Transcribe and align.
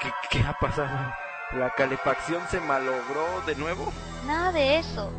¿Qué, 0.00 0.12
qué 0.30 0.42
ha 0.46 0.52
pasado? 0.54 1.12
¿La 1.52 1.70
calefacción 1.70 2.42
se 2.50 2.60
malogró 2.60 3.26
de 3.46 3.54
nuevo? 3.56 3.92
Nada 4.26 4.52
de 4.52 4.78
eso. 4.78 5.10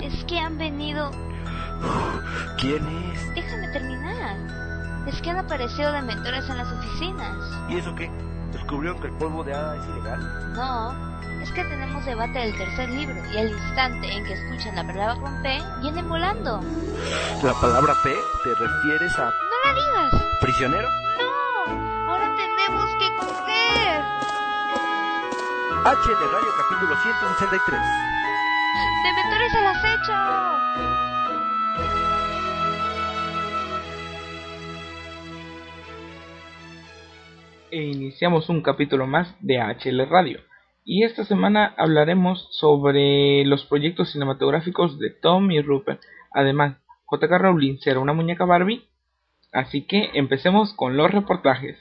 Es 0.00 0.24
que 0.24 0.38
han 0.38 0.56
venido... 0.58 1.10
¿Quién 2.58 2.86
es? 3.12 3.34
Déjame 3.34 3.68
terminar. 3.68 4.36
Es 5.08 5.20
que 5.20 5.30
han 5.30 5.38
aparecido 5.38 5.92
dementores 5.92 6.48
en 6.48 6.56
las 6.56 6.68
oficinas. 6.72 7.36
¿Y 7.68 7.78
eso 7.78 7.94
qué? 7.94 8.10
¿Descubrieron 8.52 9.00
que 9.00 9.08
el 9.08 9.14
polvo 9.14 9.42
de 9.44 9.52
hada 9.54 9.76
es 9.76 9.84
ilegal? 9.88 10.52
No, 10.54 11.20
es 11.42 11.50
que 11.50 11.64
tenemos 11.64 12.04
debate 12.06 12.38
del 12.38 12.56
tercer 12.56 12.88
libro 12.88 13.16
y 13.32 13.36
al 13.36 13.48
instante 13.50 14.12
en 14.12 14.24
que 14.24 14.32
escuchan 14.34 14.76
la 14.76 14.84
palabra 14.86 15.16
con 15.20 15.42
P, 15.42 15.60
vienen 15.82 16.08
volando. 16.08 16.60
¿La 17.42 17.52
palabra 17.54 17.94
P 18.02 18.14
te 18.44 18.50
refieres 18.54 19.18
a 19.18 19.24
¡No 19.24 19.30
la 19.64 19.74
digas! 19.74 20.22
prisionero? 20.40 20.88
¡No! 20.88 21.33
H 25.86 26.08
de 26.08 26.14
Radio 26.14 26.48
capítulo 26.56 26.96
163. 26.96 27.80
¡Dementores 29.04 29.54
al 29.54 29.66
acecho! 29.66 30.64
e 37.70 37.82
iniciamos 37.82 38.48
un 38.48 38.62
capítulo 38.62 39.06
más 39.06 39.36
de 39.40 39.58
HL 39.58 40.08
Radio. 40.08 40.40
Y 40.86 41.04
esta 41.04 41.24
semana 41.24 41.74
hablaremos 41.76 42.48
sobre 42.52 43.44
los 43.44 43.66
proyectos 43.66 44.12
cinematográficos 44.12 44.98
de 44.98 45.10
Tom 45.10 45.50
y 45.50 45.60
Rupert. 45.60 46.00
Además, 46.32 46.78
JK 47.10 47.30
Rowling 47.30 47.76
será 47.80 48.00
una 48.00 48.14
muñeca 48.14 48.46
Barbie. 48.46 48.88
Así 49.52 49.82
que 49.82 50.10
empecemos 50.14 50.72
con 50.72 50.96
los 50.96 51.10
reportajes. 51.10 51.76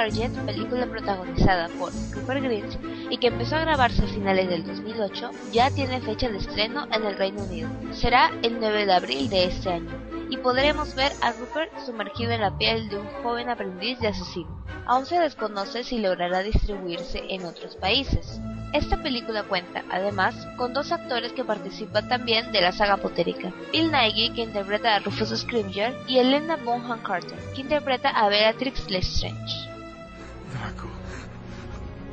Charget, 0.00 0.32
película 0.46 0.86
protagonizada 0.86 1.68
por 1.78 1.92
Rupert 2.12 2.42
Grint 2.42 2.74
y 3.10 3.18
que 3.18 3.26
empezó 3.26 3.56
a 3.56 3.60
grabarse 3.60 4.02
a 4.02 4.06
finales 4.06 4.48
del 4.48 4.64
2008, 4.64 5.30
ya 5.52 5.70
tiene 5.70 6.00
fecha 6.00 6.30
de 6.30 6.38
estreno 6.38 6.86
en 6.90 7.04
el 7.04 7.18
Reino 7.18 7.42
Unido. 7.42 7.68
Será 7.92 8.30
el 8.42 8.58
9 8.58 8.86
de 8.86 8.92
abril 8.94 9.28
de 9.28 9.44
este 9.44 9.70
año 9.70 9.90
y 10.30 10.38
podremos 10.38 10.94
ver 10.94 11.12
a 11.20 11.32
Rupert 11.32 11.78
sumergido 11.84 12.32
en 12.32 12.40
la 12.40 12.56
piel 12.56 12.88
de 12.88 12.96
un 12.96 13.06
joven 13.22 13.50
aprendiz 13.50 14.00
de 14.00 14.08
asesino. 14.08 14.64
Aún 14.86 15.04
se 15.04 15.20
desconoce 15.20 15.84
si 15.84 15.98
logrará 15.98 16.42
distribuirse 16.42 17.22
en 17.28 17.44
otros 17.44 17.76
países. 17.76 18.40
Esta 18.72 19.02
película 19.02 19.42
cuenta, 19.42 19.84
además, 19.90 20.34
con 20.56 20.72
dos 20.72 20.92
actores 20.92 21.32
que 21.32 21.44
participan 21.44 22.08
también 22.08 22.52
de 22.52 22.62
la 22.62 22.72
saga 22.72 22.96
potérica. 22.96 23.52
Bill 23.70 23.92
Nighy, 23.92 24.30
que 24.30 24.44
interpreta 24.44 24.94
a 24.94 25.00
Rufus 25.00 25.28
Scrimger, 25.28 25.94
y 26.08 26.20
Elena 26.20 26.56
Bonham 26.56 27.02
Carter, 27.02 27.38
que 27.54 27.60
interpreta 27.60 28.08
a 28.08 28.30
Beatrix 28.30 28.88
Lestrange. 28.88 29.70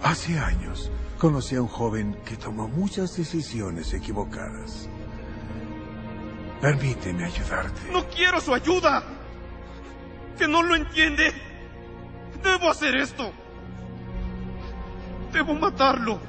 Hace 0.04 0.38
años 0.40 0.92
conocí 1.18 1.56
a 1.56 1.62
un 1.62 1.68
joven 1.68 2.18
que 2.26 2.38
tomó 2.38 2.68
muchas 2.68 3.18
decisiones 3.18 3.94
equivocadas. 3.94 4.88
Permíteme 6.62 7.26
ayudarte. 7.26 7.92
No 7.92 8.06
quiero 8.08 8.40
su 8.42 8.54
ayuda. 8.54 9.04
Que 10.38 10.48
no 10.48 10.62
lo 10.62 10.76
entiende. 10.76 11.34
Debo 12.44 12.70
hacer 12.70 12.96
esto. 12.96 13.32
Debo 15.34 15.54
matarlo. 15.56 16.20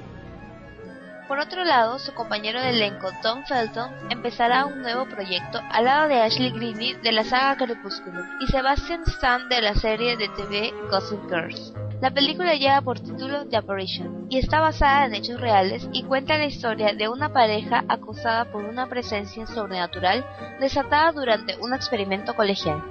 Por 1.29 1.41
otro 1.41 1.63
lado, 1.63 1.99
su 1.99 2.15
compañero 2.15 2.59
de 2.59 2.71
elenco 2.71 3.11
Tom 3.23 3.45
Felton 3.45 3.91
empezará 4.09 4.65
un 4.65 4.81
nuevo 4.81 5.05
proyecto 5.05 5.61
al 5.71 5.85
lado 5.85 6.09
de 6.09 6.23
Ashley 6.23 6.51
Greene 6.51 6.99
de 7.03 7.13
la 7.13 7.23
saga 7.23 7.67
Crepúsculo 7.67 8.23
y 8.41 8.47
Sebastian 8.47 9.03
Stan 9.07 9.47
de 9.51 9.61
la 9.61 9.75
serie 9.75 10.17
de 10.17 10.29
TV 10.31 10.73
Gossip 10.91 11.21
Girls. 11.29 11.75
La 12.01 12.13
película 12.13 12.55
lleva 12.55 12.81
por 12.81 12.99
título 13.01 13.45
The 13.47 13.59
Apparition 13.59 14.27
y 14.31 14.39
está 14.39 14.61
basada 14.61 15.05
en 15.05 15.17
hechos 15.17 15.39
reales 15.39 15.87
y 15.93 16.05
cuenta 16.05 16.39
la 16.39 16.47
historia 16.47 16.95
de 16.95 17.11
una 17.11 17.31
pareja 17.31 17.85
acusada 17.89 18.47
por 18.51 18.65
una 18.65 18.87
presencia 18.87 19.47
sobrenatural 19.47 20.25
desatada 20.61 21.13
durante 21.13 21.57
un 21.61 21.75
experimento 21.75 22.35
colegial. 22.35 22.83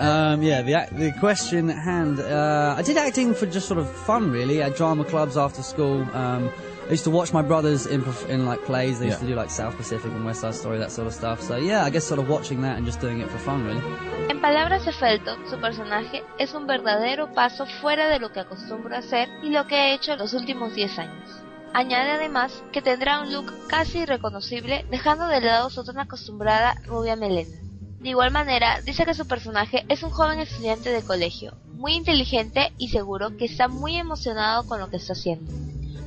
Um, 0.00 0.42
yeah, 0.42 0.62
the 0.62 0.86
the 0.96 1.12
question 1.18 1.70
at 1.70 1.78
hand. 1.78 2.20
Uh, 2.20 2.76
I 2.78 2.82
did 2.82 2.96
acting 2.96 3.34
for 3.34 3.46
just 3.46 3.66
sort 3.66 3.80
of 3.80 3.90
fun, 4.06 4.30
really, 4.30 4.62
at 4.62 4.76
drama 4.76 5.04
clubs 5.04 5.36
after 5.36 5.60
school. 5.60 6.06
Um, 6.14 6.50
I 6.88 6.92
used 6.92 7.04
to 7.04 7.10
watch 7.10 7.34
my 7.34 7.42
brothers 7.42 7.84
in 7.84 8.00
perf- 8.00 8.30
in 8.30 8.46
like 8.46 8.64
plays. 8.64 8.98
They 8.98 9.08
used 9.08 9.20
to 9.20 9.26
do 9.26 9.34
like 9.34 9.50
South 9.50 9.76
Pacific 9.76 10.10
and 10.10 10.24
West 10.24 10.40
Side 10.40 10.54
Story, 10.54 10.78
that 10.78 10.90
sort 10.90 11.06
of 11.06 11.12
stuff. 11.12 11.42
So 11.42 11.56
yeah, 11.58 11.84
I 11.84 11.90
guess 11.90 12.04
sort 12.04 12.18
of 12.18 12.30
watching 12.30 12.62
that 12.62 12.78
and 12.78 12.86
just 12.86 12.98
doing 12.98 13.20
it 13.20 13.28
for 13.28 13.36
fun, 13.36 13.62
really. 13.66 13.82
En 14.30 14.40
palabras 14.40 14.86
de 14.86 14.92
Felton, 14.92 15.38
su 15.50 15.58
personaje 15.60 16.24
es 16.38 16.54
un 16.54 16.66
verdadero 16.66 17.34
paso 17.34 17.66
fuera 17.82 18.08
de 18.08 18.18
lo 18.18 18.32
que 18.32 18.40
acostumbra 18.40 18.98
hacer 19.00 19.28
y 19.42 19.50
lo 19.50 19.66
que 19.66 19.74
ha 19.74 19.92
hecho 19.92 20.14
en 20.14 20.18
los 20.18 20.32
últimos 20.32 20.74
10 20.74 20.98
años. 20.98 21.30
Añade 21.74 22.12
además 22.12 22.62
que 22.72 22.80
tendrá 22.80 23.20
un 23.20 23.34
look 23.34 23.52
casi 23.68 23.98
irreconocible, 23.98 24.86
dejando 24.90 25.26
de 25.26 25.42
lado 25.42 25.68
su 25.68 25.84
tan 25.84 25.98
acostumbrada 25.98 26.74
rubia 26.86 27.16
melena. 27.16 27.54
De 28.00 28.08
igual 28.08 28.30
manera, 28.30 28.80
dice 28.80 29.04
que 29.04 29.12
su 29.12 29.26
personaje 29.26 29.84
es 29.90 30.02
un 30.02 30.08
joven 30.10 30.38
estudiante 30.38 30.88
de 30.88 31.02
colegio, 31.02 31.52
muy 31.74 31.92
inteligente 31.92 32.72
y 32.78 32.88
seguro 32.88 33.36
que 33.36 33.44
está 33.44 33.68
muy 33.68 33.98
emocionado 33.98 34.66
con 34.66 34.80
lo 34.80 34.88
que 34.88 34.96
está 34.96 35.12
haciendo. 35.12 35.52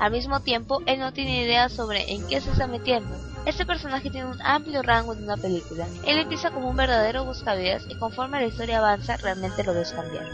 Al 0.02 0.12
mismo 0.12 0.40
tiempo, 0.40 0.82
él 0.88 0.98
no 0.98 1.14
tiene 1.14 1.44
idea 1.44 1.70
sobre 1.70 2.12
en 2.12 2.28
qué 2.28 2.42
se 2.42 2.50
está 2.50 2.66
metiendo. 2.66 3.16
Este 3.46 3.68
personaje 3.68 4.10
tiene 4.10 4.32
un 4.32 4.42
amplio 4.42 4.82
rango 4.82 5.14
en 5.14 5.24
una 5.24 5.38
película. 5.38 5.86
Él 6.08 6.18
empieza 6.18 6.50
como 6.50 6.72
un 6.72 6.76
verdadero 6.76 7.24
buscavidas 7.24 7.84
y 7.88 7.96
conforme 8.00 8.42
la 8.42 8.48
historia 8.48 8.80
avanza 8.80 9.18
realmente 9.18 9.64
lo 9.64 9.76
ves 9.76 9.94
cambiar. 9.94 10.26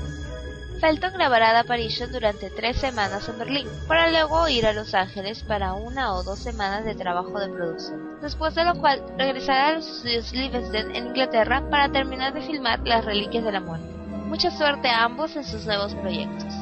Felton 0.79 1.11
grabará 1.11 1.51
The 1.51 1.57
Apparition 1.57 2.13
durante 2.13 2.49
tres 2.49 2.77
semanas 2.77 3.27
en 3.27 3.39
Berlín, 3.39 3.67
para 3.89 4.09
luego 4.09 4.47
ir 4.47 4.65
a 4.65 4.71
Los 4.71 4.93
Ángeles 4.93 5.43
para 5.43 5.73
una 5.73 6.13
o 6.13 6.23
dos 6.23 6.39
semanas 6.39 6.85
de 6.85 6.95
trabajo 6.95 7.37
de 7.37 7.49
producción, 7.49 8.21
después 8.21 8.55
de 8.55 8.63
lo 8.63 8.75
cual 8.75 9.03
regresará 9.17 9.67
a 9.67 9.73
los 9.73 9.85
estudios 9.85 10.31
Livingston 10.31 10.95
en 10.95 11.07
Inglaterra 11.07 11.61
para 11.69 11.91
terminar 11.91 12.33
de 12.33 12.41
filmar 12.41 12.79
Las 12.87 13.03
Reliquias 13.03 13.43
de 13.43 13.51
la 13.51 13.59
Muerte. 13.59 13.87
Mucha 14.27 14.49
suerte 14.49 14.87
a 14.87 15.03
ambos 15.03 15.35
en 15.35 15.43
sus 15.43 15.65
nuevos 15.65 15.93
proyectos. 15.95 16.53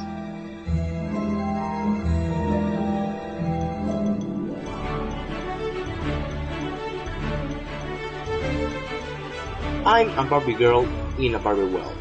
I'm 9.88 10.18
a 10.18 10.24
Barbie 10.24 10.56
girl 10.56 10.84
in 11.20 11.36
a 11.36 11.38
Barbie 11.38 11.72
world. 11.72 11.94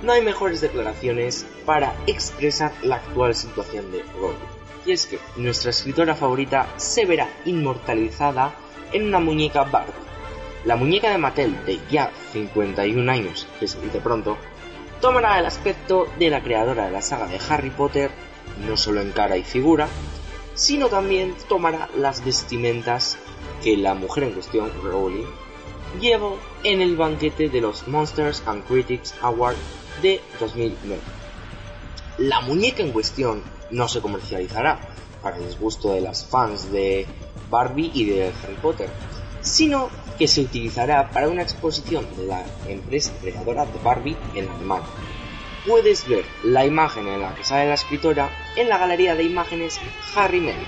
No 0.00 0.12
hay 0.12 0.22
mejores 0.22 0.60
declaraciones 0.60 1.44
para 1.64 1.92
expresar 2.06 2.72
la 2.84 2.96
actual 2.96 3.34
situación 3.34 3.90
de 3.90 4.04
Rowling. 4.14 4.36
Y 4.86 4.92
es 4.92 5.06
que 5.06 5.18
nuestra 5.34 5.70
escritora 5.70 6.14
favorita 6.14 6.68
se 6.76 7.04
verá 7.04 7.28
inmortalizada 7.44 8.54
en 8.92 9.08
una 9.08 9.18
muñeca 9.18 9.64
Barbie. 9.64 9.92
La 10.64 10.76
muñeca 10.76 11.10
de 11.10 11.18
Mattel 11.18 11.64
de 11.66 11.80
ya 11.90 12.12
51 12.32 13.10
años, 13.10 13.48
que 13.58 13.66
se 13.66 13.80
dice 13.80 13.98
pronto, 13.98 14.36
tomará 15.00 15.40
el 15.40 15.46
aspecto 15.46 16.06
de 16.20 16.30
la 16.30 16.44
creadora 16.44 16.86
de 16.86 16.92
la 16.92 17.02
saga 17.02 17.26
de 17.26 17.40
Harry 17.50 17.70
Potter, 17.70 18.12
no 18.68 18.76
solo 18.76 19.00
en 19.00 19.10
cara 19.10 19.36
y 19.36 19.42
figura, 19.42 19.88
sino 20.54 20.86
también 20.88 21.34
tomará 21.48 21.88
las 21.96 22.24
vestimentas 22.24 23.18
que 23.64 23.76
la 23.76 23.94
mujer 23.94 24.22
en 24.22 24.30
cuestión, 24.30 24.70
Rowling, 24.80 25.26
llevó 26.00 26.38
en 26.64 26.80
el 26.80 26.96
banquete 26.96 27.48
de 27.48 27.60
los 27.60 27.86
Monsters 27.88 28.42
and 28.46 28.64
Critics 28.66 29.14
Award 29.22 29.56
de 30.02 30.20
2009. 30.40 31.00
La 32.18 32.40
muñeca 32.40 32.82
en 32.82 32.92
cuestión 32.92 33.42
no 33.70 33.88
se 33.88 34.00
comercializará 34.00 34.78
para 35.22 35.36
el 35.36 35.46
disgusto 35.46 35.92
de 35.92 36.00
las 36.00 36.24
fans 36.24 36.70
de 36.72 37.06
Barbie 37.50 37.90
y 37.94 38.04
de 38.04 38.32
Harry 38.42 38.56
Potter, 38.60 38.88
sino 39.40 39.88
que 40.18 40.28
se 40.28 40.40
utilizará 40.42 41.10
para 41.10 41.28
una 41.28 41.42
exposición 41.42 42.06
de 42.16 42.26
la 42.26 42.44
empresa 42.68 43.12
creadora 43.20 43.66
de 43.66 43.78
Barbie 43.82 44.16
en 44.34 44.48
Alemania. 44.48 44.88
Puedes 45.66 46.06
ver 46.08 46.24
la 46.44 46.64
imagen 46.64 47.08
en 47.08 47.20
la 47.20 47.34
que 47.34 47.44
sale 47.44 47.68
la 47.68 47.74
escritora 47.74 48.30
en 48.56 48.68
la 48.68 48.78
galería 48.78 49.14
de 49.14 49.24
imágenes 49.24 49.78
Harry 50.14 50.40
Media. 50.40 50.66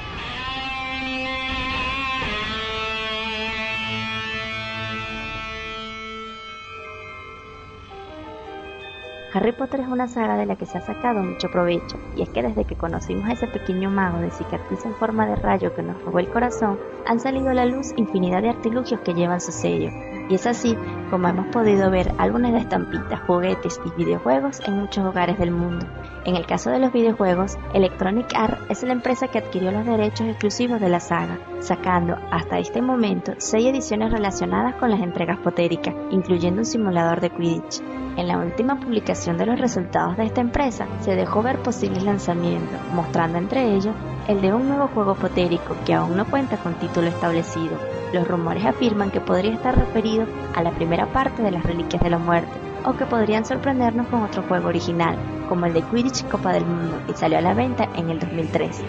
Harry 9.34 9.52
Potter 9.52 9.80
es 9.80 9.88
una 9.88 10.08
saga 10.08 10.36
de 10.36 10.46
la 10.46 10.56
que 10.56 10.64
se 10.64 10.78
ha 10.78 10.80
sacado 10.80 11.22
mucho 11.22 11.50
provecho, 11.50 11.98
y 12.16 12.22
es 12.22 12.30
que 12.30 12.42
desde 12.42 12.64
que 12.64 12.76
conocimos 12.76 13.28
a 13.28 13.32
ese 13.32 13.46
pequeño 13.46 13.90
mago 13.90 14.20
de 14.20 14.30
cicatriz 14.30 14.86
en 14.86 14.94
forma 14.94 15.26
de 15.26 15.36
rayo 15.36 15.74
que 15.74 15.82
nos 15.82 16.02
robó 16.02 16.18
el 16.18 16.30
corazón, 16.30 16.78
han 17.06 17.20
salido 17.20 17.50
a 17.50 17.54
la 17.54 17.66
luz 17.66 17.92
infinidad 17.96 18.40
de 18.40 18.48
artilugios 18.48 19.00
que 19.00 19.12
llevan 19.12 19.42
su 19.42 19.52
sello. 19.52 19.90
Y 20.30 20.34
es 20.34 20.46
así 20.46 20.78
como 21.10 21.28
hemos 21.28 21.46
podido 21.48 21.90
ver 21.90 22.12
álbumes 22.16 22.52
de 22.52 22.60
estampitas, 22.60 23.20
juguetes 23.26 23.78
y 23.84 23.90
videojuegos 24.02 24.60
en 24.66 24.80
muchos 24.80 25.04
hogares 25.04 25.38
del 25.38 25.50
mundo. 25.50 25.86
En 26.28 26.36
el 26.36 26.44
caso 26.44 26.68
de 26.68 26.78
los 26.78 26.92
videojuegos, 26.92 27.56
Electronic 27.72 28.26
Arts 28.34 28.60
es 28.68 28.82
la 28.82 28.92
empresa 28.92 29.28
que 29.28 29.38
adquirió 29.38 29.72
los 29.72 29.86
derechos 29.86 30.28
exclusivos 30.28 30.78
de 30.78 30.90
la 30.90 31.00
saga, 31.00 31.38
sacando 31.60 32.16
hasta 32.30 32.58
este 32.58 32.82
momento 32.82 33.32
seis 33.38 33.64
ediciones 33.64 34.12
relacionadas 34.12 34.74
con 34.74 34.90
las 34.90 35.00
entregas 35.00 35.38
potéricas, 35.38 35.94
incluyendo 36.10 36.60
un 36.60 36.66
simulador 36.66 37.22
de 37.22 37.30
Quidditch. 37.30 37.80
En 38.18 38.28
la 38.28 38.36
última 38.36 38.78
publicación 38.78 39.38
de 39.38 39.46
los 39.46 39.58
resultados 39.58 40.18
de 40.18 40.24
esta 40.24 40.42
empresa 40.42 40.86
se 41.00 41.16
dejó 41.16 41.42
ver 41.42 41.60
posibles 41.60 42.02
lanzamientos, 42.02 42.78
mostrando 42.92 43.38
entre 43.38 43.74
ellos 43.74 43.94
el 44.28 44.42
de 44.42 44.52
un 44.52 44.68
nuevo 44.68 44.88
juego 44.88 45.14
potérico 45.14 45.76
que 45.86 45.94
aún 45.94 46.14
no 46.14 46.26
cuenta 46.26 46.58
con 46.58 46.74
título 46.74 47.06
establecido. 47.06 47.78
Los 48.12 48.28
rumores 48.28 48.66
afirman 48.66 49.10
que 49.10 49.22
podría 49.22 49.54
estar 49.54 49.74
referido 49.74 50.26
a 50.54 50.62
la 50.62 50.72
primera 50.72 51.06
parte 51.06 51.42
de 51.42 51.52
las 51.52 51.62
Reliquias 51.62 52.02
de 52.02 52.10
la 52.10 52.18
Muerte, 52.18 52.67
o 52.88 52.96
que 52.96 53.04
podrían 53.04 53.44
sorprendernos 53.44 54.08
con 54.08 54.22
otro 54.22 54.42
juego 54.44 54.68
original, 54.68 55.18
como 55.48 55.66
el 55.66 55.74
de 55.74 55.82
Quidditch 55.82 56.26
Copa 56.28 56.54
del 56.54 56.64
Mundo, 56.64 56.98
que 57.06 57.12
salió 57.14 57.36
a 57.36 57.42
la 57.42 57.52
venta 57.52 57.86
en 57.94 58.08
el 58.08 58.18
2013. 58.18 58.82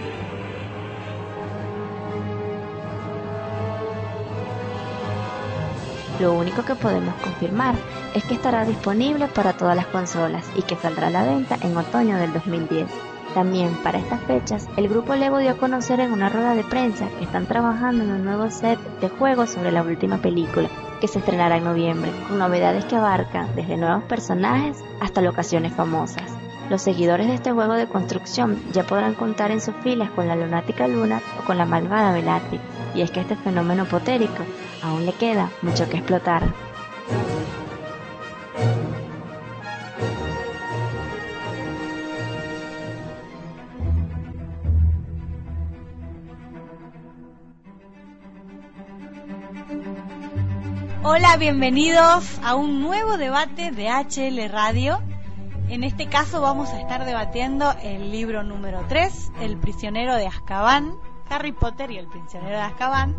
Lo 6.22 6.34
único 6.34 6.63
que 6.63 6.75
podemos 6.75 7.13
confirmar 7.16 7.75
es 8.13 8.24
que 8.24 8.36
estará 8.36 8.63
disponible 8.63 9.28
para 9.28 9.54
todas 9.54 9.75
las 9.75 9.88
consolas 9.88 10.50
y 10.56 10.62
que 10.62 10.75
saldrá 10.78 11.07
a 11.07 11.12
la 11.12 11.24
venta 11.24 11.57
en 11.62 11.75
otoño 11.75 12.18
del 12.18 12.31
2010. 12.31 12.88
También 13.34 13.74
para 13.84 14.00
estas 14.00 14.22
fechas, 14.22 14.68
el 14.78 14.88
grupo 14.88 15.13
Lego 15.16 15.38
dio 15.40 15.52
a 15.52 15.57
conocer 15.57 16.00
en 16.00 16.13
una 16.13 16.30
rueda 16.30 16.56
de 16.56 16.63
prensa 16.63 17.10
que 17.18 17.25
están 17.25 17.45
trabajando 17.45 18.04
en 18.04 18.12
un 18.12 18.24
nuevo 18.24 18.50
set 18.50 18.80
de 19.02 19.10
juegos 19.10 19.52
sobre 19.52 19.72
la 19.72 19.84
última 19.84 20.18
película, 20.18 20.69
que 21.00 21.07
se 21.07 21.19
estrenará 21.19 21.57
en 21.57 21.63
noviembre, 21.63 22.12
con 22.28 22.38
novedades 22.38 22.86
que 22.86 22.96
abarcan 22.96 23.56
desde 23.56 23.78
nuevos 23.78 24.04
personajes 24.04 24.84
hasta 25.00 25.22
locaciones 25.22 25.74
famosas. 25.74 26.31
Los 26.69 26.84
seguidores 26.84 27.28
de 27.28 27.34
este 27.34 27.51
juego 27.51 27.74
de 27.74 27.88
construcción 27.88 28.62
ya 28.72 28.84
podrán 28.84 29.16
contar 29.16 29.51
en 29.51 29.62
sus 29.62 29.75
filas 29.78 30.12
con 30.12 30.28
la 30.28 30.36
lunática 30.36 30.88
Luna 30.88 31.22
o 31.40 31.46
con 31.46 31.57
la 31.57 31.66
malvada 31.66 32.13
Bellatrix, 32.13 32.62
y 32.94 33.01
es 33.01 33.12
que 33.12 33.22
este 33.22 33.36
fenómeno 33.36 33.86
potérico 33.86 34.44
aún 34.84 35.06
le 35.06 35.13
queda 35.13 35.50
mucho 35.62 35.90
que 35.90 35.98
explotar. 35.98 36.44
Hola, 51.12 51.38
bienvenidos 51.38 52.40
a 52.44 52.54
un 52.54 52.82
nuevo 52.82 53.18
debate 53.18 53.72
de 53.72 53.90
HL 53.90 54.48
Radio. 54.48 55.02
En 55.68 55.84
este 55.84 56.06
caso 56.06 56.40
vamos 56.40 56.70
a 56.70 56.80
estar 56.80 57.04
debatiendo 57.04 57.74
el 57.82 58.12
libro 58.12 58.44
número 58.44 58.86
3, 58.88 59.32
El 59.42 59.58
prisionero 59.58 60.14
de 60.14 60.28
Azkaban, 60.28 60.94
Harry 61.28 61.52
Potter 61.52 61.90
y 61.90 61.98
el 61.98 62.06
prisionero 62.06 62.58
de 62.58 62.62
Azkaban. 62.62 63.18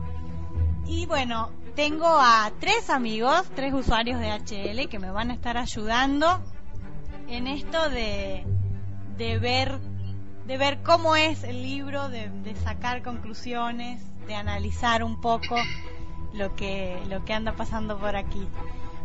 Y 0.87 1.07
bueno, 1.07 1.51
tengo 1.75 2.07
a 2.07 2.53
tres 2.61 2.91
amigos, 2.91 3.51
tres 3.57 3.75
usuarios 3.75 4.21
de 4.21 4.31
HL 4.31 4.89
que 4.89 5.01
me 5.01 5.11
van 5.11 5.33
a 5.33 5.35
estar 5.35 5.57
ayudando 5.57 6.41
en 7.27 7.49
esto 7.49 7.91
de, 7.91 8.47
de 9.17 9.39
ver 9.41 9.81
de 10.47 10.59
ver 10.59 10.81
cómo 10.85 11.17
es 11.17 11.43
el 11.43 11.61
libro, 11.61 12.09
de, 12.09 12.29
de 12.29 12.55
sacar 12.55 13.03
conclusiones, 13.03 14.01
de 14.29 14.37
analizar 14.37 15.03
un 15.03 15.21
poco 15.21 15.57
lo 16.35 16.55
que, 16.56 16.99
lo 17.09 17.25
que 17.25 17.32
anda 17.32 17.53
pasando 17.53 17.99
por 17.99 18.17
aquí. 18.17 18.47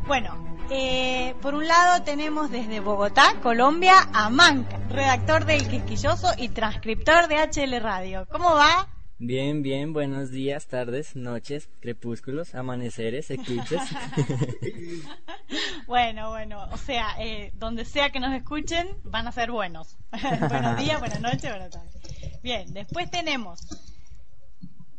Bueno, 0.07 0.35
eh, 0.69 1.35
por 1.41 1.55
un 1.55 1.67
lado 1.67 2.03
tenemos 2.03 2.51
desde 2.51 2.79
Bogotá, 2.79 3.39
Colombia, 3.41 3.93
a 4.13 4.29
Manca, 4.29 4.77
redactor 4.89 5.45
del 5.45 5.67
Quisquilloso 5.67 6.27
y 6.37 6.49
transcriptor 6.49 7.27
de 7.27 7.37
HL 7.37 7.81
Radio. 7.81 8.27
¿Cómo 8.31 8.53
va? 8.53 8.87
Bien, 9.17 9.61
bien, 9.61 9.93
buenos 9.93 10.29
días, 10.29 10.67
tardes, 10.67 11.15
noches, 11.15 11.69
crepúsculos, 11.79 12.53
amaneceres, 12.53 13.31
eclipses. 13.31 13.81
bueno, 15.87 16.31
bueno, 16.31 16.67
o 16.71 16.77
sea, 16.77 17.15
eh, 17.19 17.51
donde 17.55 17.85
sea 17.85 18.09
que 18.09 18.19
nos 18.19 18.33
escuchen, 18.33 18.89
van 19.05 19.27
a 19.27 19.31
ser 19.31 19.51
buenos. 19.51 19.97
buenos 20.49 20.77
días, 20.77 20.99
buenas 20.99 21.21
noches, 21.21 21.49
buenas 21.49 21.69
tardes. 21.69 21.95
Bien, 22.43 22.73
después 22.73 23.09
tenemos 23.09 23.61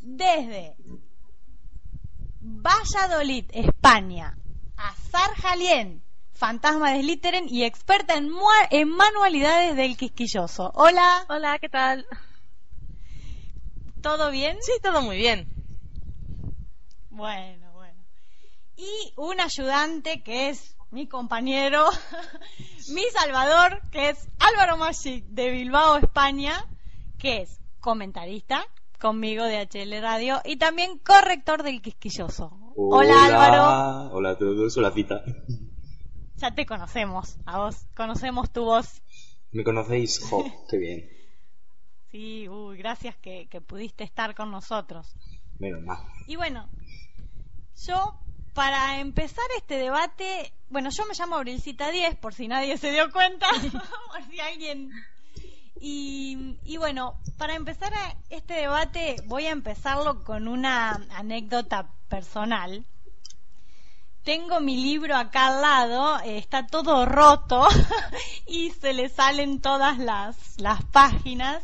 desde 0.00 0.76
Valladolid, 2.48 3.50
España, 3.52 4.38
Azar 4.76 5.34
Jalien, 5.42 6.04
fantasma 6.32 6.92
de 6.92 7.00
Slytherin 7.02 7.48
y 7.48 7.64
experta 7.64 8.14
en, 8.14 8.30
en 8.70 8.88
manualidades 8.88 9.74
del 9.74 9.96
quisquilloso. 9.96 10.70
Hola. 10.76 11.26
Hola, 11.28 11.58
¿qué 11.58 11.68
tal? 11.68 12.06
¿Todo 14.00 14.30
bien? 14.30 14.58
Sí, 14.62 14.74
todo 14.80 15.02
muy 15.02 15.16
bien. 15.16 15.48
Bueno, 17.10 17.72
bueno. 17.72 18.00
Y 18.76 19.12
un 19.16 19.40
ayudante 19.40 20.22
que 20.22 20.50
es 20.50 20.76
mi 20.92 21.08
compañero, 21.08 21.84
mi 22.94 23.02
salvador, 23.12 23.80
que 23.90 24.10
es 24.10 24.28
Álvaro 24.38 24.76
Magic 24.76 25.24
de 25.24 25.50
Bilbao, 25.50 25.96
España, 25.96 26.64
que 27.18 27.42
es 27.42 27.58
comentarista 27.80 28.64
conmigo 28.96 29.44
de 29.44 29.60
HL 29.60 30.00
Radio 30.00 30.40
y 30.44 30.56
también 30.56 30.98
corrector 30.98 31.62
del 31.62 31.82
Quisquilloso. 31.82 32.50
Hola, 32.76 33.26
Álvaro. 33.26 34.14
Hola 34.14 34.30
a 34.30 34.38
todos, 34.38 34.76
hola 34.76 34.90
Cita. 34.90 35.22
Ya 36.36 36.54
te 36.54 36.66
conocemos, 36.66 37.38
a 37.46 37.58
vos, 37.58 37.86
conocemos 37.96 38.52
tu 38.52 38.64
voz. 38.64 39.02
¿Me 39.52 39.64
conocéis? 39.64 40.20
Jo, 40.28 40.44
qué 40.70 40.78
bien. 40.78 41.10
Sí, 42.10 42.48
uy, 42.48 42.76
gracias 42.78 43.16
que, 43.16 43.48
que 43.48 43.60
pudiste 43.60 44.04
estar 44.04 44.34
con 44.34 44.50
nosotros. 44.50 45.14
Menos 45.58 45.82
mal. 45.82 45.98
Y 46.26 46.36
bueno, 46.36 46.68
yo 47.86 48.18
para 48.56 49.00
empezar 49.00 49.44
este 49.58 49.76
debate, 49.76 50.50
bueno, 50.70 50.88
yo 50.90 51.04
me 51.04 51.14
llamo 51.14 51.36
Abrilcita 51.36 51.90
10, 51.90 52.16
por 52.16 52.32
si 52.32 52.48
nadie 52.48 52.78
se 52.78 52.90
dio 52.90 53.12
cuenta, 53.12 53.46
por 54.12 54.22
si 54.30 54.40
alguien... 54.40 54.90
Y, 55.78 56.76
bueno, 56.78 57.18
para 57.36 57.54
empezar 57.54 57.92
este 58.30 58.54
debate 58.54 59.16
voy 59.26 59.46
a 59.46 59.50
empezarlo 59.50 60.24
con 60.24 60.48
una 60.48 60.92
anécdota 61.14 61.90
personal. 62.08 62.84
Tengo 64.24 64.60
mi 64.60 64.76
libro 64.76 65.14
acá 65.14 65.48
al 65.48 65.62
lado, 65.62 66.20
eh, 66.20 66.38
está 66.38 66.66
todo 66.66 67.06
roto 67.06 67.68
y 68.46 68.70
se 68.70 68.92
le 68.92 69.08
salen 69.08 69.60
todas 69.60 69.98
las, 69.98 70.58
las 70.60 70.82
páginas. 70.86 71.62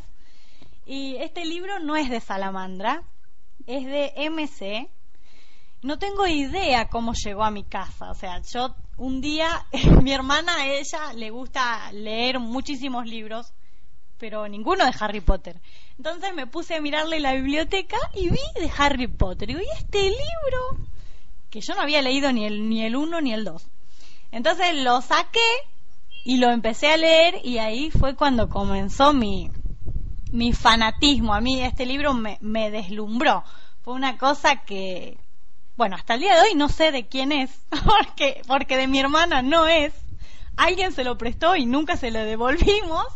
Y 0.87 1.17
este 1.17 1.44
libro 1.44 1.81
no 1.81 1.97
es 1.97 2.08
de 2.08 2.20
Salamandra, 2.20 3.03
es 3.67 3.85
de 3.87 4.12
MC. 4.31 4.91
No 5.82 5.99
tengo 5.99 6.26
idea 6.26 6.88
cómo 6.88 7.15
llegó 7.15 7.43
a 7.43 7.50
mi 7.50 7.65
casa. 7.65 8.11
O 8.11 8.15
sea, 8.15 8.41
yo 8.43 8.77
un 8.96 9.20
día, 9.20 9.67
mi 10.03 10.13
hermana, 10.13 10.67
ella 10.67 11.13
le 11.15 11.31
gusta 11.31 11.91
leer 11.93 12.39
muchísimos 12.39 13.06
libros, 13.06 13.53
pero 14.22 14.46
ninguno 14.46 14.84
de 14.84 14.94
Harry 15.00 15.20
Potter. 15.20 15.60
Entonces 15.98 16.32
me 16.32 16.46
puse 16.46 16.76
a 16.76 16.81
mirarle 16.81 17.19
la 17.19 17.32
biblioteca 17.32 17.96
y 18.14 18.31
vi 18.31 18.38
de 18.55 18.70
Harry 18.79 19.08
Potter. 19.08 19.50
Y 19.50 19.55
vi 19.56 19.64
este 19.76 20.00
libro 20.00 20.86
que 21.50 21.60
yo 21.60 21.74
no 21.74 21.81
había 21.81 22.02
leído 22.02 22.32
ni 22.32 22.46
el 22.46 22.69
ni 22.69 22.84
el 22.84 22.94
uno 22.94 23.20
ni 23.20 23.32
el 23.32 23.43
dos. 23.43 23.67
Entonces 24.31 24.76
lo 24.76 25.02
saqué 25.02 25.41
y 26.22 26.36
lo 26.36 26.52
empecé 26.52 26.93
a 26.93 26.96
leer 26.98 27.41
y 27.43 27.58
ahí 27.58 27.91
fue 27.91 28.14
cuando 28.14 28.48
comenzó 28.48 29.12
mi 29.12 29.50
mi 30.31 30.52
fanatismo. 30.52 31.34
A 31.34 31.41
mí 31.41 31.60
este 31.60 31.84
libro 31.84 32.14
me, 32.14 32.38
me 32.41 32.70
deslumbró. 32.70 33.43
Fue 33.82 33.94
una 33.94 34.19
cosa 34.19 34.62
que, 34.64 35.19
bueno, 35.76 35.96
hasta 35.96 36.14
el 36.14 36.20
día 36.20 36.36
de 36.36 36.43
hoy 36.43 36.55
no 36.55 36.69
sé 36.69 36.93
de 36.93 37.08
quién 37.08 37.32
es, 37.32 37.50
porque, 37.84 38.43
porque 38.46 38.76
de 38.76 38.86
mi 38.86 39.00
hermana 39.00 39.43
no 39.43 39.67
es. 39.67 39.93
Alguien 40.56 40.93
se 40.93 41.02
lo 41.02 41.19
prestó 41.19 41.56
y 41.56 41.67
nunca 41.67 41.96
se 41.96 42.12
lo 42.12 42.20
devolvimos. 42.20 43.06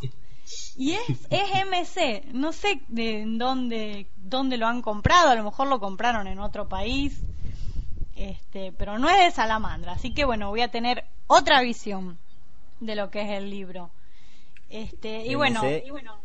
Y 0.77 0.93
es, 0.93 1.27
es 1.31 1.67
MC, 1.67 2.33
no 2.35 2.53
sé 2.53 2.83
de 2.89 3.25
dónde, 3.27 4.09
dónde 4.17 4.59
lo 4.59 4.67
han 4.67 4.83
comprado, 4.83 5.31
a 5.31 5.35
lo 5.35 5.43
mejor 5.43 5.69
lo 5.69 5.81
compraron 5.81 6.27
en 6.27 6.39
otro 6.39 6.69
país, 6.69 7.19
este, 8.15 8.73
pero 8.73 8.99
no 8.99 9.09
es 9.09 9.19
de 9.19 9.31
Salamandra, 9.31 9.93
así 9.93 10.13
que 10.13 10.27
bueno, 10.27 10.51
voy 10.51 10.61
a 10.61 10.71
tener 10.71 11.05
otra 11.27 11.63
visión 11.63 12.19
de 12.81 12.95
lo 12.95 13.11
que 13.11 13.23
es 13.23 13.31
el 13.31 13.49
libro. 13.49 13.91
Este, 14.69 15.25
y 15.25 15.35
bueno, 15.35 15.63
y 15.65 15.91
bueno, 15.91 16.19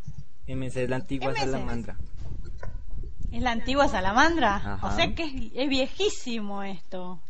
MC 0.48 0.84
es 0.84 0.90
la 0.90 0.98
antigua 0.98 1.34
Salamandra. 1.34 1.96
¿Es 3.32 3.42
la 3.42 3.52
antigua 3.52 3.88
Salamandra? 3.88 4.56
Ajá. 4.56 4.88
O 4.88 4.96
sea 4.96 5.16
que 5.16 5.24
es, 5.24 5.34
es, 5.56 5.70
viejísimo 5.70 6.64
esto. 6.64 7.22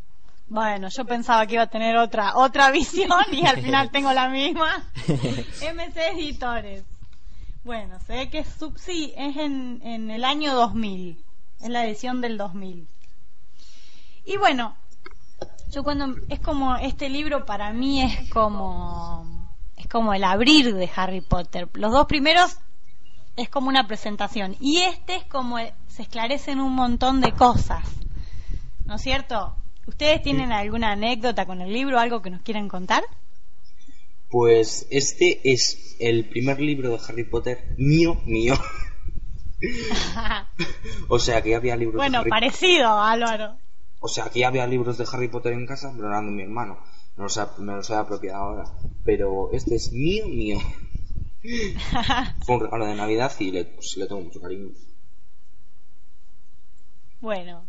Bueno, 0.48 0.90
yo 0.90 1.06
pensaba 1.06 1.46
que 1.46 1.54
iba 1.54 1.64
a 1.64 1.68
tener 1.68 1.98
otra 1.98 2.36
otra 2.36 2.72
visión 2.72 3.22
y 3.32 3.46
al 3.46 3.62
final 3.62 3.92
tengo 3.92 4.12
la 4.12 4.28
misma. 4.30 4.84
MC 5.08 5.98
Editores. 6.14 6.84
Bueno, 7.64 8.00
se 8.08 8.14
ve 8.14 8.30
que 8.30 8.44
sub, 8.44 8.78
sí, 8.78 9.14
es 9.16 9.38
en, 9.38 9.82
en 9.84 10.10
el 10.12 10.24
año 10.26 10.54
2000. 10.56 11.24
Es 11.62 11.70
la 11.70 11.86
edición 11.86 12.22
del 12.22 12.38
2000. 12.38 12.88
Y 14.26 14.38
bueno, 14.38 14.76
Yo 15.72 15.84
cuando 15.84 16.16
es 16.30 16.40
como 16.40 16.76
este 16.76 17.10
libro 17.10 17.46
para 17.46 17.72
mí 17.72 18.02
es 18.02 18.30
como 18.32 19.50
es 19.78 19.88
como 19.88 20.14
el 20.14 20.24
abrir 20.24 20.74
de 20.76 20.90
Harry 20.96 21.22
Potter. 21.22 21.70
Los 21.74 21.92
dos 21.94 22.06
primeros 22.08 22.58
es 23.38 23.50
como 23.50 23.70
una 23.70 23.88
presentación 23.88 24.56
y 24.60 24.80
este 24.80 25.16
es 25.16 25.24
como 25.26 25.58
se 25.88 26.02
esclarecen 26.04 26.60
un 26.60 26.74
montón 26.76 27.22
de 27.22 27.32
cosas. 27.32 27.86
¿No 28.86 28.96
es 28.96 29.02
cierto? 29.02 29.56
¿Ustedes 29.88 30.22
tienen 30.22 30.52
alguna 30.52 30.92
anécdota 30.92 31.46
con 31.46 31.62
el 31.62 31.72
libro, 31.74 32.00
algo 32.00 32.22
que 32.22 32.30
nos 32.30 32.42
quieran 32.42 32.68
contar? 32.68 33.04
Pues 34.32 34.88
este 34.90 35.42
es 35.44 35.98
el 36.00 36.30
primer 36.30 36.60
libro 36.60 36.90
de 36.90 37.00
Harry 37.08 37.26
Potter 37.26 37.76
mío, 37.78 38.22
mío. 38.26 38.56
o 41.10 41.20
sea 41.20 41.42
que 41.42 41.54
había 41.54 41.76
libros 41.76 41.98
bueno, 41.98 42.20
de 42.20 42.22
Harry 42.22 42.30
parecido, 42.30 43.00
Álvaro. 43.00 43.58
O 44.00 44.08
sea 44.08 44.30
que 44.30 44.46
había 44.46 44.66
libros 44.66 44.98
de 44.98 45.06
Harry 45.12 45.28
Potter 45.28 45.54
en 45.54 45.68
casa, 45.68 45.92
pero 45.96 46.08
eran 46.08 46.28
de 46.28 46.32
mi 46.32 46.44
hermano. 46.44 46.80
No 47.18 47.28
me 47.60 47.74
los 47.74 47.90
he 47.90 47.94
apropiado 47.94 48.38
ahora. 48.38 48.64
Pero 49.04 49.50
este 49.52 49.76
es 49.76 49.92
mío, 49.92 50.28
mío. 50.28 50.60
Fue 52.46 52.56
un 52.56 52.62
regalo 52.62 52.86
de 52.86 52.96
Navidad 52.96 53.32
y 53.40 53.52
le, 53.52 53.66
pues, 53.66 53.98
le 53.98 54.08
tengo 54.08 54.22
mucho 54.22 54.42
cariño. 54.42 54.72
Bueno, 57.20 57.68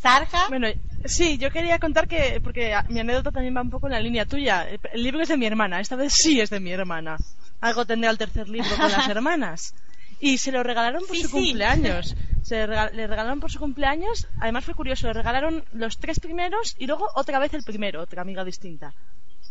Sarja. 0.00 0.48
Bueno, 0.48 0.68
sí, 1.04 1.38
yo 1.38 1.50
quería 1.50 1.78
contar 1.78 2.08
que, 2.08 2.40
porque 2.42 2.74
mi 2.88 3.00
anécdota 3.00 3.32
también 3.32 3.56
va 3.56 3.62
un 3.62 3.70
poco 3.70 3.86
en 3.86 3.92
la 3.92 4.00
línea 4.00 4.24
tuya. 4.24 4.66
El 4.68 5.02
libro 5.02 5.22
es 5.22 5.28
de 5.28 5.36
mi 5.36 5.46
hermana, 5.46 5.80
esta 5.80 5.96
vez 5.96 6.14
sí 6.14 6.40
es 6.40 6.50
de 6.50 6.60
mi 6.60 6.72
hermana. 6.72 7.16
Algo 7.60 7.84
tendré 7.84 8.08
al 8.08 8.18
tercer 8.18 8.48
libro 8.48 8.70
con 8.76 8.90
las 8.90 9.08
hermanas. 9.16 9.74
Y 10.18 10.38
se 10.38 10.52
lo 10.52 10.62
regalaron 10.62 11.02
por 11.06 11.16
su 11.16 11.30
cumpleaños. 11.30 12.14
Se 12.42 12.66
le 12.66 13.06
regalaron 13.06 13.40
por 13.40 13.50
su 13.50 13.58
cumpleaños. 13.58 14.26
Además 14.38 14.64
fue 14.64 14.74
curioso, 14.74 15.06
le 15.06 15.14
regalaron 15.14 15.64
los 15.72 15.98
tres 15.98 16.20
primeros 16.20 16.76
y 16.78 16.86
luego 16.86 17.06
otra 17.14 17.38
vez 17.38 17.54
el 17.54 17.62
primero, 17.62 18.02
otra 18.02 18.22
amiga 18.22 18.44
distinta. 18.44 18.94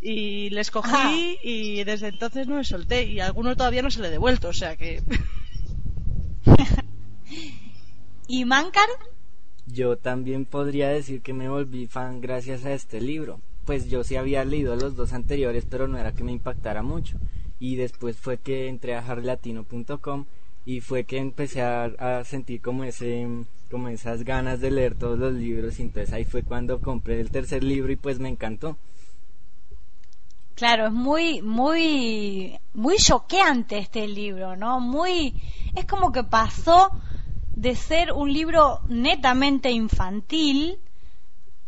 Y 0.02 0.50
le 0.52 0.62
escogí 0.62 1.38
y 1.44 1.84
desde 1.84 2.08
entonces 2.08 2.48
no 2.48 2.56
me 2.56 2.64
solté. 2.64 3.04
Y 3.04 3.20
a 3.20 3.26
alguno 3.26 3.56
todavía 3.56 3.82
no 3.82 3.92
se 3.92 4.02
le 4.02 4.08
he 4.08 4.12
devuelto, 4.12 4.50
o 4.50 4.54
sea 4.54 4.76
que. 4.78 5.02
¿Y 8.28 8.46
Mancar? 8.46 8.88
Yo 9.72 9.98
también 9.98 10.46
podría 10.46 10.90
decir 10.90 11.22
que 11.22 11.34
me 11.34 11.48
volví 11.48 11.86
fan 11.86 12.22
gracias 12.22 12.66
a 12.66 12.74
este 12.74 13.00
libro. 13.02 13.40
Pues 13.66 13.88
yo 13.90 14.04
sí 14.04 14.16
había 14.16 14.44
leído 14.44 14.76
los 14.76 14.96
dos 14.96 15.14
anteriores, 15.14 15.66
pero 15.70 15.88
no 15.88 15.98
era 15.98 16.14
que 16.14 16.24
me 16.24 16.32
impactara 16.32 16.82
mucho. 16.82 17.18
Y 17.60 17.76
después 17.76 18.18
fue 18.18 18.38
que 18.38 18.68
entré 18.68 18.96
a 18.96 19.06
harlatino.com 19.06 20.26
y 20.66 20.82
fue 20.82 21.04
que 21.04 21.18
empecé 21.18 21.62
a, 21.62 22.24
sentir 22.26 22.62
como 22.62 22.84
ese 22.84 23.28
como 23.70 23.90
esas 23.90 24.24
ganas 24.24 24.60
de 24.60 24.72
leer 24.72 24.96
todos 24.96 25.20
los 25.20 25.34
libros 25.34 25.80
y 25.80 25.84
entonces 25.84 26.14
ahí 26.14 26.26
fue 26.26 26.42
cuando 26.42 26.80
compré 26.80 27.20
el 27.22 27.30
tercer 27.30 27.64
libro 27.64 27.92
y 27.92 27.96
pues 27.96 28.20
me 28.20 28.30
encantó. 28.30 28.78
Claro, 30.56 30.88
es 30.88 30.92
muy, 30.92 31.42
muy, 31.42 32.60
muy 32.74 32.98
choqueante 32.98 33.78
este 33.78 34.08
libro, 34.08 34.56
¿no? 34.58 34.80
Muy, 34.80 35.34
es 35.76 35.86
como 35.86 36.12
que 36.12 36.24
pasó 36.24 36.92
de 37.56 37.76
ser 37.76 38.12
un 38.12 38.32
libro 38.32 38.82
netamente 38.88 39.72
infantil 39.72 40.80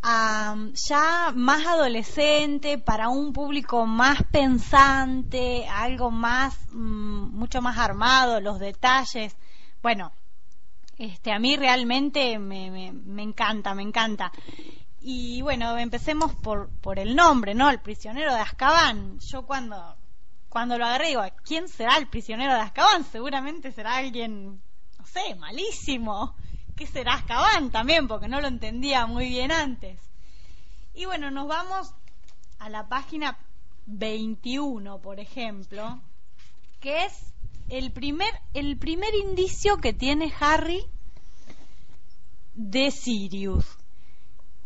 a 0.04 0.56
ya 0.74 1.32
más 1.36 1.66
adolescente, 1.66 2.78
para 2.78 3.10
un 3.10 3.34
público 3.34 3.86
más 3.86 4.24
pensante, 4.32 5.68
algo 5.68 6.10
más, 6.10 6.58
mm, 6.72 7.38
mucho 7.38 7.62
más 7.62 7.78
armado, 7.78 8.42
los 8.42 8.60
detalles. 8.60 9.36
Bueno, 9.82 10.12
este, 10.98 11.32
a 11.32 11.40
mí 11.40 11.56
realmente 11.56 12.40
me, 12.40 12.92
me, 12.92 13.24
encanta, 13.24 13.76
me 13.76 13.84
encanta. 13.84 14.32
Y 15.02 15.42
bueno, 15.42 15.78
empecemos 15.78 16.34
por, 16.36 16.70
por 16.82 17.00
el 17.00 17.16
nombre, 17.16 17.54
¿no? 17.54 17.70
El 17.70 17.80
prisionero 17.80 18.34
de 18.34 18.40
Azkaban. 18.40 19.20
Yo 19.20 19.46
cuando, 19.46 19.96
cuando 20.50 20.78
lo 20.78 20.86
agarré 20.86 21.10
digo, 21.10 21.24
¿quién 21.44 21.68
será 21.68 21.98
el 21.98 22.08
prisionero 22.08 22.54
de 22.54 22.60
Azkaban? 22.60 23.04
Seguramente 23.04 23.72
será 23.72 23.98
alguien 23.98 24.62
sé, 25.12 25.36
malísimo. 25.36 26.36
¿Qué 26.75 26.88
será 26.88 27.15
Azkaban 27.15 27.72
también? 27.72 28.08
Porque 28.08 28.27
no 28.27 28.41
lo 28.41 28.48
entendía 28.48 29.06
muy 29.06 29.30
bien 29.30 29.51
antes. 29.51 30.00
Y 30.94 31.06
bueno, 31.06 31.32
nos 31.32 31.48
vamos 31.48 31.94
a 32.60 32.70
la 32.70 32.88
página 32.88 33.38
21, 33.86 35.00
por 35.00 35.20
ejemplo, 35.20 36.00
que 36.80 37.06
es 37.06 37.34
el 37.70 37.91
primer, 37.91 38.34
el 38.53 38.77
primer 38.77 39.13
indicio 39.15 39.77
que 39.77 39.94
tiene 39.94 40.34
Harry 40.39 40.86
de 42.53 42.91
Sirius, 42.91 43.65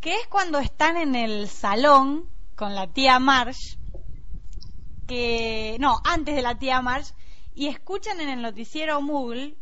que 0.01 0.15
es 0.15 0.27
cuando 0.27 0.59
están 0.59 0.97
en 0.97 1.15
el 1.15 1.47
salón 1.47 2.29
con 2.55 2.75
la 2.75 2.87
tía 2.87 3.19
Marsh, 3.19 3.77
que, 5.07 5.77
no, 5.79 5.99
antes 6.03 6.35
de 6.35 6.41
la 6.41 6.57
tía 6.57 6.81
Marsh, 6.81 7.11
y 7.53 7.67
escuchan 7.67 8.19
en 8.19 8.29
el 8.29 8.41
noticiero 8.41 9.01
Moogle 9.01 9.55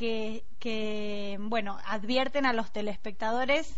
que, 0.00 1.38
bueno, 1.40 1.78
advierten 1.84 2.46
a 2.46 2.54
los 2.54 2.72
telespectadores 2.72 3.74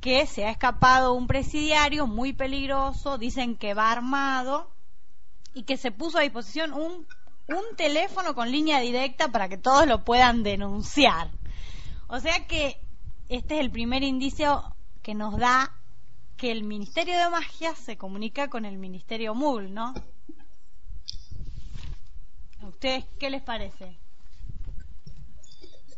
que 0.00 0.26
se 0.26 0.46
ha 0.46 0.50
escapado 0.50 1.12
un 1.12 1.26
presidiario 1.26 2.06
muy 2.06 2.32
peligroso, 2.32 3.18
dicen 3.18 3.56
que 3.56 3.74
va 3.74 3.92
armado 3.92 4.70
y 5.54 5.64
que 5.64 5.76
se 5.76 5.92
puso 5.92 6.18
a 6.18 6.22
disposición 6.22 6.72
un, 6.72 7.06
un 7.48 7.76
teléfono 7.76 8.34
con 8.34 8.50
línea 8.50 8.80
directa 8.80 9.28
para 9.28 9.50
que 9.50 9.58
todos 9.58 9.86
lo 9.86 10.04
puedan 10.04 10.42
denunciar. 10.42 11.30
O 12.08 12.18
sea 12.18 12.46
que 12.46 12.80
este 13.28 13.56
es 13.56 13.60
el 13.60 13.70
primer 13.70 14.02
indicio 14.02 14.74
que 15.02 15.14
nos 15.14 15.36
da 15.36 15.70
que 16.38 16.50
el 16.50 16.64
Ministerio 16.64 17.16
de 17.16 17.28
Magia 17.28 17.74
se 17.74 17.98
comunica 17.98 18.48
con 18.48 18.64
el 18.64 18.78
Ministerio 18.78 19.34
MUL, 19.34 19.72
¿no? 19.72 19.92
¿A 22.62 22.66
ustedes 22.66 23.04
qué 23.20 23.28
les 23.28 23.42
parece? 23.42 23.98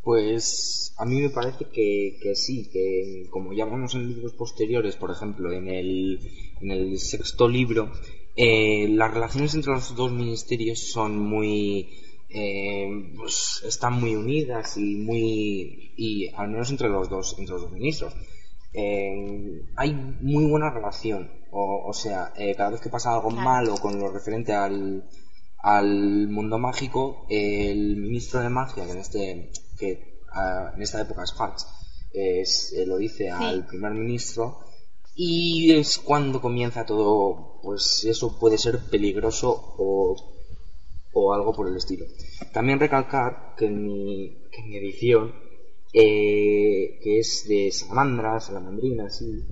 Pues 0.04 0.94
a 0.98 1.06
mí 1.06 1.20
me 1.20 1.30
parece 1.30 1.64
que, 1.72 2.18
que 2.22 2.34
sí, 2.34 2.68
que 2.70 3.26
como 3.30 3.54
ya 3.54 3.64
vemos 3.64 3.94
en 3.94 4.06
libros 4.06 4.34
posteriores, 4.34 4.96
por 4.96 5.10
ejemplo, 5.10 5.50
en 5.50 5.68
el, 5.68 6.20
en 6.60 6.70
el 6.70 6.98
sexto 6.98 7.48
libro, 7.48 7.90
eh, 8.36 8.86
las 8.90 9.14
relaciones 9.14 9.54
entre 9.54 9.72
los 9.72 9.96
dos 9.96 10.12
ministerios 10.12 10.78
son 10.78 11.18
muy... 11.18 11.88
Eh, 12.28 13.12
pues 13.16 13.62
están 13.64 14.00
muy 14.00 14.14
unidas 14.16 14.76
y 14.76 14.96
muy... 14.96 15.92
y 15.96 16.28
al 16.34 16.50
menos 16.50 16.70
entre 16.70 16.88
los 16.88 17.08
dos, 17.08 17.36
entre 17.38 17.54
los 17.54 17.62
dos 17.62 17.72
ministros. 17.72 18.14
Eh, 18.74 19.62
hay 19.76 19.94
muy 20.20 20.44
buena 20.44 20.70
relación. 20.70 21.30
O, 21.50 21.84
o 21.86 21.92
sea, 21.94 22.32
cada 22.56 22.70
vez 22.70 22.80
que 22.80 22.90
pasa 22.90 23.14
algo 23.14 23.30
malo 23.30 23.76
con 23.76 23.98
lo 23.98 24.10
referente 24.10 24.52
al, 24.52 25.08
al 25.62 26.28
mundo 26.28 26.58
mágico, 26.58 27.24
el 27.30 27.96
ministro 27.96 28.40
de 28.40 28.48
magia, 28.48 28.84
que 28.84 28.92
en 28.92 28.98
este 28.98 29.50
que 29.78 30.20
en 30.74 30.82
esta 30.82 31.00
época 31.00 31.24
es 31.24 31.32
es, 32.12 32.74
lo 32.86 32.96
dice 32.96 33.30
al 33.30 33.66
primer 33.66 33.92
ministro 33.92 34.58
y 35.16 35.72
es 35.72 35.98
cuando 35.98 36.40
comienza 36.40 36.84
todo, 36.84 37.60
pues 37.62 38.04
eso 38.04 38.38
puede 38.38 38.58
ser 38.58 38.80
peligroso 38.90 39.74
o, 39.78 40.16
o 41.12 41.34
algo 41.34 41.52
por 41.52 41.68
el 41.68 41.76
estilo. 41.76 42.06
También 42.52 42.80
recalcar 42.80 43.54
que 43.56 43.66
en 43.66 43.84
mi, 43.84 44.48
que 44.50 44.60
en 44.60 44.68
mi 44.68 44.76
edición, 44.76 45.32
eh, 45.92 46.98
que 47.00 47.20
es 47.20 47.46
de 47.48 47.70
salamandra, 47.70 48.40
salamandrina, 48.40 49.08
sí, 49.08 49.44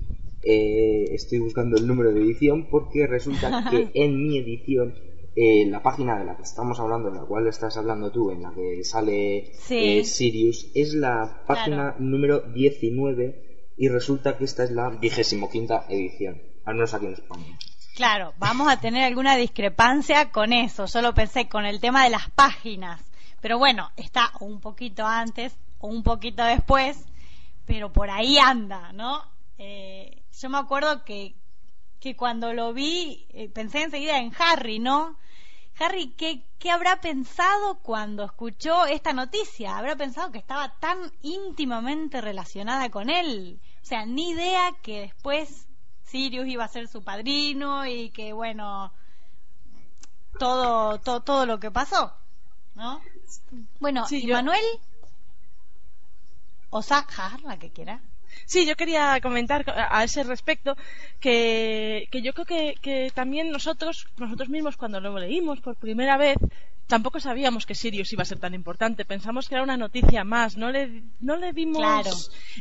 eh, 0.43 1.05
estoy 1.11 1.39
buscando 1.39 1.77
el 1.77 1.87
número 1.87 2.11
de 2.11 2.21
edición 2.21 2.67
porque 2.69 3.07
resulta 3.07 3.69
que 3.69 3.89
en 3.93 4.27
mi 4.27 4.39
edición 4.39 4.93
eh, 5.35 5.65
la 5.65 5.81
página 5.81 6.19
de 6.19 6.25
la 6.25 6.35
que 6.35 6.43
estamos 6.43 6.79
hablando, 6.79 7.09
en 7.09 7.15
la 7.15 7.25
cual 7.25 7.47
estás 7.47 7.75
hablando 7.77 8.11
tú, 8.11 8.29
en 8.29 8.43
la 8.43 8.53
que 8.53 8.83
sale 8.83 9.51
eh, 9.69 10.03
Sirius, 10.03 10.67
es 10.75 10.93
la 10.93 11.43
página 11.47 11.95
número 11.97 12.41
19 12.41 13.71
y 13.75 13.87
resulta 13.87 14.37
que 14.37 14.43
esta 14.43 14.63
es 14.63 14.69
la 14.69 14.89
vigésimo 14.89 15.49
quinta 15.49 15.87
edición, 15.89 16.39
al 16.65 16.75
menos 16.75 16.93
aquí 16.93 17.07
en 17.07 17.13
España. 17.13 17.57
Claro, 17.95 18.35
vamos 18.37 18.71
a 18.71 18.79
tener 18.79 19.05
alguna 19.05 19.35
discrepancia 19.35 20.31
con 20.31 20.53
eso. 20.53 20.87
Solo 20.87 21.15
pensé 21.15 21.47
con 21.47 21.65
el 21.65 21.79
tema 21.79 22.03
de 22.03 22.11
las 22.11 22.29
páginas. 22.29 23.01
Pero 23.41 23.57
bueno, 23.57 23.89
está 23.97 24.31
un 24.39 24.59
poquito 24.61 25.05
antes 25.05 25.57
o 25.79 25.87
un 25.87 26.03
poquito 26.03 26.43
después, 26.43 27.05
pero 27.65 27.91
por 27.91 28.11
ahí 28.11 28.37
anda, 28.37 28.93
¿no? 28.93 29.23
Eh, 29.57 30.21
yo 30.39 30.49
me 30.49 30.59
acuerdo 30.59 31.03
que, 31.03 31.35
que 31.99 32.15
cuando 32.15 32.53
lo 32.53 32.71
vi, 32.73 33.27
pensé 33.53 33.81
enseguida 33.81 34.19
en 34.19 34.31
Harry, 34.37 34.77
¿no? 34.77 35.17
Harry, 35.79 36.11
¿qué, 36.11 36.45
¿qué 36.59 36.69
habrá 36.69 37.01
pensado 37.01 37.79
cuando 37.79 38.23
escuchó 38.23 38.85
esta 38.85 39.11
noticia? 39.13 39.77
¿Habrá 39.77 39.95
pensado 39.95 40.31
que 40.31 40.37
estaba 40.37 40.77
tan 40.79 41.11
íntimamente 41.21 42.21
relacionada 42.21 42.89
con 42.89 43.09
él? 43.09 43.59
O 43.81 43.85
sea, 43.85 44.05
ni 44.05 44.29
idea 44.29 44.73
que 44.81 45.01
después 45.01 45.67
Sirius 46.03 46.47
iba 46.47 46.63
a 46.63 46.67
ser 46.67 46.87
su 46.87 47.03
padrino 47.03 47.87
y 47.87 48.11
que, 48.11 48.33
bueno, 48.33 48.93
todo, 50.37 50.99
todo, 50.99 51.21
todo 51.21 51.45
lo 51.45 51.59
que 51.59 51.71
pasó, 51.71 52.13
¿no? 52.75 53.01
Bueno, 53.79 54.05
¿y 54.09 54.27
Manuel? 54.27 54.63
O 56.69 56.81
Zahar, 56.81 57.41
la 57.41 57.57
que 57.57 57.71
quiera. 57.71 57.99
Sí, 58.45 58.65
yo 58.65 58.75
quería 58.75 59.19
comentar 59.21 59.65
a 59.67 60.03
ese 60.03 60.23
respecto 60.23 60.75
que, 61.19 62.07
que 62.11 62.21
yo 62.21 62.33
creo 62.33 62.45
que, 62.45 62.75
que, 62.81 63.11
también 63.13 63.51
nosotros, 63.51 64.07
nosotros 64.17 64.49
mismos 64.49 64.77
cuando 64.77 64.99
lo 64.99 65.17
leímos 65.17 65.59
por 65.61 65.75
primera 65.75 66.17
vez, 66.17 66.37
tampoco 66.87 67.19
sabíamos 67.19 67.65
que 67.65 67.75
Sirius 67.75 68.11
iba 68.13 68.23
a 68.23 68.25
ser 68.25 68.39
tan 68.39 68.53
importante. 68.53 69.05
Pensamos 69.05 69.47
que 69.47 69.55
era 69.55 69.63
una 69.63 69.77
noticia 69.77 70.23
más. 70.23 70.57
No 70.57 70.71
le, 70.71 71.03
no 71.19 71.35
le 71.37 71.53
dimos. 71.53 71.77
Claro. 71.77 72.11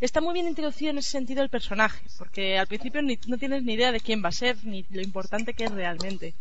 Está 0.01 0.21
muy 0.21 0.35
bien 0.35 0.49
introducido 0.49 0.91
en 0.91 0.99
ese 0.99 1.11
sentido 1.11 1.43
el 1.43 1.49
personaje, 1.49 2.05
porque 2.19 2.59
al 2.59 2.67
principio 2.67 3.03
ni, 3.03 3.19
no 3.27 3.39
tienes 3.39 3.63
ni 3.63 3.75
idea 3.75 3.93
de 3.93 4.01
quién 4.01 4.23
va 4.25 4.29
a 4.29 4.33
ser 4.33 4.57
ni 4.65 4.85
lo 4.91 5.03
importante 5.03 5.55
que 5.55 5.65
es 5.65 5.73
realmente. 5.73 6.35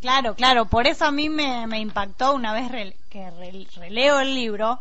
Claro, 0.00 0.34
claro. 0.34 0.66
Por 0.66 0.86
eso 0.86 1.04
a 1.04 1.10
mí 1.10 1.28
me, 1.28 1.66
me 1.66 1.80
impactó 1.80 2.34
una 2.34 2.52
vez 2.52 2.94
que 3.08 3.30
releo 3.76 4.20
el 4.20 4.34
libro 4.34 4.80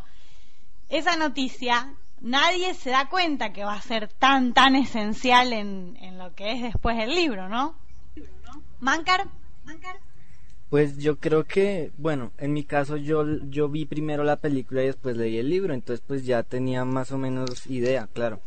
esa 0.89 1.15
noticia 1.15 1.93
nadie 2.25 2.73
se 2.73 2.89
da 2.89 3.07
cuenta 3.07 3.53
que 3.53 3.63
va 3.63 3.75
a 3.75 3.81
ser 3.81 4.07
tan, 4.07 4.53
tan 4.53 4.75
esencial 4.75 5.53
en, 5.53 5.95
en 6.01 6.17
lo 6.17 6.33
que 6.33 6.53
es 6.53 6.61
después 6.63 6.97
el 6.99 7.13
libro, 7.13 7.47
¿no? 7.47 7.75
¿Mancar? 8.79 9.27
Pues 10.69 10.97
yo 10.97 11.17
creo 11.17 11.43
que, 11.45 11.91
bueno, 11.97 12.31
en 12.39 12.51
mi 12.51 12.63
caso 12.63 12.97
yo, 12.97 13.23
yo 13.49 13.69
vi 13.69 13.85
primero 13.85 14.23
la 14.23 14.37
película 14.37 14.81
y 14.81 14.87
después 14.87 15.15
leí 15.15 15.37
el 15.37 15.49
libro, 15.49 15.73
entonces 15.73 16.03
pues 16.05 16.25
ya 16.25 16.41
tenía 16.41 16.83
más 16.83 17.11
o 17.11 17.17
menos 17.17 17.67
idea, 17.67 18.09
claro. 18.11 18.41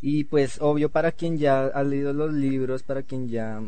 Y 0.00 0.24
pues 0.24 0.60
obvio 0.60 0.90
para 0.90 1.12
quien 1.12 1.38
ya 1.38 1.66
ha 1.66 1.82
leído 1.84 2.12
los 2.12 2.32
libros, 2.32 2.82
para 2.82 3.02
quien 3.02 3.28
ya 3.28 3.62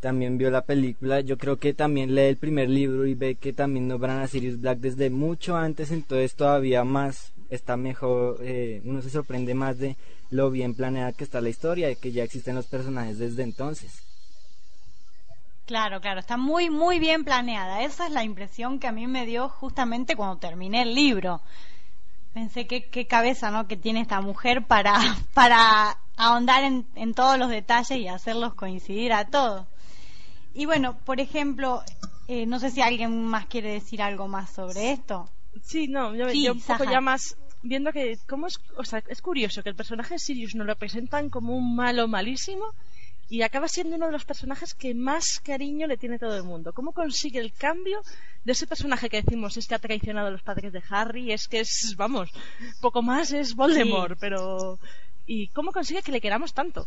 también 0.00 0.36
vio 0.36 0.50
la 0.50 0.62
película, 0.62 1.20
yo 1.20 1.38
creo 1.38 1.58
que 1.58 1.72
también 1.74 2.14
lee 2.14 2.22
el 2.22 2.36
primer 2.36 2.68
libro 2.68 3.06
y 3.06 3.14
ve 3.14 3.36
que 3.36 3.52
también 3.52 3.86
nombran 3.86 4.18
a 4.18 4.26
Sirius 4.26 4.60
Black 4.60 4.80
desde 4.80 5.10
mucho 5.10 5.56
antes, 5.56 5.92
entonces 5.92 6.34
todavía 6.34 6.82
más 6.82 7.32
está 7.50 7.76
mejor, 7.76 8.38
eh, 8.40 8.80
uno 8.84 9.02
se 9.02 9.10
sorprende 9.10 9.54
más 9.54 9.78
de 9.78 9.96
lo 10.30 10.50
bien 10.50 10.74
planeada 10.74 11.12
que 11.12 11.24
está 11.24 11.40
la 11.40 11.48
historia 11.48 11.90
y 11.90 11.96
que 11.96 12.12
ya 12.12 12.24
existen 12.24 12.54
los 12.54 12.66
personajes 12.66 13.18
desde 13.18 13.42
entonces. 13.42 14.02
Claro, 15.66 16.00
claro, 16.00 16.20
está 16.20 16.36
muy, 16.36 16.70
muy 16.70 16.98
bien 16.98 17.24
planeada. 17.24 17.82
Esa 17.82 18.06
es 18.06 18.12
la 18.12 18.22
impresión 18.22 18.78
que 18.78 18.86
a 18.86 18.92
mí 18.92 19.06
me 19.06 19.26
dio 19.26 19.48
justamente 19.48 20.14
cuando 20.14 20.36
terminé 20.36 20.82
el 20.82 20.94
libro. 20.94 21.40
Pensé 22.34 22.66
que 22.66 22.84
qué 22.84 23.06
cabeza, 23.06 23.50
¿no? 23.50 23.66
Que 23.66 23.76
tiene 23.76 24.00
esta 24.00 24.20
mujer 24.20 24.64
para, 24.66 24.94
para 25.34 25.98
ahondar 26.16 26.62
en, 26.62 26.86
en 26.94 27.14
todos 27.14 27.38
los 27.38 27.48
detalles 27.48 27.98
y 27.98 28.06
hacerlos 28.06 28.54
coincidir 28.54 29.12
a 29.12 29.24
todos. 29.26 29.66
Y 30.54 30.66
bueno, 30.66 30.96
por 31.04 31.20
ejemplo, 31.20 31.82
eh, 32.28 32.46
no 32.46 32.58
sé 32.58 32.70
si 32.70 32.80
alguien 32.80 33.24
más 33.26 33.46
quiere 33.46 33.72
decir 33.72 34.02
algo 34.02 34.26
más 34.26 34.50
sobre 34.50 34.92
esto. 34.92 35.28
Sí, 35.62 35.88
no, 35.88 36.14
yo, 36.14 36.52
un 36.52 36.60
poco 36.60 36.84
ya 36.84 37.00
más 37.00 37.36
viendo 37.62 37.92
que 37.92 38.18
cómo 38.28 38.46
es, 38.46 38.60
o 38.76 38.84
sea, 38.84 39.02
es 39.08 39.20
curioso 39.20 39.62
que 39.62 39.70
el 39.70 39.74
personaje 39.74 40.14
de 40.14 40.18
Sirius 40.18 40.54
nos 40.54 40.66
lo 40.66 40.76
presentan 40.76 41.30
como 41.30 41.56
un 41.56 41.74
malo 41.74 42.06
malísimo 42.08 42.72
y 43.28 43.42
acaba 43.42 43.66
siendo 43.66 43.96
uno 43.96 44.06
de 44.06 44.12
los 44.12 44.24
personajes 44.24 44.74
que 44.74 44.94
más 44.94 45.40
cariño 45.40 45.86
le 45.86 45.96
tiene 45.96 46.18
todo 46.18 46.36
el 46.36 46.44
mundo. 46.44 46.72
¿Cómo 46.72 46.92
consigue 46.92 47.40
el 47.40 47.52
cambio 47.52 48.00
de 48.44 48.52
ese 48.52 48.68
personaje 48.68 49.08
que 49.08 49.22
decimos 49.22 49.56
es 49.56 49.66
que 49.66 49.74
ha 49.74 49.80
traicionado 49.80 50.28
a 50.28 50.30
los 50.30 50.42
padres 50.42 50.72
de 50.72 50.82
Harry? 50.90 51.32
Es 51.32 51.48
que 51.48 51.60
es, 51.60 51.94
vamos, 51.96 52.30
poco 52.80 53.02
más 53.02 53.32
es 53.32 53.54
Voldemort, 53.54 54.16
pero... 54.20 54.78
¿Y 55.26 55.48
cómo 55.48 55.72
consigue 55.72 56.02
que 56.02 56.12
le 56.12 56.20
queramos 56.20 56.54
tanto? 56.54 56.86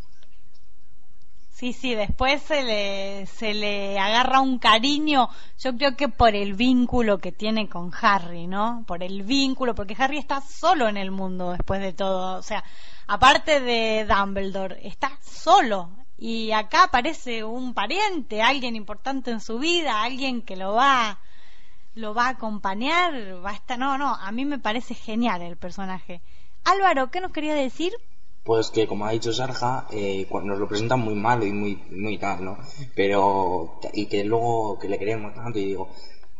Sí, 1.59 1.73
sí, 1.73 1.93
después 1.93 2.41
se 2.43 2.63
le, 2.63 3.25
se 3.25 3.53
le 3.53 3.99
agarra 3.99 4.39
un 4.39 4.59
cariño, 4.59 5.27
yo 5.57 5.75
creo 5.75 5.97
que 5.97 6.07
por 6.07 6.33
el 6.33 6.53
vínculo 6.53 7.17
que 7.17 7.33
tiene 7.33 7.67
con 7.67 7.91
Harry, 8.01 8.47
¿no? 8.47 8.85
Por 8.87 9.03
el 9.03 9.23
vínculo, 9.23 9.75
porque 9.75 9.93
Harry 9.99 10.19
está 10.19 10.39
solo 10.39 10.87
en 10.87 10.95
el 10.95 11.11
mundo 11.11 11.51
después 11.51 11.81
de 11.81 11.91
todo, 11.91 12.37
o 12.39 12.41
sea, 12.43 12.63
aparte 13.07 13.59
de 13.59 14.05
Dumbledore, 14.05 14.87
está 14.87 15.11
solo. 15.21 15.89
Y 16.17 16.53
acá 16.53 16.83
aparece 16.85 17.43
un 17.43 17.73
pariente, 17.73 18.41
alguien 18.41 18.77
importante 18.77 19.29
en 19.29 19.41
su 19.41 19.59
vida, 19.59 20.01
alguien 20.01 20.41
que 20.43 20.55
lo 20.55 20.75
va, 20.75 21.19
lo 21.93 22.13
va 22.13 22.27
a 22.27 22.29
acompañar, 22.29 23.13
va 23.45 23.49
a 23.49 23.55
estar, 23.55 23.77
no, 23.77 23.97
no, 23.97 24.15
a 24.15 24.31
mí 24.31 24.45
me 24.45 24.59
parece 24.59 24.93
genial 24.93 25.41
el 25.41 25.57
personaje. 25.57 26.21
Álvaro, 26.63 27.11
¿qué 27.11 27.19
nos 27.19 27.33
quería 27.33 27.53
decir? 27.53 27.91
Pues 28.43 28.69
que 28.71 28.87
como 28.87 29.05
ha 29.05 29.11
dicho 29.11 29.33
Sarja 29.33 29.87
eh, 29.91 30.27
nos 30.43 30.59
lo 30.59 30.67
presentan 30.67 30.99
muy 31.01 31.15
malo 31.15 31.45
y 31.45 31.51
muy 31.51 31.83
muy 31.91 32.17
tal 32.17 32.43
no 32.43 32.57
pero 32.95 33.79
y 33.93 34.07
que 34.07 34.23
luego 34.23 34.79
que 34.79 34.89
le 34.89 34.97
queremos 34.97 35.33
tanto 35.33 35.59
y 35.59 35.65
digo 35.65 35.89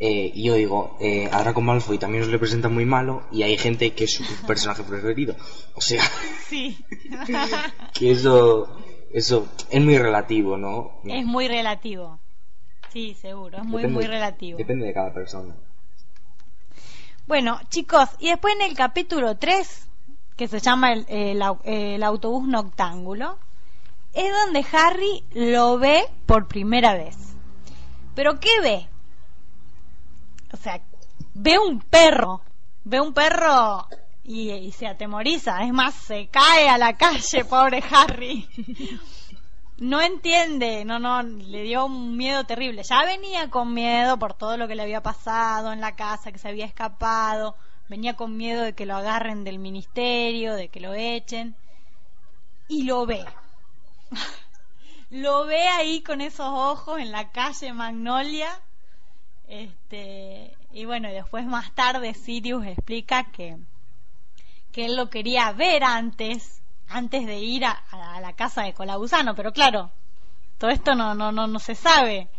eh, 0.02 0.32
y 0.34 0.44
yo 0.44 0.54
digo 0.54 0.96
eh, 1.02 1.28
a 1.30 1.42
Draco 1.42 1.60
Malfoy 1.60 1.98
también 1.98 2.22
nos 2.22 2.32
le 2.32 2.40
presentan 2.40 2.74
muy 2.74 2.86
malo 2.86 3.24
y 3.34 3.44
hay 3.44 3.58
gente 3.58 3.94
que 3.94 4.06
es 4.06 4.14
su 4.14 4.24
personaje 4.48 4.84
preferido. 4.84 5.36
O 5.76 5.82
sea 5.82 6.02
sí. 6.48 6.78
que 7.94 8.12
eso 8.12 8.78
eso 9.12 9.50
es 9.70 9.84
muy 9.84 9.98
relativo 9.98 10.58
no 10.58 11.02
es 11.04 11.26
muy 11.26 11.50
relativo. 11.50 12.18
Sí 12.94 13.14
seguro 13.14 13.58
es 13.58 13.66
muy 13.66 13.88
muy 13.88 14.06
relativo. 14.06 14.58
depende 14.58 14.86
de 14.88 14.94
cada 14.94 15.14
persona. 15.14 15.54
Bueno 17.28 17.60
chicos 17.70 18.08
y 18.20 18.30
después 18.30 18.56
en 18.56 18.62
el 18.62 18.78
capítulo 18.78 19.36
3 19.36 19.90
que 20.40 20.48
se 20.48 20.62
llama 20.62 20.94
el, 20.94 22.02
autobús 22.02 22.48
noctángulo, 22.48 23.38
es 24.14 24.32
donde 24.46 24.66
Harry 24.72 25.22
lo 25.34 25.78
ve 25.78 26.06
por 26.26 26.48
primera 26.48 26.94
vez. 26.94 27.18
¿Pero 28.16 28.40
qué 28.40 28.62
ve? 28.62 28.88
O 30.54 30.56
sea, 30.56 30.80
ve 31.34 31.60
un 31.60 31.82
perro, 31.82 32.40
ve 32.86 33.02
un 33.02 33.14
perro 33.14 33.86
y, 34.24 34.52
y, 34.52 34.72
se 34.72 34.88
atemoriza. 34.88 35.62
Es 35.66 35.74
más, 35.74 35.94
se 35.94 36.30
cae 36.30 36.70
a 36.70 36.78
la 36.78 36.96
calle, 36.96 37.44
pobre 37.44 37.84
Harry. 37.92 38.48
No 39.80 40.00
entiende, 40.02 40.86
no, 40.86 41.00
no, 41.00 41.22
le 41.22 41.64
dio 41.64 41.86
un 41.86 42.16
miedo 42.16 42.46
terrible. 42.46 42.84
Ya 42.84 43.04
venía 43.04 43.50
con 43.50 43.74
miedo 43.74 44.18
por 44.18 44.34
todo 44.34 44.56
lo 44.56 44.70
que 44.70 44.76
le 44.76 44.84
había 44.84 45.04
pasado 45.04 45.74
en 45.74 45.82
la 45.82 45.98
casa, 45.98 46.32
que 46.32 46.38
se 46.38 46.48
había 46.48 46.66
escapado 46.66 47.58
venía 47.90 48.16
con 48.16 48.38
miedo 48.38 48.64
de 48.64 48.74
que 48.74 48.86
lo 48.86 48.96
agarren 48.96 49.44
del 49.44 49.60
ministerio, 49.60 50.54
de 50.54 50.70
que 50.70 50.80
lo 50.80 50.94
echen, 50.94 51.56
y 52.68 52.84
lo 52.84 53.06
ve. 53.06 53.26
lo 55.10 55.46
ve 55.46 55.68
ahí 55.68 56.02
con 56.02 56.22
esos 56.22 56.48
ojos 56.48 57.00
en 57.00 57.12
la 57.12 57.32
calle 57.32 57.74
Magnolia. 57.74 58.50
Este, 59.48 60.56
y 60.72 60.86
bueno, 60.86 61.10
después 61.10 61.46
más 61.46 61.74
tarde 61.74 62.14
Sirius 62.14 62.66
explica 62.68 63.32
que, 63.32 63.58
que 64.72 64.86
él 64.86 64.96
lo 64.96 65.10
quería 65.10 65.52
ver 65.52 65.84
antes, 65.84 66.62
antes 66.88 67.26
de 67.26 67.40
ir 67.40 67.66
a, 67.66 67.72
a 67.72 68.22
la 68.22 68.34
casa 68.34 68.62
de 68.62 68.74
Colabusano, 68.74 69.34
pero 69.34 69.52
claro, 69.52 69.92
todo 70.60 70.70
esto 70.70 70.94
no, 70.94 71.16
no, 71.16 71.32
no, 71.32 71.48
no 71.48 71.58
se 71.58 71.74
sabe. 71.74 72.30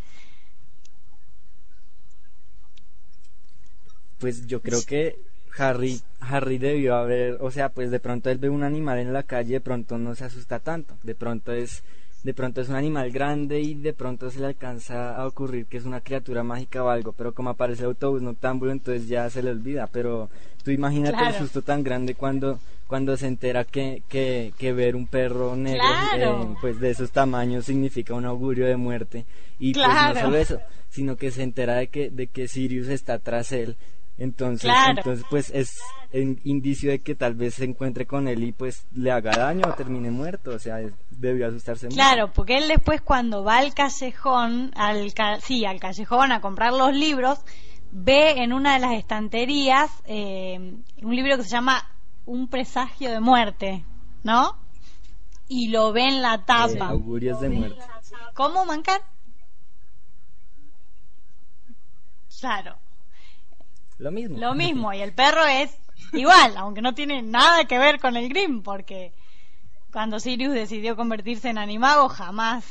Pues 4.19 4.45
yo 4.45 4.61
creo 4.61 4.85
que 4.85 5.30
Harry, 5.57 6.01
Harry 6.19 6.57
debió 6.57 6.95
haber, 6.95 7.37
o 7.41 7.51
sea, 7.51 7.69
pues 7.69 7.91
de 7.91 7.99
pronto 7.99 8.29
él 8.29 8.37
ve 8.37 8.49
un 8.49 8.63
animal 8.63 8.99
en 8.99 9.13
la 9.13 9.23
calle, 9.23 9.53
de 9.53 9.61
pronto 9.61 9.97
no 9.97 10.15
se 10.15 10.25
asusta 10.25 10.59
tanto, 10.59 10.95
de 11.03 11.15
pronto 11.15 11.51
es, 11.51 11.83
de 12.23 12.33
pronto 12.33 12.61
es 12.61 12.69
un 12.69 12.75
animal 12.75 13.11
grande 13.11 13.59
y 13.59 13.73
de 13.73 13.93
pronto 13.93 14.29
se 14.29 14.39
le 14.39 14.47
alcanza 14.47 15.15
a 15.15 15.27
ocurrir 15.27 15.65
que 15.65 15.77
es 15.77 15.85
una 15.85 16.01
criatura 16.01 16.43
mágica 16.43 16.83
o 16.83 16.89
algo, 16.89 17.11
pero 17.13 17.33
como 17.33 17.49
aparece 17.49 17.83
el 17.83 17.89
autobús 17.89 18.21
noctámbulo, 18.21 18.71
entonces 18.71 19.07
ya 19.07 19.29
se 19.29 19.43
le 19.43 19.51
olvida, 19.51 19.87
pero 19.87 20.29
tú 20.63 20.71
imagínate 20.71 21.23
el 21.27 21.33
susto 21.33 21.61
tan 21.61 21.83
grande 21.83 22.15
cuando, 22.15 22.59
cuando 22.87 23.17
se 23.17 23.27
entera 23.27 23.65
que, 23.65 24.03
que, 24.07 24.53
que 24.57 24.73
ver 24.73 24.95
un 24.95 25.07
perro 25.07 25.55
negro, 25.55 25.83
eh, 26.15 26.55
pues 26.61 26.79
de 26.79 26.91
esos 26.91 27.11
tamaños 27.11 27.65
significa 27.65 28.13
un 28.13 28.25
augurio 28.25 28.67
de 28.67 28.77
muerte, 28.77 29.25
y 29.59 29.73
pues 29.73 29.87
no 29.87 30.15
solo 30.19 30.37
eso, 30.37 30.59
sino 30.89 31.15
que 31.15 31.31
se 31.31 31.43
entera 31.43 31.75
de 31.75 31.87
que, 31.87 32.09
de 32.09 32.27
que 32.27 32.47
Sirius 32.47 32.87
está 32.87 33.19
tras 33.19 33.51
él, 33.51 33.75
entonces, 34.21 34.71
entonces 34.87 35.25
pues 35.31 35.49
es 35.49 35.79
indicio 36.13 36.91
de 36.91 36.99
que 36.99 37.15
tal 37.15 37.33
vez 37.33 37.55
se 37.55 37.65
encuentre 37.65 38.05
con 38.05 38.27
él 38.27 38.43
y 38.43 38.51
pues 38.51 38.85
le 38.93 39.09
haga 39.11 39.31
daño 39.31 39.63
o 39.67 39.73
termine 39.73 40.11
muerto, 40.11 40.51
o 40.51 40.59
sea, 40.59 40.77
debió 41.09 41.47
asustarse 41.47 41.87
Claro, 41.87 42.31
porque 42.31 42.57
él 42.57 42.67
después 42.67 43.01
cuando 43.01 43.43
va 43.43 43.57
al 43.57 43.73
callejón, 43.73 44.71
al 44.75 45.11
sí, 45.41 45.65
al 45.65 45.79
callejón 45.79 46.31
a 46.31 46.39
comprar 46.39 46.71
los 46.71 46.93
libros, 46.93 47.39
ve 47.91 48.43
en 48.43 48.53
una 48.53 48.75
de 48.75 48.79
las 48.79 48.93
estanterías 48.93 49.89
eh, 50.05 50.75
un 51.01 51.15
libro 51.15 51.37
que 51.37 51.43
se 51.43 51.49
llama 51.49 51.83
Un 52.27 52.47
presagio 52.47 53.09
de 53.09 53.21
muerte, 53.21 53.83
¿no? 54.21 54.55
Y 55.47 55.69
lo 55.69 55.93
ve 55.93 56.03
en 56.03 56.21
la 56.21 56.45
tapa. 56.45 56.89
augurios 56.89 57.41
de 57.41 57.49
muerte. 57.49 57.81
¿Cómo, 58.35 58.65
Mancar? 58.65 59.01
Claro. 62.39 62.77
Lo 64.01 64.11
mismo. 64.11 64.37
Lo 64.37 64.55
mismo, 64.55 64.93
y 64.93 65.01
el 65.01 65.13
perro 65.13 65.45
es 65.45 65.77
igual, 66.13 66.57
aunque 66.57 66.81
no 66.81 66.93
tiene 66.95 67.21
nada 67.21 67.65
que 67.65 67.77
ver 67.77 67.99
con 67.99 68.17
el 68.17 68.29
Grimm, 68.29 68.63
porque 68.63 69.13
cuando 69.91 70.19
Sirius 70.19 70.53
decidió 70.53 70.95
convertirse 70.95 71.49
en 71.49 71.59
animago 71.59 72.09
jamás, 72.09 72.65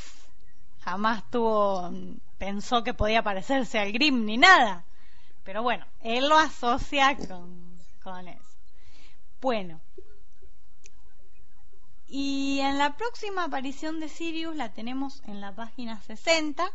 jamás 0.80 1.22
tuvo, 1.30 1.90
pensó 2.36 2.82
que 2.82 2.94
podía 2.94 3.22
parecerse 3.22 3.78
al 3.78 3.92
Grimm 3.92 4.24
ni 4.24 4.38
nada. 4.38 4.84
Pero 5.44 5.62
bueno, 5.62 5.86
él 6.02 6.28
lo 6.28 6.36
asocia 6.36 7.16
con, 7.16 7.78
con 8.02 8.26
eso. 8.26 8.56
Bueno, 9.40 9.80
Y 12.12 12.58
en 12.58 12.76
la 12.76 12.96
próxima 12.96 13.44
aparición 13.44 14.00
de 14.00 14.08
Sirius 14.08 14.56
la 14.56 14.72
tenemos 14.72 15.22
en 15.28 15.40
la 15.40 15.54
página 15.54 16.02
60, 16.02 16.68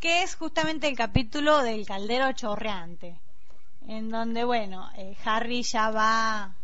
que 0.00 0.22
es 0.22 0.36
justamente 0.36 0.88
el 0.88 0.96
capítulo 0.96 1.58
del 1.58 1.86
caldero 1.86 2.32
chorreante, 2.32 3.20
en 3.88 4.10
donde, 4.10 4.44
bueno, 4.44 4.88
eh, 4.96 5.16
Harry 5.24 5.62
ya 5.62 5.90
va 5.90 6.54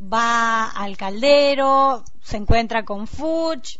va 0.00 0.70
al 0.70 0.96
caldero, 0.96 2.04
se 2.20 2.36
encuentra 2.36 2.84
con 2.84 3.06
Fudge, 3.06 3.78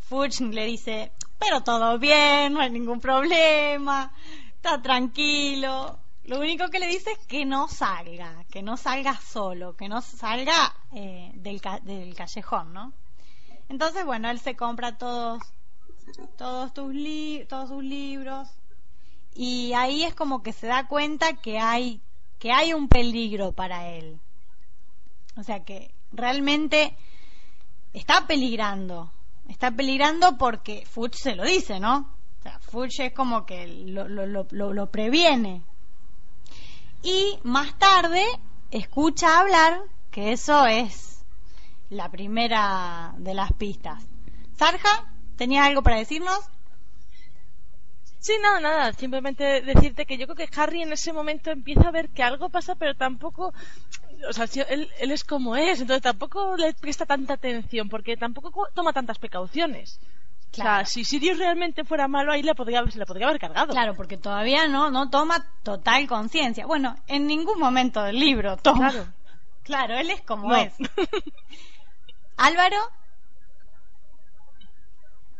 Fudge 0.00 0.40
le 0.40 0.64
dice, 0.64 1.12
pero 1.38 1.62
todo 1.62 1.98
bien, 1.98 2.54
no 2.54 2.60
hay 2.60 2.70
ningún 2.70 3.00
problema, 3.00 4.12
está 4.54 4.80
tranquilo. 4.80 5.98
Lo 6.24 6.38
único 6.38 6.68
que 6.68 6.78
le 6.78 6.86
dice 6.86 7.12
es 7.12 7.18
que 7.26 7.44
no 7.44 7.68
salga, 7.68 8.44
que 8.50 8.62
no 8.62 8.76
salga 8.76 9.16
solo, 9.16 9.76
que 9.76 9.88
no 9.88 10.00
salga 10.00 10.74
eh, 10.92 11.32
del, 11.34 11.60
callejón, 12.14 12.72
¿no? 12.72 12.92
Entonces, 13.68 14.04
bueno, 14.04 14.30
él 14.30 14.38
se 14.40 14.56
compra 14.56 14.98
todos, 14.98 15.42
todos, 16.36 16.72
tus 16.74 16.94
todos 17.48 17.68
sus 17.68 17.84
libros 17.84 18.48
y 19.34 19.72
ahí 19.74 20.04
es 20.04 20.14
como 20.14 20.42
que 20.42 20.52
se 20.52 20.66
da 20.66 20.86
cuenta 20.86 21.34
que 21.34 21.58
hay, 21.58 22.00
que 22.38 22.52
hay 22.52 22.72
un 22.72 22.88
peligro 22.88 23.52
para 23.52 23.88
él. 23.88 24.18
O 25.36 25.42
sea 25.42 25.64
que 25.64 25.94
realmente 26.12 26.96
está 27.92 28.26
peligrando. 28.26 29.10
Está 29.48 29.70
peligrando 29.70 30.38
porque 30.38 30.84
Fuchs 30.86 31.20
se 31.20 31.34
lo 31.34 31.44
dice, 31.44 31.80
¿no? 31.80 32.08
O 32.38 32.42
sea, 32.42 32.58
Fuchs 32.60 33.00
es 33.00 33.12
como 33.12 33.46
que 33.46 33.66
lo, 33.66 34.08
lo, 34.08 34.26
lo, 34.26 34.72
lo 34.72 34.90
previene. 34.90 35.62
Y 37.02 37.38
más 37.42 37.78
tarde 37.78 38.24
escucha 38.70 39.40
hablar, 39.40 39.80
que 40.10 40.32
eso 40.32 40.66
es 40.66 41.24
la 41.88 42.10
primera 42.10 43.14
de 43.18 43.34
las 43.34 43.52
pistas. 43.52 44.04
Sarja, 44.56 45.12
¿tenía 45.36 45.64
algo 45.64 45.82
para 45.82 45.96
decirnos? 45.96 46.38
Sí, 48.20 48.34
nada, 48.42 48.60
nada. 48.60 48.92
Simplemente 48.92 49.62
decirte 49.62 50.06
que 50.06 50.18
yo 50.18 50.26
creo 50.26 50.36
que 50.36 50.60
Harry 50.60 50.82
en 50.82 50.92
ese 50.92 51.12
momento 51.12 51.50
empieza 51.50 51.88
a 51.88 51.90
ver 51.90 52.10
que 52.10 52.22
algo 52.22 52.50
pasa, 52.50 52.74
pero 52.74 52.94
tampoco 52.94 53.52
o 54.28 54.32
sea, 54.32 54.46
él, 54.68 54.90
él, 54.98 55.10
es 55.10 55.24
como 55.24 55.56
es, 55.56 55.80
entonces 55.80 56.02
tampoco 56.02 56.56
le 56.56 56.74
presta 56.74 57.06
tanta 57.06 57.34
atención 57.34 57.88
porque 57.88 58.16
tampoco 58.16 58.68
toma 58.74 58.92
tantas 58.92 59.18
precauciones. 59.18 59.98
O 60.52 60.56
sea, 60.56 60.84
si 60.84 61.04
Sirius 61.04 61.38
realmente 61.38 61.84
fuera 61.84 62.08
malo, 62.08 62.32
ahí 62.32 62.42
le 62.42 62.56
podría, 62.56 62.84
se 62.90 62.98
le 62.98 63.06
podría 63.06 63.28
haber 63.28 63.40
cargado. 63.40 63.72
Claro, 63.72 63.94
porque 63.94 64.16
todavía 64.16 64.66
no, 64.66 64.90
no 64.90 65.08
toma 65.08 65.46
total 65.62 66.08
conciencia. 66.08 66.66
Bueno, 66.66 66.96
en 67.06 67.28
ningún 67.28 67.58
momento 67.58 68.02
del 68.02 68.18
libro 68.18 68.56
toma. 68.56 68.90
Claro, 68.90 69.06
claro 69.62 69.94
él 69.94 70.10
es 70.10 70.20
como 70.22 70.54
es. 70.54 70.74
Álvaro. 72.36 72.78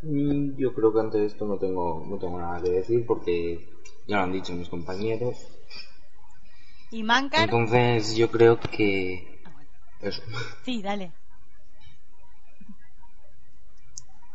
Mm, 0.02 0.56
yo 0.56 0.72
creo 0.72 0.92
que 0.92 1.00
antes 1.00 1.20
de 1.20 1.26
esto 1.26 1.46
no 1.46 1.58
tengo, 1.58 2.04
no 2.08 2.18
tengo 2.18 2.38
nada 2.38 2.62
que 2.62 2.70
decir 2.70 3.04
porque 3.06 3.68
ya 4.06 4.16
lo 4.16 4.22
han 4.22 4.32
dicho 4.32 4.54
mis 4.54 4.68
compañeros. 4.68 5.36
¿Y 6.90 7.02
Mancar? 7.02 7.44
Entonces 7.44 8.16
yo 8.16 8.30
creo 8.30 8.58
que... 8.58 9.42
Eso. 10.00 10.22
Sí, 10.64 10.80
dale. 10.82 11.12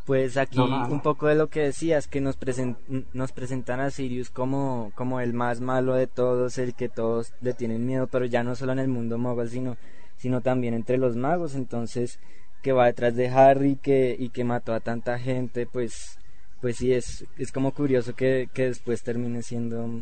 Pues 0.06 0.38
aquí 0.38 0.60
un 0.60 1.01
poco 1.01 1.25
de 1.25 1.34
lo 1.34 1.47
que 1.47 1.62
decías, 1.62 2.08
que 2.08 2.21
nos, 2.21 2.38
nos 3.13 3.32
presentan 3.32 3.80
a 3.80 3.89
Sirius 3.89 4.30
como, 4.30 4.91
como 4.93 5.19
el 5.19 5.34
más 5.34 5.62
malo 5.62 5.95
de 5.95 6.06
todos, 6.06 6.60
el 6.60 6.75
que 6.75 6.89
todos 6.89 7.34
le 7.41 7.56
tienen 7.56 7.88
miedo, 7.88 8.06
pero 8.06 8.25
ya 8.25 8.43
no 8.43 8.56
solo 8.56 8.73
en 8.73 8.80
el 8.80 8.88
mundo 8.88 9.17
mogul, 9.17 9.49
sino, 9.49 9.78
sino 10.15 10.41
también 10.41 10.75
entre 10.75 10.99
los 10.99 11.15
magos, 11.15 11.56
entonces 11.56 12.19
que 12.65 12.71
va 12.71 12.88
detrás 12.88 13.15
de 13.15 13.30
Harry 13.30 13.75
que, 13.75 14.15
y 14.17 14.30
que 14.30 14.43
mató 14.43 14.73
a 14.73 14.80
tanta 14.80 15.19
gente, 15.19 15.67
pues, 15.67 16.17
pues 16.62 16.78
sí, 16.78 16.93
es, 16.93 17.23
es 17.38 17.51
como 17.51 17.75
curioso 17.75 18.15
que, 18.15 18.49
que 18.56 18.63
después 18.63 19.04
termine 19.04 19.43
siendo 19.43 20.01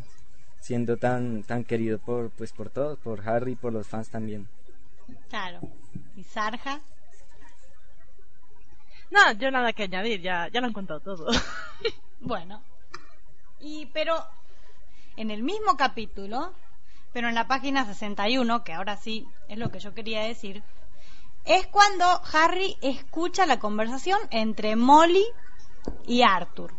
siendo 0.61 0.95
tan 0.95 1.43
tan 1.43 1.65
querido 1.65 1.99
por 1.99 2.29
pues 2.29 2.53
por 2.53 2.69
todos, 2.69 2.97
por 2.99 3.27
Harry, 3.27 3.55
por 3.55 3.73
los 3.73 3.85
fans 3.85 4.09
también. 4.09 4.47
Claro. 5.27 5.59
¿Y 6.15 6.23
Sarja? 6.23 6.79
No, 9.11 9.33
yo 9.33 9.51
nada 9.51 9.73
que 9.73 9.83
añadir, 9.83 10.21
ya 10.21 10.47
ya 10.47 10.61
lo 10.61 10.67
han 10.67 10.73
contado 10.73 11.01
todo. 11.01 11.27
bueno. 12.21 12.63
Y 13.59 13.87
pero 13.87 14.15
en 15.17 15.31
el 15.31 15.43
mismo 15.43 15.75
capítulo, 15.75 16.53
pero 17.11 17.27
en 17.27 17.35
la 17.35 17.45
página 17.45 17.83
61, 17.83 18.63
que 18.63 18.71
ahora 18.71 18.95
sí 18.95 19.27
es 19.49 19.57
lo 19.57 19.69
que 19.69 19.79
yo 19.79 19.93
quería 19.93 20.23
decir, 20.23 20.63
es 21.45 21.67
cuando 21.67 22.05
Harry 22.33 22.77
escucha 22.81 23.45
la 23.45 23.59
conversación 23.59 24.19
entre 24.31 24.75
Molly 24.75 25.25
y 26.07 26.21
Arthur. 26.21 26.73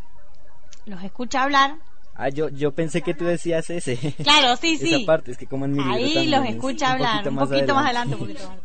Los 0.87 1.03
escucha 1.03 1.43
hablar 1.43 1.77
Ah, 2.17 2.29
yo, 2.29 2.49
yo 2.49 2.73
pensé 2.73 3.03
que 3.03 3.15
tú 3.15 3.25
decías 3.25 3.69
ese. 3.71 3.97
Claro, 4.23 4.57
sí, 4.57 4.77
sí. 4.79 4.95
Esa 4.95 5.07
parte, 5.07 5.33
es 5.33 5.39
que 5.39 5.47
como 5.47 5.65
en 5.65 5.73
mi 5.73 5.83
Ahí 5.83 6.29
los 6.29 6.45
escucha 6.47 6.93
hablar, 6.93 7.27
un 7.29 7.37
poquito, 7.37 7.75
más, 7.75 7.85
adelante. 7.87 8.15
un 8.15 8.21
poquito 8.21 8.49
más 8.49 8.59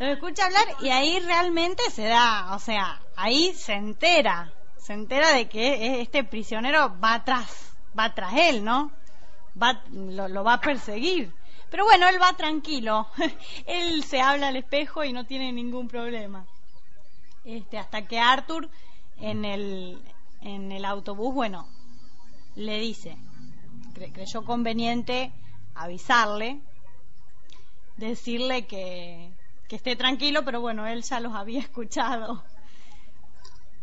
Los 0.00 0.08
escucha 0.10 0.46
hablar 0.46 0.64
y 0.82 0.88
ahí 0.90 1.20
realmente 1.20 1.82
se 1.90 2.04
da, 2.04 2.54
o 2.54 2.58
sea, 2.58 3.00
ahí 3.14 3.54
se 3.54 3.74
entera, 3.74 4.52
se 4.76 4.92
entera 4.92 5.32
de 5.32 5.48
que 5.48 6.00
este 6.00 6.24
prisionero 6.24 6.96
va 7.02 7.14
atrás, 7.14 7.70
va 7.98 8.12
tras 8.12 8.34
él, 8.34 8.64
¿no? 8.64 8.90
Va, 9.60 9.82
lo, 9.92 10.28
lo 10.28 10.42
va 10.44 10.54
a 10.54 10.60
perseguir. 10.60 11.32
Pero 11.76 11.84
bueno, 11.84 12.08
él 12.08 12.18
va 12.18 12.32
tranquilo. 12.32 13.06
él 13.66 14.02
se 14.02 14.22
habla 14.22 14.48
al 14.48 14.56
espejo 14.56 15.04
y 15.04 15.12
no 15.12 15.26
tiene 15.26 15.52
ningún 15.52 15.88
problema. 15.88 16.46
Este, 17.44 17.76
hasta 17.76 18.06
que 18.06 18.18
Arthur 18.18 18.70
en 19.18 19.44
el, 19.44 20.02
en 20.40 20.72
el 20.72 20.86
autobús, 20.86 21.34
bueno, 21.34 21.68
le 22.54 22.78
dice, 22.78 23.18
creyó 24.14 24.42
conveniente 24.46 25.32
avisarle, 25.74 26.62
decirle 27.98 28.64
que, 28.64 29.30
que 29.68 29.76
esté 29.76 29.96
tranquilo, 29.96 30.46
pero 30.46 30.62
bueno, 30.62 30.86
él 30.86 31.02
ya 31.02 31.20
los 31.20 31.34
había 31.34 31.60
escuchado. 31.68 32.42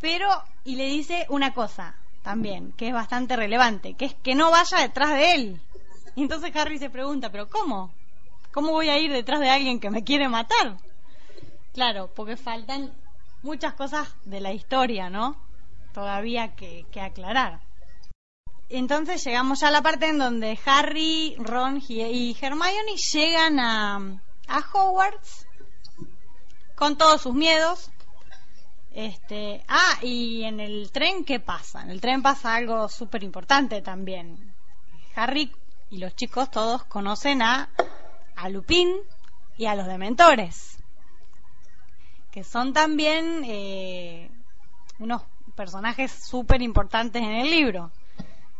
Pero, 0.01 0.29
y 0.63 0.77
le 0.77 0.87
dice 0.87 1.27
una 1.29 1.53
cosa 1.53 1.95
también, 2.23 2.71
que 2.71 2.87
es 2.87 2.93
bastante 2.95 3.35
relevante, 3.35 3.93
que 3.93 4.05
es 4.05 4.15
que 4.15 4.33
no 4.33 4.49
vaya 4.49 4.79
detrás 4.79 5.11
de 5.11 5.35
él. 5.35 5.61
Y 6.15 6.23
entonces 6.23 6.55
Harry 6.55 6.77
se 6.77 6.89
pregunta, 6.89 7.31
pero 7.31 7.49
¿cómo? 7.49 7.93
¿Cómo 8.51 8.71
voy 8.71 8.89
a 8.89 8.99
ir 8.99 9.11
detrás 9.11 9.39
de 9.39 9.49
alguien 9.49 9.79
que 9.79 9.89
me 9.89 10.03
quiere 10.03 10.29
matar? 10.29 10.77
Claro, 11.73 12.11
porque 12.13 12.37
faltan 12.37 12.93
muchas 13.41 13.73
cosas 13.73 14.07
de 14.25 14.39
la 14.39 14.53
historia, 14.53 15.09
¿no? 15.09 15.35
Todavía 15.93 16.55
que, 16.55 16.85
que 16.91 17.01
aclarar 17.01 17.61
entonces 18.69 19.23
llegamos 19.23 19.63
a 19.63 19.71
la 19.71 19.81
parte 19.81 20.07
en 20.07 20.17
donde 20.17 20.57
Harry, 20.65 21.35
Ron 21.37 21.81
y 21.87 22.35
Hermione 22.41 22.95
llegan 23.11 23.59
a, 23.59 24.19
a 24.47 24.59
Hogwarts 24.73 25.47
con 26.75 26.97
todos 26.97 27.21
sus 27.21 27.35
miedos. 27.35 27.91
Este, 28.91 29.63
ah, 29.67 29.99
y 30.01 30.43
en 30.43 30.59
el 30.59 30.91
tren, 30.91 31.23
¿qué 31.23 31.39
pasa? 31.39 31.81
En 31.81 31.89
el 31.89 32.01
tren 32.01 32.21
pasa 32.21 32.55
algo 32.55 32.89
súper 32.89 33.23
importante 33.23 33.81
también. 33.81 34.55
Harry 35.15 35.51
y 35.93 35.99
los 35.99 36.15
chicos 36.15 36.49
todos 36.49 36.83
conocen 36.85 37.43
a, 37.43 37.69
a 38.35 38.49
Lupin 38.49 38.97
y 39.57 39.67
a 39.67 39.75
los 39.75 39.85
Dementores, 39.85 40.79
que 42.31 42.43
son 42.43 42.73
también 42.73 43.43
eh, 43.45 44.31
unos 44.97 45.21
personajes 45.55 46.11
súper 46.11 46.63
importantes 46.63 47.21
en 47.21 47.35
el 47.35 47.51
libro. 47.51 47.91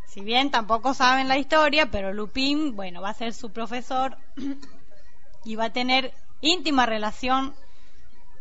Si 0.05 0.21
bien 0.21 0.51
tampoco 0.51 0.93
saben 0.93 1.27
la 1.27 1.39
historia, 1.39 1.89
pero 1.89 2.13
Lupin, 2.13 2.75
bueno, 2.75 3.01
va 3.01 3.09
a 3.09 3.15
ser 3.15 3.33
su 3.33 3.51
profesor 3.51 4.15
y 5.43 5.55
va 5.55 5.65
a 5.65 5.73
tener 5.73 6.13
íntima 6.39 6.85
relación 6.85 7.55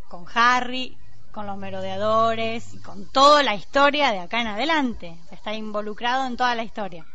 con 0.08 0.26
Harry, 0.34 0.98
con 1.30 1.46
los 1.46 1.56
merodeadores 1.56 2.74
y 2.74 2.78
con 2.80 3.10
toda 3.10 3.42
la 3.42 3.54
historia 3.54 4.12
de 4.12 4.18
acá 4.18 4.42
en 4.42 4.48
adelante. 4.48 5.16
Está 5.30 5.54
involucrado 5.54 6.26
en 6.26 6.36
toda 6.36 6.54
la 6.54 6.62
historia. 6.62 7.06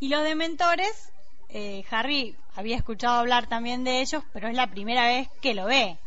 Y 0.00 0.08
los 0.08 0.22
dementores, 0.22 1.12
eh, 1.48 1.84
Harry 1.90 2.36
había 2.54 2.76
escuchado 2.76 3.18
hablar 3.18 3.48
también 3.48 3.84
de 3.84 4.00
ellos, 4.00 4.22
pero 4.32 4.48
es 4.48 4.54
la 4.54 4.68
primera 4.68 5.06
vez 5.06 5.28
que 5.40 5.54
lo 5.54 5.66
ve 5.66 5.98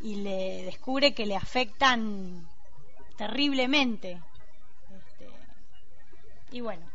y 0.00 0.16
le 0.16 0.64
descubre 0.64 1.14
que 1.14 1.26
le 1.26 1.36
afectan 1.36 2.46
terriblemente 3.16 4.20
y 6.50 6.60
bueno. 6.60 6.86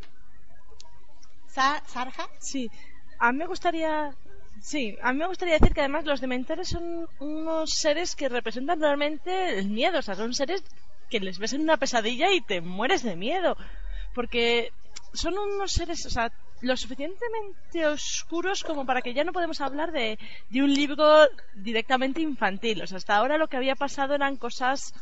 ¿Sarja? 1.47 2.29
Sí. 2.39 2.71
A 3.19 3.31
mí 3.31 3.37
me 3.39 3.45
gustaría 3.45 4.15
Sí, 4.61 4.95
a 5.01 5.11
mí 5.11 5.19
me 5.19 5.27
gustaría 5.27 5.55
decir 5.55 5.73
que 5.73 5.81
además 5.81 6.05
los 6.05 6.21
dementores 6.21 6.69
son 6.69 7.07
unos 7.19 7.71
seres 7.71 8.15
que 8.15 8.29
representan 8.29 8.79
realmente 8.79 9.57
el 9.57 9.69
miedo, 9.69 9.99
o 9.99 10.01
sea, 10.01 10.15
son 10.15 10.33
seres 10.33 10.63
que 11.09 11.19
les 11.19 11.39
ves 11.39 11.53
en 11.53 11.61
una 11.61 11.77
pesadilla 11.77 12.31
y 12.31 12.41
te 12.41 12.61
mueres 12.61 13.01
de 13.01 13.15
miedo, 13.15 13.57
porque 14.13 14.71
son 15.13 15.37
unos 15.37 15.71
seres, 15.71 16.05
o 16.05 16.09
sea, 16.09 16.31
lo 16.61 16.77
suficientemente 16.77 17.85
oscuros 17.87 18.63
como 18.63 18.85
para 18.85 19.01
que 19.01 19.13
ya 19.13 19.23
no 19.23 19.33
podemos 19.33 19.61
hablar 19.61 19.91
de, 19.91 20.19
de 20.49 20.63
un 20.63 20.73
libro 20.73 21.27
directamente 21.55 22.21
infantil. 22.21 22.81
O 22.81 22.87
sea, 22.87 22.97
hasta 22.97 23.15
ahora 23.15 23.37
lo 23.37 23.47
que 23.47 23.57
había 23.57 23.75
pasado 23.75 24.13
eran 24.13 24.37
cosas 24.37 24.93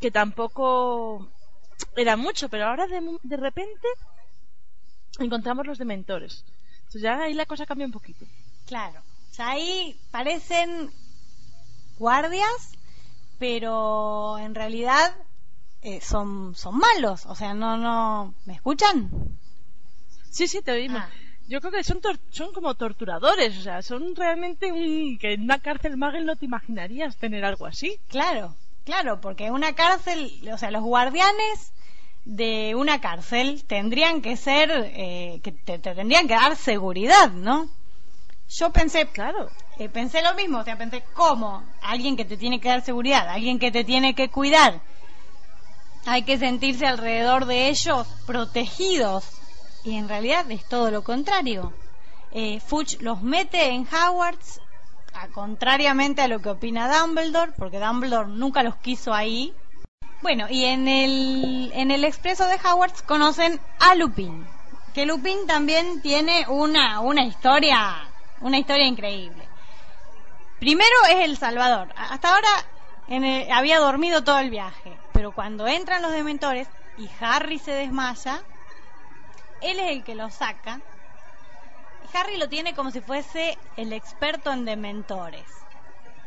que 0.00 0.10
tampoco 0.10 1.28
era 1.96 2.16
mucho, 2.16 2.48
pero 2.48 2.66
ahora 2.66 2.86
de, 2.86 3.00
de 3.22 3.36
repente 3.36 3.88
encontramos 5.18 5.66
los 5.66 5.78
dementores. 5.78 6.44
Entonces 6.76 7.02
ya 7.02 7.18
ahí 7.20 7.34
la 7.34 7.46
cosa 7.46 7.66
cambia 7.66 7.86
un 7.86 7.92
poquito. 7.92 8.26
Claro. 8.66 9.00
O 9.30 9.34
sea, 9.34 9.50
ahí 9.50 9.98
parecen 10.10 10.92
guardias, 11.98 12.72
pero 13.38 14.38
en 14.38 14.54
realidad 14.54 15.14
eh, 15.82 16.00
son, 16.00 16.54
son 16.54 16.78
malos. 16.78 17.26
O 17.26 17.34
sea, 17.34 17.54
no, 17.54 17.76
no. 17.76 18.34
¿Me 18.46 18.54
escuchan? 18.54 19.10
Sí, 20.30 20.46
sí, 20.46 20.62
te 20.62 20.72
oímos. 20.72 21.02
Ah. 21.02 21.10
Yo 21.48 21.60
creo 21.60 21.72
que 21.72 21.84
son, 21.84 22.00
son 22.30 22.52
como 22.52 22.74
torturadores, 22.74 23.58
o 23.58 23.62
sea, 23.62 23.82
son 23.82 24.14
realmente 24.16 24.72
un... 24.72 25.18
que 25.18 25.34
en 25.34 25.42
una 25.42 25.58
cárcel 25.58 25.96
Magel 25.96 26.24
no 26.24 26.36
te 26.36 26.46
imaginarías 26.46 27.16
tener 27.16 27.44
algo 27.44 27.66
así. 27.66 28.00
Claro, 28.08 28.54
claro, 28.84 29.20
porque 29.20 29.50
una 29.50 29.74
cárcel, 29.74 30.32
o 30.52 30.56
sea, 30.56 30.70
los 30.70 30.82
guardianes 30.82 31.72
de 32.24 32.74
una 32.76 33.00
cárcel 33.00 33.64
tendrían 33.64 34.22
que 34.22 34.36
ser, 34.36 34.70
eh, 34.94 35.40
que 35.42 35.52
te, 35.52 35.78
tendrían 35.78 36.28
que 36.28 36.34
dar 36.34 36.56
seguridad, 36.56 37.32
¿no? 37.32 37.68
Yo 38.48 38.70
pensé, 38.70 39.06
claro, 39.08 39.50
eh, 39.78 39.88
pensé 39.88 40.22
lo 40.22 40.34
mismo, 40.34 40.58
o 40.58 40.64
sea, 40.64 40.78
pensé, 40.78 41.02
¿cómo? 41.14 41.64
Alguien 41.82 42.16
que 42.16 42.24
te 42.24 42.36
tiene 42.36 42.60
que 42.60 42.68
dar 42.68 42.82
seguridad, 42.82 43.28
alguien 43.28 43.58
que 43.58 43.72
te 43.72 43.82
tiene 43.82 44.14
que 44.14 44.28
cuidar, 44.28 44.80
hay 46.06 46.22
que 46.22 46.38
sentirse 46.38 46.86
alrededor 46.86 47.46
de 47.46 47.68
ellos 47.68 48.06
protegidos. 48.26 49.24
Y 49.84 49.96
en 49.96 50.08
realidad 50.08 50.50
es 50.50 50.64
todo 50.68 50.90
lo 50.90 51.02
contrario. 51.02 51.72
Eh, 52.32 52.60
Fuchs 52.60 53.00
los 53.02 53.22
mete 53.22 53.70
en 53.70 53.86
Hogwarts, 53.86 54.60
a, 55.14 55.28
contrariamente 55.28 56.22
a 56.22 56.28
lo 56.28 56.40
que 56.40 56.50
opina 56.50 57.00
Dumbledore, 57.00 57.52
porque 57.58 57.78
Dumbledore 57.78 58.28
nunca 58.28 58.62
los 58.62 58.76
quiso 58.76 59.12
ahí. 59.12 59.52
Bueno, 60.22 60.46
y 60.48 60.64
en 60.64 60.86
el, 60.86 61.72
en 61.74 61.90
el 61.90 62.04
expreso 62.04 62.46
de 62.46 62.56
Hogwarts 62.56 63.02
conocen 63.02 63.60
a 63.80 63.94
Lupin, 63.96 64.46
que 64.94 65.04
Lupin 65.04 65.46
también 65.46 66.00
tiene 66.00 66.46
una, 66.48 67.00
una 67.00 67.24
historia, 67.24 68.08
una 68.40 68.58
historia 68.58 68.86
increíble. 68.86 69.48
Primero 70.60 70.96
es 71.10 71.24
el 71.24 71.36
Salvador. 71.36 71.92
Hasta 71.96 72.32
ahora 72.32 72.48
había 73.52 73.80
dormido 73.80 74.22
todo 74.22 74.38
el 74.38 74.48
viaje 74.48 74.96
pero 75.12 75.32
cuando 75.32 75.66
entran 75.66 76.02
los 76.02 76.12
dementores 76.12 76.68
y 76.98 77.08
Harry 77.20 77.58
se 77.58 77.72
desmaya, 77.72 78.40
él 79.60 79.78
es 79.78 79.90
el 79.90 80.04
que 80.04 80.14
lo 80.14 80.30
saca. 80.30 80.80
Y 82.02 82.16
Harry 82.16 82.36
lo 82.36 82.48
tiene 82.48 82.74
como 82.74 82.90
si 82.90 83.00
fuese 83.00 83.58
el 83.76 83.92
experto 83.92 84.52
en 84.52 84.64
dementores. 84.64 85.44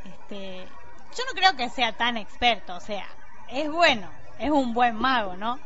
Este, 0.05 0.67
yo 1.15 1.23
no 1.25 1.33
creo 1.33 1.55
que 1.55 1.69
sea 1.69 1.93
tan 1.93 2.17
experto, 2.17 2.75
o 2.75 2.79
sea, 2.79 3.05
es 3.49 3.71
bueno, 3.71 4.09
es 4.39 4.51
un 4.51 4.73
buen 4.73 4.95
mago, 4.95 5.35
¿no? 5.35 5.59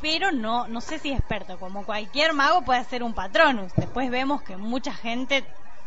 Pero 0.00 0.30
no, 0.30 0.68
no 0.68 0.80
sé 0.80 0.98
si 0.98 1.10
es 1.10 1.18
experto. 1.18 1.58
Como 1.58 1.84
cualquier 1.84 2.32
mago 2.32 2.62
puede 2.62 2.80
hacer 2.80 3.02
un 3.02 3.14
patronus. 3.14 3.74
Después 3.74 4.10
vemos 4.10 4.42
que 4.42 4.56
mucha 4.56 4.92
gente 4.92 5.44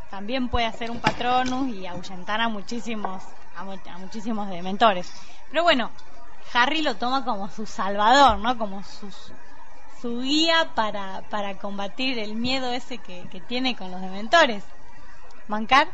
también 0.10 0.50
puede 0.50 0.66
hacer 0.66 0.90
un 0.90 1.00
patronus 1.00 1.70
y 1.70 1.86
ahuyentar 1.86 2.42
a 2.42 2.50
muchísimos, 2.50 3.24
a, 3.56 3.62
a 3.62 3.98
muchísimos 4.00 4.50
dementores. 4.50 5.12
Pero 5.52 5.64
bueno, 5.64 5.92
Harry 6.54 6.82
lo 6.82 6.96
toma 6.96 7.26
como 7.26 7.50
su 7.50 7.66
salvador, 7.66 8.40
¿no? 8.40 8.58
Como 8.58 8.84
su, 8.84 9.08
su 10.02 10.22
guía 10.22 10.72
para, 10.76 11.24
para 11.30 11.58
combatir 11.58 12.20
el 12.20 12.36
miedo 12.36 12.72
ese 12.72 12.98
que, 12.98 13.42
tiene 13.48 13.76
con 13.76 13.92
los 13.92 14.02
dementores. 14.02 14.64
¿Mancar? 15.48 15.88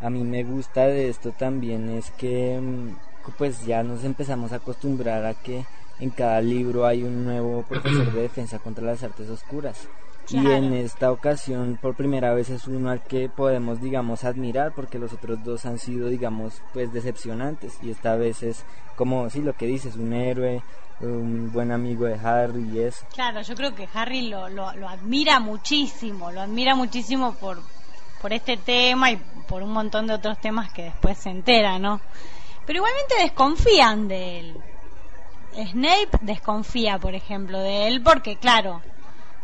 A 0.00 0.10
mí 0.10 0.24
me 0.24 0.42
gusta 0.42 0.86
de 0.86 1.08
esto 1.08 1.30
también 1.32 1.88
es 1.90 2.10
que 2.12 2.60
mm, 2.60 3.32
pues 3.38 3.64
ya 3.64 3.82
nos 3.82 4.04
empezamos 4.04 4.52
a 4.52 4.56
acostumbrar 4.56 5.24
a 5.24 5.34
que 5.34 5.64
en 6.00 6.10
cada 6.10 6.40
libro 6.40 6.86
hay 6.86 7.04
un 7.04 7.24
nuevo 7.24 7.62
profesor 7.62 8.12
de 8.12 8.22
defensa 8.22 8.58
contra 8.58 8.84
las 8.84 9.02
artes 9.02 9.30
oscuras. 9.30 9.88
Y 10.32 10.46
en 10.46 10.72
esta 10.72 11.12
ocasión 11.12 11.78
por 11.80 11.94
primera 11.94 12.32
vez 12.32 12.50
es 12.50 12.66
uno 12.66 12.90
al 12.90 13.02
que 13.02 13.28
podemos 13.28 13.80
digamos 13.80 14.24
admirar 14.24 14.72
porque 14.74 14.98
los 14.98 15.12
otros 15.12 15.44
dos 15.44 15.66
han 15.66 15.78
sido 15.78 16.08
digamos 16.08 16.62
pues 16.72 16.92
decepcionantes 16.92 17.78
y 17.82 17.90
esta 17.90 18.16
vez 18.16 18.42
es 18.42 18.64
como 18.96 19.28
sí 19.30 19.42
lo 19.42 19.54
que 19.54 19.66
dices 19.66 19.96
un 19.96 20.12
héroe 20.12 20.62
un 21.00 21.52
buen 21.52 21.72
amigo 21.72 22.04
de 22.04 22.14
Harry 22.14 22.62
y 22.72 22.80
eso. 22.80 23.04
Claro, 23.12 23.42
yo 23.42 23.54
creo 23.54 23.74
que 23.74 23.88
Harry 23.92 24.28
lo, 24.28 24.48
lo, 24.48 24.72
lo 24.74 24.88
admira 24.88 25.40
muchísimo, 25.40 26.30
lo 26.30 26.40
admira 26.40 26.74
muchísimo 26.74 27.34
por, 27.34 27.60
por 28.20 28.32
este 28.32 28.56
tema 28.56 29.10
y 29.10 29.16
por 29.48 29.62
un 29.62 29.72
montón 29.72 30.06
de 30.06 30.14
otros 30.14 30.40
temas 30.40 30.72
que 30.72 30.84
después 30.84 31.18
se 31.18 31.30
entera, 31.30 31.78
¿no? 31.78 32.00
Pero 32.66 32.78
igualmente 32.78 33.16
desconfían 33.20 34.08
de 34.08 34.40
él. 34.40 34.56
Snape 35.54 36.18
desconfía, 36.22 36.98
por 36.98 37.14
ejemplo, 37.14 37.58
de 37.58 37.88
él 37.88 38.02
porque, 38.02 38.36
claro, 38.36 38.80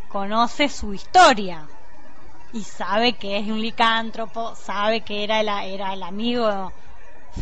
conoce 0.09 0.69
su 0.69 0.95
historia 0.95 1.67
y 2.53 2.65
sabe 2.65 3.13
que 3.13 3.39
es 3.39 3.47
un 3.47 3.61
licántropo, 3.61 4.55
sabe 4.55 5.03
que 5.03 5.23
era 5.23 5.41
el, 5.41 6.03
amigo 6.03 6.73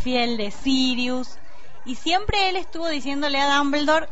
fiel 0.03 0.37
de 0.37 0.51
Sirius 0.51 1.39
y 1.85 1.95
siempre 1.95 2.49
él 2.49 2.57
estuvo 2.57 2.89
diciéndole 2.89 3.41
a 3.41 3.57
Dumbledore 3.57 4.09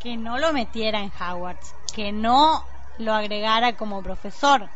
que 0.00 0.16
no 0.16 0.38
lo 0.38 0.52
metiera 0.52 1.00
en 1.00 1.10
Hogwarts, 1.10 1.74
que 1.92 2.12
no 2.12 2.64
lo 2.98 3.12
agregara 3.12 3.76
como 3.76 4.02
profesor. 4.02 4.68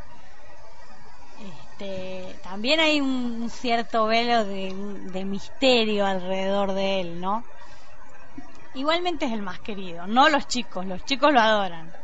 Este, 1.41 2.37
también 2.43 2.81
hay 2.81 3.01
un 3.01 3.49
cierto 3.51 4.07
velo 4.07 4.45
de 4.45 5.25
misterio 5.25 6.07
alrededor 6.07 6.73
de 6.73 7.01
él, 7.01 7.21
¿no? 7.21 7.45
Igualmente 8.75 9.27
es 9.27 9.33
el 9.33 9.43
más 9.43 9.61
querido, 9.61 10.07
no 10.07 10.29
los 10.29 10.49
chicos, 10.49 10.87
los 10.87 11.05
chicos 11.05 11.33
lo 11.33 11.41
adoran. 11.41 12.02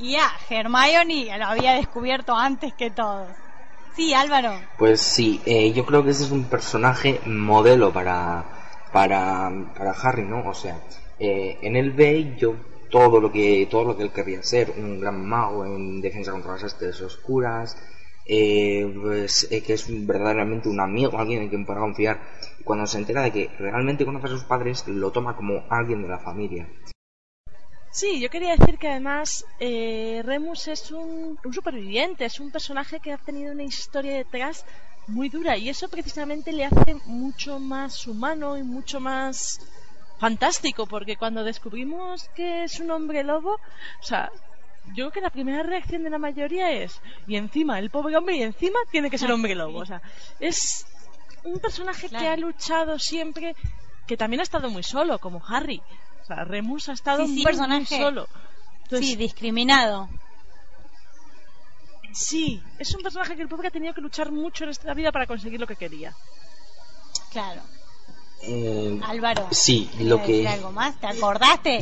Y 0.00 0.16
a 0.16 0.30
Hermione 0.48 1.38
lo 1.38 1.44
había 1.44 1.74
descubierto 1.74 2.34
antes 2.34 2.72
que 2.72 2.90
todos. 2.90 3.28
Sí, 3.94 4.14
Álvaro. 4.14 4.54
Pues 4.78 4.98
sí, 5.02 5.42
eh, 5.44 5.72
yo 5.72 5.84
creo 5.84 6.02
que 6.02 6.10
ese 6.10 6.24
es 6.24 6.30
un 6.30 6.44
personaje 6.44 7.20
modelo 7.26 7.92
para, 7.92 8.44
para, 8.92 9.50
para 9.76 9.90
Harry, 9.90 10.22
¿no? 10.22 10.48
O 10.48 10.54
sea, 10.54 10.80
eh, 11.18 11.58
en 11.60 11.76
el 11.76 11.90
ve 11.90 12.34
yo 12.38 12.54
todo 12.90 13.20
lo 13.20 13.30
que 13.30 13.68
todo 13.70 13.84
lo 13.84 13.96
que 13.96 14.04
él 14.04 14.10
querría 14.10 14.42
ser, 14.42 14.72
un 14.78 15.00
gran 15.00 15.22
mago 15.28 15.66
en 15.66 16.00
defensa 16.00 16.32
contra 16.32 16.52
las 16.52 16.64
artes 16.64 16.98
oscuras, 17.02 17.76
eh, 18.24 18.90
pues, 19.02 19.48
que 19.50 19.72
es 19.74 20.06
verdaderamente 20.06 20.70
un 20.70 20.80
amigo, 20.80 21.18
alguien 21.18 21.42
en 21.42 21.48
quien 21.50 21.66
pueda 21.66 21.80
confiar. 21.80 22.20
Cuando 22.64 22.86
se 22.86 22.96
entera 22.96 23.20
de 23.20 23.32
que 23.32 23.50
realmente 23.58 24.06
conoce 24.06 24.28
a 24.28 24.30
sus 24.30 24.44
padres, 24.44 24.88
lo 24.88 25.10
toma 25.10 25.36
como 25.36 25.64
alguien 25.68 26.00
de 26.00 26.08
la 26.08 26.18
familia. 26.18 26.66
Sí, 27.92 28.20
yo 28.20 28.30
quería 28.30 28.54
decir 28.54 28.78
que 28.78 28.88
además 28.88 29.44
eh, 29.58 30.22
Remus 30.24 30.68
es 30.68 30.92
un, 30.92 31.38
superviviente, 31.52 32.24
es 32.24 32.38
un 32.38 32.52
personaje 32.52 33.00
que 33.00 33.12
ha 33.12 33.18
tenido 33.18 33.52
una 33.52 33.64
historia 33.64 34.14
detrás 34.14 34.64
muy 35.08 35.28
dura 35.28 35.56
y 35.56 35.68
eso 35.68 35.88
precisamente 35.88 36.52
le 36.52 36.66
hace 36.66 36.94
mucho 37.06 37.58
más 37.58 38.06
humano 38.06 38.56
y 38.56 38.62
mucho 38.62 39.00
más 39.00 39.58
fantástico 40.18 40.86
porque 40.86 41.16
cuando 41.16 41.42
descubrimos 41.42 42.28
que 42.36 42.62
es 42.62 42.78
un 42.78 42.92
hombre 42.92 43.24
lobo, 43.24 43.54
o 43.54 44.06
sea, 44.06 44.30
yo 44.94 45.06
creo 45.06 45.10
que 45.10 45.20
la 45.22 45.30
primera 45.30 45.64
reacción 45.64 46.04
de 46.04 46.10
la 46.10 46.18
mayoría 46.18 46.70
es 46.70 47.00
y 47.26 47.34
encima 47.34 47.80
el 47.80 47.90
pobre 47.90 48.16
hombre 48.16 48.36
y 48.36 48.42
encima 48.42 48.78
tiene 48.92 49.10
que 49.10 49.18
ser 49.18 49.32
hombre 49.32 49.56
lobo, 49.56 49.80
o 49.80 49.86
sea, 49.86 50.00
es 50.38 50.86
un 51.42 51.58
personaje 51.58 52.08
que 52.08 52.28
ha 52.28 52.36
luchado 52.36 53.00
siempre 53.00 53.56
que 54.06 54.16
también 54.16 54.40
ha 54.40 54.44
estado 54.44 54.70
muy 54.70 54.84
solo 54.84 55.18
como 55.18 55.42
Harry 55.48 55.82
Remus 56.44 56.88
ha 56.88 56.92
estado 56.92 57.24
un 57.24 57.42
personaje 57.42 57.98
solo. 57.98 58.28
sí, 58.88 59.16
discriminado. 59.16 60.08
Sí, 62.12 62.62
es 62.78 62.94
un 62.94 63.02
personaje 63.02 63.36
que 63.36 63.42
el 63.42 63.48
pobre 63.48 63.68
ha 63.68 63.70
tenido 63.70 63.94
que 63.94 64.00
luchar 64.00 64.32
mucho 64.32 64.64
en 64.64 64.70
esta 64.70 64.92
vida 64.94 65.12
para 65.12 65.26
conseguir 65.26 65.60
lo 65.60 65.66
que 65.66 65.76
quería. 65.76 66.14
Claro. 67.30 67.62
Eh, 68.42 68.98
Álvaro. 69.04 69.48
Sí, 69.50 69.90
lo 70.00 70.22
que 70.22 70.48
algo 70.48 70.72
más, 70.72 70.98
¿te 70.98 71.06
acordaste? 71.06 71.80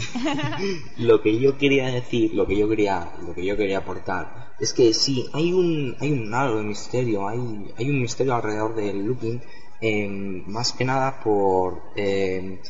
lo 0.99 1.23
que 1.23 1.39
yo 1.39 1.57
quería 1.57 1.87
decir, 1.87 2.35
lo 2.35 2.47
que 2.47 2.59
yo 2.59 2.69
quería, 2.69 3.13
lo 3.25 3.33
que 3.33 3.47
yo 3.47 3.57
quería 3.57 3.79
aportar 3.79 4.49
es 4.59 4.73
que 4.73 4.93
sí, 4.93 5.29
hay 5.33 5.53
un 5.53 5.97
hay 6.01 6.11
un 6.11 6.35
halo 6.35 6.57
de 6.57 6.65
misterio, 6.65 7.29
hay 7.29 7.39
hay 7.77 7.91
un 7.91 8.03
misterio 8.03 8.35
alrededor 8.35 8.75
del 8.75 9.05
Lupin, 9.05 9.41
eh, 9.81 10.09
más 10.47 10.73
que 10.73 10.85
nada 10.85 11.21
por 11.21 11.93
eh, 11.95 12.61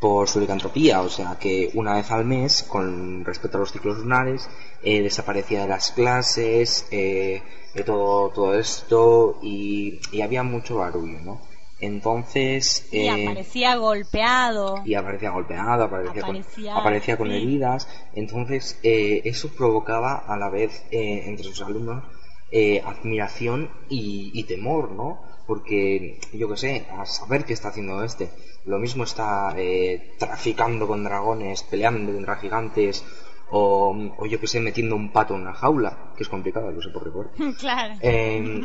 por 0.00 0.28
su 0.28 0.38
licantropía, 0.40 1.00
o 1.02 1.08
sea 1.08 1.36
que 1.40 1.70
una 1.74 1.94
vez 1.94 2.10
al 2.10 2.24
mes, 2.24 2.62
con 2.62 3.24
respecto 3.24 3.56
a 3.56 3.60
los 3.60 3.72
ciclos 3.72 3.98
lunares, 3.98 4.48
eh, 4.82 5.02
desaparecía 5.02 5.62
de 5.62 5.68
las 5.68 5.90
clases, 5.90 6.86
eh, 6.92 7.42
de 7.74 7.84
todo, 7.84 8.30
todo 8.30 8.54
esto, 8.54 9.38
y, 9.42 10.00
había 10.22 10.42
mucho 10.42 10.76
barullo, 10.76 11.18
¿no? 11.20 11.40
Entonces. 11.80 12.86
Y 12.92 13.06
eh, 13.06 13.28
aparecía 13.28 13.76
golpeado. 13.76 14.82
y 14.84 14.94
aparecía 14.94 15.30
golpeado, 15.30 15.84
aparecía, 15.84 16.22
Aparecía- 16.22 16.72
con, 16.72 16.80
aparecía 16.80 17.16
con 17.16 17.28
sí. 17.28 17.34
heridas. 17.36 17.88
Entonces, 18.14 18.78
eh, 18.82 19.22
eso 19.24 19.48
provocaba 19.56 20.14
a 20.26 20.36
la 20.36 20.48
vez 20.48 20.84
eh, 20.90 21.24
entre 21.26 21.44
sus 21.44 21.60
alumnos 21.62 22.04
eh, 22.50 22.82
admiración 22.84 23.70
y, 23.88 24.30
y 24.34 24.44
temor, 24.44 24.90
¿no? 24.92 25.20
Porque, 25.48 26.18
yo 26.34 26.46
qué 26.50 26.56
sé, 26.58 26.86
a 26.90 27.06
saber 27.06 27.44
qué 27.46 27.54
está 27.54 27.68
haciendo 27.70 28.04
este. 28.04 28.28
Lo 28.66 28.78
mismo 28.78 29.04
está 29.04 29.54
eh, 29.56 29.98
traficando 30.18 30.86
con 30.86 31.02
dragones, 31.02 31.62
peleando 31.62 32.12
contra 32.12 32.36
gigantes, 32.36 33.02
o, 33.50 33.96
o 34.18 34.26
yo 34.26 34.38
qué 34.38 34.46
sé, 34.46 34.60
metiendo 34.60 34.94
un 34.94 35.10
pato 35.10 35.34
en 35.34 35.40
una 35.40 35.54
jaula, 35.54 35.96
que 36.16 36.22
es 36.22 36.28
complicado, 36.28 36.70
lo 36.70 36.82
sé 36.82 36.90
por 36.90 37.02
recuerdo. 37.02 37.30
claro. 37.58 37.94
Eh, 38.02 38.60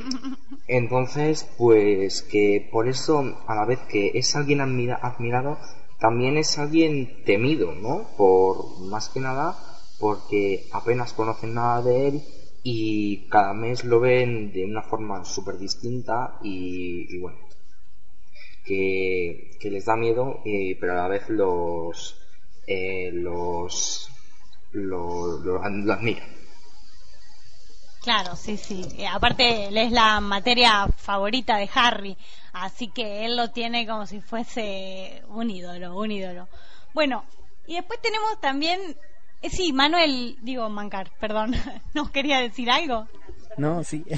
entonces, 0.68 1.48
pues 1.58 2.22
que 2.22 2.68
por 2.70 2.90
eso, 2.90 3.24
a 3.48 3.56
la 3.56 3.66
vez 3.66 3.80
que 3.90 4.12
es 4.14 4.36
alguien 4.36 4.60
admira- 4.60 5.00
admirado, 5.02 5.58
también 6.00 6.36
es 6.36 6.58
alguien 6.58 7.24
temido, 7.24 7.74
¿no? 7.76 8.06
Por 8.18 8.78
más 8.90 9.08
que 9.08 9.22
nada, 9.22 9.56
porque 10.00 10.66
apenas 10.74 11.14
conocen 11.14 11.54
nada 11.54 11.82
de 11.82 12.08
él 12.10 12.24
y 12.64 13.28
cada 13.30 13.54
mes 13.54 13.84
lo 13.84 14.00
ven 14.00 14.52
de 14.54 14.66
una 14.66 14.82
forma 14.82 15.24
súper 15.26 15.58
distinta 15.58 16.40
y, 16.42 17.14
y 17.14 17.20
bueno, 17.20 17.38
que, 18.66 19.58
que 19.60 19.70
les 19.70 19.86
da 19.86 19.96
miedo, 19.96 20.42
eh, 20.46 20.78
pero 20.80 20.94
a 20.94 20.96
la 20.96 21.08
vez 21.10 21.30
los, 21.30 22.16
eh, 22.66 23.12
los, 23.14 24.10
lo, 24.72 25.40
lo, 25.40 25.62
lo 25.62 25.94
admiran. 25.94 26.44
Claro, 28.02 28.36
sí, 28.36 28.58
sí. 28.58 28.86
Eh, 28.98 29.08
aparte, 29.08 29.68
es 29.68 29.92
la 29.92 30.20
materia 30.20 30.88
favorita 30.98 31.56
de 31.56 31.70
Harry, 31.74 32.18
así 32.52 32.90
que 32.90 33.26
él 33.26 33.38
lo 33.38 33.52
tiene 33.52 33.88
como 33.88 34.06
si 34.06 34.20
fuese 34.20 35.24
un 35.30 35.50
ídolo, 35.50 35.98
un 35.98 36.12
ídolo. 36.12 36.50
Bueno, 36.94 37.24
y 37.66 37.76
después 37.76 38.02
tenemos 38.02 38.42
también, 38.42 38.98
eh, 39.44 39.50
sí, 39.50 39.74
Manuel, 39.74 40.38
digo 40.42 40.70
Mancar, 40.70 41.12
perdón, 41.20 41.54
¿nos 41.94 42.10
quería 42.10 42.40
decir 42.40 42.72
algo? 42.72 43.08
No, 43.58 43.84
sí. 43.84 44.04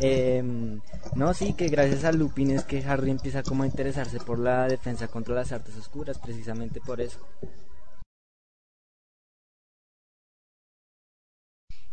Em, 0.00 0.80
no, 1.14 1.32
sí, 1.34 1.52
que 1.52 1.68
gracias 1.68 2.04
a 2.04 2.10
Lupin 2.10 2.50
es 2.50 2.64
que 2.64 2.84
Harry 2.84 3.12
empieza 3.12 3.44
como 3.44 3.62
a 3.62 3.66
interesarse 3.66 4.18
por 4.18 4.40
la 4.40 4.66
defensa 4.66 5.06
contra 5.06 5.36
las 5.36 5.52
artes 5.52 5.76
oscuras, 5.76 6.18
precisamente 6.18 6.80
por 6.80 7.00
eso. 7.00 7.20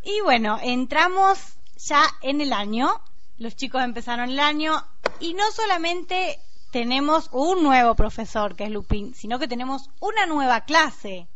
Y 0.03 0.19
bueno, 0.23 0.57
entramos 0.63 1.59
ya 1.77 2.03
en 2.21 2.41
el 2.41 2.53
año, 2.53 2.89
los 3.37 3.55
chicos 3.55 3.83
empezaron 3.83 4.31
el 4.31 4.39
año 4.39 4.83
y 5.19 5.35
no 5.35 5.51
solamente 5.51 6.39
tenemos 6.71 7.29
un 7.31 7.61
nuevo 7.61 7.95
profesor 7.95 8.55
que 8.55 8.63
es 8.63 8.71
Lupin, 8.71 9.13
sino 9.13 9.37
que 9.37 9.47
tenemos 9.47 9.91
una 9.99 10.25
nueva 10.25 10.61
clase 10.61 11.27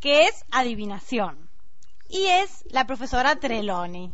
que 0.00 0.26
es 0.26 0.44
adivinación 0.50 1.48
y 2.08 2.26
es 2.26 2.64
la 2.70 2.86
profesora 2.86 3.36
Trelawney. 3.36 4.10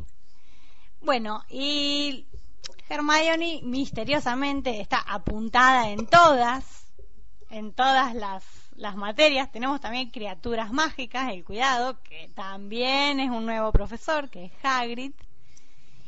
Bueno, 1.01 1.44
y 1.49 2.27
Hermione 2.88 3.61
misteriosamente 3.62 4.81
está 4.81 4.99
apuntada 4.99 5.90
en 5.90 6.07
todas, 6.07 6.87
en 7.51 7.73
todas 7.73 8.14
las, 8.14 8.44
las 8.77 8.97
materias. 8.97 9.51
Tenemos 9.53 9.81
también 9.81 10.11
criaturas 10.11 10.73
mágicas, 10.73 11.31
el 11.31 11.44
cuidado, 11.44 12.01
que 12.03 12.31
también 12.35 13.20
es 13.20 13.31
un 13.31 13.47
nuevo 13.47 13.70
profesor, 13.73 14.29
que 14.31 14.47
es 14.47 14.53
Hagrid. 14.62 15.12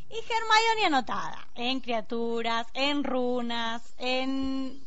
Y 0.08 0.14
Hermione 0.14 0.86
anotada 0.86 1.48
en 1.54 1.80
criaturas, 1.80 2.66
en 2.74 3.04
runas, 3.04 3.94
en 3.98 4.80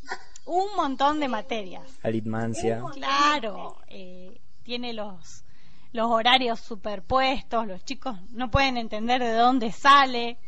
un 0.46 0.76
montón 0.76 1.20
de 1.20 1.28
materias. 1.28 1.88
Aritmancia. 2.02 2.82
Claro, 2.94 3.76
eh, 3.86 4.39
tiene 4.62 4.92
los, 4.92 5.44
los 5.92 6.10
horarios 6.10 6.60
superpuestos, 6.60 7.66
los 7.66 7.84
chicos 7.84 8.16
no 8.30 8.50
pueden 8.50 8.76
entender 8.76 9.22
de 9.22 9.32
dónde 9.32 9.72
sale. 9.72 10.38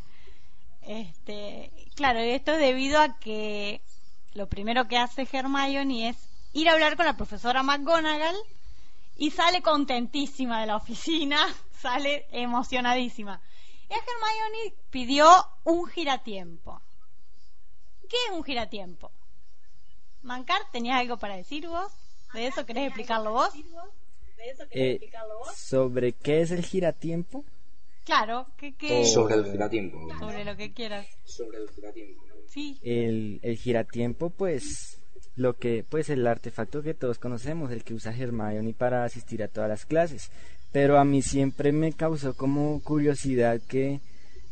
Este, 0.82 1.70
claro, 1.94 2.20
esto 2.20 2.52
es 2.52 2.58
debido 2.58 3.00
a 3.00 3.18
que 3.18 3.80
lo 4.34 4.48
primero 4.48 4.88
que 4.88 4.98
hace 4.98 5.28
Hermione 5.30 6.08
es 6.08 6.16
ir 6.52 6.68
a 6.68 6.72
hablar 6.72 6.96
con 6.96 7.06
la 7.06 7.16
profesora 7.16 7.62
McGonagall 7.62 8.36
y 9.16 9.30
sale 9.30 9.62
contentísima 9.62 10.60
de 10.60 10.66
la 10.66 10.76
oficina, 10.76 11.38
sale 11.80 12.26
emocionadísima. 12.30 13.40
Y 13.88 13.92
a 13.92 13.96
Hermione 13.96 14.74
pidió 14.90 15.28
un 15.64 15.86
giratiempo. 15.86 16.80
¿Qué 18.08 18.16
es 18.28 18.32
un 18.32 18.44
giratiempo? 18.44 19.10
Mancar, 20.22 20.60
¿tenías 20.70 21.00
algo 21.00 21.16
para 21.16 21.36
decir 21.36 21.66
vos? 21.66 21.92
¿De 22.32 22.46
eso 22.46 22.64
querés 22.64 22.86
explicarlo 22.86 23.32
vos? 23.32 23.52
Eh, 24.70 24.98
¿Sobre 25.56 26.12
qué 26.12 26.40
es 26.42 26.50
el 26.50 26.64
giratiempo? 26.64 27.44
Claro, 28.04 28.46
que, 28.56 28.74
que... 28.74 29.04
Sobre 29.04 29.36
el 29.36 29.44
giratiempo. 29.50 30.08
Sobre 30.18 30.44
lo 30.44 30.56
que 30.56 30.72
quieras. 30.72 31.06
Sobre 31.24 31.58
el 31.58 31.68
giratiempo. 31.70 32.22
Sí. 32.48 32.78
El, 32.82 33.38
el 33.42 33.56
giratiempo, 33.56 34.30
pues, 34.30 34.98
lo 35.36 35.54
que, 35.56 35.84
pues, 35.88 36.10
el 36.10 36.26
artefacto 36.26 36.82
que 36.82 36.94
todos 36.94 37.18
conocemos, 37.18 37.70
el 37.70 37.84
que 37.84 37.94
usa 37.94 38.14
Hermione 38.16 38.74
para 38.74 39.04
asistir 39.04 39.42
a 39.42 39.48
todas 39.48 39.68
las 39.70 39.86
clases. 39.86 40.30
Pero 40.72 40.98
a 40.98 41.04
mí 41.04 41.22
siempre 41.22 41.70
me 41.72 41.92
causó 41.92 42.34
como 42.34 42.80
curiosidad 42.82 43.60
que, 43.68 44.00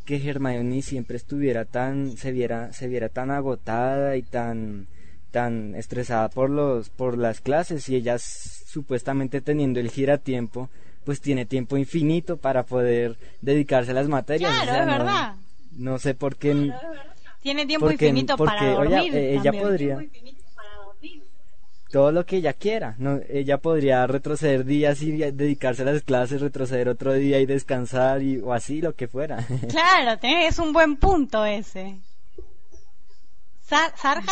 que 0.05 0.15
Hermione 0.29 0.81
siempre 0.81 1.17
estuviera 1.17 1.65
tan, 1.65 2.15
se 2.17 2.31
viera, 2.31 2.71
se 2.73 2.87
viera 2.87 3.09
tan 3.09 3.31
agotada 3.31 4.15
y 4.15 4.21
tan, 4.23 4.87
tan 5.31 5.75
estresada 5.75 6.29
por 6.29 6.49
los, 6.49 6.89
por 6.89 7.17
las 7.17 7.41
clases 7.41 7.89
y 7.89 7.95
ella 7.95 8.15
s- 8.15 8.60
supuestamente 8.71 9.41
teniendo 9.41 9.79
el 9.79 9.89
giratiempo, 9.89 10.69
pues 11.03 11.19
tiene 11.19 11.45
tiempo 11.45 11.77
infinito 11.77 12.37
para 12.37 12.63
poder 12.63 13.17
dedicarse 13.41 13.91
a 13.91 13.95
las 13.95 14.07
materias. 14.07 14.51
Claro, 14.51 14.71
o 14.71 14.73
sea, 14.73 14.81
es 14.81 14.87
no- 14.87 14.91
verdad. 14.97 15.35
No 15.77 15.99
sé 15.99 16.13
por 16.13 16.35
qué. 16.35 16.71
Tiene 17.41 17.65
tiempo 17.65 17.87
porque- 17.87 18.07
infinito 18.07 18.37
porque, 18.37 18.55
para 18.55 18.73
dormir. 18.73 19.15
eh, 19.15 19.33
ella 19.33 19.43
también. 19.43 19.63
podría 19.63 19.97
todo 21.91 22.11
lo 22.13 22.25
que 22.25 22.37
ella 22.37 22.53
quiera. 22.53 22.95
No, 22.99 23.19
ella 23.29 23.57
podría 23.57 24.07
retroceder 24.07 24.63
días 24.63 25.01
y 25.01 25.11
dedicarse 25.11 25.81
a 25.81 25.85
las 25.85 26.03
clases, 26.03 26.39
retroceder 26.39 26.87
otro 26.87 27.11
día 27.13 27.39
y 27.41 27.45
descansar 27.45 28.21
y 28.21 28.37
o 28.39 28.53
así 28.53 28.81
lo 28.81 28.95
que 28.95 29.07
fuera. 29.09 29.45
Claro, 29.69 30.17
tenés- 30.19 30.47
es 30.47 30.59
un 30.59 30.71
buen 30.71 30.95
punto 30.95 31.43
ese. 31.43 31.97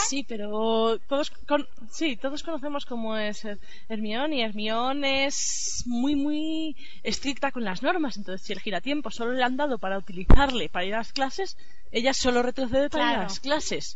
Sí, 0.08 0.24
pero 0.28 0.98
todos, 1.08 1.30
con- 1.48 1.68
sí, 1.92 2.16
todos 2.18 2.44
conocemos 2.44 2.86
cómo 2.86 3.16
es 3.18 3.44
Her- 3.46 3.60
Hermione 3.88 4.36
y 4.38 4.42
Hermione 4.42 5.26
es 5.26 5.84
muy, 5.86 6.16
muy 6.16 6.76
estricta 7.04 7.52
con 7.52 7.64
las 7.64 7.82
normas. 7.82 8.18
Entonces, 8.18 8.46
si 8.46 8.54
el 8.54 8.60
giratiempo 8.60 9.12
solo 9.12 9.34
le 9.34 9.44
han 9.44 9.58
dado 9.58 9.78
para 9.78 9.98
utilizarle 9.98 10.70
para 10.70 10.86
ir 10.86 10.94
a 10.96 11.00
las 11.00 11.14
clases, 11.14 11.58
ella 11.92 12.14
solo 12.14 12.44
retrocede 12.44 12.90
para 12.90 13.04
ir 13.12 13.18
a 13.20 13.24
las 13.24 13.40
clases. 13.40 13.96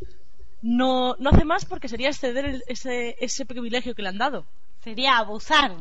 No, 0.61 1.15
no 1.19 1.29
hace 1.31 1.43
más 1.43 1.65
porque 1.65 1.89
sería 1.89 2.09
exceder 2.09 2.45
el- 2.45 2.63
ese, 2.67 3.15
ese 3.19 3.45
privilegio 3.45 3.95
que 3.95 4.01
le 4.01 4.09
han 4.09 4.17
dado. 4.17 4.45
Sería 4.83 5.17
abusar. 5.17 5.75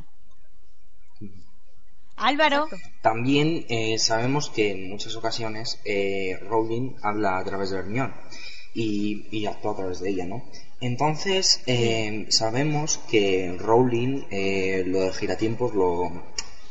Álvaro. 2.17 2.69
También 3.01 3.65
eh, 3.69 3.99
sabemos 3.99 4.51
que 4.51 4.71
en 4.73 4.89
muchas 4.91 5.17
ocasiones 5.17 5.81
eh, 5.85 6.39
Rowling 6.43 6.95
habla 7.03 7.39
a 7.39 7.45
través 7.45 7.71
de 7.71 7.79
Hermione 7.79 8.13
y, 8.75 9.27
y 9.31 9.47
actúa 9.47 9.73
a 9.73 9.77
través 9.77 10.01
de 10.01 10.11
ella, 10.11 10.27
¿no? 10.27 10.43
Entonces 10.81 11.63
eh, 11.67 12.27
sabemos 12.31 12.99
que 13.09 13.57
Rowling 13.59 14.25
eh, 14.31 14.83
lo 14.87 15.01
del 15.01 15.13
giratiempos 15.13 15.75
lo 15.75 16.11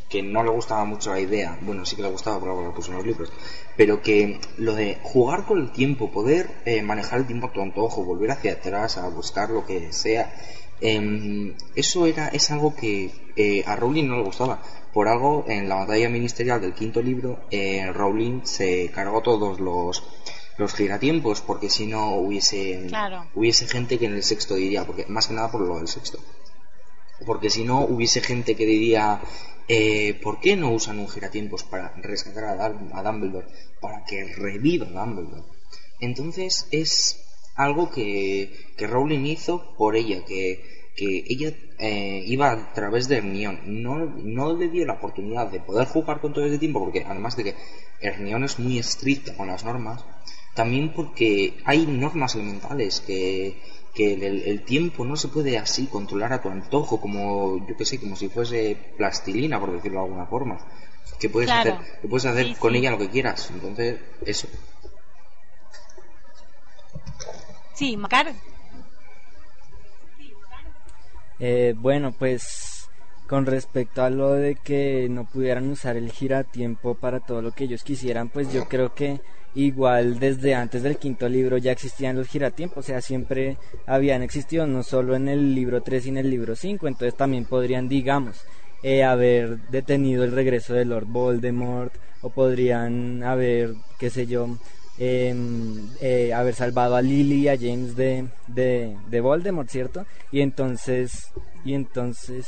que 0.09 0.21
no 0.21 0.43
le 0.43 0.49
gustaba 0.49 0.83
mucho 0.83 1.11
la 1.11 1.21
idea, 1.21 1.57
bueno 1.61 1.85
sí 1.85 1.95
que 1.95 2.01
le 2.01 2.09
gustaba 2.09 2.39
pero 2.39 2.61
lo 2.61 2.75
puso 2.75 2.91
en 2.91 2.97
los 2.97 3.05
libros, 3.05 3.31
pero 3.77 4.01
que 4.01 4.41
lo 4.57 4.75
de 4.75 4.97
jugar 5.01 5.45
con 5.45 5.59
el 5.59 5.71
tiempo, 5.71 6.11
poder 6.11 6.49
eh, 6.65 6.81
manejar 6.81 7.19
el 7.19 7.27
tiempo 7.27 7.47
a 7.47 7.53
tu 7.53 7.61
antojo, 7.61 8.03
volver 8.03 8.31
hacia 8.31 8.53
atrás 8.53 8.97
a 8.97 9.07
buscar 9.07 9.49
lo 9.49 9.65
que 9.65 9.93
sea, 9.93 10.33
em, 10.81 11.55
eso 11.75 12.05
era 12.07 12.27
es 12.27 12.51
algo 12.51 12.75
que 12.75 13.11
eh, 13.37 13.63
a 13.65 13.75
Rowling 13.77 14.07
no 14.07 14.17
le 14.17 14.23
gustaba. 14.23 14.61
Por 14.93 15.07
algo, 15.07 15.45
en 15.47 15.69
la 15.69 15.75
batalla 15.75 16.09
ministerial 16.09 16.59
del 16.59 16.73
quinto 16.73 17.01
libro, 17.01 17.39
eh, 17.49 17.89
Rowling 17.93 18.41
se 18.43 18.91
cargó 18.91 19.21
todos 19.21 19.61
los 19.61 20.03
los 20.57 20.73
giratiempos 20.73 21.41
porque 21.41 21.69
si 21.69 21.85
no 21.87 22.15
hubiese 22.15 22.85
Claro. 22.87 23.29
hubiese 23.33 23.67
gente 23.67 23.97
que 23.97 24.05
en 24.05 24.13
el 24.13 24.23
sexto 24.23 24.55
diría 24.55 24.85
porque 24.85 25.05
más 25.07 25.27
que 25.27 25.33
nada 25.33 25.49
por 25.51 25.61
lo 25.61 25.77
del 25.77 25.87
sexto 25.87 26.19
porque 27.25 27.49
si 27.49 27.63
no 27.63 27.81
hubiese 27.85 28.21
gente 28.21 28.55
que 28.55 28.65
diría 28.65 29.21
eh, 29.67 30.19
¿por 30.21 30.39
qué 30.39 30.55
no 30.55 30.71
usan 30.71 30.99
un 30.99 31.07
giratiempos 31.07 31.63
para 31.63 31.93
rescatar 31.97 32.43
a, 32.45 32.69
Dum- 32.69 32.89
a 32.93 33.03
Dumbledore 33.03 33.47
para 33.79 34.03
que 34.05 34.25
reviva 34.35 34.85
Dumbledore? 34.87 35.43
entonces 35.99 36.67
es 36.71 37.17
algo 37.55 37.89
que, 37.89 38.51
que 38.77 38.87
Rowling 38.87 39.25
hizo 39.25 39.73
por 39.77 39.95
ella 39.95 40.23
que, 40.25 40.61
que 40.95 41.23
ella 41.27 41.53
eh, 41.79 42.23
iba 42.25 42.51
a 42.51 42.73
través 42.73 43.07
de 43.07 43.17
Hermione 43.17 43.61
no, 43.65 44.05
no 44.05 44.53
le 44.55 44.67
dio 44.69 44.85
la 44.85 44.93
oportunidad 44.93 45.47
de 45.47 45.59
poder 45.59 45.87
jugar 45.87 46.19
con 46.21 46.33
todo 46.33 46.45
ese 46.45 46.57
tiempo 46.59 46.79
porque 46.79 47.03
además 47.05 47.35
de 47.37 47.43
que 47.45 47.55
Hermione 47.99 48.45
es 48.47 48.57
muy 48.59 48.79
estricta 48.79 49.35
con 49.35 49.47
las 49.47 49.63
normas 49.63 50.03
También 50.53 50.93
porque 50.93 51.57
hay 51.65 51.85
normas 51.85 52.35
elementales 52.35 52.99
que, 52.99 53.61
que 53.93 54.13
el, 54.13 54.63
tiempo 54.63 55.05
no 55.05 55.15
se 55.15 55.29
puede 55.29 55.57
así 55.57 55.87
controlar 55.87 56.33
a 56.33 56.41
tu 56.41 56.49
antojo, 56.49 56.99
como 56.99 57.65
yo 57.67 57.77
que 57.77 57.85
sé, 57.85 57.99
como 57.99 58.15
si 58.15 58.27
fuese 58.29 58.77
plastilina, 58.97 59.59
por 59.59 59.71
decirlo 59.71 59.99
de 59.99 60.05
alguna 60.05 60.25
forma. 60.25 60.57
Que 61.19 61.29
puedes 61.29 61.49
hacer, 61.49 61.75
que 62.01 62.07
puedes 62.07 62.25
hacer 62.25 62.57
con 62.57 62.75
ella 62.75 62.91
lo 62.91 62.97
que 62.97 63.09
quieras. 63.09 63.49
Entonces, 63.51 63.99
eso. 64.25 64.47
Sí, 67.73 67.95
Macar. 67.95 68.33
Eh, 71.39 71.73
bueno, 71.75 72.11
pues 72.11 72.89
con 73.27 73.45
respecto 73.45 74.03
a 74.03 74.09
lo 74.09 74.33
de 74.33 74.55
que 74.55 75.07
no 75.09 75.25
pudieran 75.25 75.69
usar 75.71 75.95
el 75.95 76.11
giratiempo 76.11 76.95
para 76.95 77.19
todo 77.21 77.41
lo 77.41 77.51
que 77.51 77.63
ellos 77.63 77.83
quisieran, 77.83 78.29
pues 78.29 78.51
yo 78.53 78.67
creo 78.67 78.93
que 78.93 79.21
igual 79.55 80.19
desde 80.19 80.55
antes 80.55 80.83
del 80.83 80.97
quinto 80.97 81.27
libro 81.27 81.57
ya 81.57 81.71
existían 81.71 82.15
los 82.15 82.27
giratiempos, 82.27 82.85
o 82.85 82.87
sea, 82.87 83.01
siempre 83.01 83.57
habían 83.85 84.21
existido, 84.21 84.65
no 84.65 84.83
solo 84.83 85.15
en 85.15 85.27
el 85.27 85.53
libro 85.53 85.81
3 85.81 86.05
y 86.05 86.09
en 86.09 86.17
el 86.17 86.29
libro 86.29 86.55
5, 86.55 86.87
entonces 86.87 87.15
también 87.15 87.45
podrían, 87.45 87.89
digamos, 87.89 88.41
eh, 88.83 89.03
haber 89.03 89.59
detenido 89.69 90.23
el 90.23 90.31
regreso 90.31 90.73
de 90.73 90.85
Lord 90.85 91.05
Voldemort, 91.05 91.93
o 92.21 92.29
podrían 92.29 93.23
haber, 93.23 93.73
qué 93.99 94.09
sé 94.09 94.27
yo, 94.27 94.47
em, 94.97 95.89
eh, 95.99 96.33
haber 96.33 96.53
salvado 96.53 96.95
a 96.95 97.01
Lily 97.01 97.41
y 97.41 97.47
a 97.47 97.57
James 97.57 97.95
de, 97.95 98.27
de, 98.47 98.95
de 99.07 99.21
Voldemort, 99.21 99.69
¿cierto? 99.69 100.05
Y 100.31 100.41
entonces, 100.41 101.31
y 101.65 101.73
entonces... 101.73 102.47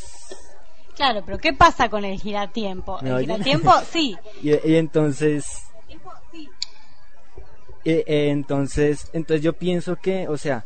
Claro, 0.96 1.24
pero 1.26 1.40
¿qué 1.40 1.54
pasa 1.54 1.90
con 1.90 2.06
el 2.06 2.20
giratiempo? 2.20 3.00
El 3.02 3.22
giratiempo, 3.22 3.72
sí. 3.92 4.16
y 4.44 4.76
entonces 4.76 5.64
eh, 7.86 8.04
eh, 8.08 8.30
entonces, 8.30 9.10
entonces 9.14 9.44
yo 9.44 9.54
pienso 9.54 9.96
que, 9.98 10.28
o 10.28 10.38
sea, 10.38 10.66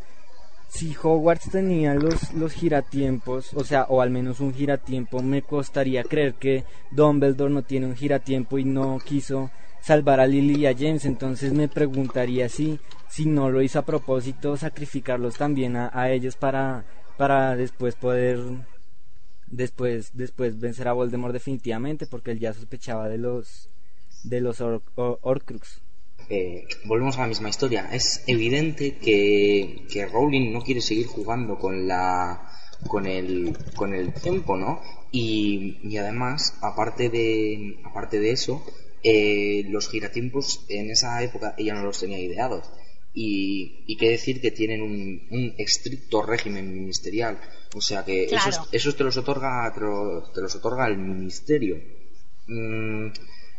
si 0.70 0.96
Hogwarts 1.02 1.50
tenía 1.50 1.94
los, 1.96 2.34
los 2.34 2.54
giratiempos, 2.54 3.54
o 3.54 3.64
sea, 3.64 3.84
o 3.90 4.02
al 4.02 4.10
menos 4.10 4.40
un 4.40 4.54
giratiempo, 4.54 5.22
me 5.22 5.42
costaría 5.42 6.04
creer 6.04 6.36
que 6.36 6.66
Dumbledore 6.92 7.54
no 7.54 7.64
tiene 7.64 7.88
un 7.88 7.96
giratiempo 7.96 8.60
y 8.60 8.66
no 8.66 9.00
quiso 9.04 9.50
salvar 9.82 10.20
a 10.20 10.28
Lily 10.28 10.62
y 10.62 10.66
a 10.66 10.76
James, 10.78 11.06
entonces 11.06 11.54
me 11.54 11.68
preguntaría 11.68 12.50
si, 12.50 12.80
si 13.10 13.26
no 13.26 13.50
lo 13.50 13.62
hizo 13.62 13.80
a 13.80 13.86
propósito, 13.86 14.58
sacrificarlos 14.58 15.38
también 15.38 15.78
a, 15.78 16.12
ellos 16.12 16.36
para, 16.36 16.84
para 17.18 17.56
después 17.56 17.96
poder 17.96 18.40
después, 19.48 20.12
después 20.14 20.60
vencer 20.60 20.90
a 20.90 20.94
Voldemort 20.94 21.34
definitivamente, 21.34 22.06
porque 22.06 22.32
él 22.32 22.40
ya 22.40 22.54
sospechaba 22.54 23.08
de 23.08 23.18
los 23.18 23.70
de 24.24 24.42
los 24.42 24.62
Orcrux. 24.96 25.82
Eh, 26.30 26.68
volvemos 26.86 27.18
a 27.18 27.22
la 27.22 27.28
misma 27.28 27.50
historia. 27.50 27.90
Es 27.92 28.24
evidente 28.28 28.98
que, 28.98 29.86
que 29.90 30.06
Rowling 30.06 30.52
no 30.52 30.62
quiere 30.62 30.82
seguir 30.82 31.08
jugando 31.08 31.58
con 31.58 31.88
la 31.88 32.52
con 32.88 33.08
el 33.08 33.58
con 33.76 33.94
el 33.94 34.14
tiempo, 34.14 34.58
¿no? 34.58 34.82
Y, 35.12 35.80
y 35.84 35.98
además, 35.98 36.58
aparte 36.62 37.10
de 37.10 37.80
aparte 37.86 38.20
de 38.20 38.32
eso, 38.32 38.64
eh, 39.04 39.64
los 39.70 39.90
giratiempos 39.90 40.66
en 40.70 40.92
esa 40.92 41.24
época 41.24 41.56
ella 41.58 41.76
no 41.76 41.84
los 41.84 42.00
tenía 42.00 42.20
ideados. 42.20 42.70
Y, 43.14 43.84
y 43.88 43.98
qué 43.98 44.10
decir 44.10 44.42
que 44.42 44.52
tienen 44.52 44.82
un, 44.82 45.28
un 45.32 45.56
estricto 45.58 46.22
régimen 46.22 46.72
ministerial. 46.72 47.40
O 47.74 47.82
sea 47.82 48.06
que 48.06 48.26
esos, 48.26 48.68
esos, 48.72 48.96
te 48.96 49.04
los 49.04 49.18
otorga 49.18 49.74
te, 49.74 50.42
los 50.42 50.56
otorga 50.56 50.88
el 50.88 50.98
ministerio. 50.98 51.78
Mm, 52.48 53.08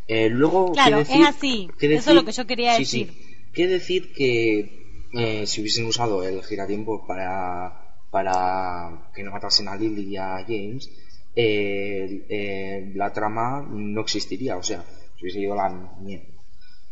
eh, 0.08 0.30
luego, 0.30 0.72
claro, 0.72 1.00
es 1.00 1.10
así. 1.10 1.68
Eso 1.78 2.10
es 2.10 2.16
lo 2.16 2.24
que 2.24 2.32
yo 2.32 2.46
quería 2.46 2.78
decir. 2.78 3.12
¿Qué 3.52 3.66
decir 3.66 4.12
que 4.14 5.06
eh, 5.12 5.46
si 5.46 5.60
hubiesen 5.60 5.86
usado 5.86 6.22
el 6.22 6.42
giratiempo 6.42 7.06
para, 7.06 8.00
para 8.10 9.10
que 9.14 9.22
no 9.22 9.32
matasen 9.32 9.68
a 9.68 9.76
Lily 9.76 10.14
y 10.14 10.16
a 10.16 10.44
James, 10.46 10.90
eh, 11.34 12.90
la 12.94 13.12
trama 13.12 13.66
no 13.70 14.00
existiría. 14.00 14.56
O 14.56 14.62
sea, 14.62 14.82
si 15.16 15.24
hubiese 15.24 15.40
ido 15.40 15.52
a 15.52 15.68
la 15.68 15.90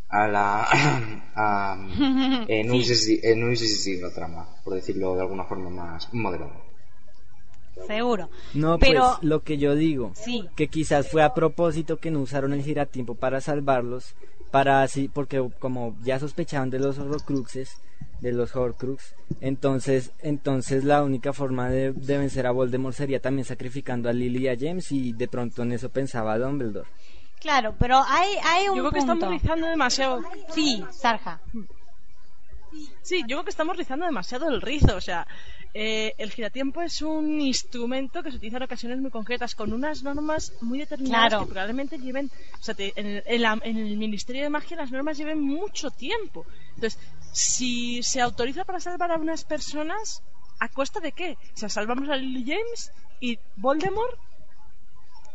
a 0.09 0.29
la 0.29 0.69
no, 2.65 2.75
hubiese, 2.75 3.35
no 3.35 3.47
hubiese 3.47 3.65
existido 3.65 4.09
la 4.09 4.15
trama, 4.15 4.49
por 4.63 4.75
decirlo 4.75 5.15
de 5.15 5.23
alguna 5.23 5.45
forma 5.45 5.71
más 5.71 6.13
moderada 6.13 6.66
seguro. 7.87 8.29
No, 8.55 8.79
pues 8.79 8.99
lo 9.23 9.43
que 9.43 9.59
yo 9.59 9.75
digo, 9.75 10.13
que 10.55 10.69
quizás 10.69 11.11
fue 11.11 11.23
a 11.23 11.35
propósito 11.35 11.99
que 11.99 12.11
no 12.11 12.21
usaron 12.21 12.53
el 12.53 12.63
giratiempo 12.63 13.15
para 13.15 13.41
salvarlos, 13.41 14.15
para 14.51 14.83
así, 14.83 15.09
porque 15.09 15.47
como 15.59 15.97
ya 16.03 16.19
sospechaban 16.19 16.71
de 16.71 16.79
los 16.79 16.99
Horcruxes, 16.99 17.79
de 18.21 18.33
los 18.33 18.57
Horcrux, 18.57 19.15
entonces, 19.41 20.13
entonces 20.21 20.85
la 20.85 21.03
única 21.03 21.33
forma 21.33 21.69
de, 21.69 21.91
vencer 21.93 22.47
a 22.47 22.53
Voldemort 22.53 22.95
sería 22.95 23.21
también 23.21 23.45
sacrificando 23.45 24.09
a 24.09 24.13
Lily 24.13 24.45
y 24.45 24.49
a 24.49 24.57
James 24.59 24.91
y 24.93 25.13
de 25.13 25.29
pronto 25.29 25.63
en 25.63 25.73
eso 25.73 25.91
pensaba 25.91 26.39
Dumbledore. 26.39 26.89
Claro, 27.41 27.75
pero 27.79 28.03
hay, 28.07 28.35
hay 28.45 28.69
un 28.69 28.77
Yo 28.77 28.83
creo 28.83 28.93
que 28.93 28.99
estamos 29.01 29.29
rizando 29.29 29.67
demasiado. 29.67 30.23
Sí, 30.55 30.83
Sarja. 30.91 31.41
Sí, 33.03 33.21
yo 33.21 33.37
creo 33.37 33.45
que 33.45 33.51
estamos 33.51 33.77
rizando 33.77 34.07
demasiado 34.07 34.49
el 34.49 34.61
rizo. 34.61 34.97
O 34.97 35.01
sea, 35.01 35.27
eh, 35.75 36.15
el 36.19 36.31
giratiempo 36.31 36.83
es 36.83 37.03
un 37.03 37.41
instrumento 37.41 38.23
que 38.23 38.31
se 38.31 38.37
utiliza 38.37 38.57
en 38.57 38.65
ocasiones 38.65 38.99
muy 38.99 39.11
concretas, 39.11 39.55
con 39.55 39.73
unas 39.73 40.03
normas 40.03 40.53
muy 40.61 40.79
determinadas 40.79 41.41
que 41.41 41.47
probablemente 41.47 41.99
lleven. 41.99 42.31
O 42.59 42.63
sea, 42.63 42.75
en, 42.79 43.23
el 43.63 43.97
Ministerio 43.97 44.43
de 44.43 44.51
Magia 44.51 44.77
las 44.77 44.91
normas 44.91 45.19
lleven 45.19 45.41
mucho 45.41 45.91
tiempo. 45.91 46.47
Entonces, 46.75 46.99
si 47.33 48.03
se 48.03 48.21
autoriza 48.21 48.65
para 48.65 48.81
salvar 48.81 49.13
a 49.13 49.17
unas 49.17 49.45
personas, 49.45 50.23
¿a 50.59 50.69
costa 50.69 51.01
de 51.01 51.13
qué? 51.13 51.37
O 51.55 51.57
sea, 51.57 51.69
salvamos 51.69 52.09
a 52.09 52.17
Lily 52.17 52.45
James 52.45 52.93
y 53.21 53.39
Voldemort 53.57 54.19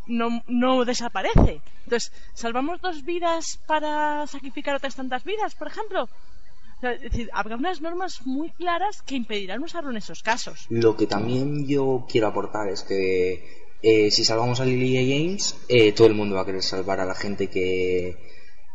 no, 0.08 0.44
no 0.48 0.86
desaparece. 0.86 1.62
Entonces, 1.86 2.12
¿salvamos 2.34 2.82
dos 2.82 3.04
vidas 3.04 3.60
para 3.68 4.28
sacrificar 4.28 4.76
otras 4.76 4.96
tantas 4.96 5.24
vidas, 5.24 5.56
por 5.56 5.68
ejemplo? 5.68 6.10
Habrá 7.34 7.56
unas 7.56 7.82
normas 7.82 8.26
muy 8.26 8.52
claras 8.52 9.02
que 9.02 9.16
impedirán 9.16 9.64
usarlo 9.64 9.92
en 9.92 9.98
esos 9.98 10.24
casos. 10.24 10.66
Lo 10.70 10.96
que 10.96 11.08
también 11.08 11.68
yo 11.68 12.06
quiero 12.10 12.28
aportar 12.28 12.70
es 12.70 12.84
que 12.84 13.62
eh, 13.82 14.12
si 14.12 14.24
salvamos 14.24 14.60
a 14.60 14.66
Lily 14.66 14.94
James, 14.96 15.56
eh, 15.68 15.92
todo 15.92 16.08
el 16.08 16.14
mundo 16.14 16.36
va 16.36 16.42
a 16.42 16.46
querer 16.46 16.64
salvar 16.64 17.00
a 17.00 17.06
la 17.06 17.16
gente 17.16 17.50
que, 17.50 18.18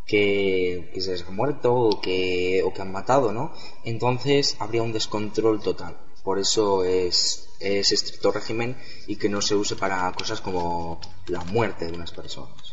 que, 0.06 0.90
se 0.98 1.12
les 1.12 1.22
ha 1.22 1.30
muerto 1.30 1.74
o 1.74 2.00
que, 2.00 2.62
o 2.64 2.72
que 2.72 2.82
han 2.82 2.92
matado, 2.92 3.32
¿no? 3.32 3.52
Entonces 3.84 4.56
habría 4.58 4.82
un 4.82 4.92
descontrol 4.92 5.60
total. 5.60 5.96
Por 6.24 6.40
eso 6.40 6.84
es, 6.84 7.50
es 7.60 7.92
estricto 7.92 8.32
régimen 8.32 8.76
y 9.06 9.16
que 9.16 9.28
no 9.28 9.40
se 9.40 9.54
use 9.54 9.76
para 9.76 10.10
cosas 10.12 10.40
como 10.40 11.00
la 11.28 11.44
muerte 11.44 11.86
de 11.86 11.92
unas 11.92 12.10
personas. 12.10 12.65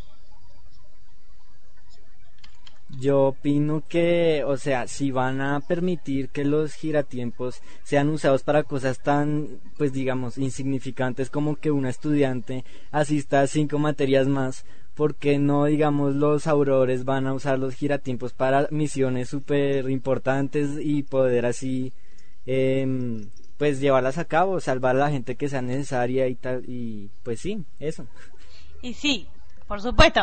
Yo 2.99 3.27
opino 3.27 3.83
que, 3.87 4.43
o 4.45 4.57
sea, 4.57 4.87
si 4.87 5.11
van 5.11 5.41
a 5.41 5.59
permitir 5.61 6.29
que 6.29 6.45
los 6.45 6.73
giratiempos 6.73 7.61
sean 7.83 8.09
usados 8.09 8.43
para 8.43 8.63
cosas 8.63 8.99
tan, 8.99 9.59
pues 9.77 9.93
digamos, 9.93 10.37
insignificantes 10.37 11.29
como 11.29 11.55
que 11.55 11.71
una 11.71 11.89
estudiante 11.89 12.63
asista 12.91 13.41
a 13.41 13.47
cinco 13.47 13.79
materias 13.79 14.27
más, 14.27 14.65
porque 14.93 15.39
no, 15.39 15.65
digamos, 15.65 16.15
los 16.15 16.45
aurores 16.45 17.03
van 17.03 17.25
a 17.25 17.33
usar 17.33 17.57
los 17.57 17.73
giratiempos 17.73 18.33
para 18.33 18.67
misiones 18.69 19.29
súper 19.29 19.89
importantes 19.89 20.71
y 20.79 21.03
poder 21.03 21.47
así, 21.47 21.93
eh, 22.45 23.25
pues 23.57 23.79
llevarlas 23.79 24.19
a 24.19 24.25
cabo, 24.25 24.59
salvar 24.59 24.95
a 24.95 24.99
la 24.99 25.09
gente 25.09 25.35
que 25.35 25.49
sea 25.49 25.61
necesaria 25.61 26.27
y 26.27 26.35
tal, 26.35 26.63
y 26.67 27.09
pues 27.23 27.39
sí, 27.39 27.65
eso. 27.79 28.05
Y 28.81 28.93
sí, 28.93 29.27
por 29.67 29.81
supuesto, 29.81 30.21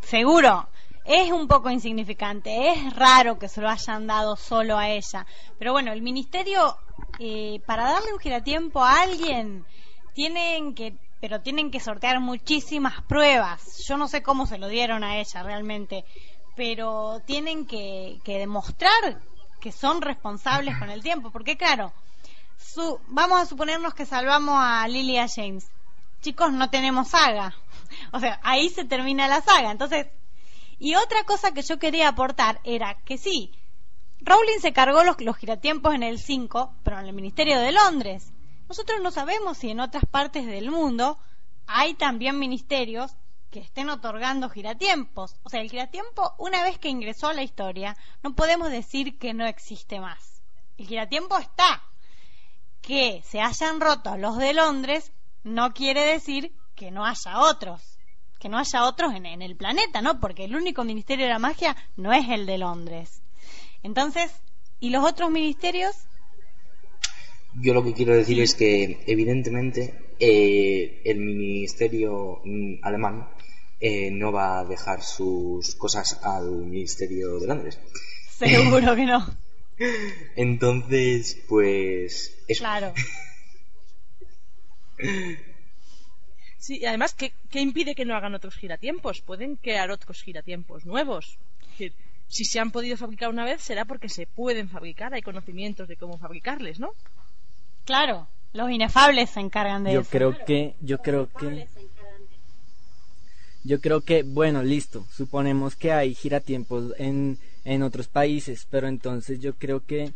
seguro 0.00 0.66
es 1.06 1.30
un 1.30 1.46
poco 1.46 1.70
insignificante, 1.70 2.70
es 2.70 2.96
raro 2.96 3.38
que 3.38 3.48
se 3.48 3.60
lo 3.60 3.68
hayan 3.68 4.06
dado 4.06 4.36
solo 4.36 4.76
a 4.76 4.88
ella. 4.88 5.24
Pero 5.58 5.72
bueno, 5.72 5.92
el 5.92 6.02
ministerio, 6.02 6.76
eh, 7.20 7.60
para 7.64 7.84
darle 7.84 8.12
un 8.12 8.18
giratiempo 8.18 8.82
a 8.82 9.02
alguien, 9.02 9.64
tienen 10.14 10.74
que, 10.74 10.96
pero 11.20 11.40
tienen 11.40 11.70
que 11.70 11.78
sortear 11.78 12.18
muchísimas 12.18 13.02
pruebas. 13.02 13.84
Yo 13.86 13.96
no 13.96 14.08
sé 14.08 14.22
cómo 14.22 14.46
se 14.46 14.58
lo 14.58 14.68
dieron 14.68 15.04
a 15.04 15.18
ella 15.18 15.42
realmente, 15.42 16.04
pero 16.56 17.20
tienen 17.24 17.66
que, 17.66 18.18
que 18.24 18.38
demostrar 18.38 19.20
que 19.60 19.70
son 19.70 20.02
responsables 20.02 20.76
con 20.76 20.90
el 20.90 21.02
tiempo, 21.02 21.30
porque 21.30 21.56
claro, 21.56 21.92
su, 22.58 23.00
vamos 23.08 23.40
a 23.40 23.46
suponernos 23.46 23.94
que 23.94 24.06
salvamos 24.06 24.56
a 24.58 24.86
Lilia 24.88 25.26
James. 25.32 25.68
Chicos, 26.20 26.52
no 26.52 26.68
tenemos 26.70 27.08
saga. 27.08 27.54
O 28.12 28.18
sea, 28.18 28.40
ahí 28.42 28.68
se 28.68 28.84
termina 28.84 29.28
la 29.28 29.40
saga. 29.40 29.70
Entonces, 29.70 30.08
y 30.78 30.94
otra 30.94 31.24
cosa 31.24 31.52
que 31.52 31.62
yo 31.62 31.78
quería 31.78 32.08
aportar 32.08 32.60
era 32.64 32.98
que 33.04 33.18
sí, 33.18 33.52
Rowling 34.20 34.60
se 34.60 34.72
cargó 34.72 35.04
los, 35.04 35.20
los 35.20 35.36
giratiempos 35.36 35.94
en 35.94 36.02
el 36.02 36.18
5, 36.18 36.74
pero 36.82 36.98
en 36.98 37.06
el 37.06 37.12
Ministerio 37.12 37.60
de 37.60 37.72
Londres. 37.72 38.32
Nosotros 38.68 39.00
no 39.00 39.10
sabemos 39.10 39.58
si 39.58 39.70
en 39.70 39.80
otras 39.80 40.04
partes 40.06 40.46
del 40.46 40.70
mundo 40.70 41.18
hay 41.66 41.94
también 41.94 42.38
ministerios 42.38 43.12
que 43.50 43.60
estén 43.60 43.88
otorgando 43.88 44.48
giratiempos. 44.48 45.36
O 45.42 45.48
sea, 45.48 45.60
el 45.60 45.70
giratiempo, 45.70 46.34
una 46.38 46.62
vez 46.62 46.78
que 46.78 46.88
ingresó 46.88 47.28
a 47.28 47.34
la 47.34 47.42
historia, 47.42 47.96
no 48.22 48.34
podemos 48.34 48.70
decir 48.70 49.18
que 49.18 49.34
no 49.34 49.46
existe 49.46 50.00
más. 50.00 50.42
El 50.76 50.86
giratiempo 50.86 51.38
está. 51.38 51.82
Que 52.82 53.22
se 53.24 53.40
hayan 53.40 53.80
roto 53.80 54.16
los 54.16 54.36
de 54.38 54.54
Londres 54.54 55.12
no 55.42 55.72
quiere 55.72 56.04
decir 56.04 56.52
que 56.74 56.90
no 56.90 57.04
haya 57.04 57.40
otros. 57.40 57.95
Que 58.38 58.48
no 58.48 58.58
haya 58.58 58.84
otros 58.84 59.14
en, 59.14 59.26
en 59.26 59.42
el 59.42 59.56
planeta, 59.56 60.02
¿no? 60.02 60.20
Porque 60.20 60.44
el 60.44 60.56
único 60.56 60.84
ministerio 60.84 61.26
de 61.26 61.32
la 61.32 61.38
magia 61.38 61.76
no 61.96 62.12
es 62.12 62.28
el 62.28 62.46
de 62.46 62.58
Londres. 62.58 63.22
Entonces, 63.82 64.30
¿y 64.80 64.90
los 64.90 65.04
otros 65.04 65.30
ministerios? 65.30 65.94
Yo 67.54 67.72
lo 67.72 67.82
que 67.82 67.94
quiero 67.94 68.14
decir 68.14 68.40
es 68.40 68.54
que, 68.54 69.02
evidentemente, 69.06 69.94
eh, 70.18 71.02
el 71.04 71.18
ministerio 71.18 72.40
mm, 72.44 72.76
alemán 72.82 73.28
eh, 73.80 74.10
no 74.10 74.32
va 74.32 74.60
a 74.60 74.64
dejar 74.64 75.02
sus 75.02 75.74
cosas 75.74 76.18
al 76.22 76.50
ministerio 76.50 77.38
de 77.38 77.46
Londres. 77.46 77.78
Seguro 78.30 78.96
que 78.96 79.06
no. 79.06 79.26
Entonces, 80.36 81.38
pues. 81.48 82.34
Eso. 82.48 82.60
Claro. 82.60 82.92
Sí, 86.58 86.78
y 86.80 86.86
además, 86.86 87.14
¿qué, 87.14 87.32
¿qué, 87.50 87.60
impide 87.60 87.94
que 87.94 88.04
no 88.04 88.16
hagan 88.16 88.34
otros 88.34 88.54
giratiempos? 88.56 89.20
Pueden 89.20 89.56
crear 89.56 89.90
otros 89.90 90.22
giratiempos 90.22 90.84
nuevos. 90.86 91.38
Es 91.78 91.92
si 92.28 92.44
se 92.44 92.58
han 92.58 92.70
podido 92.70 92.96
fabricar 92.96 93.30
una 93.30 93.44
vez, 93.44 93.62
será 93.62 93.84
porque 93.84 94.08
se 94.08 94.26
pueden 94.26 94.68
fabricar, 94.68 95.14
hay 95.14 95.22
conocimientos 95.22 95.88
de 95.88 95.96
cómo 95.96 96.18
fabricarles, 96.18 96.80
¿no? 96.80 96.90
Claro, 97.84 98.26
los 98.52 98.70
inefables 98.70 99.30
se 99.30 99.40
encargan 99.40 99.84
de 99.84 99.92
yo 99.92 100.00
eso. 100.00 100.10
Creo 100.10 100.44
que, 100.44 100.74
yo 100.80 100.98
creo 100.98 101.28
que. 101.28 101.68
Yo 103.62 103.80
creo 103.80 104.00
que, 104.00 104.22
bueno, 104.22 104.62
listo. 104.62 105.04
Suponemos 105.10 105.74
que 105.74 105.92
hay 105.92 106.14
giratiempos 106.14 106.94
en, 106.98 107.38
en 107.64 107.82
otros 107.82 108.06
países, 108.06 108.66
pero 108.70 108.86
entonces 108.86 109.40
yo 109.40 109.54
creo 109.54 109.84
que 109.84 110.12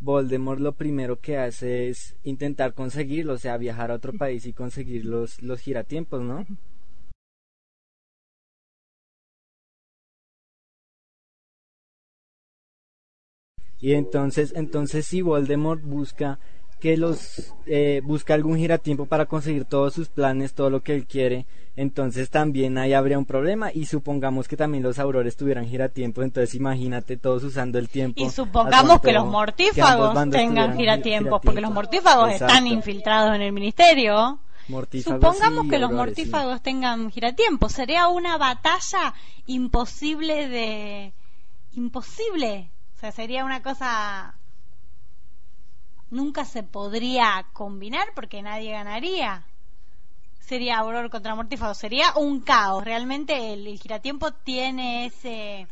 Voldemort 0.00 0.60
lo 0.60 0.72
primero 0.72 1.20
que 1.20 1.38
hace 1.38 1.88
es 1.88 2.16
intentar 2.24 2.74
conseguirlo, 2.74 3.34
o 3.34 3.38
sea, 3.38 3.56
viajar 3.56 3.90
a 3.90 3.94
otro 3.94 4.12
país 4.12 4.46
y 4.46 4.52
conseguir 4.52 5.04
los, 5.04 5.42
los 5.42 5.60
giratiempos, 5.60 6.22
¿no? 6.22 6.44
Y 13.80 13.92
entonces, 13.92 14.52
entonces 14.56 15.06
si 15.06 15.20
Voldemort 15.20 15.82
busca 15.82 16.38
que 16.84 16.98
los 16.98 17.54
eh, 17.64 18.02
busca 18.04 18.34
algún 18.34 18.58
giratiempo 18.58 19.06
para 19.06 19.24
conseguir 19.24 19.64
todos 19.64 19.94
sus 19.94 20.10
planes, 20.10 20.52
todo 20.52 20.68
lo 20.68 20.82
que 20.82 20.94
él 20.94 21.06
quiere, 21.06 21.46
entonces 21.76 22.28
también 22.28 22.76
ahí 22.76 22.92
habría 22.92 23.18
un 23.18 23.24
problema 23.24 23.72
y 23.72 23.86
supongamos 23.86 24.48
que 24.48 24.58
también 24.58 24.82
los 24.82 24.98
aurores 24.98 25.34
tuvieran 25.34 25.66
giratiempo, 25.66 26.22
entonces 26.22 26.54
imagínate 26.54 27.16
todos 27.16 27.42
usando 27.42 27.78
el 27.78 27.88
tiempo. 27.88 28.22
Y 28.22 28.28
supongamos 28.28 29.00
que 29.00 29.14
los 29.14 29.24
mortífagos 29.24 30.24
que 30.24 30.30
tengan 30.30 30.76
giratiempos, 30.76 31.40
porque 31.42 31.62
los 31.62 31.72
mortífagos 31.72 32.32
Exacto. 32.32 32.52
están 32.52 32.66
infiltrados 32.66 33.34
en 33.34 33.40
el 33.40 33.52
ministerio. 33.52 34.38
Mortífagos 34.68 35.22
supongamos 35.22 35.70
que 35.70 35.78
los 35.78 35.90
mortífagos 35.90 36.56
sí. 36.56 36.64
tengan 36.64 37.10
giratiempo, 37.10 37.70
sería 37.70 38.08
una 38.08 38.36
batalla 38.36 39.14
imposible 39.46 40.50
de 40.50 41.14
imposible, 41.72 42.68
o 42.94 43.00
sea, 43.00 43.10
sería 43.10 43.42
una 43.42 43.62
cosa 43.62 44.34
nunca 46.10 46.44
se 46.44 46.62
podría 46.62 47.46
combinar 47.52 48.08
porque 48.14 48.42
nadie 48.42 48.72
ganaría. 48.72 49.44
Sería 50.40 50.78
Auror 50.78 51.10
contra 51.10 51.34
Mortífago, 51.34 51.74
sería 51.74 52.12
un 52.16 52.40
caos. 52.40 52.84
Realmente 52.84 53.52
el, 53.54 53.66
el 53.66 53.78
giratiempo 53.78 54.32
tiene 54.32 55.06
ese. 55.06 55.66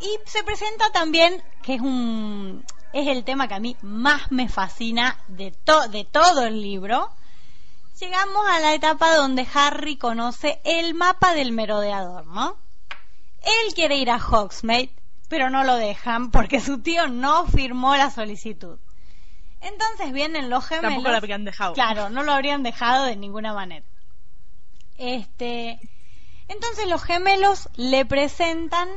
Y 0.00 0.18
se 0.26 0.44
presenta 0.44 0.90
también, 0.92 1.42
que 1.62 1.74
es 1.74 1.80
un 1.80 2.64
es 2.94 3.08
el 3.08 3.24
tema 3.24 3.48
que 3.48 3.54
a 3.54 3.60
mí 3.60 3.76
más 3.82 4.30
me 4.30 4.48
fascina 4.48 5.18
de, 5.26 5.50
to 5.50 5.88
de 5.88 6.04
todo 6.04 6.46
el 6.46 6.62
libro. 6.62 7.10
Llegamos 7.98 8.46
a 8.48 8.60
la 8.60 8.72
etapa 8.72 9.16
donde 9.16 9.46
Harry 9.52 9.96
conoce 9.96 10.60
el 10.64 10.94
mapa 10.94 11.34
del 11.34 11.50
merodeador, 11.50 12.26
¿no? 12.26 12.56
Él 13.44 13.74
quiere 13.74 13.96
ir 13.96 14.10
a 14.10 14.18
Hogsmeade, 14.18 14.90
pero 15.28 15.50
no 15.50 15.64
lo 15.64 15.76
dejan 15.76 16.30
porque 16.30 16.60
su 16.60 16.80
tío 16.80 17.08
no 17.08 17.46
firmó 17.46 17.96
la 17.96 18.10
solicitud. 18.10 18.78
Entonces 19.60 20.12
vienen 20.12 20.50
los 20.50 20.66
gemelos. 20.66 20.90
Tampoco 20.90 21.10
lo 21.10 21.16
habrían 21.16 21.44
dejado. 21.44 21.72
Claro, 21.72 22.10
no 22.10 22.22
lo 22.22 22.32
habrían 22.32 22.62
dejado 22.62 23.04
de 23.04 23.16
ninguna 23.16 23.54
manera. 23.54 23.84
Este, 24.98 25.80
entonces 26.48 26.86
los 26.88 27.02
gemelos 27.02 27.68
le 27.76 28.04
presentan 28.04 28.88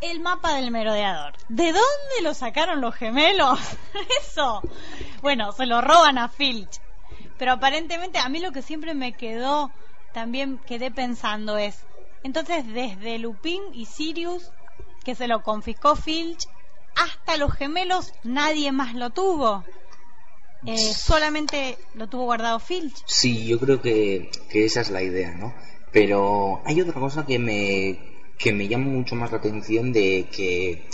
el 0.00 0.20
mapa 0.20 0.54
del 0.54 0.70
merodeador. 0.70 1.34
¿De 1.48 1.66
dónde 1.66 2.22
lo 2.22 2.34
sacaron 2.34 2.80
los 2.80 2.94
gemelos? 2.94 3.58
Eso. 4.22 4.62
Bueno, 5.20 5.52
se 5.52 5.66
lo 5.66 5.80
roban 5.80 6.18
a 6.18 6.28
Filch. 6.28 6.80
Pero 7.36 7.52
aparentemente 7.52 8.18
a 8.18 8.28
mí 8.28 8.40
lo 8.40 8.52
que 8.52 8.62
siempre 8.62 8.94
me 8.94 9.12
quedó, 9.12 9.70
también 10.12 10.58
quedé 10.58 10.90
pensando 10.90 11.56
es, 11.56 11.84
entonces, 12.22 12.66
desde 12.66 13.18
Lupin 13.18 13.62
y 13.72 13.86
Sirius, 13.86 14.52
que 15.04 15.14
se 15.14 15.28
lo 15.28 15.42
confiscó 15.42 15.96
Filch, 15.96 16.46
hasta 16.96 17.36
los 17.36 17.52
gemelos, 17.52 18.12
nadie 18.24 18.72
más 18.72 18.94
lo 18.94 19.10
tuvo. 19.10 19.64
Eh, 20.66 20.76
solamente 20.76 21.78
lo 21.94 22.08
tuvo 22.08 22.24
guardado 22.24 22.58
Filch. 22.58 23.04
Sí, 23.06 23.46
yo 23.46 23.60
creo 23.60 23.80
que, 23.80 24.30
que, 24.50 24.64
esa 24.64 24.80
es 24.80 24.90
la 24.90 25.02
idea, 25.02 25.32
¿no? 25.34 25.54
Pero 25.92 26.60
hay 26.64 26.80
otra 26.80 27.00
cosa 27.00 27.24
que 27.24 27.38
me, 27.38 28.34
que 28.36 28.52
me 28.52 28.66
llama 28.66 28.86
mucho 28.86 29.14
más 29.14 29.30
la 29.30 29.38
atención 29.38 29.92
de 29.92 30.28
que... 30.34 30.88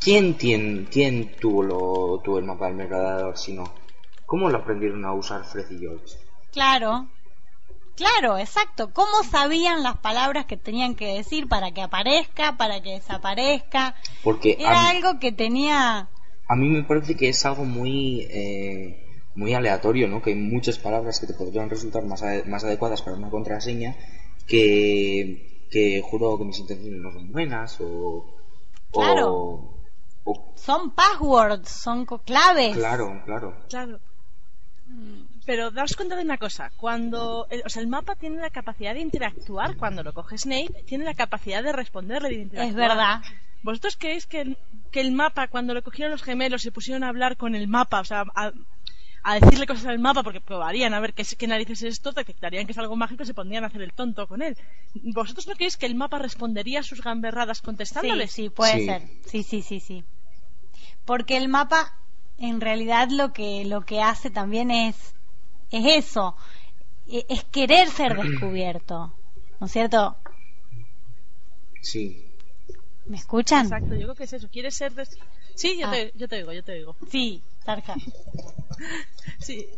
¿Quién, 0.00 0.36
tiene, 0.36 0.88
quién 0.90 1.36
tuvo, 1.38 1.62
lo, 1.62 2.20
tuvo 2.24 2.38
el 2.38 2.44
mapa 2.44 2.66
del 2.66 2.74
merodeador 2.74 3.38
si 3.38 3.52
no? 3.52 3.72
¿Cómo 4.26 4.50
lo 4.50 4.58
aprendieron 4.58 5.04
a 5.04 5.12
usar 5.12 5.44
Fred 5.44 5.70
y 5.70 5.78
George? 5.78 6.16
Claro, 6.50 7.08
Claro, 7.96 8.38
exacto. 8.38 8.92
¿Cómo 8.92 9.22
sabían 9.30 9.82
las 9.82 9.98
palabras 9.98 10.46
que 10.46 10.56
tenían 10.56 10.94
que 10.94 11.14
decir 11.14 11.48
para 11.48 11.72
que 11.72 11.82
aparezca, 11.82 12.56
para 12.56 12.80
que 12.80 12.94
desaparezca? 12.94 13.94
Porque 14.24 14.56
era 14.58 14.82
mí, 14.82 14.96
algo 14.96 15.18
que 15.18 15.32
tenía. 15.32 16.08
A 16.48 16.56
mí 16.56 16.68
me 16.68 16.84
parece 16.84 17.16
que 17.16 17.28
es 17.28 17.44
algo 17.44 17.64
muy 17.64 18.26
eh, 18.30 19.02
muy 19.34 19.54
aleatorio, 19.54 20.08
¿no? 20.08 20.22
Que 20.22 20.30
hay 20.30 20.36
muchas 20.36 20.78
palabras 20.78 21.20
que 21.20 21.26
te 21.26 21.34
podrían 21.34 21.70
resultar 21.70 22.04
más, 22.04 22.22
más 22.46 22.64
adecuadas 22.64 23.02
para 23.02 23.16
una 23.16 23.30
contraseña 23.30 23.96
que 24.46 25.66
que 25.70 26.02
juro 26.02 26.36
que 26.38 26.44
mis 26.44 26.58
intenciones 26.58 27.00
no 27.00 27.10
son 27.12 27.32
buenas 27.32 27.78
o 27.80 28.26
claro. 28.92 29.34
o, 29.34 29.74
o... 30.24 30.52
son 30.54 30.90
passwords, 30.94 31.70
son 31.70 32.04
claves. 32.04 32.76
Claro, 32.76 33.22
claro. 33.24 33.56
Claro. 33.68 33.98
Pero 35.44 35.70
daos 35.72 35.96
cuenta 35.96 36.14
de 36.16 36.22
una 36.22 36.38
cosa, 36.38 36.70
cuando 36.76 37.46
el, 37.50 37.62
o 37.66 37.68
sea, 37.68 37.82
el 37.82 37.88
mapa 37.88 38.14
tiene 38.14 38.36
la 38.40 38.50
capacidad 38.50 38.94
de 38.94 39.00
interactuar, 39.00 39.76
cuando 39.76 40.02
lo 40.04 40.12
coge 40.12 40.38
Snape, 40.38 40.84
tiene 40.86 41.04
la 41.04 41.14
capacidad 41.14 41.62
de 41.62 41.72
responderle 41.72 42.28
de 42.28 42.34
interactuar. 42.36 42.68
Es 42.68 42.74
verdad. 42.76 43.20
¿Vosotros 43.62 43.96
creéis 43.96 44.26
que 44.26 44.40
el, 44.40 44.58
que 44.90 45.00
el 45.00 45.12
mapa, 45.12 45.48
cuando 45.48 45.74
lo 45.74 45.82
cogieron 45.82 46.12
los 46.12 46.22
gemelos, 46.22 46.62
se 46.62 46.70
pusieron 46.72 47.02
a 47.04 47.08
hablar 47.08 47.36
con 47.36 47.54
el 47.54 47.66
mapa, 47.68 48.00
o 48.00 48.04
sea, 48.04 48.24
a, 48.34 48.52
a 49.24 49.40
decirle 49.40 49.66
cosas 49.66 49.86
al 49.86 49.98
mapa, 49.98 50.22
porque 50.22 50.40
probarían 50.40 50.94
a 50.94 51.00
ver 51.00 51.12
qué, 51.14 51.24
qué 51.24 51.46
narices 51.46 51.82
es 51.82 51.94
esto, 51.94 52.12
detectarían 52.12 52.66
que 52.66 52.72
es 52.72 52.78
algo 52.78 52.96
mágico 52.96 53.22
y 53.22 53.26
se 53.26 53.34
pondrían 53.34 53.64
a 53.64 53.68
hacer 53.68 53.82
el 53.82 53.92
tonto 53.92 54.26
con 54.28 54.42
él. 54.42 54.56
¿Vosotros 54.94 55.46
no 55.48 55.54
creéis 55.54 55.76
que 55.76 55.86
el 55.86 55.94
mapa 55.96 56.18
respondería 56.18 56.80
a 56.80 56.84
sus 56.84 57.02
gamberradas 57.02 57.62
contestándoles? 57.62 58.30
Sí, 58.32 58.44
sí, 58.44 58.50
puede 58.50 58.78
Sí. 58.78 58.86
ser. 58.86 59.02
Sí, 59.26 59.42
sí, 59.42 59.62
sí, 59.62 59.80
sí. 59.80 60.04
Porque 61.04 61.36
el 61.36 61.48
mapa, 61.48 61.92
en 62.38 62.60
realidad, 62.60 63.08
lo 63.10 63.32
que, 63.32 63.64
lo 63.64 63.82
que 63.82 64.02
hace 64.02 64.30
también 64.30 64.70
es, 64.70 65.14
es 65.72 66.06
eso. 66.06 66.36
e- 67.08 67.26
Es 67.28 67.44
querer 67.44 67.88
ser 67.88 68.16
descubierto. 68.22 69.12
¿No 69.60 69.66
es 69.66 69.72
cierto? 69.72 70.16
Sí. 71.80 72.24
¿Me 73.06 73.16
escuchan? 73.16 73.64
Exacto, 73.66 73.94
yo 73.94 74.02
creo 74.02 74.14
que 74.14 74.24
es 74.24 74.32
eso. 74.32 74.48
¿Quieres 74.48 74.74
ser 74.76 74.92
des- 74.94 75.18
Sí, 75.54 75.78
yo, 75.78 75.88
Ah. 75.88 75.90
te, 75.92 76.12
yo 76.14 76.28
te 76.28 76.36
digo, 76.36 76.52
yo 76.52 76.62
te 76.64 76.72
digo. 76.74 76.96
Sí, 77.10 77.42
Tarja. 77.64 77.94
Sí, 79.38 79.68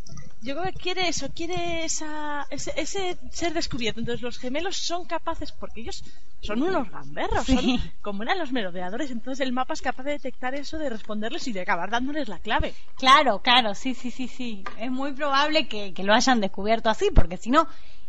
yo 0.44 0.54
creo 0.54 0.72
que 0.72 0.78
quiere 0.78 1.08
eso, 1.08 1.28
quiere 1.34 1.84
esa, 1.84 2.46
ese, 2.50 2.72
ese 2.76 3.16
ser 3.30 3.54
descubierto. 3.54 4.00
Entonces 4.00 4.22
los 4.22 4.38
gemelos 4.38 4.76
son 4.76 5.06
capaces, 5.06 5.52
porque 5.52 5.80
ellos 5.80 6.04
son 6.42 6.62
unos 6.62 6.90
gamberros, 6.90 7.46
Sí. 7.46 7.56
son 7.56 7.92
como 8.02 8.22
eran 8.22 8.38
los 8.38 8.52
merodeadores, 8.52 9.10
entonces 9.10 9.44
el 9.46 9.52
mapa 9.54 9.72
es 9.72 9.80
capaz 9.80 10.02
de 10.02 10.12
detectar 10.12 10.54
eso, 10.54 10.76
de 10.76 10.90
responderles 10.90 11.48
y 11.48 11.52
de 11.52 11.62
acabar 11.62 11.88
dándoles 11.90 12.28
la 12.28 12.38
clave. 12.38 12.74
Claro, 12.98 13.38
claro, 13.40 13.74
sí, 13.74 13.94
sí, 13.94 14.10
sí, 14.10 14.28
sí. 14.28 14.62
Es 14.78 14.90
muy 14.90 15.12
probable 15.12 15.66
que, 15.66 15.94
que 15.94 16.04
lo 16.04 16.12
hayan 16.12 16.40
descubierto 16.40 16.90
así, 16.90 17.10
porque 17.14 17.38
si 17.38 17.50
no, 17.50 17.66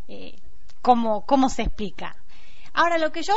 eh, 0.09 0.35
¿cómo, 0.81 1.25
¿cómo 1.25 1.49
se 1.49 1.61
explica? 1.63 2.17
Ahora, 2.73 2.97
lo 2.97 3.13
que 3.13 3.23
yo 3.23 3.33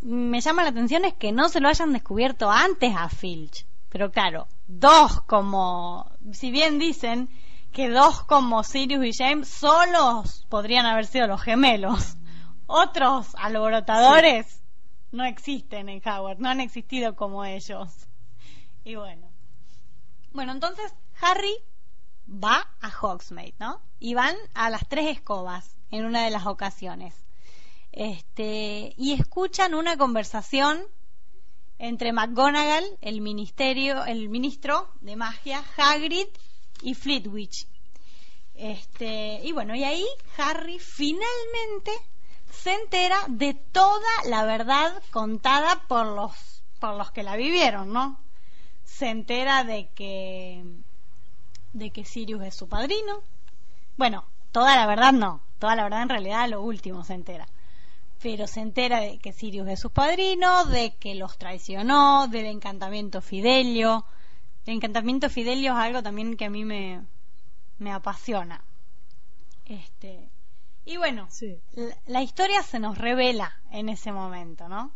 me 0.00 0.40
llama 0.40 0.62
la 0.62 0.70
atención 0.70 1.04
es 1.04 1.12
que 1.14 1.30
no 1.30 1.50
se 1.50 1.60
lo 1.60 1.68
hayan 1.68 1.92
descubierto 1.92 2.50
antes 2.50 2.94
a 2.96 3.08
Filch. 3.10 3.66
Pero 3.90 4.10
claro, 4.10 4.48
dos 4.66 5.20
como, 5.26 6.10
si 6.32 6.50
bien 6.50 6.78
dicen, 6.78 7.28
que 7.74 7.90
dos 7.90 8.22
como 8.22 8.62
Sirius 8.62 9.04
y 9.04 9.12
James 9.12 9.48
solos 9.48 10.46
podrían 10.48 10.86
haber 10.86 11.06
sido 11.06 11.26
los 11.26 11.42
gemelos. 11.42 12.16
Otros 12.66 13.34
alborotadores 13.34 14.62
no 15.10 15.24
existen 15.24 15.88
en 15.88 16.00
Howard, 16.08 16.38
no 16.38 16.48
han 16.48 16.60
existido 16.60 17.16
como 17.16 17.44
ellos. 17.44 17.90
Y 18.84 18.94
bueno. 18.94 19.28
Bueno, 20.32 20.52
entonces 20.52 20.94
Harry 21.20 21.54
va 22.28 22.68
a 22.80 22.90
Hogsmeade, 22.90 23.54
¿no? 23.58 23.80
Y 23.98 24.14
van 24.14 24.36
a 24.54 24.70
las 24.70 24.88
tres 24.88 25.06
escobas 25.08 25.76
en 25.90 26.04
una 26.04 26.24
de 26.24 26.30
las 26.30 26.46
ocasiones. 26.46 27.26
Este, 27.90 28.94
y 28.96 29.14
escuchan 29.14 29.74
una 29.74 29.96
conversación 29.96 30.80
entre 31.78 32.12
McGonagall, 32.12 32.84
el 33.00 33.20
ministerio, 33.20 34.04
el 34.04 34.28
ministro 34.28 34.88
de 35.00 35.16
magia, 35.16 35.64
Hagrid 35.76 36.28
y 36.82 36.94
Flitwick. 36.94 37.66
Este, 38.54 39.40
y 39.42 39.52
bueno, 39.52 39.74
y 39.74 39.84
ahí 39.84 40.06
Harry 40.38 40.78
finalmente 40.78 41.90
se 42.50 42.72
entera 42.72 43.18
de 43.28 43.54
toda 43.54 44.08
la 44.26 44.44
verdad 44.44 45.02
contada 45.10 45.82
por 45.88 46.06
los 46.06 46.32
por 46.78 46.96
los 46.96 47.10
que 47.10 47.22
la 47.22 47.36
vivieron, 47.36 47.92
¿no? 47.92 48.20
Se 48.84 49.08
entera 49.08 49.64
de 49.64 49.88
que 49.94 50.64
de 51.72 51.90
que 51.90 52.04
Sirius 52.04 52.42
es 52.44 52.54
su 52.54 52.68
padrino. 52.68 53.22
Bueno, 53.96 54.24
toda 54.52 54.76
la 54.76 54.86
verdad 54.86 55.12
no, 55.12 55.40
toda 55.58 55.74
la 55.76 55.84
verdad 55.84 56.02
en 56.02 56.08
realidad 56.08 56.48
lo 56.48 56.62
último 56.62 57.04
se 57.04 57.14
entera. 57.14 57.48
Pero 58.22 58.46
se 58.46 58.60
entera 58.60 59.00
de 59.00 59.18
que 59.18 59.32
Sirius 59.32 59.68
es 59.68 59.80
su 59.80 59.90
padrino, 59.90 60.64
de 60.66 60.94
que 60.94 61.14
los 61.14 61.36
traicionó, 61.36 62.28
del 62.28 62.46
encantamiento 62.46 63.20
Fidelio. 63.20 64.04
El 64.66 64.74
encantamiento 64.74 65.28
Fidelio 65.28 65.72
es 65.72 65.78
algo 65.78 66.02
también 66.02 66.36
que 66.36 66.46
a 66.46 66.50
mí 66.50 66.64
me, 66.64 67.02
me 67.78 67.92
apasiona. 67.92 68.62
Este, 69.66 70.28
y 70.86 70.96
bueno, 70.96 71.28
la, 72.06 72.22
historia 72.22 72.62
se 72.62 72.78
nos 72.78 72.98
revela 72.98 73.58
en 73.70 73.88
ese 73.88 74.12
momento, 74.12 74.68
¿no? 74.68 74.90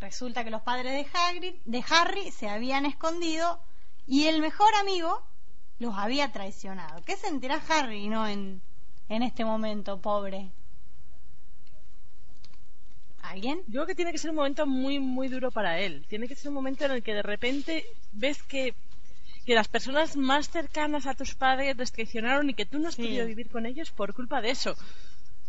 Resulta 0.00 0.44
que 0.44 0.50
los 0.50 0.62
padres 0.62 0.92
de, 0.92 1.18
Hagrid, 1.18 1.54
de 1.64 1.84
Harry 1.90 2.30
se 2.30 2.48
habían 2.48 2.86
escondido 2.86 3.60
y 4.06 4.24
el 4.26 4.40
mejor 4.40 4.74
amigo 4.74 5.22
los 5.78 5.94
había 5.96 6.32
traicionado. 6.32 7.02
¿Qué 7.04 7.16
sentirá 7.16 7.62
Harry, 7.68 8.08
no, 8.08 8.26
en, 8.26 8.60
en 9.08 9.22
este 9.22 9.44
momento, 9.44 10.00
pobre? 10.00 10.50
¿Alguien? 13.22 13.62
Yo 13.66 13.72
creo 13.72 13.86
que 13.86 13.94
tiene 13.94 14.12
que 14.12 14.18
ser 14.18 14.30
un 14.30 14.36
momento 14.36 14.66
muy, 14.66 14.98
muy 14.98 15.28
duro 15.28 15.50
para 15.50 15.78
él. 15.78 16.04
Tiene 16.08 16.28
que 16.28 16.34
ser 16.34 16.48
un 16.48 16.54
momento 16.54 16.84
en 16.84 16.90
el 16.90 17.02
que 17.02 17.14
de 17.14 17.22
repente 17.22 17.86
ves 18.12 18.42
que 18.42 18.74
que 19.44 19.54
las 19.54 19.68
personas 19.68 20.16
más 20.16 20.48
cercanas 20.48 21.06
a 21.06 21.14
tus 21.14 21.34
padres 21.34 21.76
les 21.76 21.92
traicionaron 21.92 22.50
y 22.50 22.54
que 22.54 22.66
tú 22.66 22.78
no 22.78 22.88
has 22.88 22.96
podido 22.96 23.26
vivir 23.26 23.50
con 23.50 23.66
ellos 23.66 23.90
por 23.90 24.14
culpa 24.14 24.40
de 24.40 24.50
eso. 24.50 24.76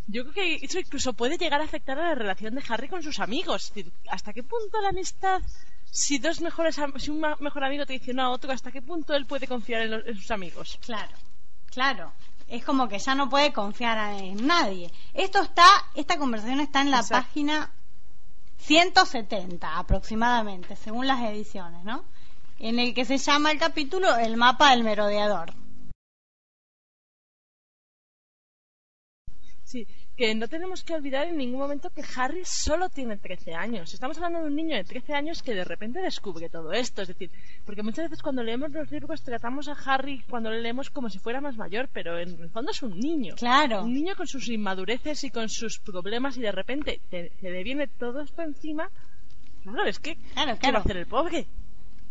Yo 0.08 0.24
creo 0.24 0.34
que 0.34 0.66
eso 0.66 0.80
incluso 0.80 1.14
puede 1.14 1.38
llegar 1.38 1.62
a 1.62 1.66
afectar 1.66 1.98
a 1.98 2.10
la 2.10 2.16
relación 2.16 2.56
de 2.56 2.64
Harry 2.68 2.90
con 2.90 3.04
sus 3.04 3.20
amigos. 3.20 3.72
¿Hasta 4.10 4.34
qué 4.34 4.44
punto 4.44 4.82
la 4.82 4.90
amistad, 4.90 5.42
si 5.90 6.18
dos 6.18 6.42
mejores, 6.42 6.78
si 6.98 7.12
un 7.12 7.24
mejor 7.40 7.64
amigo 7.64 7.86
traicionó 7.86 8.24
a 8.24 8.30
otro, 8.30 8.52
hasta 8.52 8.72
qué 8.72 8.82
punto 8.82 9.14
él 9.16 9.26
puede 9.26 9.48
confiar 9.48 9.84
en, 9.84 10.16
sus 10.16 10.32
amigos? 10.32 10.78
Claro, 10.86 11.16
claro. 11.72 12.12
Es 12.50 12.66
como 12.66 12.90
que 12.90 13.00
ya 13.00 13.16
no 13.16 13.30
puede 13.30 13.54
confiar 13.54 14.22
en 14.22 14.46
nadie. 14.46 14.92
Esto 15.14 15.42
está, 15.42 15.66
esta 15.96 16.18
conversación 16.18 16.60
está 16.60 16.82
en 16.82 16.92
la 16.92 17.04
página 17.04 17.72
170 18.58 19.78
aproximadamente, 19.78 20.76
según 20.76 21.08
las 21.08 21.22
ediciones, 21.22 21.84
¿no? 21.86 22.04
En 22.60 22.80
el 22.80 22.94
que 22.94 23.06
se 23.06 23.18
llama 23.18 23.52
el 23.52 23.60
capítulo 23.60 24.16
El 24.18 24.38
mapa 24.38 24.72
del 24.72 24.84
merodeador. 24.84 25.54
Sí, 29.64 29.88
que 30.16 30.36
no 30.36 30.48
tenemos 30.48 30.84
que 30.84 30.94
olvidar 30.94 31.28
en 31.28 31.38
ningún 31.38 31.60
momento 31.60 31.90
que 31.90 32.04
Harry 32.16 32.44
solo 32.46 32.90
tiene 32.90 33.18
13 33.18 33.56
años. 33.56 33.92
Estamos 33.92 34.18
hablando 34.18 34.42
de 34.42 34.48
un 34.48 34.56
niño 34.56 34.76
de 34.76 34.84
13 34.84 35.14
años 35.14 35.42
que 35.42 35.56
de 35.56 35.64
repente 35.64 36.00
descubre 36.00 36.50
todo 36.50 36.72
esto. 36.74 37.02
Es 37.02 37.08
decir, 37.08 37.32
porque 37.66 37.82
muchas 37.82 38.06
veces 38.06 38.22
cuando 38.22 38.44
leemos 38.44 38.72
los 38.72 38.92
libros 38.92 39.24
tratamos 39.24 39.68
a 39.68 39.78
Harry 39.86 40.24
cuando 40.30 40.52
le 40.52 40.62
leemos 40.62 40.92
como 40.92 41.10
si 41.10 41.18
fuera 41.18 41.42
más 41.42 41.58
mayor, 41.58 41.90
pero 41.92 42.20
en 42.20 42.40
el 42.40 42.50
fondo 42.52 42.72
es 42.72 42.84
un 42.84 43.00
niño. 43.00 43.34
Claro. 43.36 43.84
Un 43.84 43.94
niño 43.94 44.16
con 44.16 44.28
sus 44.28 44.48
inmadureces 44.48 45.24
y 45.24 45.32
con 45.32 45.50
sus 45.50 45.80
problemas 45.80 46.38
y 46.38 46.42
de 46.42 46.52
repente 46.52 47.02
te, 47.10 47.32
le 47.42 47.64
viene 47.64 47.88
todo 47.88 48.22
esto 48.22 48.44
encima. 48.44 48.92
Claro, 49.64 49.86
es 49.86 50.00
que 50.00 50.18
claro, 50.34 50.60
¿qué 50.60 50.72
va 50.72 50.80
a 50.80 50.82
hacer 50.82 50.98
el 50.98 51.08
pobre? 51.08 51.48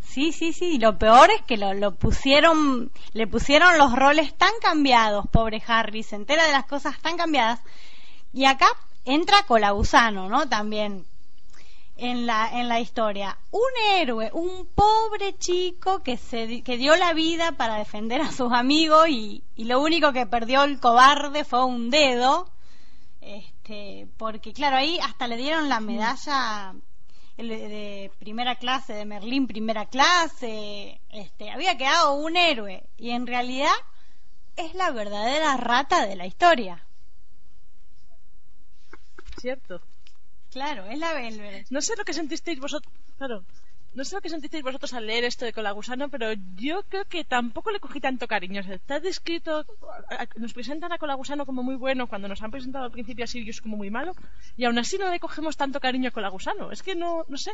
Sí, 0.05 0.31
sí, 0.31 0.53
sí. 0.53 0.77
Lo 0.77 0.97
peor 0.97 1.31
es 1.31 1.41
que 1.43 1.57
lo, 1.57 1.73
lo, 1.73 1.95
pusieron, 1.95 2.91
le 3.13 3.27
pusieron 3.27 3.77
los 3.77 3.95
roles 3.95 4.35
tan 4.35 4.51
cambiados, 4.61 5.25
pobre 5.31 5.61
Harry, 5.67 6.03
se 6.03 6.15
entera 6.15 6.45
de 6.45 6.51
las 6.51 6.65
cosas 6.65 6.99
tan 7.01 7.17
cambiadas. 7.17 7.59
Y 8.33 8.45
acá 8.45 8.67
entra 9.05 9.43
Colagusano, 9.43 10.29
¿no? 10.29 10.47
También 10.47 11.05
en 11.97 12.25
la, 12.25 12.49
en 12.59 12.67
la 12.67 12.79
historia. 12.79 13.37
Un 13.51 13.61
héroe, 13.95 14.29
un 14.33 14.67
pobre 14.73 15.37
chico 15.37 16.03
que, 16.03 16.17
se, 16.17 16.61
que 16.61 16.77
dio 16.77 16.95
la 16.95 17.13
vida 17.13 17.53
para 17.53 17.77
defender 17.77 18.21
a 18.21 18.31
sus 18.31 18.51
amigos 18.51 19.07
y, 19.09 19.43
y 19.55 19.65
lo 19.65 19.81
único 19.81 20.13
que 20.13 20.25
perdió 20.25 20.63
el 20.63 20.79
cobarde 20.79 21.43
fue 21.43 21.65
un 21.65 21.89
dedo. 21.89 22.49
Este, 23.21 24.07
porque 24.17 24.53
claro, 24.53 24.75
ahí 24.75 24.99
hasta 24.99 25.27
le 25.27 25.37
dieron 25.37 25.69
la 25.69 25.79
medalla 25.79 26.73
de 27.37 28.11
primera 28.19 28.55
clase, 28.55 28.93
de 28.93 29.05
Merlín 29.05 29.47
primera 29.47 29.85
clase, 29.85 30.99
este, 31.09 31.49
había 31.49 31.77
quedado 31.77 32.13
un 32.13 32.37
héroe 32.37 32.83
y 32.97 33.11
en 33.11 33.25
realidad 33.27 33.73
es 34.55 34.73
la 34.75 34.91
verdadera 34.91 35.57
rata 35.57 36.05
de 36.05 36.15
la 36.15 36.27
historia. 36.27 36.83
Cierto. 39.39 39.81
Claro, 40.51 40.85
es 40.85 40.99
la 40.99 41.13
No 41.71 41.81
sé 41.81 41.95
lo 41.97 42.05
que 42.05 42.13
sentisteis 42.13 42.59
vosotros. 42.59 42.93
Claro, 43.17 43.43
no 43.95 44.03
sé 44.03 44.15
lo 44.15 44.21
que 44.21 44.29
sentisteis 44.29 44.63
vosotros 44.63 44.93
al 44.93 45.05
leer 45.05 45.23
esto 45.23 45.45
de 45.45 45.53
Colagusano, 45.53 46.09
pero 46.09 46.33
yo 46.55 46.83
creo 46.83 47.05
que 47.05 47.23
tampoco 47.23 47.71
le 47.71 47.79
cogí 47.79 47.99
tanto 47.99 48.27
cariño. 48.27 48.61
está 48.61 48.99
descrito, 48.99 49.65
nos 50.37 50.53
presentan 50.53 50.91
a 50.91 50.97
Colagusano 50.97 51.45
como 51.45 51.61
muy 51.63 51.75
bueno 51.75 52.07
cuando 52.07 52.27
nos 52.27 52.41
han 52.41 52.51
presentado 52.51 52.85
al 52.85 52.91
principio 52.91 53.25
a 53.25 53.27
Sirius 53.27 53.61
como 53.61 53.77
muy 53.77 53.91
malo, 53.91 54.15
y 54.57 54.65
aún 54.65 54.77
así 54.79 54.97
no 54.97 55.09
le 55.09 55.19
cogemos 55.19 55.57
tanto 55.57 55.79
cariño 55.79 56.09
a 56.09 56.11
Colagusano. 56.11 56.71
Es 56.71 56.81
que 56.81 56.95
no, 56.95 57.25
no 57.27 57.37
sé. 57.37 57.51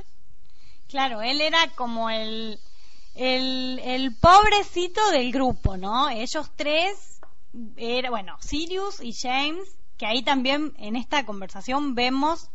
Claro, 0.88 1.22
él 1.22 1.42
era 1.42 1.68
como 1.76 2.10
el, 2.10 2.60
el, 3.16 3.80
el 3.84 4.16
pobrecito 4.16 5.12
del 5.12 5.32
grupo, 5.32 5.78
¿no? 5.78 6.10
Ellos 6.10 6.52
tres, 6.56 7.20
era, 7.76 8.10
bueno, 8.10 8.38
Sirius 8.40 9.02
y 9.02 9.14
James, 9.14 9.76
que 9.98 10.06
ahí 10.06 10.24
también 10.24 10.74
en 10.78 10.96
esta 10.96 11.26
conversación 11.26 11.96
vemos, 11.96 12.50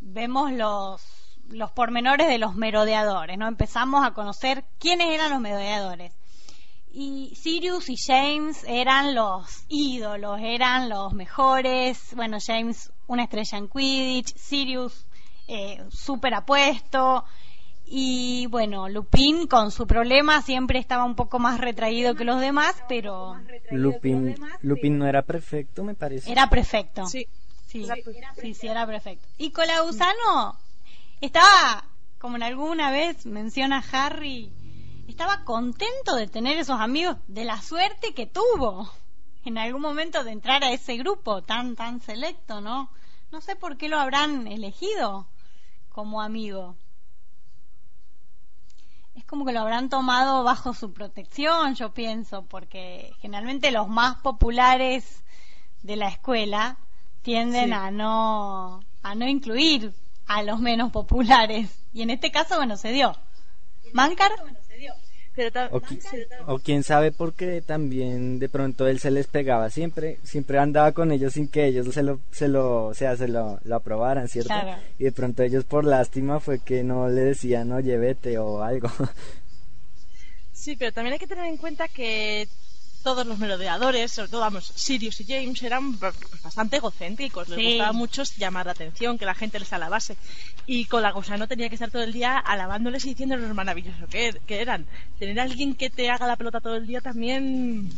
vemos 0.00 0.52
los 0.52 1.21
los 1.52 1.70
pormenores 1.70 2.28
de 2.28 2.38
los 2.38 2.54
merodeadores, 2.54 3.38
¿no? 3.38 3.46
Empezamos 3.46 4.04
a 4.04 4.12
conocer 4.12 4.64
quiénes 4.78 5.08
eran 5.08 5.30
los 5.30 5.40
merodeadores. 5.40 6.12
Y 6.94 7.34
Sirius 7.36 7.88
y 7.88 7.96
James 7.96 8.64
eran 8.68 9.14
los 9.14 9.64
ídolos, 9.68 10.40
eran 10.42 10.88
los 10.90 11.14
mejores. 11.14 12.14
Bueno, 12.14 12.38
James 12.44 12.92
una 13.06 13.24
estrella 13.24 13.58
en 13.58 13.68
Quidditch, 13.68 14.34
Sirius 14.36 15.06
eh, 15.48 15.82
súper 15.90 16.34
apuesto. 16.34 17.24
Y 17.86 18.46
bueno, 18.46 18.88
Lupin 18.88 19.46
con 19.46 19.70
su 19.70 19.86
problema 19.86 20.40
siempre 20.42 20.78
estaba 20.78 21.04
un 21.04 21.14
poco 21.14 21.38
más 21.38 21.60
retraído 21.60 22.14
que 22.14 22.24
los 22.24 22.40
demás, 22.40 22.74
pero... 22.88 23.36
Lupin, 23.70 24.34
Lupin 24.62 24.98
no 24.98 25.06
era 25.06 25.22
perfecto, 25.22 25.84
me 25.84 25.94
parece. 25.94 26.30
Era 26.30 26.48
perfecto. 26.48 27.06
Sí. 27.06 27.26
Sí, 27.66 27.86
sí, 28.38 28.52
sí, 28.52 28.68
era 28.68 28.86
perfecto. 28.86 29.26
Y 29.38 29.50
Colausano 29.50 30.58
estaba, 31.22 31.84
como 32.18 32.36
en 32.36 32.42
alguna 32.42 32.90
vez 32.90 33.26
menciona 33.26 33.82
Harry, 33.92 34.52
estaba 35.06 35.44
contento 35.44 36.16
de 36.16 36.26
tener 36.26 36.58
esos 36.58 36.80
amigos, 36.80 37.16
de 37.28 37.44
la 37.44 37.62
suerte 37.62 38.12
que 38.12 38.26
tuvo 38.26 38.90
en 39.44 39.56
algún 39.56 39.82
momento 39.82 40.24
de 40.24 40.32
entrar 40.32 40.64
a 40.64 40.72
ese 40.72 40.96
grupo 40.96 41.42
tan, 41.42 41.76
tan 41.76 42.00
selecto, 42.00 42.60
¿no? 42.60 42.90
No 43.30 43.40
sé 43.40 43.54
por 43.54 43.76
qué 43.76 43.88
lo 43.88 44.00
habrán 44.00 44.48
elegido 44.48 45.28
como 45.90 46.20
amigo. 46.20 46.74
Es 49.14 49.24
como 49.24 49.44
que 49.44 49.52
lo 49.52 49.60
habrán 49.60 49.88
tomado 49.88 50.42
bajo 50.42 50.74
su 50.74 50.92
protección, 50.92 51.76
yo 51.76 51.94
pienso, 51.94 52.42
porque 52.46 53.14
generalmente 53.20 53.70
los 53.70 53.88
más 53.88 54.16
populares 54.16 55.22
de 55.82 55.94
la 55.94 56.08
escuela 56.08 56.78
tienden 57.22 57.72
a 57.72 57.92
no 57.92 58.80
a 59.02 59.14
no 59.14 59.28
incluir 59.28 59.92
a 60.26 60.42
los 60.42 60.60
menos 60.60 60.92
populares. 60.92 61.68
Y 61.92 62.02
en 62.02 62.10
este 62.10 62.30
caso, 62.30 62.56
bueno, 62.56 62.76
se 62.76 62.92
dio. 62.92 63.16
Mancar. 63.92 64.32
O, 66.46 66.58
quién 66.58 66.82
sabe 66.82 67.10
por 67.10 67.32
qué 67.32 67.62
también 67.62 68.38
de 68.38 68.50
pronto 68.50 68.86
él 68.86 69.00
se 69.00 69.10
les 69.10 69.26
pegaba 69.26 69.70
siempre, 69.70 70.18
siempre 70.24 70.58
andaba 70.58 70.92
con 70.92 71.10
ellos 71.10 71.32
sin 71.32 71.48
que 71.48 71.64
ellos 71.64 71.94
se 71.94 72.02
lo, 72.02 72.20
se 72.30 72.48
lo, 72.48 72.88
o 72.88 72.94
sea, 72.94 73.16
se 73.16 73.28
lo, 73.28 73.58
lo 73.64 73.76
aprobaran, 73.76 74.28
¿cierto? 74.28 74.52
Y 74.98 75.04
de 75.04 75.12
pronto 75.12 75.42
ellos 75.42 75.64
por 75.64 75.86
lástima 75.86 76.38
fue 76.38 76.58
que 76.58 76.84
no 76.84 77.08
le 77.08 77.22
decían, 77.22 77.72
oye, 77.72 77.96
vete 77.96 78.36
o 78.38 78.62
algo. 78.62 78.90
Sí, 80.52 80.76
pero 80.76 80.92
también 80.92 81.14
hay 81.14 81.18
que 81.18 81.26
tener 81.26 81.46
en 81.46 81.56
cuenta 81.56 81.88
que 81.88 82.46
todos 83.02 83.26
los 83.26 83.38
merodeadores, 83.38 84.12
sobre 84.12 84.28
todo, 84.28 84.40
vamos, 84.40 84.72
Sirius 84.74 85.20
y 85.20 85.24
James 85.24 85.62
eran 85.62 85.98
bastante 85.98 86.76
egocéntricos, 86.76 87.48
les 87.48 87.58
gustaba 87.58 87.92
mucho 87.92 88.22
llamar 88.36 88.66
la 88.66 88.72
atención, 88.72 89.18
que 89.18 89.26
la 89.26 89.34
gente 89.34 89.58
les 89.58 89.72
alabase. 89.72 90.16
Y 90.66 90.86
con 90.86 91.02
la 91.02 91.12
gusano 91.12 91.48
tenía 91.48 91.68
que 91.68 91.74
estar 91.74 91.90
todo 91.90 92.02
el 92.02 92.12
día 92.12 92.38
alabándoles 92.38 93.04
y 93.04 93.10
diciéndoles 93.10 93.48
lo 93.48 93.54
maravilloso 93.54 94.06
que, 94.08 94.40
que 94.46 94.60
eran. 94.60 94.86
Tener 95.18 95.40
a 95.40 95.42
alguien 95.42 95.74
que 95.74 95.90
te 95.90 96.10
haga 96.10 96.26
la 96.26 96.36
pelota 96.36 96.60
todo 96.60 96.76
el 96.76 96.86
día 96.86 97.00
también. 97.00 97.90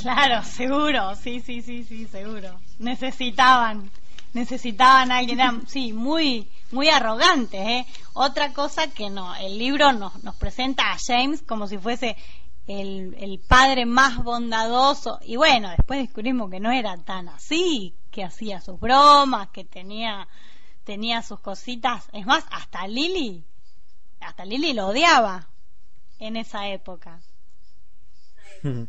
Claro, 0.00 0.44
seguro, 0.44 1.14
sí, 1.16 1.40
sí, 1.40 1.62
sí, 1.62 1.84
sí, 1.84 2.06
seguro. 2.06 2.60
Necesitaban, 2.78 3.90
necesitaban 4.34 5.12
a 5.12 5.18
alguien, 5.18 5.40
eran, 5.40 5.68
sí, 5.68 5.92
muy, 5.92 6.48
muy 6.70 6.88
arrogantes, 6.88 7.60
¿eh? 7.60 7.86
Otra 8.14 8.52
cosa 8.52 8.88
que 8.88 9.10
no, 9.10 9.34
el 9.36 9.58
libro 9.58 9.92
nos, 9.92 10.22
nos 10.22 10.34
presenta 10.36 10.92
a 10.92 10.98
James 10.98 11.42
como 11.42 11.66
si 11.66 11.78
fuese 11.78 12.16
el, 12.66 13.14
el 13.18 13.40
padre 13.40 13.86
más 13.86 14.22
bondadoso 14.22 15.18
y 15.22 15.36
bueno, 15.36 15.70
después 15.70 16.00
descubrimos 16.00 16.50
que 16.50 16.60
no 16.60 16.70
era 16.70 16.96
tan 16.98 17.28
así, 17.28 17.94
que 18.10 18.24
hacía 18.24 18.60
sus 18.60 18.78
bromas, 18.78 19.48
que 19.48 19.64
tenía 19.64 20.28
tenía 20.84 21.22
sus 21.22 21.40
cositas, 21.40 22.08
es 22.12 22.26
más, 22.26 22.44
hasta 22.50 22.86
Lily, 22.86 23.44
hasta 24.20 24.44
Lily 24.44 24.72
lo 24.72 24.88
odiaba 24.88 25.48
en 26.18 26.36
esa 26.36 26.68
época. 26.68 27.20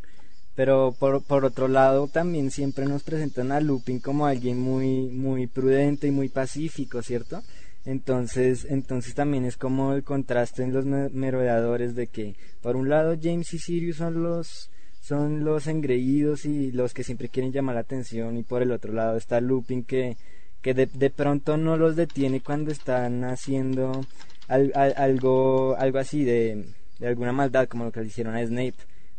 Pero 0.55 0.95
por, 0.99 1.23
por 1.23 1.45
otro 1.45 1.67
lado 1.67 2.07
también 2.07 2.51
siempre 2.51 2.85
nos 2.85 3.01
presentan 3.01 3.51
a 3.51 3.59
Lupin 3.59 3.99
como 3.99 4.27
alguien 4.27 4.61
muy 4.61 5.07
muy 5.07 5.47
prudente 5.47 6.07
y 6.07 6.11
muy 6.11 6.29
pacífico, 6.29 7.01
¿cierto? 7.01 7.41
Entonces, 7.85 8.65
entonces 8.69 9.13
también 9.13 9.43
es 9.45 9.57
como 9.57 9.93
el 9.93 10.03
contraste 10.03 10.63
en 10.63 10.73
los 10.73 10.85
merodeadores 10.85 11.95
de 11.95 12.07
que 12.07 12.35
por 12.61 12.77
un 12.77 12.87
lado 12.89 13.15
James 13.21 13.53
y 13.53 13.59
Sirius 13.59 13.97
son 13.97 14.23
los 14.23 14.69
son 15.01 15.43
los 15.43 15.67
engreídos 15.67 16.45
y 16.45 16.71
los 16.71 16.93
que 16.93 17.03
siempre 17.03 17.27
quieren 17.27 17.51
llamar 17.51 17.75
la 17.75 17.81
atención 17.81 18.37
y 18.37 18.43
por 18.43 18.61
el 18.61 18.71
otro 18.71 18.93
lado 18.93 19.17
está 19.17 19.41
Lupin 19.41 19.83
que 19.83 20.15
que 20.61 20.73
de, 20.73 20.85
de 20.85 21.09
pronto 21.09 21.57
no 21.57 21.75
los 21.75 21.97
detiene 21.97 22.39
cuando 22.39 22.71
están 22.71 23.25
haciendo 23.25 24.05
algo 24.47 25.75
algo 25.77 25.99
así 25.99 26.23
de, 26.23 26.65
de 26.99 27.07
alguna 27.07 27.33
maldad 27.33 27.67
como 27.67 27.83
lo 27.83 27.91
que 27.91 27.99
le 27.99 28.07
hicieron 28.07 28.35
a 28.35 28.45
Snape. 28.45 28.75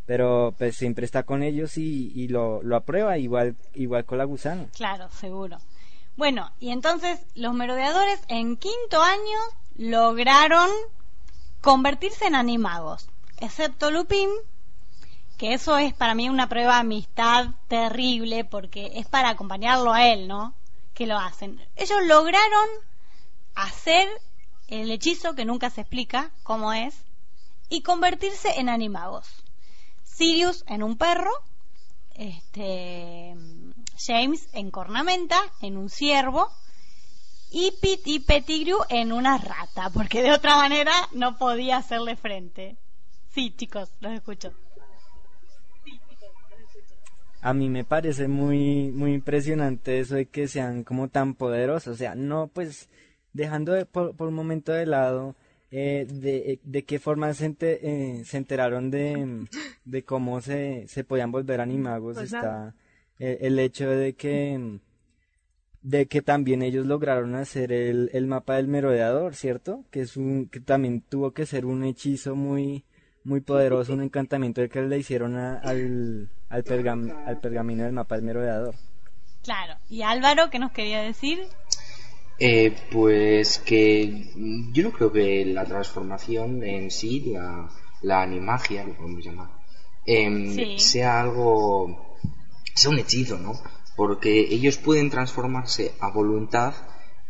Pero 0.07 0.53
pues 0.57 0.75
siempre 0.75 1.05
está 1.05 1.23
con 1.23 1.41
ellos 1.41 1.77
y, 1.77 2.11
y 2.15 2.27
lo, 2.27 2.61
lo 2.61 2.75
aprueba 2.75 3.17
igual 3.17 3.55
igual 3.73 4.05
con 4.05 4.17
la 4.17 4.23
gusano 4.23 4.67
claro 4.75 5.07
seguro 5.09 5.57
bueno, 6.17 6.51
y 6.59 6.71
entonces 6.71 7.19
los 7.35 7.53
merodeadores 7.53 8.21
en 8.29 8.55
quinto 8.57 9.01
año 9.01 9.39
lograron 9.75 10.69
convertirse 11.61 12.25
en 12.25 12.35
animagos, 12.35 13.09
excepto 13.39 13.91
Lupin, 13.91 14.29
que 15.37 15.53
eso 15.53 15.77
es 15.77 15.93
para 15.93 16.15
mí 16.15 16.29
una 16.29 16.47
prueba 16.47 16.75
de 16.75 16.79
amistad 16.81 17.47
terrible 17.67 18.45
porque 18.45 18.91
es 18.95 19.07
para 19.07 19.29
acompañarlo 19.29 19.91
a 19.91 20.07
él, 20.07 20.27
¿no? 20.27 20.53
Que 20.93 21.05
lo 21.05 21.17
hacen. 21.17 21.61
Ellos 21.75 21.99
lograron 22.05 22.67
hacer 23.53 24.07
el 24.67 24.91
hechizo 24.91 25.35
que 25.35 25.43
nunca 25.43 25.69
se 25.69 25.81
explica 25.81 26.31
cómo 26.43 26.71
es 26.71 26.95
y 27.67 27.81
convertirse 27.81 28.59
en 28.59 28.69
animagos. 28.69 29.27
Sirius 30.03 30.63
en 30.67 30.83
un 30.83 30.97
perro, 30.97 31.31
este 32.13 33.35
James 33.97 34.47
en 34.53 34.71
cornamenta, 34.71 35.37
en 35.61 35.77
un 35.77 35.89
ciervo, 35.89 36.49
y 37.51 37.71
Pete 37.81 38.09
y 38.09 38.19
Pettigrew 38.19 38.79
en 38.89 39.11
una 39.11 39.37
rata, 39.37 39.89
porque 39.93 40.21
de 40.21 40.31
otra 40.31 40.55
manera 40.55 40.91
no 41.13 41.37
podía 41.37 41.77
hacerle 41.77 42.15
frente. 42.15 42.77
Sí, 43.29 43.53
chicos, 43.55 43.91
los 44.01 44.13
escucho. 44.13 44.53
A 47.41 47.53
mí 47.53 47.69
me 47.69 47.83
parece 47.83 48.27
muy 48.27 48.89
muy 48.91 49.13
impresionante 49.13 49.99
eso 49.99 50.15
de 50.15 50.25
que 50.25 50.47
sean 50.47 50.83
como 50.83 51.09
tan 51.09 51.35
poderosos, 51.35 51.93
o 51.93 51.97
sea, 51.97 52.15
no 52.15 52.47
pues 52.47 52.89
dejando 53.33 53.85
por, 53.85 54.15
un 54.19 54.33
momento 54.33 54.71
de 54.71 54.87
lado 54.87 55.35
eh, 55.69 56.07
de, 56.09 56.59
de, 56.63 56.85
qué 56.85 56.97
forma 56.97 57.33
se, 57.33 57.55
eh, 57.59 58.23
se 58.25 58.37
enteraron 58.37 58.89
de, 58.89 59.47
de 59.83 60.03
cómo 60.03 60.41
se, 60.41 60.87
se 60.87 61.03
podían 61.03 61.31
volver 61.31 61.61
animagos 61.61 62.15
pues 62.15 62.33
está 62.33 62.73
eh, 63.19 63.39
el 63.41 63.59
hecho 63.59 63.89
de 63.89 64.13
que 64.13 64.79
de 65.81 66.07
que 66.07 66.23
también 66.23 66.63
ellos 66.63 66.87
lograron 66.87 67.35
hacer 67.35 67.71
el, 67.71 68.09
el 68.13 68.25
mapa 68.25 68.55
del 68.55 68.67
merodeador, 68.67 69.35
¿cierto? 69.35 69.85
Que 69.91 70.01
es 70.01 70.17
un 70.17 70.49
que 70.49 70.59
también 70.59 71.01
tuvo 71.01 71.31
que 71.31 71.45
ser 71.45 71.65
un 71.65 71.83
hechizo 71.83 72.35
muy 72.35 72.85
muy 73.23 73.41
poderoso, 73.41 73.93
un 73.93 74.03
encantamiento 74.03 74.67
que 74.69 74.81
le 74.81 74.99
hicieron 74.99 75.35
al, 75.35 75.59
al, 75.63 76.29
al 76.49 77.39
pergamino 77.39 77.83
del 77.83 77.93
mapa 77.93 78.15
del 78.15 78.23
merodeador. 78.25 78.75
Claro. 79.43 79.75
¿Y 79.89 80.01
Álvaro 80.01 80.49
qué 80.49 80.59
nos 80.59 80.71
quería 80.71 81.01
decir? 81.01 81.39
Eh, 82.39 82.75
pues 82.91 83.59
que 83.59 84.31
yo 84.73 84.83
no 84.83 84.91
creo 84.91 85.11
que 85.11 85.45
la 85.45 85.65
transformación 85.65 86.63
en 86.63 86.91
sí, 86.91 87.31
la, 87.31 87.69
la 88.01 88.23
animagia, 88.23 88.83
lo 88.83 88.93
podemos 88.93 89.23
llamar, 89.23 89.49
em, 90.05 90.77
sea 90.77 91.21
algo 91.21 92.14
es 92.75 92.85
un 92.85 92.99
hechizo, 92.99 93.37
¿no? 93.37 93.53
Porque 93.95 94.39
ellos 94.49 94.77
pueden 94.77 95.09
transformarse 95.09 95.93
a 95.99 96.11
voluntad 96.11 96.73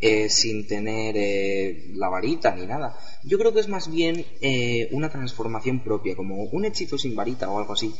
eh, 0.01 0.29
sin 0.29 0.67
tener 0.67 1.15
eh, 1.17 1.91
la 1.93 2.09
varita 2.09 2.53
ni 2.55 2.65
nada. 2.65 2.97
Yo 3.23 3.37
creo 3.37 3.53
que 3.53 3.59
es 3.59 3.69
más 3.69 3.89
bien 3.89 4.25
eh, 4.41 4.89
una 4.91 5.09
transformación 5.09 5.79
propia, 5.79 6.15
como 6.15 6.43
un 6.43 6.65
hechizo 6.65 6.97
sin 6.97 7.15
varita 7.15 7.49
o 7.49 7.59
algo 7.59 7.73
así. 7.73 7.93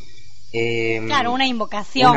Em, 0.51 1.05
claro, 1.05 1.33
una 1.33 1.47
invocación. 1.47 2.13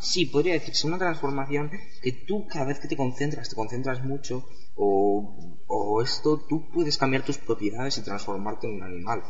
sí, 0.00 0.26
podría 0.26 0.54
decirse 0.54 0.86
una 0.86 0.98
transformación 0.98 1.70
que 2.02 2.12
tú 2.12 2.46
cada 2.46 2.66
vez 2.66 2.78
que 2.78 2.88
te 2.88 2.96
concentras, 2.96 3.48
te 3.48 3.56
concentras 3.56 4.02
mucho, 4.04 4.46
o, 4.76 5.58
o 5.66 6.02
esto, 6.02 6.44
tú 6.48 6.70
puedes 6.72 6.96
cambiar 6.96 7.24
tus 7.24 7.38
propiedades 7.38 7.98
y 7.98 8.02
transformarte 8.02 8.68
en 8.68 8.76
un 8.76 8.82
animal. 8.82 9.22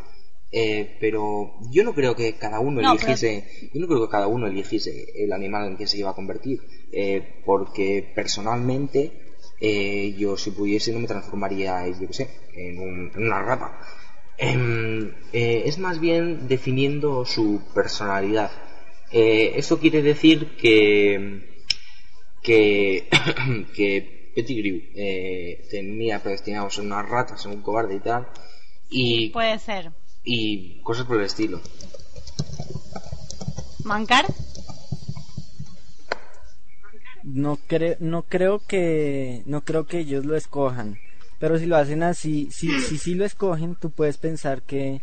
Eh, 0.52 0.96
pero 0.98 1.54
yo 1.70 1.84
no 1.84 1.94
creo 1.94 2.16
que 2.16 2.34
cada 2.34 2.58
uno 2.58 2.80
eligiese, 2.80 3.44
yo 3.72 3.80
no 3.80 3.86
creo 3.86 4.02
que 4.02 4.10
cada 4.10 4.26
uno 4.26 4.48
eligiese 4.48 5.06
el 5.14 5.32
animal 5.32 5.68
en 5.68 5.76
que 5.76 5.86
se 5.86 5.98
iba 5.98 6.10
a 6.10 6.14
convertir, 6.14 6.60
eh, 6.92 7.42
porque 7.44 8.10
personalmente 8.14 9.12
eh, 9.60 10.16
yo 10.18 10.36
si 10.36 10.50
pudiese 10.50 10.92
no 10.92 10.98
me 10.98 11.06
transformaría, 11.06 11.86
yo 11.88 12.08
qué 12.08 12.12
sé, 12.12 12.30
en, 12.54 13.12
una 13.16 13.42
rata. 13.42 13.78
Em, 14.38 15.12
es 15.32 15.78
más 15.78 16.00
bien 16.00 16.48
definiendo 16.48 17.24
su 17.26 17.62
personalidad. 17.74 18.50
eso 19.12 19.78
quiere 19.78 20.02
decir 20.02 20.56
que 20.56 21.48
que 22.42 23.08
que 23.76 24.32
Pettigrew 24.34 24.80
tenía 25.70 26.20
predestinados 26.20 26.78
en 26.78 26.86
unas 26.86 27.08
ratas, 27.08 27.44
en 27.44 27.52
un 27.52 27.62
cobarde 27.62 27.96
y 27.96 28.00
tal. 28.00 28.26
Y 28.88 29.30
puede 29.30 29.58
ser 29.58 29.92
y 30.24 30.80
cosas 30.82 31.06
por 31.06 31.18
el 31.18 31.26
estilo. 31.26 31.60
¿Mancar? 33.84 34.26
No, 37.22 37.58
creo 37.66 37.96
no 38.00 38.22
creo 38.22 38.60
que 38.66 39.42
no 39.46 39.62
creo 39.62 39.86
que 39.86 40.00
ellos 40.00 40.24
lo 40.24 40.36
escojan, 40.36 40.98
pero 41.38 41.58
si 41.58 41.66
lo 41.66 41.76
hacen 41.76 42.02
así, 42.02 42.50
si 42.50 42.80
si, 42.80 42.98
si 42.98 43.14
lo 43.14 43.24
escogen, 43.24 43.76
tú 43.76 43.90
puedes 43.90 44.16
pensar 44.16 44.62
que 44.62 45.02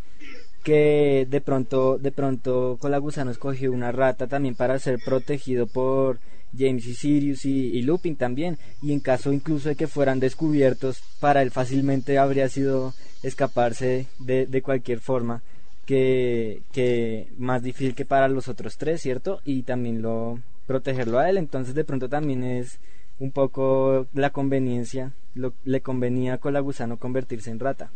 que 0.64 1.26
de 1.28 1.40
pronto 1.40 1.98
de 1.98 2.12
pronto 2.12 2.76
Colagusano 2.80 3.30
escogió 3.30 3.72
una 3.72 3.92
rata 3.92 4.26
también 4.26 4.54
para 4.54 4.78
ser 4.78 4.98
protegido 5.04 5.66
por 5.66 6.18
James 6.56 6.86
y 6.86 6.94
Sirius 6.94 7.44
y, 7.44 7.82
Lupin 7.82 8.16
también 8.16 8.58
y 8.82 8.92
en 8.92 9.00
caso 9.00 9.32
incluso 9.32 9.68
de 9.68 9.76
que 9.76 9.86
fueran 9.86 10.20
descubiertos 10.20 11.02
para 11.20 11.42
él 11.42 11.50
fácilmente 11.50 12.18
habría 12.18 12.48
sido 12.48 12.94
escaparse 13.22 14.06
de, 14.18 14.46
de 14.46 14.62
cualquier 14.62 15.00
forma 15.00 15.42
que, 15.88 16.60
que 16.70 17.28
más 17.38 17.62
difícil 17.62 17.94
que 17.94 18.04
para 18.04 18.28
los 18.28 18.48
otros 18.48 18.76
tres, 18.76 19.00
¿cierto? 19.00 19.40
Y 19.46 19.62
también 19.62 20.02
lo 20.02 20.38
protegerlo 20.66 21.18
a 21.18 21.30
él, 21.30 21.38
entonces 21.38 21.74
de 21.74 21.82
pronto 21.82 22.10
también 22.10 22.44
es 22.44 22.78
un 23.18 23.32
poco 23.32 24.06
la 24.12 24.28
conveniencia, 24.28 25.12
lo, 25.34 25.54
le 25.64 25.80
convenía 25.80 26.36
con 26.36 26.52
la 26.52 26.60
gusano 26.60 26.98
convertirse 26.98 27.50
en 27.50 27.58
rata. 27.58 27.90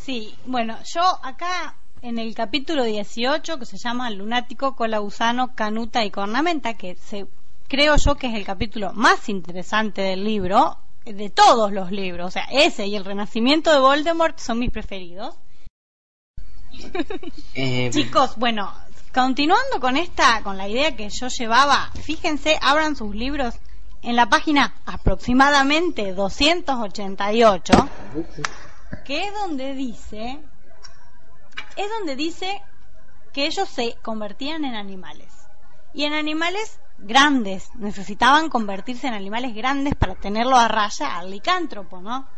Sí, 0.00 0.32
bueno, 0.46 0.78
yo 0.94 1.02
acá 1.24 1.74
en 2.02 2.18
el 2.18 2.34
capítulo 2.34 2.84
18 2.84 3.58
que 3.58 3.66
se 3.66 3.76
llama 3.78 4.10
Lunático, 4.10 4.74
Cola 4.74 4.98
Gusano, 4.98 5.54
Canuta 5.54 6.04
y 6.04 6.10
Cornamenta, 6.10 6.74
que 6.74 6.96
se, 6.96 7.26
creo 7.68 7.96
yo 7.96 8.16
que 8.16 8.28
es 8.28 8.34
el 8.34 8.44
capítulo 8.44 8.92
más 8.94 9.28
interesante 9.28 10.02
del 10.02 10.24
libro, 10.24 10.78
de 11.04 11.30
todos 11.30 11.72
los 11.72 11.90
libros, 11.90 12.28
o 12.28 12.30
sea, 12.30 12.46
ese 12.50 12.86
y 12.86 12.96
el 12.96 13.04
renacimiento 13.04 13.72
de 13.72 13.80
Voldemort 13.80 14.38
son 14.38 14.58
mis 14.58 14.70
preferidos. 14.70 15.34
Eh, 17.54 17.90
Chicos, 17.92 18.36
bueno, 18.36 18.72
continuando 19.12 19.80
con 19.80 19.96
esta, 19.96 20.42
con 20.42 20.56
la 20.56 20.68
idea 20.68 20.96
que 20.96 21.08
yo 21.08 21.28
llevaba, 21.28 21.90
fíjense, 22.02 22.58
abran 22.60 22.96
sus 22.96 23.14
libros 23.14 23.54
en 24.02 24.16
la 24.16 24.26
página 24.28 24.74
aproximadamente 24.86 26.12
288, 26.12 27.88
que 29.04 29.24
es 29.24 29.34
donde 29.34 29.74
dice, 29.74 30.38
es 31.80 31.90
donde 31.90 32.16
dice 32.16 32.62
que 33.32 33.46
ellos 33.46 33.68
se 33.68 33.96
convertían 34.02 34.64
en 34.64 34.74
animales. 34.74 35.32
Y 35.92 36.04
en 36.04 36.12
animales 36.12 36.80
grandes, 36.98 37.74
necesitaban 37.76 38.48
convertirse 38.48 39.06
en 39.08 39.14
animales 39.14 39.54
grandes 39.54 39.94
para 39.94 40.14
tenerlo 40.14 40.56
a 40.56 40.68
raya 40.68 41.18
al 41.18 41.30
licántropo, 41.30 42.00
¿no? 42.00 42.28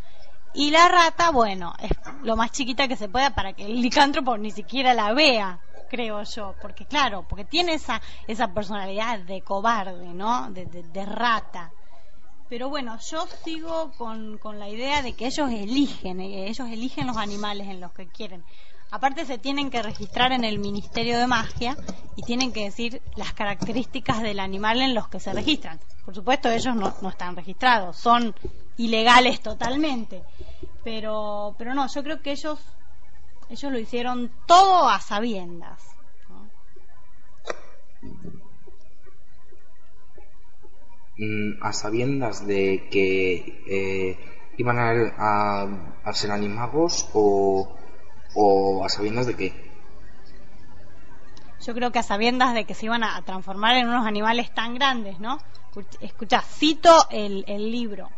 Y 0.55 0.71
la 0.71 0.87
rata, 0.89 1.31
bueno, 1.31 1.73
es 1.79 1.91
lo 2.23 2.37
más 2.37 2.53
chiquita 2.53 2.87
que 2.87 2.97
se 2.97 3.09
pueda 3.09 3.35
para 3.35 3.55
que 3.55 3.65
el 3.65 3.81
licántropo 3.81 4.37
ni 4.37 4.51
siquiera 4.51 4.93
la 4.93 5.13
vea, 5.15 5.59
creo 5.89 6.23
yo, 6.25 6.55
porque 6.61 6.85
claro, 6.85 7.27
porque 7.27 7.45
tiene 7.45 7.75
esa, 7.75 8.01
esa 8.27 8.53
personalidad 8.53 9.21
de 9.21 9.41
cobarde, 9.43 10.13
¿no? 10.13 10.51
De, 10.51 10.67
de, 10.67 11.07
rata. 11.07 11.73
Pero 12.49 12.69
bueno, 12.69 12.99
yo 13.11 13.27
sigo 13.45 13.93
con, 13.97 14.37
con, 14.37 14.59
la 14.59 14.69
idea 14.69 15.01
de 15.01 15.15
que 15.15 15.27
ellos 15.27 15.51
eligen, 15.51 16.21
eh, 16.21 16.49
ellos 16.49 16.69
eligen 16.69 17.07
los 17.07 17.17
animales 17.17 17.69
en 17.69 17.81
los 17.81 17.93
que 17.93 18.09
quieren. 18.09 18.45
Aparte 18.93 19.25
se 19.25 19.39
tienen 19.39 19.71
que 19.71 19.83
registrar 19.83 20.33
en 20.33 20.45
el 20.45 20.59
Ministerio 20.59 21.19
de 21.19 21.27
Magia 21.27 21.79
y 22.15 22.23
tienen 22.25 22.53
que 22.53 22.65
decir 22.65 23.01
las 23.17 23.33
características 23.33 24.21
del 24.21 24.39
animal 24.39 24.83
en 24.83 24.95
los 24.95 25.09
que 25.09 25.19
se 25.19 25.33
registran. 25.33 25.81
Por 26.05 26.15
supuesto, 26.15 26.51
ellos 26.51 26.77
no, 26.77 27.09
están 27.09 27.35
registrados, 27.35 27.97
son 27.97 28.35
ilegales 28.77 29.41
totalmente. 29.41 30.23
Pero, 30.85 31.55
pero 31.57 31.73
no, 31.73 31.87
yo 31.89 32.03
creo 32.03 32.21
que 32.21 32.33
ellos, 32.33 32.61
ellos 33.49 33.73
lo 33.73 33.79
hicieron 33.79 34.31
todo 34.45 34.87
a 34.87 35.01
sabiendas. 35.01 35.83
Mm, 41.17 41.63
a 41.63 41.73
sabiendas 41.73 42.47
de 42.47 42.91
que 42.91 43.63
eh, 43.67 44.19
iban 44.59 44.79
a, 44.79 45.63
a 46.05 46.13
ser 46.13 46.31
animagos 46.31 47.09
o 47.15 47.79
o 48.35 48.85
a 48.85 48.89
sabiendas 48.89 49.27
de 49.27 49.37
qué? 49.37 49.73
Yo 51.65 51.75
creo 51.75 51.93
que 51.93 52.01
a 52.01 52.03
sabiendas 52.03 52.55
de 52.55 52.65
que 52.65 52.75
se 52.75 52.87
iban 52.87 53.05
a 53.05 53.23
transformar 53.23 53.77
en 53.77 53.89
unos 53.89 54.07
animales 54.07 54.53
tan 54.53 54.75
grandes, 54.75 55.21
¿no? 55.21 55.39
Escucha, 56.01 56.43
cito 56.43 57.07
el, 57.11 57.45
el 57.47 57.71
libro. 57.71 58.11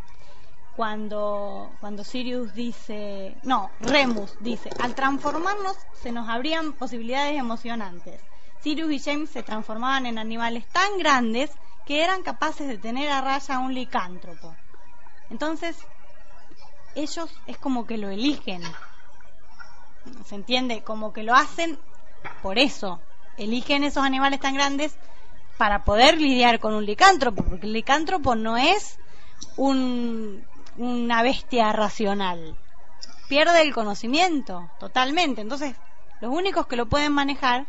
Cuando, 0.77 1.71
cuando 1.81 2.03
Sirius 2.03 2.55
dice, 2.55 3.37
no, 3.45 3.71
Remus 3.81 4.35
dice, 4.41 4.71
al 4.81 4.95
transformarnos 4.95 5.77
se 6.03 6.11
nos 6.11 6.29
abrían 6.29 6.73
posibilidades 6.73 7.39
emocionantes. 7.39 8.21
Sirius 8.61 8.91
y 8.91 8.99
James 8.99 9.31
se 9.31 9.43
transformaban 9.43 10.07
en 10.07 10.19
animales 10.19 10.67
tan 10.69 10.99
grandes 10.99 11.51
que 11.87 12.03
eran 12.03 12.23
capaces 12.23 12.67
de 12.67 12.79
tener 12.79 13.11
a 13.11 13.21
raya 13.21 13.57
a 13.57 13.59
un 13.61 13.75
licántropo. 13.75 14.57
Entonces, 15.31 15.77
ellos 16.95 17.31
es 17.47 17.59
como 17.59 17.87
que 17.87 17.99
lo 17.99 18.09
eligen, 18.09 18.62
¿Se 20.27 20.35
entiende? 20.35 20.83
Como 20.83 21.13
que 21.13 21.23
lo 21.23 21.35
hacen 21.35 21.79
por 22.43 22.59
eso. 22.59 23.01
Eligen 23.37 23.85
esos 23.85 24.05
animales 24.05 24.41
tan 24.41 24.55
grandes 24.55 24.97
para 25.57 25.85
poder 25.85 26.21
lidiar 26.21 26.59
con 26.61 26.75
un 26.75 26.85
licántropo, 26.85 27.45
porque 27.45 27.67
el 27.67 27.73
licántropo 27.73 28.35
no 28.35 28.57
es 28.57 28.99
un, 29.57 30.45
una 30.77 31.23
bestia 31.23 31.73
racional. 31.73 32.57
Pierde 33.29 33.63
el 33.63 33.75
conocimiento 33.75 34.71
totalmente. 34.79 35.41
Entonces, 35.41 35.75
los 36.21 36.33
únicos 36.33 36.67
que 36.67 36.77
lo 36.77 36.87
pueden 36.87 37.13
manejar 37.13 37.67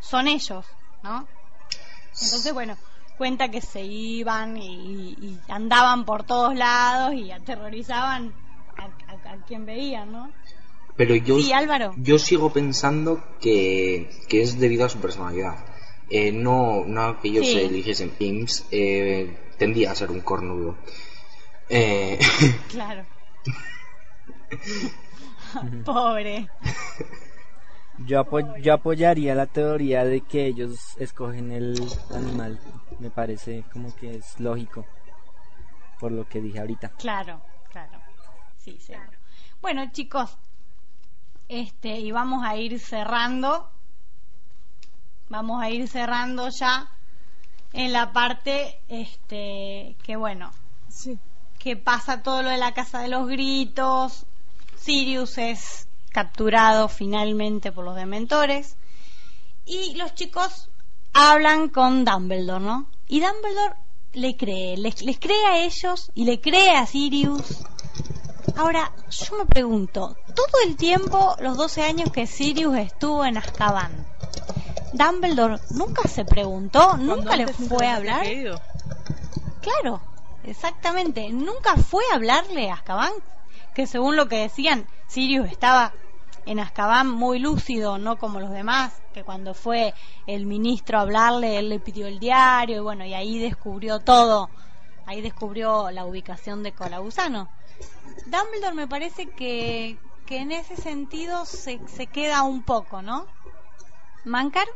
son 0.00 0.28
ellos, 0.28 0.66
¿no? 1.02 1.26
Entonces, 2.22 2.52
bueno, 2.52 2.76
cuenta 3.16 3.48
que 3.48 3.60
se 3.60 3.82
iban 3.82 4.56
y, 4.56 5.38
andaban 5.48 6.04
por 6.04 6.24
todos 6.24 6.54
lados 6.54 7.14
y 7.14 7.30
aterrorizaban 7.30 8.34
a, 8.76 9.30
a 9.30 9.36
quien 9.46 9.66
veían, 9.66 10.12
¿no? 10.12 10.30
Pero 10.96 11.16
yo, 11.16 11.38
yo 11.96 12.18
sigo 12.18 12.52
pensando 12.52 13.22
que, 13.40 14.10
que, 14.28 14.42
es 14.42 14.58
debido 14.60 14.84
a 14.84 14.88
su 14.88 14.98
personalidad. 14.98 15.64
Eh, 16.08 16.30
no, 16.30 16.84
no 16.86 17.20
que 17.20 17.28
ellos 17.28 17.46
se 17.46 17.64
eligiesen 17.64 18.10
Pimps, 18.10 18.66
eh, 18.70 19.36
tendía 19.58 19.90
a 19.90 19.94
ser 19.94 20.10
un 20.10 20.20
cornudo. 20.20 20.76
Eh... 21.68 22.18
Claro. 22.70 23.04
Pobre. 25.84 26.48
Yo, 27.98 28.24
yo 28.60 28.74
apoyaría 28.74 29.34
la 29.34 29.46
teoría 29.46 30.04
de 30.04 30.20
que 30.20 30.46
ellos 30.46 30.96
escogen 30.98 31.52
el 31.52 31.74
animal. 32.14 32.58
Me 32.98 33.10
parece 33.10 33.64
como 33.72 33.94
que 33.94 34.16
es 34.16 34.38
lógico. 34.40 34.84
Por 35.98 36.12
lo 36.12 36.28
que 36.28 36.40
dije 36.40 36.60
ahorita. 36.60 36.90
Claro, 36.98 37.40
claro. 37.70 38.00
Sí, 38.58 38.78
claro. 38.86 39.12
Bueno, 39.62 39.90
chicos, 39.92 40.36
este, 41.48 42.00
y 42.00 42.10
vamos 42.12 42.44
a 42.44 42.56
ir 42.56 42.78
cerrando. 42.80 43.68
Vamos 45.28 45.62
a 45.62 45.70
ir 45.70 45.88
cerrando 45.88 46.48
ya 46.48 46.90
en 47.72 47.92
la 47.92 48.12
parte 48.12 48.80
este 48.88 49.96
que 50.02 50.16
bueno, 50.16 50.52
que 51.58 51.76
pasa 51.76 52.22
todo 52.22 52.42
lo 52.42 52.50
de 52.50 52.58
la 52.58 52.72
casa 52.72 53.00
de 53.00 53.08
los 53.08 53.26
gritos. 53.26 54.26
Sirius 54.76 55.38
es 55.38 55.88
capturado 56.10 56.88
finalmente 56.88 57.72
por 57.72 57.84
los 57.84 57.96
dementores 57.96 58.76
y 59.66 59.94
los 59.96 60.14
chicos 60.14 60.68
hablan 61.12 61.68
con 61.68 62.04
Dumbledore, 62.04 62.62
¿no? 62.62 62.86
Y 63.08 63.20
Dumbledore 63.20 63.76
le 64.12 64.36
cree, 64.36 64.76
les, 64.76 65.02
les 65.02 65.18
cree 65.18 65.46
a 65.46 65.64
ellos 65.64 66.12
y 66.14 66.24
le 66.24 66.40
cree 66.40 66.76
a 66.76 66.86
Sirius 66.86 67.64
Ahora, 68.56 68.92
yo 69.10 69.38
me 69.38 69.46
pregunto, 69.46 70.16
todo 70.34 70.62
el 70.66 70.76
tiempo, 70.76 71.34
los 71.40 71.56
12 71.56 71.82
años 71.82 72.10
que 72.12 72.26
Sirius 72.26 72.76
estuvo 72.78 73.24
en 73.24 73.36
Azkaban, 73.36 74.06
Dumbledore 74.92 75.58
nunca 75.70 76.08
se 76.08 76.24
preguntó, 76.24 76.96
nunca 76.96 77.34
le 77.36 77.48
fue 77.52 77.88
a 77.88 77.96
hablar. 77.96 78.24
Claro, 79.60 80.00
exactamente, 80.44 81.30
nunca 81.30 81.76
fue 81.76 82.04
a 82.12 82.16
hablarle 82.16 82.70
a 82.70 82.74
Azkaban, 82.74 83.12
que 83.74 83.88
según 83.88 84.14
lo 84.14 84.28
que 84.28 84.36
decían, 84.36 84.86
Sirius 85.08 85.50
estaba 85.50 85.92
en 86.46 86.60
Azkaban 86.60 87.10
muy 87.10 87.40
lúcido, 87.40 87.98
no 87.98 88.18
como 88.18 88.38
los 88.38 88.50
demás, 88.50 88.92
que 89.12 89.24
cuando 89.24 89.54
fue 89.54 89.94
el 90.28 90.46
ministro 90.46 90.98
a 90.98 91.02
hablarle, 91.02 91.58
él 91.58 91.70
le 91.70 91.80
pidió 91.80 92.06
el 92.06 92.20
diario 92.20 92.76
y 92.76 92.80
bueno, 92.80 93.04
y 93.04 93.14
ahí 93.14 93.38
descubrió 93.38 93.98
todo, 93.98 94.48
ahí 95.06 95.22
descubrió 95.22 95.90
la 95.90 96.04
ubicación 96.04 96.62
de 96.62 96.72
Colagusano. 96.72 97.48
Dumbledore 98.26 98.74
me 98.74 98.88
parece 98.88 99.26
que, 99.26 99.98
que 100.26 100.38
en 100.38 100.52
ese 100.52 100.76
sentido 100.76 101.44
se, 101.44 101.80
se 101.88 102.06
queda 102.06 102.42
un 102.42 102.62
poco, 102.62 103.02
¿no? 103.02 103.26
¿Mancar? 104.24 104.66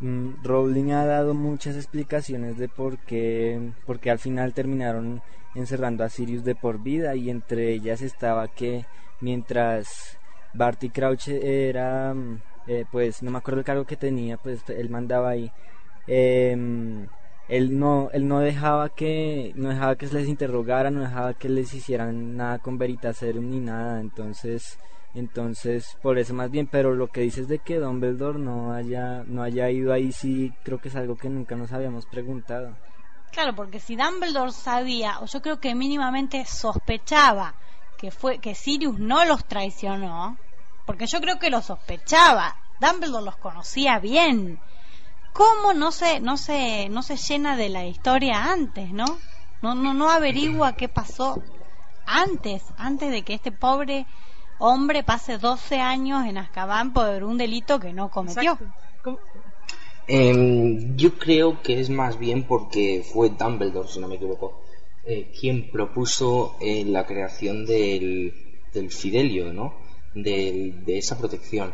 Mm, 0.00 0.42
Rowling 0.42 0.90
ha 0.90 1.04
dado 1.06 1.32
muchas 1.32 1.76
explicaciones 1.76 2.58
de 2.58 2.68
por 2.68 2.98
qué, 2.98 3.72
porque 3.86 4.10
al 4.10 4.18
final 4.18 4.52
terminaron 4.52 5.22
encerrando 5.54 6.02
a 6.02 6.08
Sirius 6.08 6.44
de 6.44 6.54
por 6.54 6.80
vida 6.80 7.14
y 7.14 7.30
entre 7.30 7.72
ellas 7.72 8.02
estaba 8.02 8.48
que 8.48 8.84
mientras 9.20 10.18
Barty 10.54 10.90
Crouch 10.90 11.28
era, 11.28 12.14
mm, 12.14 12.38
eh, 12.66 12.84
pues 12.90 13.22
no 13.22 13.30
me 13.30 13.38
acuerdo 13.38 13.60
el 13.60 13.66
cargo 13.66 13.84
que 13.84 13.96
tenía, 13.96 14.36
pues 14.38 14.60
él 14.68 14.90
mandaba 14.90 15.30
ahí. 15.30 15.52
Eh, 16.08 16.56
él 17.48 17.78
no 17.78 18.10
él 18.12 18.28
no 18.28 18.40
dejaba 18.40 18.88
que 18.88 19.52
no 19.56 19.68
dejaba 19.68 19.96
que 19.96 20.06
les 20.06 20.28
interrogara 20.28 20.90
no 20.90 21.00
dejaba 21.00 21.34
que 21.34 21.48
les 21.48 21.74
hicieran 21.74 22.36
nada 22.36 22.58
con 22.58 22.78
Veritaserum 22.78 23.48
ni 23.50 23.60
nada 23.60 24.00
entonces 24.00 24.78
entonces 25.14 25.96
por 26.02 26.18
eso 26.18 26.34
más 26.34 26.50
bien 26.50 26.66
pero 26.66 26.94
lo 26.94 27.08
que 27.08 27.20
dices 27.20 27.48
de 27.48 27.58
que 27.58 27.78
Dumbledore 27.78 28.38
no 28.38 28.72
haya 28.72 29.24
no 29.26 29.42
haya 29.42 29.70
ido 29.70 29.92
ahí 29.92 30.12
sí 30.12 30.52
creo 30.62 30.78
que 30.78 30.88
es 30.88 30.96
algo 30.96 31.16
que 31.16 31.28
nunca 31.28 31.56
nos 31.56 31.72
habíamos 31.72 32.06
preguntado. 32.06 32.74
Claro 33.30 33.54
porque 33.54 33.80
si 33.80 33.96
Dumbledore 33.96 34.52
sabía 34.52 35.18
o 35.20 35.26
yo 35.26 35.42
creo 35.42 35.58
que 35.58 35.74
mínimamente 35.74 36.44
sospechaba 36.44 37.54
que 37.98 38.10
fue 38.10 38.38
que 38.38 38.54
Sirius 38.54 38.98
no 38.98 39.24
los 39.24 39.44
traicionó 39.44 40.38
porque 40.86 41.06
yo 41.06 41.20
creo 41.20 41.38
que 41.38 41.50
lo 41.50 41.60
sospechaba 41.60 42.56
Dumbledore 42.80 43.24
los 43.24 43.36
conocía 43.36 43.98
bien 43.98 44.60
cómo 45.32 45.72
no 45.74 45.92
se, 45.92 46.20
no 46.20 46.36
se, 46.36 46.88
no 46.88 47.02
se 47.02 47.16
llena 47.16 47.56
de 47.56 47.68
la 47.68 47.86
historia 47.86 48.52
antes, 48.52 48.92
¿no? 48.92 49.18
No, 49.62 49.74
no, 49.74 49.94
no 49.94 50.10
averigua 50.10 50.74
qué 50.74 50.88
pasó 50.88 51.42
antes, 52.04 52.62
antes 52.76 53.10
de 53.10 53.22
que 53.22 53.34
este 53.34 53.52
pobre 53.52 54.06
hombre 54.58 55.02
pase 55.02 55.38
12 55.38 55.80
años 55.80 56.26
en 56.26 56.38
Azkaban 56.38 56.92
por 56.92 57.24
un 57.24 57.38
delito 57.38 57.78
que 57.78 57.92
no 57.92 58.10
cometió. 58.10 58.58
Em, 60.08 60.96
yo 60.96 61.16
creo 61.16 61.62
que 61.62 61.80
es 61.80 61.88
más 61.88 62.18
bien 62.18 62.42
porque 62.44 63.04
fue 63.12 63.30
Dumbledore, 63.30 63.88
si 63.88 64.00
no 64.00 64.08
me 64.08 64.16
equivoco, 64.16 64.62
eh, 65.04 65.32
quien 65.38 65.70
propuso 65.70 66.56
eh, 66.60 66.84
la 66.84 67.06
creación 67.06 67.64
del, 67.64 68.34
del 68.72 68.90
Fidelio, 68.90 69.52
¿no? 69.52 69.80
de 70.14 70.98
esa 70.98 71.16
protección. 71.16 71.72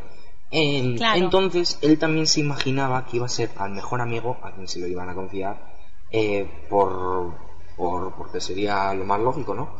Entonces 0.50 1.78
él 1.82 1.98
también 1.98 2.26
se 2.26 2.40
imaginaba 2.40 3.06
que 3.06 3.18
iba 3.18 3.26
a 3.26 3.30
ser 3.30 3.50
al 3.56 3.72
mejor 3.72 4.00
amigo 4.00 4.38
a 4.42 4.52
quien 4.52 4.66
se 4.66 4.80
lo 4.80 4.86
iban 4.86 5.08
a 5.08 5.14
confiar 5.14 5.74
eh, 6.10 6.48
por, 6.70 7.34
por, 7.76 8.14
porque 8.14 8.40
sería 8.40 8.94
lo 8.94 9.04
más 9.04 9.20
lógico, 9.20 9.54
¿no? 9.54 9.70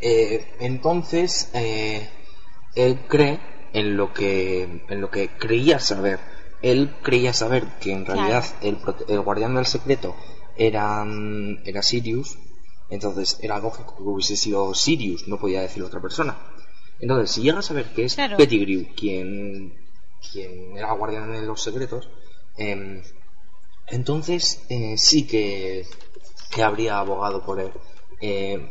Eh, 0.00 0.56
entonces 0.60 1.50
eh, 1.54 2.08
él 2.74 3.00
cree 3.08 3.40
en 3.72 3.96
lo 3.96 4.12
que, 4.12 4.84
en 4.88 5.00
lo 5.00 5.10
que 5.10 5.28
creía 5.28 5.78
saber. 5.78 6.18
Él 6.62 6.94
creía 7.02 7.32
saber 7.32 7.64
que 7.80 7.92
en 7.92 8.06
realidad 8.06 8.44
el, 8.62 8.78
el, 9.08 9.20
guardián 9.20 9.54
del 9.54 9.66
secreto 9.66 10.16
era, 10.56 11.04
mm, 11.04 11.58
era 11.64 11.82
Sirius, 11.82 12.38
entonces 12.88 13.38
era 13.42 13.58
lógico 13.58 13.96
que 13.96 14.02
hubiese 14.02 14.36
sido 14.36 14.74
Sirius, 14.74 15.28
no 15.28 15.38
podía 15.38 15.60
decir 15.60 15.82
otra 15.82 16.00
persona. 16.00 16.36
Entonces, 17.00 17.30
si 17.30 17.42
llega 17.42 17.58
a 17.58 17.62
saber 17.62 17.92
que 17.92 18.04
es 18.04 18.16
Pettigrew 18.36 18.94
quien, 18.94 19.74
quien 20.32 20.76
era 20.76 20.92
guardián 20.92 21.32
de 21.32 21.42
los 21.42 21.62
secretos, 21.62 22.08
em, 22.56 23.02
entonces 23.88 24.62
eh, 24.68 24.96
sí 24.96 25.26
que, 25.26 25.86
que 26.50 26.62
habría 26.62 26.98
abogado 26.98 27.44
por 27.44 27.60
él. 27.60 27.72
Eh, 28.20 28.70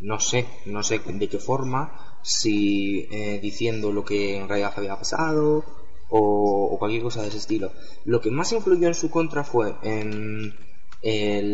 no 0.00 0.20
sé, 0.20 0.46
no 0.66 0.82
sé 0.82 0.98
de 0.98 1.28
qué 1.28 1.38
forma, 1.38 2.18
si 2.22 3.08
eh, 3.10 3.38
diciendo 3.40 3.92
lo 3.92 4.04
que 4.04 4.36
en 4.36 4.48
realidad 4.48 4.74
había 4.76 4.98
pasado 4.98 5.64
o, 6.08 6.76
cualquier 6.78 7.02
cosa 7.02 7.22
de 7.22 7.28
ese 7.28 7.38
estilo. 7.38 7.72
Lo 8.04 8.20
que 8.20 8.30
más 8.30 8.52
influyó 8.52 8.88
en 8.88 8.94
su 8.94 9.10
contra 9.10 9.44
fue 9.44 9.74
en, 9.82 10.54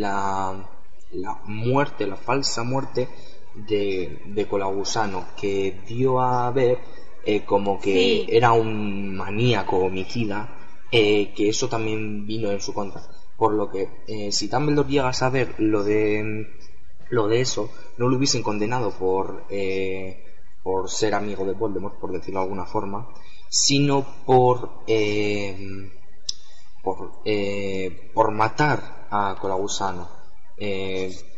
la, 0.00 0.68
la, 1.12 1.40
muerte, 1.44 2.06
la 2.06 2.16
falsa 2.16 2.62
muerte 2.62 3.08
de, 3.54 4.22
de 4.26 4.46
Colagusano, 4.46 5.26
que 5.36 5.74
dio 5.86 6.20
a 6.20 6.50
ver 6.50 6.78
eh, 7.24 7.44
como 7.44 7.78
que 7.78 8.26
era 8.28 8.52
un 8.52 9.16
maníaco 9.16 9.78
homicida, 9.78 10.56
eh, 10.90 11.32
que 11.34 11.48
eso 11.48 11.68
también 11.68 12.26
vino 12.26 12.50
en 12.50 12.60
su 12.60 12.72
contra. 12.74 13.02
Por 13.36 13.54
lo 13.54 13.70
que 13.70 13.88
si 14.30 14.46
Dumbledore 14.46 14.88
llega 14.88 15.08
a 15.08 15.12
saber 15.12 15.54
lo 15.58 15.82
de 15.82 16.46
lo 17.12 17.28
de 17.28 17.42
eso, 17.42 17.68
no 17.98 18.08
lo 18.08 18.16
hubiesen 18.16 18.42
condenado 18.42 18.90
por, 18.90 19.44
eh, 19.50 20.24
por 20.62 20.90
ser 20.90 21.14
amigo 21.14 21.44
de 21.44 21.52
Voldemort, 21.52 22.00
por 22.00 22.10
decirlo 22.10 22.40
de 22.40 22.44
alguna 22.44 22.64
forma, 22.64 23.06
sino 23.50 24.02
por, 24.24 24.82
eh, 24.86 25.90
por, 26.82 27.20
eh, 27.26 28.10
por 28.14 28.30
matar 28.30 29.06
a 29.10 29.36
Colagusano. 29.38 30.08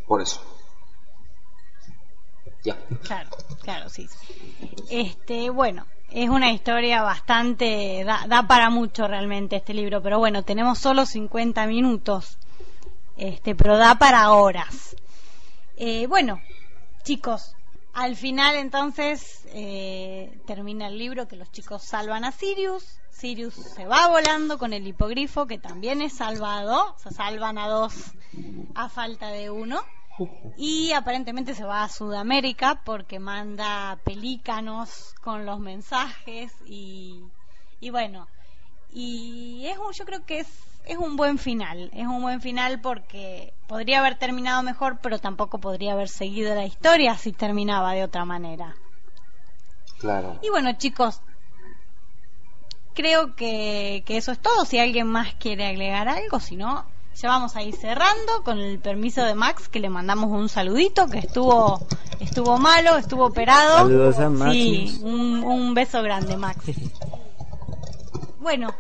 por 0.07 0.23
eso. 0.23 0.54
Claro, 3.03 3.31
claro, 3.63 3.89
sí. 3.89 4.09
Este, 4.91 5.51
bueno, 5.51 5.87
es 6.11 6.29
una 6.29 6.53
historia 6.53 7.03
bastante, 7.03 8.05
da, 8.05 8.25
da, 8.27 8.47
para 8.47 8.71
mucho 8.71 9.07
realmente 9.07 9.57
este 9.57 9.75
libro, 9.75 10.03
pero 10.03 10.19
bueno, 10.19 10.43
tenemos 10.45 10.79
solo 10.79 11.07
50 11.07 11.67
minutos, 11.67 12.39
este, 13.17 13.55
pero 13.55 13.77
da 13.77 13.97
para 13.97 14.33
horas. 14.33 14.97
Eh, 15.77 16.07
bueno, 16.07 16.41
chicos, 17.03 17.55
al 17.95 18.17
final 18.17 18.57
entonces 18.57 19.45
eh, 19.53 20.39
termina 20.47 20.89
el 20.89 20.99
libro 20.99 21.29
que 21.29 21.37
los 21.37 21.51
chicos 21.53 21.83
salvan 21.83 22.25
a 22.25 22.33
Sirius. 22.33 22.85
Sirius 23.11 23.55
se 23.55 23.87
va 23.87 24.09
volando 24.09 24.59
con 24.59 24.73
el 24.73 24.87
hipogrifo 24.87 25.47
que 25.47 25.59
también 25.59 26.03
es 26.03 26.15
salvado. 26.15 26.97
Se 26.99 27.11
salvan 27.11 27.59
a 27.59 27.69
dos 27.69 28.13
a 28.75 28.89
falta 28.89 29.29
de 29.29 29.51
uno. 29.51 29.81
Y 30.57 30.93
aparentemente 30.93 31.55
se 31.55 31.65
va 31.65 31.83
a 31.83 31.89
Sudamérica 31.89 32.81
porque 32.85 33.19
manda 33.19 33.99
pelícanos 34.05 35.15
con 35.21 35.45
los 35.45 35.59
mensajes 35.59 36.53
y, 36.67 37.25
y 37.81 37.91
bueno, 37.91 38.29
y 38.93 39.67
es 39.67 39.79
un, 39.79 39.93
yo 39.93 40.05
creo 40.05 40.25
que 40.25 40.41
es 40.41 40.49
es 40.87 40.99
un 40.99 41.17
buen 41.17 41.39
final, 41.39 41.91
es 41.95 42.07
un 42.07 42.21
buen 42.21 42.41
final 42.41 42.81
porque 42.81 43.53
podría 43.67 44.01
haber 44.01 44.17
terminado 44.17 44.63
mejor, 44.63 44.99
pero 45.03 45.19
tampoco 45.19 45.59
podría 45.59 45.93
haber 45.93 46.09
seguido 46.09 46.55
la 46.55 46.67
historia 46.67 47.17
si 47.17 47.33
terminaba 47.33 47.93
de 47.93 48.05
otra 48.05 48.25
manera. 48.25 48.77
Claro. 49.99 50.39
Y 50.43 50.51
bueno, 50.51 50.73
chicos, 50.77 51.23
creo 52.95 53.35
que, 53.35 54.03
que 54.07 54.19
eso 54.19 54.33
es 54.33 54.39
todo. 54.41 54.65
Si 54.67 54.79
alguien 54.79 55.07
más 55.07 55.35
quiere 55.35 55.67
agregar 55.67 56.09
algo, 56.09 56.39
si 56.41 56.57
no, 56.57 56.85
ya 57.15 57.29
vamos 57.29 57.57
a 57.57 57.63
ir 57.63 57.75
cerrando 57.75 58.43
con 58.45 58.59
el 58.59 58.79
permiso 58.79 59.25
de 59.25 59.35
Max, 59.35 59.69
que 59.69 59.81
le 59.81 59.89
mandamos 59.89 60.31
un 60.31 60.49
saludito, 60.49 61.07
que 61.09 61.19
estuvo 61.19 61.81
estuvo 62.21 62.59
malo, 62.59 62.97
estuvo 62.97 63.27
operado. 63.27 63.79
Saludos 63.79 64.19
a 64.19 64.31
Max. 64.31 64.53
Sí, 64.53 65.01
un, 65.03 65.45
un 65.45 65.75
beso 65.75 66.03
grande, 66.03 66.37
Max. 66.37 66.65
bueno, 68.41 68.75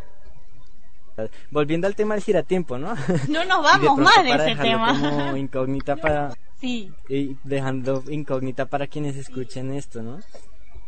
Volviendo 1.50 1.86
al 1.86 1.94
tema 1.94 2.14
del 2.14 2.24
giratiempo, 2.24 2.78
¿no? 2.78 2.94
No 3.28 3.44
nos 3.44 3.62
vamos 3.62 3.98
más 3.98 4.22
de 4.24 4.32
ese 4.32 4.56
tema. 4.56 4.98
Como 4.98 5.36
incógnita 5.36 5.96
para. 5.96 6.34
Sí. 6.60 6.90
Y 7.08 7.36
dejando 7.44 8.02
incógnita 8.08 8.66
para 8.66 8.86
quienes 8.86 9.16
escuchen 9.16 9.72
esto, 9.72 10.02
¿no? 10.02 10.18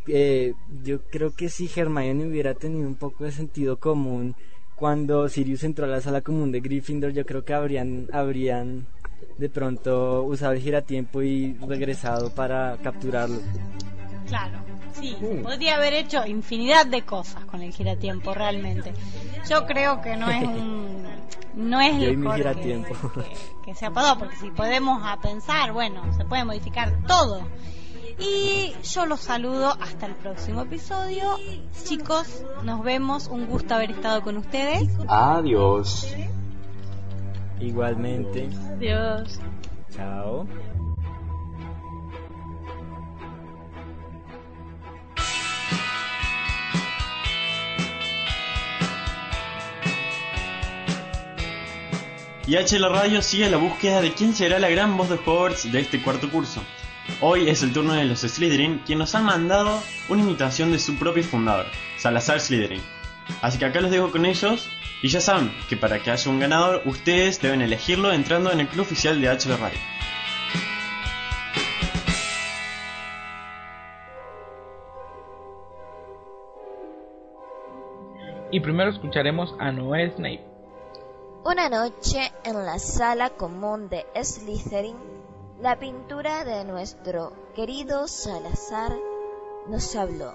Eh, 0.07 0.53
yo 0.83 1.01
creo 1.03 1.33
que 1.33 1.49
si 1.49 1.69
Hermione 1.73 2.25
hubiera 2.27 2.53
tenido 2.53 2.87
un 2.87 2.95
poco 2.95 3.25
de 3.25 3.31
sentido 3.31 3.77
común 3.77 4.35
cuando 4.77 5.27
Sirius 5.27 5.63
entró 5.63 5.85
a 5.85 5.89
la 5.89 6.01
sala 6.01 6.21
común 6.21 6.51
de 6.51 6.61
Gryffindor, 6.61 7.11
yo 7.11 7.25
creo 7.25 7.43
que 7.43 7.53
habrían, 7.53 8.07
habrían 8.13 8.85
de 9.37 9.49
pronto 9.49 10.23
usado 10.23 10.53
el 10.53 10.61
giratiempo 10.61 11.23
y 11.23 11.53
regresado 11.67 12.29
para 12.29 12.77
capturarlo. 12.83 13.39
Claro. 14.27 14.59
Sí, 14.93 15.15
mm. 15.19 15.41
podría 15.41 15.75
haber 15.75 15.93
hecho 15.93 16.25
infinidad 16.25 16.85
de 16.85 17.01
cosas 17.03 17.43
con 17.45 17.61
el 17.61 17.73
giratiempo, 17.73 18.33
realmente. 18.33 18.93
Yo 19.49 19.65
creo 19.65 19.99
que 20.01 20.15
no 20.15 20.29
es 20.29 20.43
un, 20.43 21.07
no 21.55 21.81
es 21.81 21.95
el 21.95 22.21
que, 22.21 22.85
que, 23.65 23.73
se 23.73 23.85
ha 23.87 23.91
pasado, 23.91 24.19
porque 24.19 24.35
si 24.35 24.51
podemos 24.51 25.01
a 25.03 25.19
pensar, 25.19 25.71
bueno, 25.71 26.03
se 26.15 26.23
puede 26.23 26.45
modificar 26.45 26.93
todo. 27.07 27.41
Y 28.19 28.73
yo 28.83 29.05
los 29.05 29.19
saludo 29.21 29.77
hasta 29.79 30.07
el 30.07 30.15
próximo 30.15 30.61
episodio. 30.61 31.37
Chicos, 31.83 32.43
nos 32.63 32.83
vemos. 32.83 33.27
Un 33.27 33.45
gusto 33.45 33.75
haber 33.75 33.91
estado 33.91 34.21
con 34.21 34.37
ustedes. 34.37 34.89
Adiós. 35.07 36.07
Igualmente. 37.59 38.49
Adiós. 38.75 39.39
Chao. 39.95 40.47
y 52.47 52.55
H 52.55 52.79
la 52.79 52.87
Radio 52.87 53.21
sigue 53.21 53.49
la 53.49 53.57
búsqueda 53.57 53.99
de 53.99 54.13
quién 54.13 54.33
será 54.33 54.57
la 54.57 54.69
gran 54.69 54.95
voz 54.95 55.09
de 55.09 55.15
Hogwarts 55.15 55.69
de 55.69 55.81
este 55.81 56.01
cuarto 56.01 56.31
curso. 56.31 56.63
Hoy 57.19 57.49
es 57.49 57.63
el 57.63 57.73
turno 57.73 57.93
de 57.93 58.05
los 58.05 58.19
Slytherin, 58.19 58.79
quien 58.85 58.99
nos 58.99 59.15
han 59.15 59.25
mandado 59.25 59.81
una 60.07 60.21
imitación 60.21 60.71
de 60.71 60.77
su 60.77 60.97
propio 60.97 61.23
fundador, 61.23 61.65
Salazar 61.97 62.39
Slytherin. 62.39 62.81
Así 63.41 63.57
que 63.57 63.65
acá 63.65 63.81
los 63.81 63.89
dejo 63.89 64.11
con 64.11 64.25
ellos, 64.25 64.69
y 65.01 65.07
ya 65.07 65.19
saben 65.19 65.51
que 65.67 65.77
para 65.77 65.99
que 65.99 66.11
haya 66.11 66.29
un 66.29 66.39
ganador, 66.39 66.83
ustedes 66.85 67.41
deben 67.41 67.61
elegirlo 67.61 68.11
entrando 68.11 68.51
en 68.51 68.59
el 68.59 68.67
club 68.67 68.85
oficial 68.85 69.19
de 69.19 69.29
H 69.29 69.49
la 69.49 69.57
Radio. 69.57 69.79
Y 78.51 78.59
primero 78.59 78.91
escucharemos 78.91 79.55
a 79.59 79.71
Noé 79.71 80.11
Snape. 80.15 80.45
Una 81.43 81.69
noche 81.69 82.31
en 82.43 82.65
la 82.65 82.77
sala 82.79 83.31
común 83.31 83.89
de 83.89 84.05
Slytherin, 84.21 84.95
la 85.61 85.77
pintura 85.79 86.45
de 86.45 86.63
nuestro 86.63 87.33
querido 87.55 88.07
Salazar 88.07 88.95
nos 89.67 89.95
habló. 89.95 90.33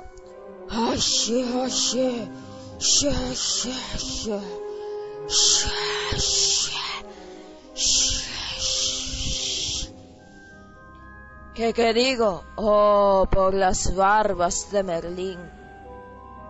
¿Qué, 11.55 11.73
qué 11.73 11.95
digo? 11.95 12.45
Oh, 12.57 13.29
por 13.31 13.55
las 13.55 13.95
barbas 13.95 14.71
de 14.73 14.83
Merlín 14.83 15.39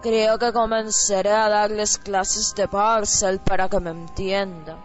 Creo 0.01 0.37
que 0.37 0.53
comenzaré 0.53 1.31
a 1.31 1.49
darles 1.49 1.99
clases 1.99 2.55
de 2.57 2.66
parcel 2.66 3.39
para 3.39 3.68
que 3.68 3.79
me 3.79 3.91
entiendan. 3.91 4.79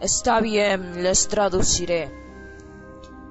Está 0.00 0.40
bien, 0.40 1.00
les 1.04 1.28
traduciré. 1.28 2.29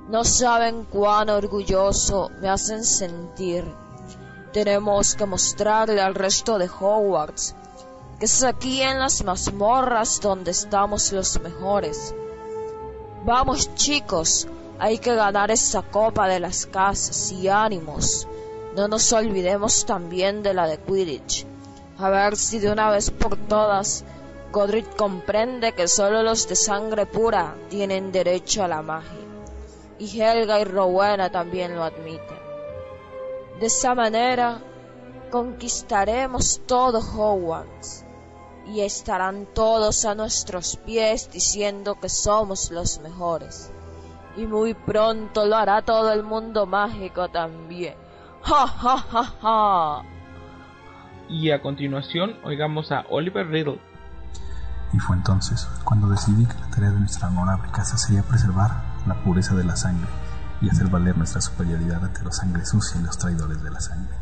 No 0.10 0.24
saben 0.24 0.86
cuán 0.86 1.30
orgulloso 1.30 2.30
me 2.41 2.49
hacen 2.49 2.84
sentir. 2.84 3.64
Tenemos 4.51 5.16
que 5.16 5.26
mostrarle 5.26 6.01
al 6.01 6.16
resto 6.16 6.57
de 6.57 6.68
Hogwarts 6.68 7.55
que 8.20 8.26
es 8.26 8.43
aquí 8.43 8.82
en 8.82 8.99
las 8.99 9.24
mazmorras 9.24 10.20
donde 10.20 10.51
estamos 10.51 11.14
los 11.14 11.39
mejores. 11.39 12.14
Vamos 13.24 13.74
chicos, 13.76 14.45
hay 14.78 14.97
que 14.97 15.16
ganar 15.16 15.51
esa 15.51 15.84
copa 15.84 16.28
de 16.28 16.41
las 16.41 16.66
casas 16.66 17.32
y 17.32 17.47
ánimos. 17.47 18.28
No 18.76 18.89
nos 18.89 19.14
olvidemos 19.14 19.86
también 19.86 20.43
de 20.43 20.53
la 20.53 20.68
de 20.68 20.80
Quidditch. 20.80 21.45
A 21.97 22.10
ver 22.10 22.36
si 22.36 22.60
de 22.60 22.72
una 22.72 22.91
vez 22.91 23.10
por 23.10 23.38
todas 23.47 24.03
Godric 24.51 24.97
comprende 24.97 25.72
que 25.74 25.88
solo 25.88 26.22
los 26.22 26.47
de 26.49 26.55
sangre 26.55 27.05
pura 27.05 27.55
tienen 27.70 28.12
derecho 28.12 28.64
a 28.64 28.68
la 28.68 28.82
magia. 28.82 29.29
Y 30.00 30.22
Helga 30.22 30.60
y 30.60 30.64
Rowena 30.64 31.30
también 31.30 31.76
lo 31.76 31.84
admiten. 31.84 32.39
De 33.60 33.66
esa 33.66 33.93
manera 33.93 34.62
conquistaremos 35.30 36.62
todo 36.66 37.00
Hogwarts 37.00 38.06
y 38.66 38.82
estarán 38.82 39.47
todos 39.54 40.06
a 40.06 40.16
nuestros 40.16 40.78
pies 40.78 41.30
diciendo 41.32 42.00
que 42.00 42.10
somos 42.10 42.72
los 42.72 43.00
mejores. 43.02 43.72
Y 44.38 44.45
muy 44.45 44.74
pronto 44.74 45.45
lo 45.45 45.56
hará 45.56 45.82
todo 45.82 46.14
el 46.14 46.24
mundo 46.24 46.66
mágico 46.66 47.30
también. 47.30 47.95
¡Ja, 48.41 48.68
ja, 48.68 48.97
ja, 48.97 49.24
ja! 49.41 50.04
Y 51.28 51.52
a 51.52 51.62
continuación 51.62 52.38
oigamos 52.43 52.91
a 52.91 53.06
Oliver 53.10 53.47
Riddle. 53.47 53.80
Y 54.93 55.00
fue 55.00 55.16
entonces 55.16 55.68
cuando 55.84 56.08
decidí 56.08 56.45
que 56.45 56.54
la 56.60 56.70
tarea 56.70 56.91
de 56.91 57.00
nuestra 57.00 57.28
honorable 57.28 57.72
casa 57.72 57.97
sería 57.97 58.24
preservar 58.24 58.89
la 59.08 59.24
pureza 59.24 59.56
de 59.56 59.64
la 59.64 59.76
sangre 59.76 60.10
y 60.62 60.70
hacer 60.70 60.89
valer 60.89 61.18
nuestra 61.18 61.41
superioridad 61.41 62.04
ante 62.04 62.24
los 62.24 62.38
sangre 62.38 62.66
sucia 62.66 63.00
y 63.00 63.04
los 63.04 63.18
traidores 63.18 63.62
de 63.64 63.72
la 63.72 63.80
sangre. 63.80 64.16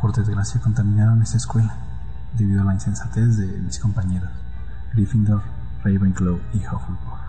Por 0.00 0.12
desgracia 0.12 0.60
contaminaron 0.60 1.22
esta 1.22 1.36
escuela 1.36 1.74
debido 2.34 2.62
a 2.62 2.64
la 2.64 2.74
insensatez 2.74 3.36
de 3.36 3.46
mis 3.46 3.78
compañeros, 3.78 4.30
Gryffindor, 4.92 5.42
Ravenclaw 5.84 6.38
y 6.52 6.58
Hufflepuff. 6.58 7.20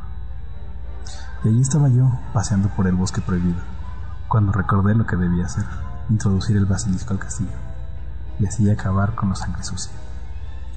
Y 1.44 1.50
allí 1.50 1.62
estaba 1.62 1.90
yo, 1.90 2.20
paseando 2.34 2.70
por 2.70 2.88
el 2.88 2.96
bosque 2.96 3.22
prohibido, 3.22 3.60
cuando 4.28 4.52
recordé 4.52 4.96
lo 4.96 5.06
que 5.06 5.18
debía 5.18 5.46
hacer, 5.46 5.66
introducir 6.10 6.58
el 6.58 6.66
basilisco 6.66 7.14
al 7.14 7.20
castillo, 7.20 7.52
y 8.40 8.46
así 8.46 8.70
acabar 8.70 9.16
con 9.16 9.30
los 9.30 9.40
sangre 9.40 9.64
sucia. 9.64 9.92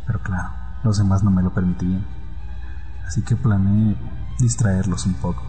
Pero 0.07 0.21
claro, 0.21 0.51
los 0.83 0.99
demás 0.99 1.23
no 1.23 1.31
me 1.31 1.43
lo 1.43 1.53
permitirían, 1.53 2.05
así 3.07 3.23
que 3.23 3.37
planeé 3.37 3.97
distraerlos 4.39 5.07
un 5.07 5.15
poco. 5.15 5.43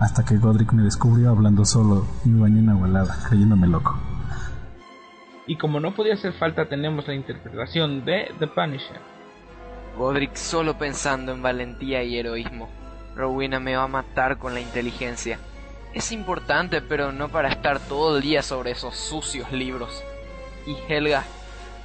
Hasta 0.00 0.24
que 0.24 0.36
Godric 0.36 0.72
me 0.72 0.82
descubrió 0.82 1.30
hablando 1.30 1.64
solo 1.64 2.06
y 2.24 2.28
me 2.28 2.42
bañé 2.42 2.60
en 2.60 2.68
agua 2.68 2.88
helada, 2.88 3.16
creyéndome 3.28 3.66
loco. 3.66 3.98
Y 5.46 5.56
como 5.56 5.80
no 5.80 5.94
podía 5.94 6.14
hacer 6.14 6.34
falta, 6.34 6.68
tenemos 6.68 7.08
la 7.08 7.14
interpretación 7.14 8.04
de 8.04 8.32
The 8.38 8.46
Punisher. 8.46 9.00
Godric 9.96 10.36
solo 10.36 10.78
pensando 10.78 11.32
en 11.32 11.42
valentía 11.42 12.04
y 12.04 12.16
heroísmo. 12.16 12.68
Rowena 13.16 13.58
me 13.58 13.74
va 13.74 13.84
a 13.84 13.88
matar 13.88 14.38
con 14.38 14.54
la 14.54 14.60
inteligencia. 14.60 15.40
Es 15.94 16.12
importante, 16.12 16.80
pero 16.80 17.10
no 17.10 17.30
para 17.30 17.48
estar 17.48 17.80
todo 17.80 18.16
el 18.16 18.22
día 18.22 18.42
sobre 18.42 18.70
esos 18.70 18.94
sucios 18.94 19.50
libros. 19.50 20.04
Y 20.66 20.76
Helga 20.92 21.24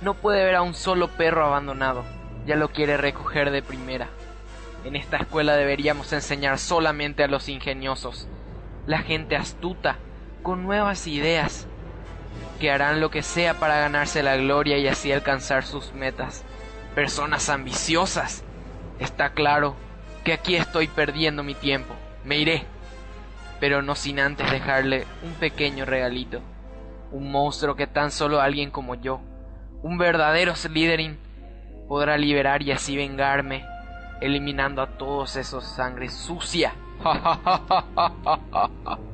no 0.01 0.13
puede 0.13 0.43
ver 0.43 0.55
a 0.55 0.61
un 0.61 0.75
solo 0.75 1.07
perro 1.07 1.45
abandonado. 1.45 2.03
Ya 2.45 2.57
lo 2.57 2.69
quiere 2.69 2.97
recoger 2.97 3.49
de 3.49 3.63
primera. 3.63 4.09
En 4.83 4.95
esta 4.95 5.17
escuela 5.17 5.55
deberíamos 5.55 6.11
enseñar 6.11 6.59
solamente 6.59 7.23
a 7.23 7.27
los 7.27 7.47
ingeniosos, 7.47 8.27
la 8.85 8.99
gente 8.99 9.37
astuta, 9.37 9.97
con 10.41 10.63
nuevas 10.63 11.07
ideas, 11.07 11.67
que 12.59 12.69
harán 12.69 12.99
lo 12.99 13.09
que 13.09 13.23
sea 13.23 13.53
para 13.53 13.79
ganarse 13.79 14.23
la 14.23 14.35
gloria 14.35 14.77
y 14.77 14.87
así 14.87 15.11
alcanzar 15.11 15.63
sus 15.63 15.93
metas. 15.93 16.43
Personas 16.95 17.49
ambiciosas. 17.49 18.43
Está 18.99 19.31
claro 19.31 19.75
que 20.23 20.33
aquí 20.33 20.55
estoy 20.55 20.87
perdiendo 20.87 21.43
mi 21.43 21.55
tiempo. 21.55 21.95
Me 22.23 22.37
iré. 22.37 22.65
Pero 23.59 23.81
no 23.81 23.95
sin 23.95 24.19
antes 24.19 24.51
dejarle 24.51 25.07
un 25.23 25.33
pequeño 25.35 25.85
regalito. 25.85 26.41
Un 27.11 27.31
monstruo 27.31 27.75
que 27.75 27.87
tan 27.87 28.11
solo 28.11 28.41
alguien 28.41 28.69
como 28.69 28.95
yo, 28.95 29.21
un 29.81 29.97
verdadero 29.97 30.55
Slytherin, 30.55 31.17
podrá 31.87 32.17
liberar 32.17 32.63
y 32.63 32.71
así 32.71 32.97
vengarme, 32.97 33.65
eliminando 34.23 34.81
a 34.81 34.87
todos 34.87 35.35
esos 35.35 35.65
sangre 35.65 36.09
sucia. 36.09 36.73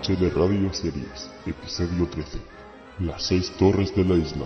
H 0.00 0.14
de 0.14 0.30
Radio 0.30 0.72
Series, 0.72 1.28
episodio 1.44 2.06
13. 2.06 2.38
Las 3.00 3.24
seis 3.24 3.50
torres 3.58 3.94
de 3.96 4.04
la 4.04 4.14
isla. 4.14 4.44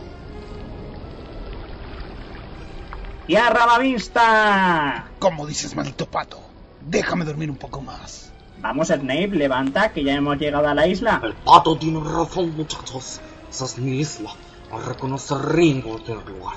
¡Tierra 3.27 3.65
a 3.65 3.67
la 3.67 3.79
vista! 3.79 5.11
¿Cómo 5.19 5.47
dices, 5.47 5.77
maldito 5.77 6.07
pato? 6.07 6.41
Déjame 6.89 7.27
dormir 7.27 7.51
un 7.51 7.57
poco 7.57 7.83
más. 7.83 8.33
Vamos, 8.63 8.89
Snape, 8.89 9.29
levanta, 9.29 9.93
que 9.93 10.03
ya 10.03 10.15
hemos 10.15 10.39
llegado 10.39 10.69
a 10.69 10.75
la 10.75 10.87
isla. 10.87 11.21
El 11.23 11.35
pato 11.35 11.77
tiene 11.77 12.01
razón, 12.01 12.57
muchachos. 12.57 13.21
Esa 13.51 13.65
es 13.67 13.79
mi 13.79 13.99
isla. 13.99 14.31
A 14.71 14.79
reconocer 14.89 15.37
Ringo 15.39 15.99
del 15.99 16.25
lugar. 16.25 16.57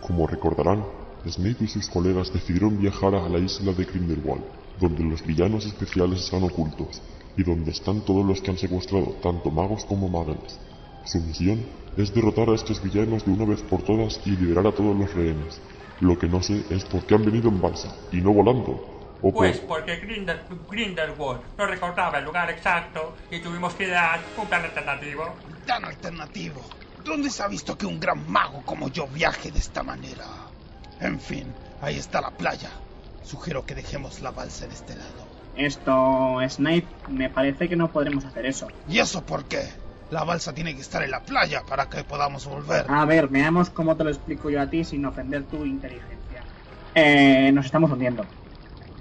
Como 0.00 0.26
recordarán, 0.26 0.84
Snape 1.24 1.64
y 1.64 1.68
sus 1.68 1.88
colegas 1.88 2.32
decidieron 2.32 2.80
viajar 2.80 3.14
a 3.14 3.28
la 3.28 3.38
isla 3.38 3.72
de 3.72 3.84
Grindelwald, 3.84 4.42
donde 4.80 5.04
los 5.04 5.24
villanos 5.24 5.64
especiales 5.66 6.24
están 6.24 6.42
ocultos 6.42 7.00
y 7.36 7.42
donde 7.42 7.70
están 7.72 8.00
todos 8.02 8.24
los 8.24 8.40
que 8.40 8.50
han 8.50 8.58
secuestrado 8.58 9.12
tanto 9.22 9.50
magos 9.50 9.84
como 9.84 10.08
muggles. 10.08 10.58
Su 11.04 11.20
misión 11.20 11.64
es 11.96 12.12
derrotar 12.14 12.48
a 12.50 12.54
estos 12.54 12.82
villanos 12.82 13.24
de 13.24 13.32
una 13.32 13.44
vez 13.44 13.62
por 13.62 13.82
todas 13.82 14.20
y 14.24 14.30
liberar 14.30 14.66
a 14.66 14.72
todos 14.72 14.96
los 14.96 15.12
rehenes. 15.14 15.60
Lo 16.00 16.18
que 16.18 16.26
no 16.28 16.42
sé 16.42 16.64
es 16.70 16.84
por 16.84 17.04
qué 17.06 17.14
han 17.14 17.24
venido 17.24 17.48
en 17.48 17.60
balsa 17.60 17.94
y 18.12 18.16
no 18.16 18.32
volando. 18.32 18.72
O 19.22 19.30
por- 19.30 19.32
Pues 19.32 19.58
porque 19.60 19.96
Grindel, 19.96 20.40
Grindelwald 20.70 21.40
no 21.56 21.66
recordaba 21.66 22.18
el 22.18 22.24
lugar 22.24 22.50
exacto 22.50 23.14
y 23.30 23.38
tuvimos 23.40 23.74
que 23.74 23.86
dar 23.88 24.20
un 24.36 24.46
plan 24.46 24.64
alternativo. 24.64 25.24
Tan 25.66 25.84
alternativo. 25.84 26.60
¿Dónde 27.04 27.30
se 27.30 27.42
ha 27.42 27.48
visto 27.48 27.76
que 27.76 27.86
un 27.86 28.00
gran 28.00 28.30
mago 28.30 28.62
como 28.64 28.88
yo 28.88 29.06
viaje 29.06 29.50
de 29.50 29.58
esta 29.58 29.82
manera? 29.82 30.24
En 31.00 31.20
fin, 31.20 31.52
ahí 31.80 31.96
está 31.96 32.20
la 32.20 32.30
playa. 32.30 32.70
Sugiero 33.22 33.64
que 33.64 33.74
dejemos 33.74 34.20
la 34.20 34.30
balsa 34.30 34.64
en 34.66 34.72
este 34.72 34.94
lado. 34.96 35.23
Esto, 35.56 36.38
Snape, 36.48 36.86
me 37.08 37.30
parece 37.30 37.68
que 37.68 37.76
no 37.76 37.90
podremos 37.90 38.24
hacer 38.24 38.46
eso. 38.46 38.68
¿Y 38.88 38.98
eso 38.98 39.22
por 39.22 39.44
qué? 39.44 39.62
La 40.10 40.24
balsa 40.24 40.52
tiene 40.52 40.74
que 40.74 40.80
estar 40.80 41.02
en 41.02 41.10
la 41.10 41.20
playa 41.20 41.62
para 41.68 41.88
que 41.88 42.04
podamos 42.04 42.46
volver. 42.46 42.86
A 42.88 43.04
ver, 43.04 43.28
veamos 43.28 43.70
cómo 43.70 43.96
te 43.96 44.04
lo 44.04 44.10
explico 44.10 44.50
yo 44.50 44.60
a 44.60 44.66
ti 44.68 44.84
sin 44.84 45.04
ofender 45.06 45.44
tu 45.44 45.64
inteligencia. 45.64 46.44
Eh, 46.94 47.50
nos 47.52 47.66
estamos 47.66 47.90
hundiendo. 47.90 48.24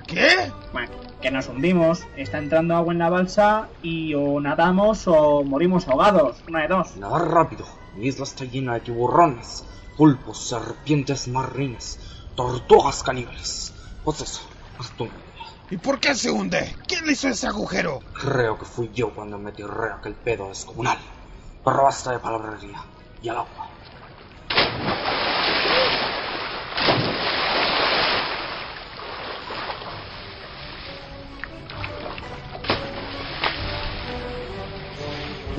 ¿Qué? 0.07 0.51
Bueno, 0.71 0.91
que 1.21 1.31
nos 1.31 1.47
hundimos, 1.47 2.03
está 2.17 2.37
entrando 2.37 2.75
agua 2.75 2.93
en 2.93 2.99
la 2.99 3.09
balsa 3.09 3.69
y 3.81 4.13
o 4.13 4.39
nadamos 4.39 5.07
o 5.07 5.43
morimos 5.43 5.87
ahogados. 5.87 6.43
Una 6.47 6.61
de 6.61 6.67
dos. 6.67 6.95
Nada 6.97 7.19
rápido. 7.19 7.65
Mi 7.95 8.07
isla 8.07 8.23
está 8.23 8.45
llena 8.45 8.73
de 8.73 8.79
tiburones, 8.81 9.65
pulpos, 9.97 10.47
serpientes 10.49 11.27
marinas, 11.27 11.99
tortugas 12.35 13.03
caníbales. 13.03 13.73
Pues 14.03 14.21
eso, 14.21 14.41
una 14.99 15.05
idea. 15.05 15.32
¿Y 15.69 15.77
por 15.77 15.99
qué 15.99 16.13
se 16.13 16.29
hunde? 16.29 16.75
¿Quién 16.87 17.05
le 17.05 17.13
hizo 17.13 17.29
ese 17.29 17.47
agujero? 17.47 17.99
Creo 18.21 18.57
que 18.59 18.65
fui 18.65 18.91
yo 18.93 19.13
cuando 19.13 19.37
me 19.37 19.51
tiré 19.51 19.69
aquel 19.97 20.13
pedo 20.13 20.49
descomunal. 20.49 20.99
Pero 21.63 21.83
basta 21.83 22.11
de 22.11 22.19
palabrería. 22.19 22.83
Y 23.21 23.29
al 23.29 23.37
agua. 23.37 23.69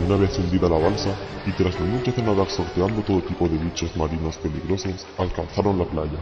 Una 0.06 0.16
vez 0.16 0.38
hundida 0.38 0.68
la 0.68 0.78
balsa, 0.78 1.16
y 1.46 1.52
tras 1.52 1.74
de 1.74 1.84
mucho 1.84 2.12
de 2.12 2.22
nadar 2.22 2.50
sorteando 2.50 3.02
todo 3.02 3.22
tipo 3.22 3.48
de 3.48 3.56
bichos 3.56 3.96
marinos 3.96 4.36
peligrosos, 4.36 5.06
alcanzaron 5.16 5.78
la 5.78 5.86
playa. 5.86 6.18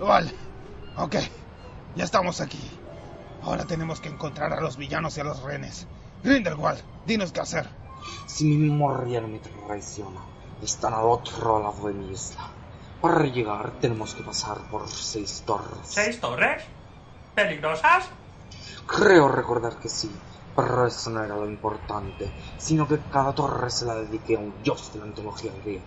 Vale. 0.00 0.32
Ok. 0.96 1.16
Ya 1.98 2.04
estamos 2.04 2.40
aquí. 2.40 2.60
Ahora 3.42 3.64
tenemos 3.64 4.00
que 4.00 4.08
encontrar 4.08 4.52
a 4.52 4.60
los 4.60 4.76
villanos 4.76 5.16
y 5.16 5.20
a 5.20 5.24
los 5.24 5.42
rehenes. 5.42 5.88
Grindelwald, 6.22 6.80
dinos 7.04 7.32
qué 7.32 7.40
hacer. 7.40 7.68
Si 8.24 8.44
mi 8.44 8.68
memoria 8.68 9.20
no 9.20 9.26
me 9.26 9.40
traiciona, 9.40 10.20
están 10.62 10.94
al 10.94 11.06
otro 11.06 11.60
lado 11.60 11.88
de 11.88 11.94
mi 11.94 12.12
isla. 12.12 12.50
Para 13.00 13.24
llegar 13.24 13.80
tenemos 13.80 14.14
que 14.14 14.22
pasar 14.22 14.58
por 14.70 14.88
seis 14.88 15.42
torres. 15.44 15.80
¿Seis 15.82 16.20
torres? 16.20 16.62
¿Peligrosas? 17.34 18.04
Creo 18.86 19.26
recordar 19.26 19.80
que 19.80 19.88
sí, 19.88 20.08
Pero 20.54 20.86
eso 20.86 21.10
no 21.10 21.24
era 21.24 21.34
lo 21.34 21.46
importante, 21.46 22.30
sino 22.58 22.86
que 22.86 23.00
cada 23.12 23.34
torre 23.34 23.70
se 23.70 23.86
la 23.86 23.96
dediqué 23.96 24.36
a 24.36 24.38
un 24.38 24.54
dios 24.62 24.92
de 24.92 25.00
la 25.00 25.06
mitología 25.06 25.50
griega. 25.64 25.82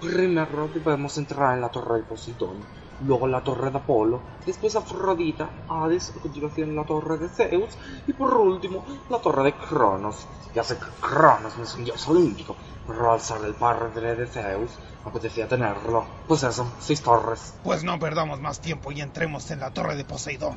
Primero 0.00 0.66
debemos 0.74 1.16
entrar 1.18 1.54
en 1.54 1.60
la 1.60 1.68
torre 1.68 1.98
de 1.98 2.04
Poseidón, 2.04 2.64
luego 3.04 3.26
la 3.26 3.42
torre 3.42 3.70
de 3.70 3.78
Apolo, 3.78 4.20
después 4.44 4.76
Afrodita, 4.76 5.50
Hades, 5.68 6.14
a 6.16 6.20
continuación 6.20 6.74
la 6.74 6.84
torre 6.84 7.18
de 7.18 7.28
Zeus 7.28 7.76
y 8.06 8.12
por 8.12 8.34
último 8.34 8.84
la 9.10 9.18
torre 9.18 9.44
de 9.44 9.54
Cronos. 9.54 10.26
Ya 10.54 10.62
sé 10.62 10.78
que 10.78 10.86
Cronos 11.00 11.56
no 11.56 11.64
es 11.64 11.74
un 11.74 11.84
dios 11.84 12.08
olímpico, 12.08 12.56
pero 12.86 13.12
al 13.12 13.20
ser 13.20 13.44
el 13.44 13.54
padre 13.54 14.14
de 14.14 14.26
Zeus 14.26 14.70
apetecía 15.04 15.48
tenerlo. 15.48 16.04
Pues 16.26 16.42
eso, 16.42 16.66
seis 16.80 17.02
torres. 17.02 17.54
Pues 17.62 17.84
no 17.84 17.98
perdamos 17.98 18.40
más 18.40 18.60
tiempo 18.60 18.92
y 18.92 19.00
entremos 19.00 19.50
en 19.50 19.60
la 19.60 19.70
torre 19.70 19.96
de 19.96 20.04
Poseidón. 20.04 20.56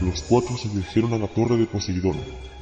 Los 0.00 0.22
cuatro 0.22 0.56
se 0.56 0.68
dirigieron 0.68 1.14
a 1.14 1.18
la 1.18 1.28
torre 1.28 1.56
de 1.56 1.66
Poseidón, 1.66 2.20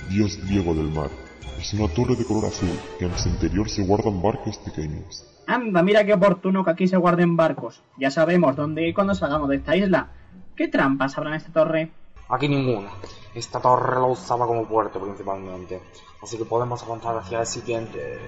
dios 0.08 0.36
griego 0.44 0.74
del 0.74 0.90
mar. 0.90 1.10
Es 1.58 1.72
una 1.74 1.88
torre 1.88 2.16
de 2.16 2.24
color 2.24 2.46
azul 2.46 2.78
que 2.98 3.06
en 3.06 3.16
su 3.16 3.28
interior 3.28 3.68
se 3.68 3.82
guardan 3.84 4.22
barcos 4.22 4.58
pequeños. 4.58 5.24
Anda, 5.46 5.82
mira 5.82 6.04
qué 6.04 6.14
oportuno 6.14 6.64
que 6.64 6.70
aquí 6.70 6.88
se 6.88 6.96
guarden 6.96 7.36
barcos. 7.36 7.82
Ya 7.96 8.10
sabemos 8.10 8.56
dónde 8.56 8.86
ir 8.86 8.94
cuando 8.94 9.14
salgamos 9.14 9.48
de 9.48 9.56
esta 9.56 9.76
isla. 9.76 10.08
¿Qué 10.56 10.68
trampas 10.68 11.16
habrá 11.16 11.30
en 11.30 11.36
esta 11.36 11.52
torre? 11.52 11.90
Aquí 12.28 12.48
ninguna. 12.48 12.90
Esta 13.34 13.60
torre 13.60 13.96
la 13.96 14.06
usaba 14.06 14.46
como 14.46 14.66
puerto 14.66 15.00
principalmente. 15.00 15.80
Así 16.22 16.38
que 16.38 16.44
podemos 16.44 16.82
avanzar 16.82 17.16
hacia 17.16 17.40
el 17.40 17.46
siguiente. 17.46 18.18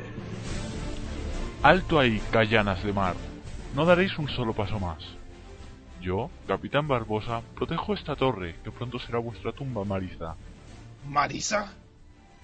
Alto 1.63 1.99
ahí, 1.99 2.21
callanas 2.31 2.83
de 2.83 2.93
mar. 2.93 3.15
No 3.75 3.85
daréis 3.85 4.19
un 4.19 4.29
solo 4.29 4.53
paso 4.53 4.79
más. 4.79 5.03
Yo, 6.01 6.29
Capitán 6.47 6.87
Barbosa, 6.87 7.41
protejo 7.55 7.95
esta 7.95 8.17
torre, 8.17 8.57
que 8.63 8.71
pronto 8.71 8.99
será 8.99 9.19
vuestra 9.19 9.53
tumba, 9.53 9.85
Marisa. 9.85 10.37
¿Marisa? 11.09 11.73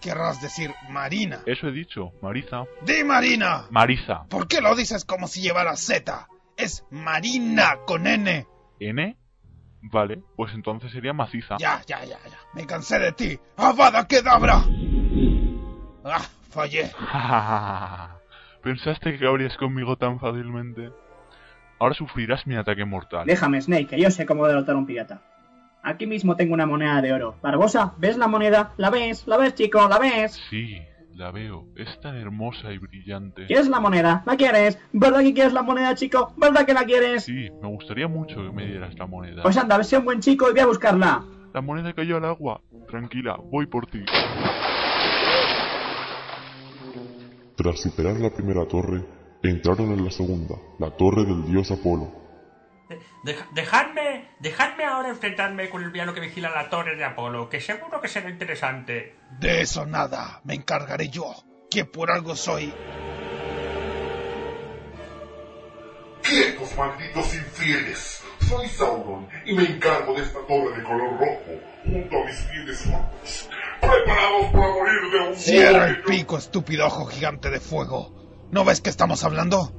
Querrás 0.00 0.40
decir 0.40 0.72
Marina. 0.88 1.40
Eso 1.46 1.68
he 1.68 1.72
dicho, 1.72 2.12
Marisa. 2.22 2.64
¡Di 2.82 3.04
Marina! 3.04 3.66
Marisa. 3.70 4.24
¿Por 4.28 4.48
qué 4.48 4.60
lo 4.60 4.74
dices 4.74 5.04
como 5.04 5.28
si 5.28 5.42
llevara 5.42 5.76
Z? 5.76 6.28
Es 6.56 6.84
Marina 6.90 7.76
con 7.86 8.06
N. 8.06 8.46
¿N? 8.80 9.16
Vale, 9.82 10.22
pues 10.36 10.52
entonces 10.54 10.92
sería 10.92 11.12
maciza. 11.12 11.56
Ya, 11.58 11.82
ya, 11.86 12.04
ya, 12.04 12.18
ya. 12.24 12.38
Me 12.54 12.66
cansé 12.66 12.98
de 12.98 13.12
ti. 13.12 13.38
¡Avada 13.56 14.06
Kedavra! 14.06 14.62
Ah, 16.04 16.26
fallé. 16.50 16.90
¿Pensaste 18.62 19.18
que 19.18 19.26
habrías 19.26 19.56
conmigo 19.56 19.96
tan 19.96 20.18
fácilmente? 20.18 20.90
Ahora 21.78 21.94
sufrirás 21.94 22.46
mi 22.46 22.56
ataque 22.56 22.84
mortal. 22.84 23.26
Déjame, 23.26 23.60
Snake, 23.60 23.86
que 23.86 24.00
yo 24.00 24.10
sé 24.10 24.26
cómo 24.26 24.46
derrotar 24.46 24.74
a 24.74 24.78
un 24.78 24.86
pirata. 24.86 25.22
Aquí 25.82 26.06
mismo 26.06 26.36
tengo 26.36 26.54
una 26.54 26.66
moneda 26.66 27.00
de 27.00 27.12
oro. 27.12 27.36
Barbosa, 27.42 27.94
¿ves 27.98 28.18
la 28.18 28.28
moneda? 28.28 28.74
¿La 28.76 28.90
ves? 28.90 29.26
¿La 29.26 29.38
ves, 29.38 29.54
chico? 29.54 29.88
¿La 29.88 29.98
ves? 29.98 30.38
Sí, 30.50 30.76
la 31.14 31.30
veo. 31.30 31.66
Es 31.74 31.98
tan 32.00 32.16
hermosa 32.16 32.70
y 32.72 32.78
brillante. 32.78 33.46
¿Quieres 33.46 33.68
la 33.68 33.80
moneda? 33.80 34.22
¿La 34.26 34.36
quieres? 34.36 34.78
¿Verdad 34.92 35.20
que 35.20 35.32
quieres 35.32 35.54
la 35.54 35.62
moneda, 35.62 35.94
chico? 35.94 36.34
¿Verdad 36.36 36.66
que 36.66 36.74
la 36.74 36.84
quieres? 36.84 37.24
Sí, 37.24 37.48
me 37.62 37.68
gustaría 37.68 38.08
mucho 38.08 38.36
que 38.36 38.50
me 38.52 38.66
dieras 38.66 38.94
la 38.98 39.06
moneda. 39.06 39.42
Pues 39.42 39.56
anda, 39.56 39.82
sé 39.82 39.96
un 39.96 40.04
buen 40.04 40.20
chico 40.20 40.48
y 40.48 40.52
voy 40.52 40.60
a 40.60 40.66
buscarla. 40.66 41.24
La 41.54 41.60
moneda 41.62 41.94
cayó 41.94 42.18
al 42.18 42.26
agua. 42.26 42.60
Tranquila, 42.88 43.38
voy 43.50 43.66
por 43.66 43.86
ti. 43.86 44.00
Tras 47.56 47.80
superar 47.80 48.20
la 48.20 48.30
primera 48.30 48.66
torre, 48.66 49.04
entraron 49.42 49.92
en 49.92 50.04
la 50.04 50.10
segunda, 50.10 50.56
la 50.78 50.90
torre 50.90 51.24
del 51.24 51.46
dios 51.46 51.70
Apolo. 51.70 52.19
Deja- 53.22 53.46
dejadme, 53.52 54.30
dejadme 54.38 54.84
ahora 54.84 55.10
enfrentarme 55.10 55.68
con 55.68 55.82
el 55.82 55.90
villano 55.90 56.14
que 56.14 56.20
vigila 56.20 56.50
la 56.50 56.70
torre 56.70 56.96
de 56.96 57.04
Apolo, 57.04 57.48
que 57.50 57.60
seguro 57.60 58.00
que 58.00 58.08
será 58.08 58.30
interesante. 58.30 59.16
De 59.38 59.60
eso 59.60 59.84
nada. 59.86 60.40
Me 60.44 60.54
encargaré 60.54 61.08
yo. 61.08 61.34
Que 61.70 61.84
por 61.84 62.10
algo 62.10 62.34
soy. 62.34 62.72
¡Quietos, 66.22 66.76
malditos 66.76 67.34
infieles! 67.34 68.22
Soy 68.48 68.68
Sauron 68.68 69.28
y 69.44 69.52
me 69.54 69.64
encargo 69.64 70.14
de 70.14 70.22
esta 70.22 70.38
torre 70.46 70.76
de 70.76 70.82
color 70.82 71.18
rojo, 71.18 71.60
junto 71.84 72.16
a 72.18 72.24
mis 72.24 72.36
fieles 72.36 72.86
orcos, 72.86 73.48
preparados 73.80 74.46
para 74.52 74.68
morir 74.68 75.10
de 75.12 75.28
un 75.28 75.34
Cierra 75.36 75.86
el 75.88 76.02
pico, 76.02 76.36
estúpido 76.38 76.86
ojo 76.86 77.06
gigante 77.06 77.50
de 77.50 77.60
fuego. 77.60 78.48
¿No 78.50 78.64
ves 78.64 78.80
que 78.80 78.90
estamos 78.90 79.22
hablando? 79.24 79.72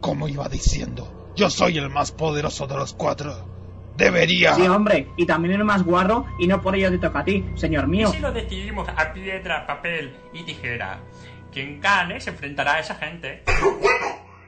Como 0.00 0.28
iba 0.28 0.48
diciendo, 0.48 1.21
yo 1.36 1.50
soy 1.50 1.78
el 1.78 1.88
más 1.90 2.12
poderoso 2.12 2.66
de 2.66 2.76
los 2.76 2.92
cuatro. 2.94 3.50
Debería. 3.96 4.54
Sí, 4.54 4.62
hombre, 4.66 5.08
y 5.16 5.26
también 5.26 5.54
el 5.54 5.64
más 5.64 5.82
guarro, 5.84 6.24
y 6.38 6.46
no 6.46 6.60
por 6.62 6.74
ello 6.74 6.90
te 6.90 6.98
toca 6.98 7.20
a 7.20 7.24
ti, 7.24 7.44
señor 7.54 7.84
¿Y 7.84 7.88
mío. 7.88 8.08
si 8.10 8.18
lo 8.20 8.32
decidimos 8.32 8.88
a 8.88 9.12
piedra, 9.12 9.66
papel 9.66 10.16
y 10.32 10.42
tijera? 10.44 10.98
Quien 11.52 11.80
gane 11.80 12.18
se 12.20 12.30
enfrentará 12.30 12.74
a 12.74 12.80
esa 12.80 12.94
gente. 12.94 13.42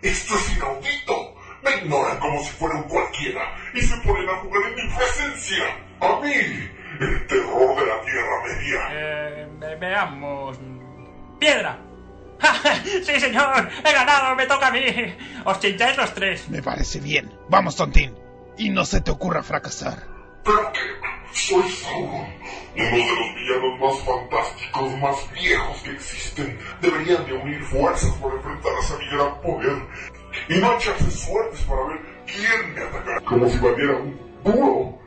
¡Esto 0.02 0.34
es 0.34 0.56
inaudito! 0.56 1.34
Me 1.62 1.76
ignoran 1.76 2.18
como 2.18 2.38
si 2.42 2.50
fuera 2.52 2.76
un 2.76 2.84
cualquiera 2.84 3.40
y 3.74 3.80
se 3.80 3.96
ponen 3.98 4.28
a 4.28 4.36
jugar 4.36 4.62
en 4.68 4.74
mi 4.74 4.94
presencia. 4.96 5.64
A 6.00 6.20
mí, 6.20 6.30
el 7.00 7.26
terror 7.26 7.76
de 7.78 7.86
la 7.86 8.00
Tierra 8.02 8.42
Media. 8.46 8.80
Eh, 8.92 9.48
ve- 9.60 9.76
veamos. 9.76 10.58
¡Piedra! 11.38 11.78
¡Sí, 13.04 13.20
señor! 13.20 13.68
¡He 13.84 13.92
ganado! 13.92 14.34
¡Me 14.34 14.46
toca 14.46 14.68
a 14.68 14.70
mí! 14.70 14.80
¡Os 15.44 15.60
chincháis 15.60 15.96
los 15.96 16.14
tres! 16.14 16.48
Me 16.48 16.62
parece 16.62 17.00
bien. 17.00 17.32
Vamos, 17.48 17.76
tontín. 17.76 18.14
Y 18.56 18.70
no 18.70 18.84
se 18.84 19.00
te 19.00 19.10
ocurra 19.10 19.42
fracasar. 19.42 20.14
Soy 21.32 21.68
Sauron, 21.68 22.26
uno 22.76 22.96
de 22.96 23.06
los 23.06 23.34
villanos 23.34 23.80
más 23.80 24.04
fantásticos, 24.04 24.98
más 24.98 25.32
viejos 25.32 25.82
que 25.82 25.90
existen. 25.90 26.58
Deberían 26.80 27.26
de 27.26 27.32
unir 27.32 27.62
fuerzas 27.64 28.12
para 28.18 28.36
enfrentarse 28.36 28.94
a 28.94 28.98
mi 28.98 29.06
gran 29.08 29.40
poder 29.40 29.82
y 30.48 30.58
no 30.58 30.74
echarse 30.74 31.10
suertes 31.10 31.60
para 31.62 31.86
ver 31.88 32.00
quién 32.26 32.74
me 32.74 32.82
atacará. 32.82 33.20
Como 33.22 33.48
si 33.48 33.58
valiera 33.58 33.96
un 33.96 34.16
duro. 34.44 34.98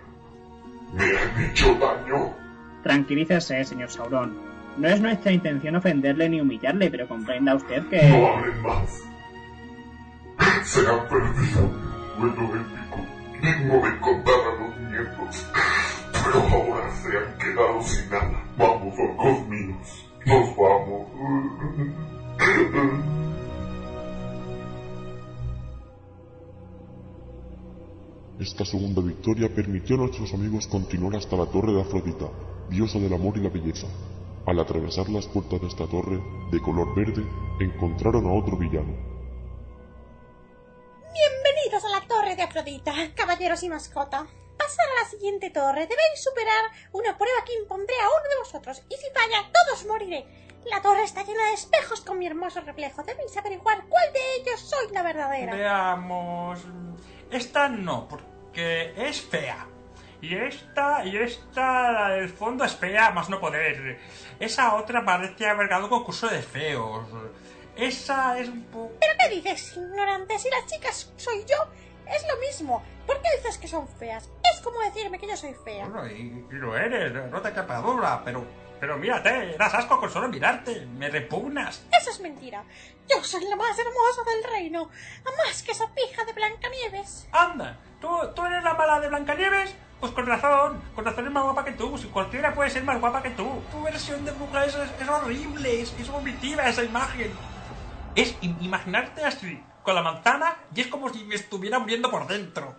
Me 0.93 1.05
han 1.05 1.45
hecho 1.45 1.73
daño. 1.75 2.35
Tranquilícese, 2.83 3.63
señor 3.63 3.89
Sauron. 3.89 4.46
No 4.77 4.87
es 4.87 5.01
nuestra 5.01 5.31
intención 5.31 5.75
ofenderle 5.75 6.29
ni 6.29 6.39
humillarle, 6.39 6.91
pero 6.91 7.07
comprenda 7.07 7.55
usted 7.55 7.87
que... 7.87 8.09
No 8.09 8.27
hablen 8.27 8.61
más. 8.61 9.01
Se 10.63 10.81
han 10.81 11.07
perdido 11.07 11.71
un 12.19 12.35
duelo 12.35 12.61
épico, 12.61 12.99
digno 13.41 13.73
de 13.73 13.99
contar 13.99 14.35
a 14.35 14.61
los 14.61 14.77
nietos. 14.91 15.49
Pero 16.13 16.39
ahora 16.41 16.91
se 16.91 17.17
han 17.17 17.37
quedado 17.39 17.81
sin 17.81 18.09
nada. 18.11 18.43
Vamos, 18.57 18.93
orcos 18.99 19.47
míos. 19.47 20.05
Nos 20.27 20.55
vamos. 20.55 21.07
Esta 28.39 28.63
segunda 28.63 29.01
victoria 29.01 29.49
permitió 29.53 29.95
a 29.95 29.99
nuestros 29.99 30.31
amigos 30.35 30.67
continuar 30.67 31.15
hasta 31.15 31.35
la 31.35 31.47
torre 31.47 31.73
de 31.73 31.81
Afrodita, 31.81 32.27
diosa 32.69 32.99
del 32.99 33.13
amor 33.13 33.37
y 33.37 33.41
la 33.41 33.49
belleza. 33.49 33.87
Al 34.47 34.59
atravesar 34.59 35.09
las 35.09 35.27
puertas 35.27 35.59
de 35.59 35.67
esta 35.67 35.85
torre, 35.87 36.21
de 36.51 36.61
color 36.61 36.95
verde, 36.95 37.21
encontraron 37.59 38.25
a 38.27 38.31
otro 38.31 38.55
villano, 38.55 38.95
Bienvenidos 41.11 41.83
a 41.83 41.89
la 41.89 42.07
torre 42.07 42.37
de 42.37 42.43
Afrodita, 42.43 42.93
caballeros 43.13 43.61
y 43.63 43.69
mascota. 43.69 44.25
Pasar 44.57 44.85
a 44.89 45.03
la 45.03 45.09
siguiente 45.09 45.49
torre 45.49 45.81
debéis 45.81 46.23
superar 46.23 46.63
una 46.93 47.17
prueba 47.17 47.43
que 47.45 47.55
impondré 47.55 47.95
a 47.99 48.07
uno 48.07 48.29
de 48.29 48.39
vosotros, 48.39 48.81
y 48.89 48.95
si 48.95 49.09
falla, 49.13 49.51
todos 49.51 49.85
moriré. 49.85 50.25
La 50.71 50.81
torre 50.81 51.03
está 51.03 51.23
llena 51.23 51.47
de 51.47 51.53
espejos 51.53 51.99
con 51.99 52.17
mi 52.17 52.25
hermoso 52.25 52.61
reflejo. 52.61 53.03
Debéis 53.03 53.35
averiguar 53.35 53.83
cuál 53.89 54.13
de 54.13 54.35
ellos 54.37 54.61
soy 54.61 54.93
la 54.93 55.03
verdadera. 55.03 55.55
Veamos. 55.55 56.61
Esta 57.29 57.67
no, 57.67 58.07
porque 58.07 58.93
es 58.95 59.19
fea. 59.21 59.67
Y 60.21 60.35
esta, 60.35 61.05
y 61.05 61.15
esta, 61.17 61.91
la 61.91 62.09
del 62.09 62.29
fondo 62.29 62.63
es 62.63 62.75
fea, 62.75 63.11
más 63.11 63.29
no 63.29 63.39
poder. 63.39 63.99
Esa 64.39 64.75
otra 64.75 65.05
parece 65.05 65.47
haber 65.47 65.67
ganado 65.67 65.85
un 65.85 65.91
concurso 65.91 66.27
de 66.27 66.41
feos. 66.41 67.07
Esa 67.75 68.39
es 68.39 68.49
un 68.49 68.63
poco. 68.65 68.93
¿Pero 68.99 69.13
qué 69.19 69.35
dices, 69.35 69.77
ignorante? 69.77 70.39
Si 70.39 70.49
las 70.49 70.65
chicas 70.65 71.13
soy 71.17 71.45
yo, 71.45 71.55
es 72.07 72.25
lo 72.27 72.37
mismo. 72.37 72.83
¿Por 73.05 73.21
qué 73.21 73.29
dices 73.37 73.59
que 73.59 73.67
son 73.67 73.87
feas? 73.87 74.29
Es 74.53 74.61
como 74.61 74.79
decirme 74.81 75.19
que 75.19 75.27
yo 75.27 75.37
soy 75.37 75.53
fea. 75.53 75.87
Bueno, 75.87 76.07
y, 76.07 76.45
y 76.49 76.55
lo 76.55 76.75
eres, 76.75 77.13
no 77.29 77.41
te 77.41 77.53
quepa 77.53 77.77
duda, 77.77 78.21
pero. 78.25 78.45
Pero 78.79 78.95
mírate, 78.95 79.55
das 79.57 79.73
asco 79.73 79.99
con 79.99 80.11
solo 80.11 80.27
mirarte, 80.27 80.85
me 80.85 81.09
repugnas. 81.09 81.83
Eso 81.99 82.11
es 82.11 82.19
mentira. 82.19 82.63
Yo 83.09 83.23
soy 83.23 83.43
la 83.45 83.55
más 83.55 83.77
hermosa 83.77 84.23
del 84.23 84.43
reino. 84.51 84.91
A 85.25 85.43
más 85.43 85.63
que 85.63 85.71
esa 85.71 85.91
pija 85.95 86.23
de 86.25 86.33
Blancanieves. 86.33 87.27
Anda, 87.31 87.79
¿tú, 87.99 88.07
tú 88.35 88.45
eres 88.45 88.63
la 88.63 88.75
mala 88.75 88.99
de 88.99 89.07
Blancanieves? 89.07 89.75
Pues 89.99 90.11
con 90.11 90.27
razón, 90.27 90.79
con 90.93 91.05
razón 91.05 91.25
es 91.25 91.31
más 91.31 91.43
guapa 91.43 91.65
que 91.65 91.71
tú, 91.71 91.97
si 91.97 92.07
cualquiera 92.07 92.53
puede 92.53 92.69
ser 92.69 92.83
más 92.83 92.99
guapa 92.99 93.23
que 93.23 93.31
tú. 93.31 93.61
Tu 93.71 93.83
versión 93.83 94.23
de 94.25 94.31
bruja 94.31 94.65
es, 94.65 94.77
es, 95.01 95.09
horrible, 95.09 95.81
es, 95.81 95.95
es 95.99 96.07
vomitiva 96.09 96.67
esa 96.69 96.83
imagen. 96.83 97.31
Es 98.13 98.39
im- 98.41 98.57
imaginarte 98.61 99.23
así, 99.25 99.59
con 99.81 99.95
la 99.95 100.03
manzana, 100.03 100.55
y 100.75 100.81
es 100.81 100.87
como 100.87 101.09
si 101.09 101.23
me 101.23 101.35
estuviera 101.35 101.79
muriendo 101.79 102.11
por 102.11 102.27
dentro. 102.27 102.75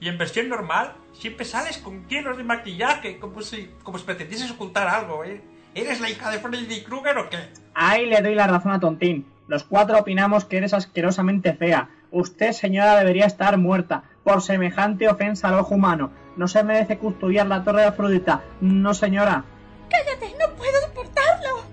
Y 0.00 0.08
en 0.08 0.18
versión 0.18 0.48
normal, 0.48 0.92
siempre 1.12 1.44
sales 1.46 1.78
con 1.78 2.06
llenos 2.08 2.36
de 2.36 2.44
maquillaje, 2.44 3.18
como 3.18 3.40
si, 3.40 3.70
como 3.82 3.98
si 3.98 4.04
pretendieses 4.04 4.50
ocultar 4.50 4.86
algo, 4.88 5.24
¿eh? 5.24 5.42
¿Eres 5.74 6.00
la 6.00 6.10
hija 6.10 6.30
de 6.30 6.40
Freddy 6.40 6.82
Krueger 6.82 7.16
o 7.18 7.30
qué? 7.30 7.38
Ahí 7.74 8.06
le 8.06 8.20
doy 8.20 8.34
la 8.34 8.46
razón 8.46 8.72
a 8.72 8.80
Tontín. 8.80 9.26
Los 9.46 9.64
cuatro 9.64 9.98
opinamos 9.98 10.44
que 10.44 10.58
eres 10.58 10.74
asquerosamente 10.74 11.54
fea. 11.54 11.88
Usted, 12.10 12.52
señora, 12.52 12.96
debería 12.96 13.26
estar 13.26 13.56
muerta 13.56 14.02
por 14.30 14.42
semejante 14.42 15.08
ofensa 15.08 15.48
al 15.48 15.58
ojo 15.58 15.74
humano. 15.74 16.12
No 16.36 16.46
se 16.46 16.62
merece 16.62 16.98
custodiar 16.98 17.48
la 17.48 17.64
torre 17.64 17.80
de 17.80 17.88
Afrodita. 17.88 18.44
No, 18.60 18.94
señora. 18.94 19.42
¡Cállate! 19.90 20.36
¡No 20.38 20.54
puedo 20.54 20.80
soportarlo! 20.82 21.64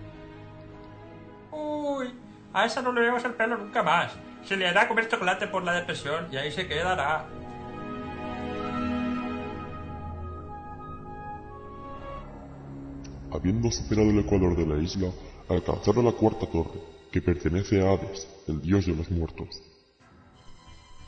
Uy, 1.51 2.15
a 2.53 2.65
esa 2.65 2.81
no 2.81 2.91
le 2.93 3.01
vemos 3.01 3.23
el 3.25 3.33
pelo 3.33 3.59
nunca 3.59 3.83
más. 3.83 4.11
Se 4.43 4.57
le 4.57 4.67
hará 4.67 4.87
comer 4.87 5.07
chocolate 5.07 5.45
por 5.45 5.63
la 5.63 5.73
depresión 5.73 6.29
y 6.31 6.37
ahí 6.37 6.51
se 6.51 6.67
quedará. 6.67 7.27
Habiendo 13.31 13.69
superado 13.69 14.09
el 14.09 14.19
ecuador 14.19 14.55
de 14.55 14.65
la 14.65 14.81
isla, 14.81 15.09
alcanzaron 15.47 16.05
la 16.05 16.11
cuarta 16.13 16.47
torre, 16.47 16.79
que 17.11 17.21
pertenece 17.21 17.87
a 17.87 17.91
Hades, 17.91 18.27
el 18.47 18.59
dios 18.61 18.87
de 18.87 18.95
los 18.95 19.11
muertos. 19.11 19.61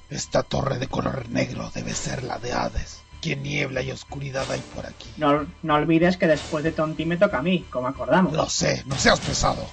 Esta 0.09 0.43
torre 0.43 0.79
de 0.79 0.87
color 0.87 1.29
negro 1.29 1.69
debe 1.73 1.93
ser 1.93 2.23
la 2.23 2.39
de 2.39 2.53
Hades. 2.53 3.01
¿Qué 3.21 3.35
niebla 3.35 3.81
y 3.81 3.91
oscuridad 3.91 4.49
hay 4.49 4.61
por 4.73 4.85
aquí? 4.85 5.09
No, 5.17 5.45
no 5.61 5.75
olvides 5.75 6.17
que 6.17 6.25
después 6.25 6.63
de 6.63 6.71
Tonti 6.71 7.05
me 7.05 7.17
toca 7.17 7.39
a 7.39 7.41
mí, 7.41 7.65
como 7.69 7.87
acordamos. 7.87 8.33
Lo 8.33 8.49
sé, 8.49 8.83
no 8.85 8.95
seas 8.97 9.19
pesado. 9.19 9.67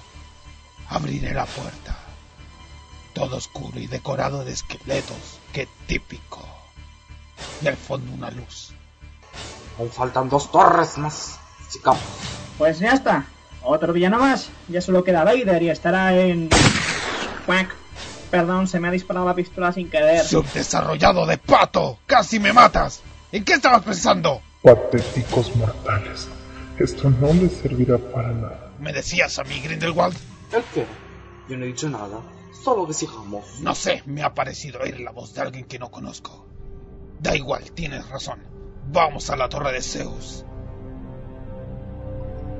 Abriré 0.88 1.32
la 1.32 1.46
puerta. 1.46 1.96
Todo 3.14 3.36
oscuro 3.36 3.78
y 3.78 3.86
decorado 3.86 4.44
de 4.44 4.52
esqueletos. 4.52 5.40
Qué 5.52 5.68
típico. 5.86 6.46
Y 7.62 7.68
al 7.68 7.76
fondo 7.76 8.12
una 8.12 8.30
luz. 8.30 8.72
Aún 9.78 9.90
faltan 9.90 10.28
dos 10.28 10.50
torres 10.50 10.98
más. 10.98 11.38
Sigamos. 11.68 12.02
Pues 12.58 12.78
ya 12.78 12.92
está. 12.92 13.26
Otro 13.62 13.92
villano 13.92 14.18
más. 14.18 14.50
Ya 14.68 14.80
solo 14.80 15.02
queda 15.04 15.24
Vader 15.24 15.62
y 15.62 15.70
estará 15.70 16.14
en... 16.14 16.50
Quack. 17.46 17.85
Perdón, 18.30 18.66
se 18.66 18.80
me 18.80 18.88
ha 18.88 18.90
disparado 18.90 19.26
la 19.26 19.34
pistola 19.34 19.72
sin 19.72 19.88
querer. 19.88 20.24
Subdesarrollado 20.24 21.26
de 21.26 21.38
pato. 21.38 21.98
Casi 22.06 22.40
me 22.40 22.52
matas. 22.52 23.02
¿En 23.32 23.44
qué 23.44 23.54
estabas 23.54 23.82
pensando? 23.82 24.40
Patéticos 24.62 25.54
mortales. 25.56 26.28
Esto 26.78 27.08
no 27.10 27.32
les 27.32 27.52
servirá 27.52 27.98
para 27.98 28.32
nada. 28.32 28.70
¿Me 28.80 28.92
decías 28.92 29.38
a 29.38 29.44
mí, 29.44 29.60
Grindelwald? 29.60 30.16
¿El 30.52 30.62
qué? 30.74 30.86
Yo 31.48 31.56
no 31.56 31.64
he 31.64 31.68
dicho 31.68 31.88
nada. 31.88 32.20
Solo 32.64 32.86
que 32.86 32.94
sigamos. 32.94 33.60
No 33.60 33.74
sé, 33.74 34.02
me 34.06 34.22
ha 34.22 34.34
parecido 34.34 34.80
oír 34.80 35.00
la 35.00 35.12
voz 35.12 35.32
de 35.34 35.40
alguien 35.40 35.64
que 35.64 35.78
no 35.78 35.90
conozco. 35.90 36.46
Da 37.20 37.36
igual, 37.36 37.70
tienes 37.72 38.08
razón. 38.08 38.40
Vamos 38.92 39.30
a 39.30 39.36
la 39.36 39.48
torre 39.48 39.72
de 39.72 39.82
Zeus. 39.82 40.44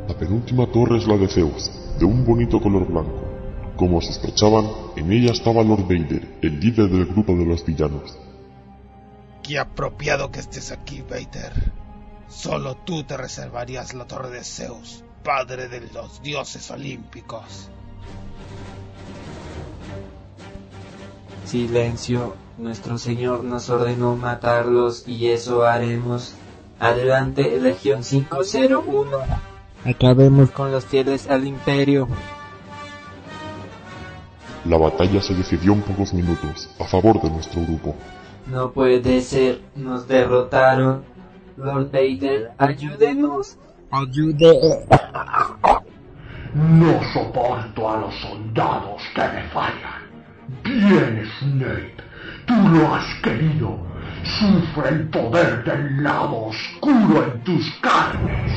La 0.09 0.17
penúltima 0.17 0.67
torre 0.71 0.99
es 0.99 1.07
la 1.07 1.17
de 1.17 1.29
Zeus, 1.29 1.71
de 1.99 2.05
un 2.05 2.25
bonito 2.25 2.61
color 2.61 2.87
blanco. 2.87 3.26
Como 3.77 4.01
sospechaban, 4.01 4.71
en 4.97 5.13
ella 5.13 5.33
estaba 5.33 5.63
Lord 5.63 5.83
Vader, 5.83 6.39
el 6.41 6.61
líder 6.61 6.89
del 6.89 7.07
grupo 7.07 7.35
de 7.35 7.45
los 7.45 7.65
villanos. 7.65 8.19
Qué 9.43 9.59
apropiado 9.59 10.31
que 10.31 10.41
estés 10.41 10.73
aquí, 10.73 11.03
Vader. 11.03 11.73
Solo 12.29 12.77
tú 12.77 13.05
te 13.05 13.17
reservarías 13.17 13.93
la 13.93 14.07
torre 14.07 14.31
de 14.31 14.45
Zeus, 14.45 15.05
padre 15.23 15.69
de 15.69 15.83
los 15.93 16.23
dioses 16.23 16.71
olímpicos. 16.71 17.71
Silencio. 21.45 22.35
Nuestro 22.59 22.97
Señor 22.97 23.45
nos 23.45 23.69
ordenó 23.69 24.17
matarlos 24.17 25.07
y 25.07 25.29
eso 25.29 25.65
haremos. 25.65 26.35
Adelante, 26.81 27.61
Legión 27.61 28.03
501. 28.03 29.19
Acabemos 29.85 30.51
con 30.51 30.73
los 30.73 30.85
fieles 30.87 31.29
al 31.29 31.47
imperio. 31.47 32.09
La 34.69 34.79
batalla 34.79 35.23
se 35.23 35.35
decidió 35.35 35.75
en 35.75 35.83
pocos 35.83 36.13
minutos, 36.13 36.69
a 36.81 36.85
favor 36.85 37.21
de 37.23 37.31
nuestro 37.31 37.63
grupo. 37.63 37.95
No 38.47 38.73
puede 38.73 39.21
ser, 39.21 39.61
nos 39.77 40.09
derrotaron. 40.09 41.05
Lord 41.57 41.91
Vader, 41.93 42.51
ayúdenos. 42.59 43.57
Ayude. 43.93 44.87
No 46.55 47.01
soporto 47.13 47.91
a 47.91 47.97
los 47.99 48.15
soldados 48.17 49.03
que 49.15 49.23
me 49.23 49.43
fallan. 49.51 50.03
Bien, 50.65 51.23
Snape, 51.39 51.95
tú 52.47 52.55
lo 52.55 52.95
has 52.95 53.07
querido. 53.23 53.79
Sufre 54.25 54.89
el 54.89 55.09
poder 55.11 55.63
del 55.65 56.03
lado 56.03 56.47
oscuro 56.47 57.25
en 57.25 57.45
tus 57.45 57.71
carnes. 57.81 58.53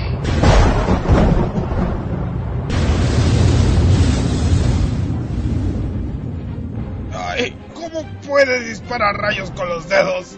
Puede 8.30 8.60
disparar 8.64 9.18
rayos 9.18 9.50
con 9.52 9.68
los 9.68 9.90
dedos? 9.90 10.38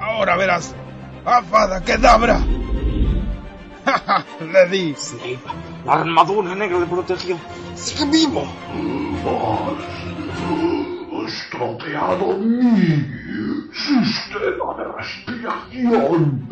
Ahora 0.00 0.36
verás. 0.36 0.74
¡Afada 1.24 1.80
Kedabra! 1.82 2.40
¡Ja, 3.84 4.24
Le 4.40 4.66
di. 4.68 4.94
Snape, 4.96 5.38
la 5.86 5.92
armadura 5.92 6.54
negra 6.56 6.80
le 6.80 6.86
protegió. 6.86 7.38
¡Sigue 7.76 8.10
vivo! 8.10 8.44
Has 11.24 11.50
tropeado 11.50 12.36
mi 12.38 13.06
sistema 13.72 14.74
de 14.76 14.84
respiración. 14.98 16.48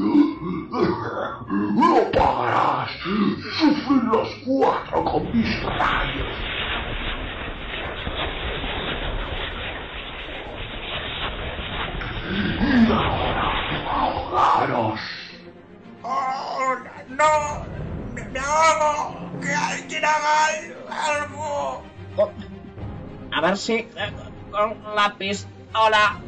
Lo 1.50 2.10
pagarás. 2.12 2.90
Sufrir 3.58 4.04
los 4.04 4.28
cuatro 4.46 5.04
con 5.04 5.36
mis 5.36 5.62
rayos. 5.64 6.36
Y 11.72 12.02
ahora 12.02 12.12
ahogaros. 13.88 15.00
¡Oh, 16.02 16.74
no! 17.08 17.64
¡Me, 18.14 18.24
me 18.24 18.38
ahogo! 18.38 19.40
¡Que 19.40 19.54
alguien 19.54 20.04
haga 20.04 20.48
algo! 20.88 21.82
A 23.32 23.40
ver 23.40 23.56
si... 23.56 23.74
eh, 23.74 23.88
con 24.50 24.76
la 24.94 25.14
pistola... 25.16 26.20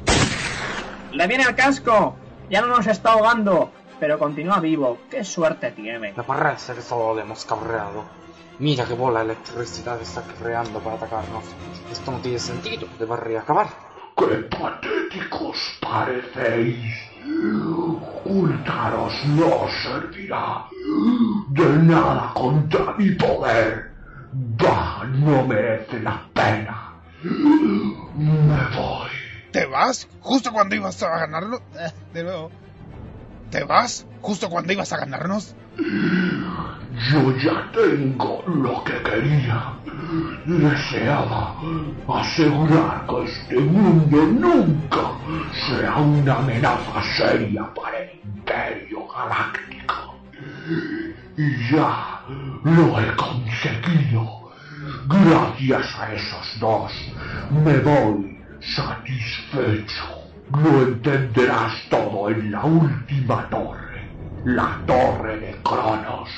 ¡Le 1.13 1.27
viene 1.27 1.45
al 1.45 1.55
casco! 1.55 2.17
Ya 2.49 2.61
no 2.61 2.69
nos 2.69 2.87
está 2.87 3.13
ahogando, 3.13 3.73
pero 4.01 4.19
continúa 4.19 4.61
vivo. 4.61 4.99
¡Qué 5.11 5.25
suerte 5.25 5.73
tiene! 5.73 6.13
Me 6.13 6.23
parece 6.23 6.75
que 6.75 6.83
solo 6.83 7.15
le 7.15 7.23
hemos 7.23 7.45
cabreado. 7.45 8.05
Mira 8.59 8.85
qué 8.85 8.95
bola 8.95 9.21
de 9.21 9.33
electricidad 9.33 10.01
está 10.01 10.23
creando 10.23 10.79
para 10.81 10.97
atacarnos. 10.97 11.45
Esto 11.91 12.13
no 12.13 12.19
tiene 12.19 12.39
sentido, 12.39 12.87
debería 12.99 13.41
acabar. 13.41 13.69
¡Qué 14.17 14.37
patéticos 14.51 15.59
parecéis! 15.81 17.13
Ocultaros 18.25 19.13
no 19.27 19.67
servirá 19.83 20.67
de 21.49 21.69
nada 21.83 22.33
contra 22.35 22.95
mi 22.97 23.11
poder. 23.13 23.93
Bah, 24.33 25.05
no 25.05 25.47
merece 25.47 26.01
la 26.01 26.23
pena. 26.33 26.95
Me 27.23 28.77
voy. 28.77 29.11
¿Te 29.53 29.67
vas? 29.67 30.09
¿Justo 30.21 30.53
cuando 30.53 30.75
ibas 30.75 31.03
a 31.03 31.09
ganarnos? 31.19 31.61
Eh, 31.75 31.93
de 32.15 32.23
nuevo. 32.25 32.51
¿Te 33.51 33.65
vas? 33.65 34.07
¿Justo 34.21 34.49
cuando 34.49 34.73
ibas 34.73 34.93
a 34.93 34.99
ganarnos? 34.99 35.55
Yo 35.77 37.37
ya 37.39 37.71
tengo 37.73 38.43
lo 38.47 38.85
que 38.85 39.03
quería. 39.03 39.75
Deseaba 40.45 41.57
asegurar 42.09 43.07
que 43.09 43.25
este 43.25 43.61
mundo 43.61 44.27
nunca 44.27 45.13
será 45.53 45.97
una 45.97 46.35
amenaza 46.35 47.03
seria 47.17 47.65
para 47.75 47.99
el 47.99 48.11
Imperio 48.25 49.09
Galáctico. 49.09 50.15
Y 51.37 51.73
ya 51.73 52.21
lo 52.65 53.01
he 53.01 53.17
conseguido. 53.17 54.43
Gracias 55.09 55.99
a 55.99 56.13
esos 56.13 56.61
dos 56.61 56.93
me 57.51 57.79
voy 57.79 58.39
satisfecho. 58.61 60.05
Lo 60.53 60.83
entenderás 60.83 61.73
todo 61.89 62.29
en 62.29 62.51
la 62.51 62.65
última 62.65 63.49
torre, 63.49 63.92
la 64.45 64.81
torre 64.87 65.39
de 65.39 65.57
Cronos. 65.63 66.29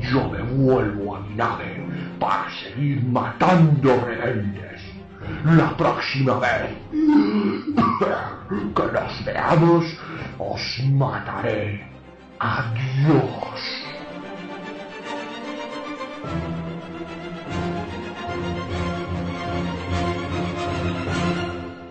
Yo 0.00 0.28
me 0.28 0.42
vuelvo 0.42 1.16
a 1.16 1.20
mi 1.20 1.34
nave 1.34 1.86
para 2.18 2.50
seguir 2.50 3.02
matando 3.04 4.04
rebeldes. 4.04 4.82
La 5.44 5.76
próxima 5.76 6.38
vez 6.38 6.70
que 6.90 8.92
nos 8.92 9.24
veamos, 9.24 9.84
os 10.38 10.80
mataré. 10.90 11.88
Adiós. 12.38 13.84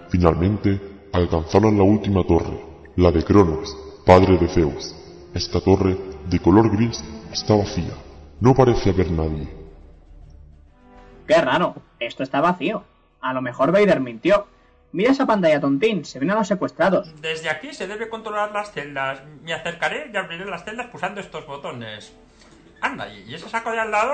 Finalmente, 0.10 0.80
alcanzaron 1.12 1.78
la 1.78 1.84
última 1.84 2.24
torre, 2.24 2.73
la 2.96 3.12
de 3.12 3.24
Cronos, 3.24 3.76
padre 4.06 4.38
de 4.38 4.48
Zeus. 4.48 4.96
Esta 5.34 5.60
torre, 5.60 5.98
de 6.28 6.40
color 6.40 6.70
gris, 6.70 7.04
está 7.32 7.56
vacía. 7.56 7.94
No 8.40 8.54
parece 8.54 8.92
haber 8.92 9.10
nadie. 9.10 9.50
Qué 11.28 11.42
raro, 11.42 11.76
esto 12.00 12.22
está 12.22 12.40
vacío. 12.40 12.84
A 13.20 13.34
lo 13.34 13.42
mejor 13.42 13.72
Vader 13.72 14.00
mintió. 14.00 14.48
Mira 14.92 15.12
esa 15.12 15.26
pantalla, 15.26 15.60
tontín, 15.60 16.06
se 16.06 16.20
ven 16.20 16.30
a 16.30 16.36
los 16.36 16.48
secuestrados. 16.48 17.20
Desde 17.20 17.50
aquí 17.50 17.74
se 17.74 17.88
debe 17.88 18.10
controlar 18.10 18.52
las 18.52 18.72
celdas. 18.72 19.24
Me 19.42 19.54
acercaré 19.54 20.12
y 20.14 20.16
abriré 20.16 20.46
las 20.46 20.64
celdas 20.64 20.88
pulsando 20.88 21.20
estos 21.20 21.48
botones. 21.48 22.14
Anda, 22.80 23.12
¿y 23.12 23.34
ese 23.34 23.50
saco 23.50 23.72
de 23.72 23.80
al 23.80 23.90
lado? 23.90 24.14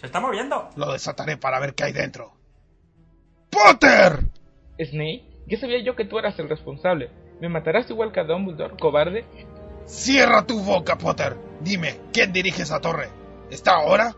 Se 0.00 0.06
está 0.06 0.18
moviendo. 0.18 0.68
Lo 0.74 0.92
desataré 0.92 1.36
para 1.36 1.60
ver 1.60 1.74
qué 1.74 1.84
hay 1.84 1.92
dentro. 1.92 2.32
¡Potter! 3.50 4.24
Snake, 4.82 5.22
ya 5.46 5.60
sabía 5.60 5.84
yo 5.84 5.94
que 5.94 6.06
tú 6.06 6.18
eras 6.18 6.36
el 6.38 6.48
responsable. 6.48 7.10
¿Me 7.40 7.48
matarás 7.48 7.88
igual 7.90 8.12
que 8.12 8.20
a 8.20 8.24
Dumbledore, 8.24 8.76
cobarde? 8.76 9.24
Cierra 9.86 10.46
tu 10.46 10.62
boca, 10.62 10.98
Potter. 10.98 11.36
Dime, 11.60 12.00
¿quién 12.12 12.32
dirige 12.32 12.62
esa 12.62 12.80
torre? 12.80 13.08
¿Está 13.50 13.76
ahora? 13.76 14.14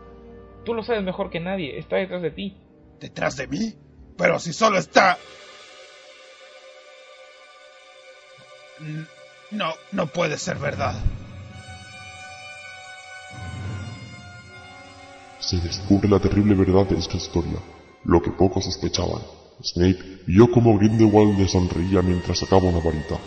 Tú 0.65 0.73
lo 0.73 0.83
sabes 0.83 1.03
mejor 1.03 1.29
que 1.29 1.39
nadie. 1.39 1.79
Está 1.79 1.95
detrás 1.95 2.21
de 2.21 2.31
ti. 2.31 2.57
¿Detrás 2.99 3.37
de 3.37 3.47
mí? 3.47 3.73
Pero 4.17 4.39
si 4.39 4.53
solo 4.53 4.77
está... 4.77 5.17
No, 9.51 9.73
no 9.91 10.07
puede 10.07 10.37
ser 10.37 10.57
verdad. 10.57 10.95
Se 15.39 15.57
descubre 15.57 16.09
la 16.09 16.19
terrible 16.19 16.55
verdad 16.55 16.85
de 16.85 16.97
esta 16.97 17.17
historia, 17.17 17.59
lo 18.05 18.21
que 18.21 18.31
pocos 18.31 18.65
sospechaban. 18.65 19.21
Snape 19.61 20.23
vio 20.27 20.49
cómo 20.51 20.77
Grindelwald 20.77 21.37
le 21.37 21.47
sonreía 21.47 22.01
mientras 22.01 22.39
sacaba 22.39 22.63
una 22.63 22.79
varita. 22.79 23.17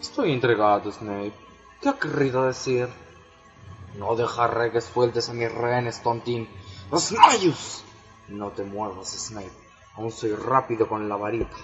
Estoy 0.00 0.32
intrigado, 0.32 0.90
Snape. 0.90 1.32
¿Qué 1.80 1.88
ha 1.88 1.98
querido 1.98 2.44
decir? 2.46 2.88
No 3.98 4.16
dejaré 4.16 4.70
que 4.70 4.80
sueltes 4.80 5.28
a 5.28 5.32
mis 5.32 5.50
rehenes, 5.50 6.02
tontín. 6.02 6.48
¡Snayus! 6.94 7.84
No 8.28 8.50
te 8.50 8.64
muevas, 8.64 9.08
Snape. 9.08 9.50
Aún 9.94 10.12
soy 10.12 10.34
rápido 10.34 10.88
con 10.88 11.08
la 11.08 11.16
varita, 11.16 11.56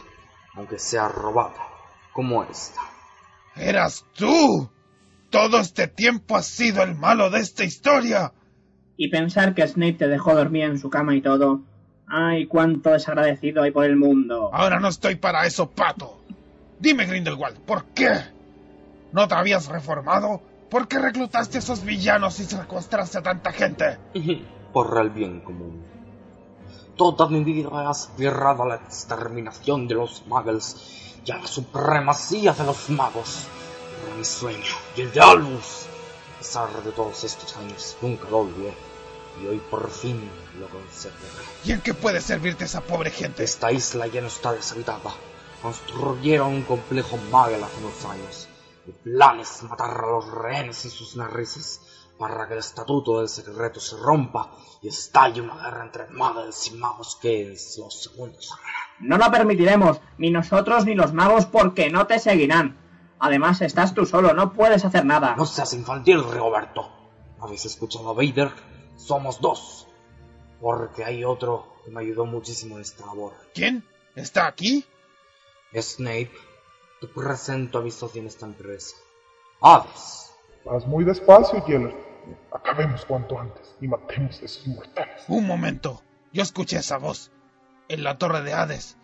aunque 0.55 0.79
sea 0.79 1.09
robada, 1.09 1.69
como 2.13 2.43
esta. 2.45 2.81
¡Eras 3.55 4.05
tú! 4.15 4.69
Todo 5.31 5.61
este 5.61 5.89
tiempo 5.89 6.37
has 6.37 6.47
sido 6.47 6.83
el 6.83 6.95
malo 6.95 7.31
de 7.31 7.41
esta 7.41 7.65
historia. 7.65 8.33
Y 8.97 9.09
pensar 9.09 9.55
que 9.55 9.67
Snape 9.67 9.95
te 9.95 10.09
dejó 10.09 10.35
dormir 10.35 10.65
en 10.65 10.79
su 10.79 10.91
cama 10.91 11.15
y 11.15 11.21
todo. 11.21 11.63
Ay, 12.17 12.47
cuánto 12.47 12.91
desagradecido 12.91 13.65
hay 13.65 13.73
por 13.73 13.85
el 13.85 13.97
mundo. 13.97 14.49
Ahora 14.53 14.79
no 14.79 14.87
estoy 14.87 15.17
para 15.17 15.47
eso, 15.47 15.69
pato. 15.69 16.21
Dime, 16.79 17.07
Grindelwald, 17.07 17.59
¿por 17.59 17.87
qué? 17.87 18.21
¿No 19.11 19.27
te 19.27 19.35
habías 19.35 19.67
reformado? 19.67 20.41
¿Por 20.71 20.87
qué 20.87 21.01
reclutaste 21.01 21.59
a 21.59 21.61
esos 21.61 21.83
villanos 21.83 22.39
y 22.39 22.45
secuestraste 22.45 23.19
a 23.19 23.23
tanta 23.23 23.51
gente? 23.51 23.99
Por 24.73 24.97
el 24.97 25.11
bien 25.11 25.41
común. 25.41 25.83
Toda 26.97 27.29
mi 27.29 27.43
vida 27.43 27.71
he 27.83 27.87
aspirado 27.87 28.63
a 28.63 28.69
la 28.69 28.75
exterminación 28.77 29.89
de 29.89 29.95
los 29.97 30.25
muggles 30.29 31.17
y 31.27 31.33
a 31.33 31.39
la 31.39 31.47
supremacía 31.49 32.53
de 32.53 32.65
los 32.65 32.91
magos. 32.91 33.49
Era 34.07 34.15
mi 34.15 34.25
sueño 34.25 34.75
y 34.97 35.01
el 35.01 35.11
de 35.11 35.21
Albus. 35.21 35.87
A 36.37 36.39
pesar 36.39 36.83
de 36.85 36.93
todos 36.93 37.25
estos 37.25 37.57
años, 37.57 37.97
nunca 38.01 38.29
lo 38.31 38.39
olvidé. 38.39 38.94
Y 39.43 39.47
hoy 39.47 39.61
por 39.71 39.91
fin 39.91 40.31
lo 40.59 40.69
conseguiré. 40.69 41.19
¿Y 41.65 41.73
en 41.73 41.81
qué 41.81 41.95
puede 41.95 42.21
servirte 42.21 42.65
esa 42.65 42.81
pobre 42.81 43.11
gente? 43.11 43.43
Esta 43.45 43.73
isla 43.73 44.07
ya 44.07 44.21
no 44.21 44.29
está 44.29 44.53
deshabitada. 44.53 45.11
Construyeron 45.63 46.55
un 46.55 46.63
complejo 46.63 47.17
Muggle 47.17 47.65
hace 47.65 47.79
unos 47.81 48.05
años. 48.05 48.49
Mi 48.87 48.93
plan 48.93 49.41
es 49.41 49.63
matar 49.63 49.91
a 49.91 50.07
los 50.07 50.31
rehenes 50.31 50.85
en 50.85 50.91
sus 50.91 51.17
narices 51.17 51.81
para 52.19 52.47
que 52.47 52.55
el 52.55 52.61
estatuto 52.61 53.19
del 53.19 53.29
secreto 53.29 53.81
se 53.81 53.97
rompa 53.97 54.53
y 54.83 54.89
estalle 54.89 55.41
una 55.41 55.57
guerra 55.57 55.85
entre 55.85 56.09
Muggles 56.11 56.69
y 56.69 56.77
magos 56.77 57.19
que 57.21 57.53
es 57.53 57.77
los 57.79 58.03
segundos. 58.03 58.53
No 59.01 59.19
lo 59.19 59.31
permitiremos, 59.31 60.01
ni 60.19 60.31
nosotros 60.31 60.85
ni 60.85 60.95
los 60.95 61.13
magos, 61.13 61.47
porque 61.47 61.91
no 61.91 62.07
te 62.07 62.19
seguirán. 62.19 62.77
Además, 63.19 63.61
estás 63.63 63.95
tú 63.95 64.07
solo, 64.07 64.35
no 64.35 64.53
puedes 64.53 64.85
hacer 64.85 65.05
nada. 65.05 65.35
No 65.37 65.47
seas 65.47 65.73
infantil, 65.73 66.23
Rigoberto. 66.31 66.89
¿Habéis 67.41 67.65
escuchado 67.65 68.11
a 68.11 68.13
Vader? 68.13 68.53
Somos 68.97 69.41
dos. 69.41 69.87
Porque 70.61 71.05
hay 71.05 71.25
otro 71.25 71.75
que 71.85 71.91
me 71.91 72.01
ayudó 72.01 72.25
muchísimo 72.25 72.77
en 72.77 72.83
esta 72.83 73.07
labor. 73.07 73.33
¿Quién? 73.55 73.85
¿Está 74.15 74.47
aquí? 74.47 74.85
Snape, 75.75 76.33
te 77.01 77.09
presento 77.09 77.79
a 77.79 77.83
mi 77.83 77.91
socio 77.91 78.21
en 78.21 78.29
esta 78.29 78.47
empresa. 78.47 78.97
Hades. 79.61 80.31
Vas 80.65 80.87
muy 80.87 81.05
despacio, 81.05 81.65
Yeller. 81.67 81.95
Acabemos 82.53 83.05
cuanto 83.05 83.39
antes 83.39 83.75
y 83.81 83.89
matemos 83.89 84.41
a 84.41 84.45
esos 84.45 84.67
mortales. 84.67 85.25
Un 85.29 85.47
momento. 85.47 86.03
Yo 86.33 86.43
escuché 86.43 86.79
esa 86.79 86.99
voz. 86.99 87.31
En 87.89 88.03
la 88.03 88.17
torre 88.17 88.41
de 88.43 88.55
Hades. 88.55 88.97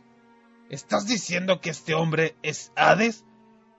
¿Estás 0.70 1.06
diciendo 1.06 1.60
que 1.60 1.70
este 1.70 1.94
hombre 1.94 2.36
es 2.42 2.72
Hades? 2.76 3.24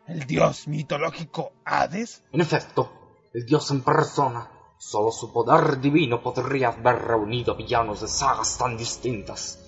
¿El 0.08 0.26
dios 0.26 0.68
mitológico 0.68 1.54
Hades? 1.64 2.24
En 2.32 2.42
efecto, 2.42 2.92
el 3.34 3.46
dios 3.46 3.72
en 3.72 3.82
persona. 3.82 4.52
Solo 4.82 5.12
su 5.12 5.32
poder 5.32 5.80
divino 5.80 6.24
podría 6.24 6.70
haber 6.70 7.04
reunido 7.04 7.56
villanos 7.56 8.02
de 8.02 8.08
sagas 8.08 8.58
tan 8.58 8.78
distintas. 8.78 9.60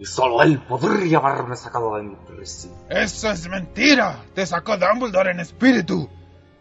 Y 0.00 0.04
solo 0.04 0.42
él 0.42 0.60
podría 0.60 1.18
haberme 1.18 1.54
sacado 1.54 1.94
de 1.94 2.02
mi 2.02 2.16
prisión. 2.16 2.74
¡Eso 2.90 3.30
es 3.30 3.48
mentira! 3.48 4.24
Te 4.34 4.44
sacó 4.44 4.76
Dumbledore 4.76 5.30
en 5.30 5.38
espíritu. 5.38 6.10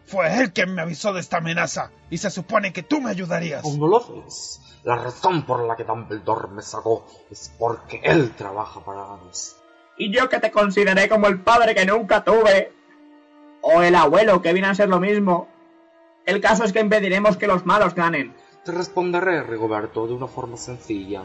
Fue 0.06 0.40
él 0.40 0.54
quien 0.54 0.76
me 0.76 0.84
avisó 0.84 1.14
de 1.14 1.20
esta 1.20 1.38
amenaza, 1.38 1.90
y 2.12 2.20
se 2.20 2.30
supone 2.30 2.72
que 2.72 2.84
tú 2.84 3.02
me 3.02 3.10
ayudarías. 3.10 3.66
¿Aún 3.66 3.80
no 3.80 3.88
lo 3.88 4.00
ves? 4.24 4.62
La 4.84 4.98
razón 4.98 5.44
por 5.44 5.66
la 5.66 5.76
que 5.76 5.84
Dumbledore 5.84 6.50
me 6.50 6.62
sacó 6.62 7.08
es 7.32 7.52
porque 7.58 8.02
él 8.04 8.36
trabaja 8.36 8.86
para 8.86 9.16
Hades. 9.16 9.56
Y 9.98 10.14
yo 10.14 10.30
que 10.30 10.40
te 10.40 10.52
consideré 10.52 11.10
como 11.10 11.26
el 11.26 11.42
padre 11.42 11.74
que 11.74 11.88
nunca 11.88 12.24
tuve. 12.24 12.72
O 13.64 13.82
el 13.82 13.96
abuelo, 13.96 14.44
que 14.44 14.54
viene 14.54 14.68
a 14.68 14.76
ser 14.76 14.90
lo 14.90 15.00
mismo. 15.00 15.55
El 16.26 16.42
caso 16.42 16.64
es 16.64 16.74
que 16.74 16.80
impediremos 16.80 17.38
que 17.38 17.46
los 17.48 17.66
malos 17.66 17.94
ganen. 17.94 18.34
Te 18.64 18.72
responderé, 18.72 19.44
Rigoberto, 19.44 20.08
de 20.08 20.14
una 20.14 20.28
forma 20.28 20.58
sencilla. 20.58 21.24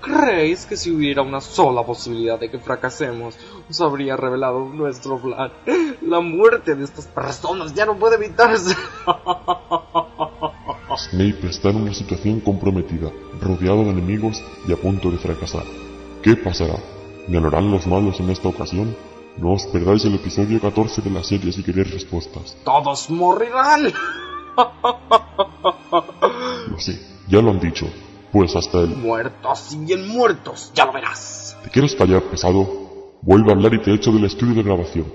¿Creéis 0.00 0.64
que 0.66 0.76
si 0.76 0.90
hubiera 0.90 1.22
una 1.22 1.40
sola 1.40 1.84
posibilidad 1.84 2.40
de 2.40 2.50
que 2.50 2.58
fracasemos, 2.58 3.36
os 3.68 3.80
habría 3.80 4.16
revelado 4.16 4.68
nuestro 4.68 5.20
plan? 5.20 5.52
La 6.00 6.20
muerte 6.20 6.74
de 6.74 6.84
estas 6.84 7.06
personas 7.06 7.74
ya 7.74 7.84
no 7.86 7.96
puede 7.96 8.16
evitarse. 8.16 8.74
Snape 10.96 11.46
está 11.46 11.68
en 11.68 11.76
una 11.76 11.94
situación 11.94 12.40
comprometida, 12.40 13.12
rodeado 13.40 13.84
de 13.84 13.90
enemigos 13.90 14.42
y 14.66 14.72
a 14.72 14.76
punto 14.76 15.10
de 15.10 15.18
fracasar. 15.18 15.64
¿Qué 16.22 16.36
pasará? 16.36 16.78
¿Ganarán 17.28 17.70
los 17.70 17.86
malos 17.86 18.18
en 18.18 18.30
esta 18.30 18.48
ocasión? 18.48 18.96
No 19.38 19.52
os 19.52 19.66
perdáis 19.66 20.04
el 20.04 20.14
episodio 20.14 20.60
14 20.60 21.02
de 21.02 21.10
la 21.10 21.24
serie 21.24 21.52
si 21.52 21.62
queréis 21.62 21.90
respuestas. 21.90 22.56
¡Todos 22.64 23.10
morirán! 23.10 23.92
Lo 26.68 26.78
sé, 26.78 27.00
ya 27.28 27.40
lo 27.40 27.50
han 27.50 27.60
dicho. 27.60 27.86
Pues 28.30 28.54
hasta 28.56 28.80
el... 28.80 28.96
Muertos 28.96 29.72
y 29.72 29.84
bien 29.84 30.08
muertos, 30.08 30.72
ya 30.74 30.86
lo 30.86 30.92
verás. 30.92 31.56
¿Te 31.64 31.70
quieres 31.70 31.94
callar, 31.94 32.22
pesado? 32.24 32.66
Vuelve 33.22 33.50
a 33.50 33.54
hablar 33.54 33.74
y 33.74 33.80
te 33.80 33.94
echo 33.94 34.12
del 34.12 34.24
estudio 34.24 34.54
de 34.54 34.62
grabación. 34.62 35.06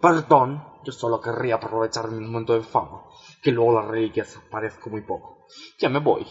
Perdón, 0.00 0.62
yo 0.84 0.92
solo 0.92 1.20
querría 1.20 1.56
aprovechar 1.56 2.10
mi 2.10 2.24
momento 2.24 2.54
de 2.54 2.62
fama, 2.62 3.02
que 3.42 3.52
luego 3.52 3.80
las 3.80 3.88
reliquias 3.88 4.38
parezco 4.50 4.90
muy 4.90 5.02
poco. 5.02 5.46
Ya 5.78 5.88
me 5.88 5.98
voy. 5.98 6.26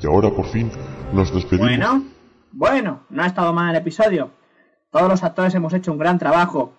Y 0.00 0.06
ahora 0.06 0.30
por 0.30 0.46
fin 0.46 0.70
nos 1.12 1.32
despedimos. 1.32 1.68
Bueno, 1.68 2.04
bueno, 2.54 3.04
no 3.10 3.22
ha 3.22 3.26
estado 3.26 3.52
mal 3.52 3.70
el 3.70 3.80
episodio. 3.80 4.30
Todos 4.90 5.08
los 5.08 5.24
actores 5.24 5.54
hemos 5.54 5.74
hecho 5.74 5.90
un 5.90 5.98
gran 5.98 6.18
trabajo. 6.18 6.72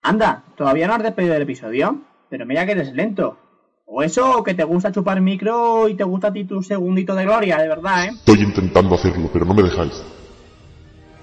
Anda, 0.00 0.44
¿todavía 0.56 0.86
no 0.86 0.94
has 0.94 1.02
despedido 1.02 1.34
el 1.34 1.42
episodio? 1.42 2.02
Pero 2.28 2.46
mira 2.46 2.64
que 2.64 2.72
eres 2.72 2.92
lento. 2.92 3.36
O 3.84 4.02
eso, 4.02 4.38
o 4.38 4.44
que 4.44 4.54
te 4.54 4.62
gusta 4.62 4.92
chupar 4.92 5.20
micro 5.20 5.88
y 5.88 5.94
te 5.94 6.04
gusta 6.04 6.28
a 6.28 6.32
ti 6.32 6.44
tu 6.44 6.62
segundito 6.62 7.16
de 7.16 7.24
gloria, 7.24 7.58
de 7.58 7.68
verdad, 7.68 8.06
¿eh? 8.06 8.10
Estoy 8.10 8.42
intentando 8.42 8.94
hacerlo, 8.94 9.28
pero 9.32 9.44
no 9.44 9.54
me 9.54 9.64
dejáis. 9.64 10.02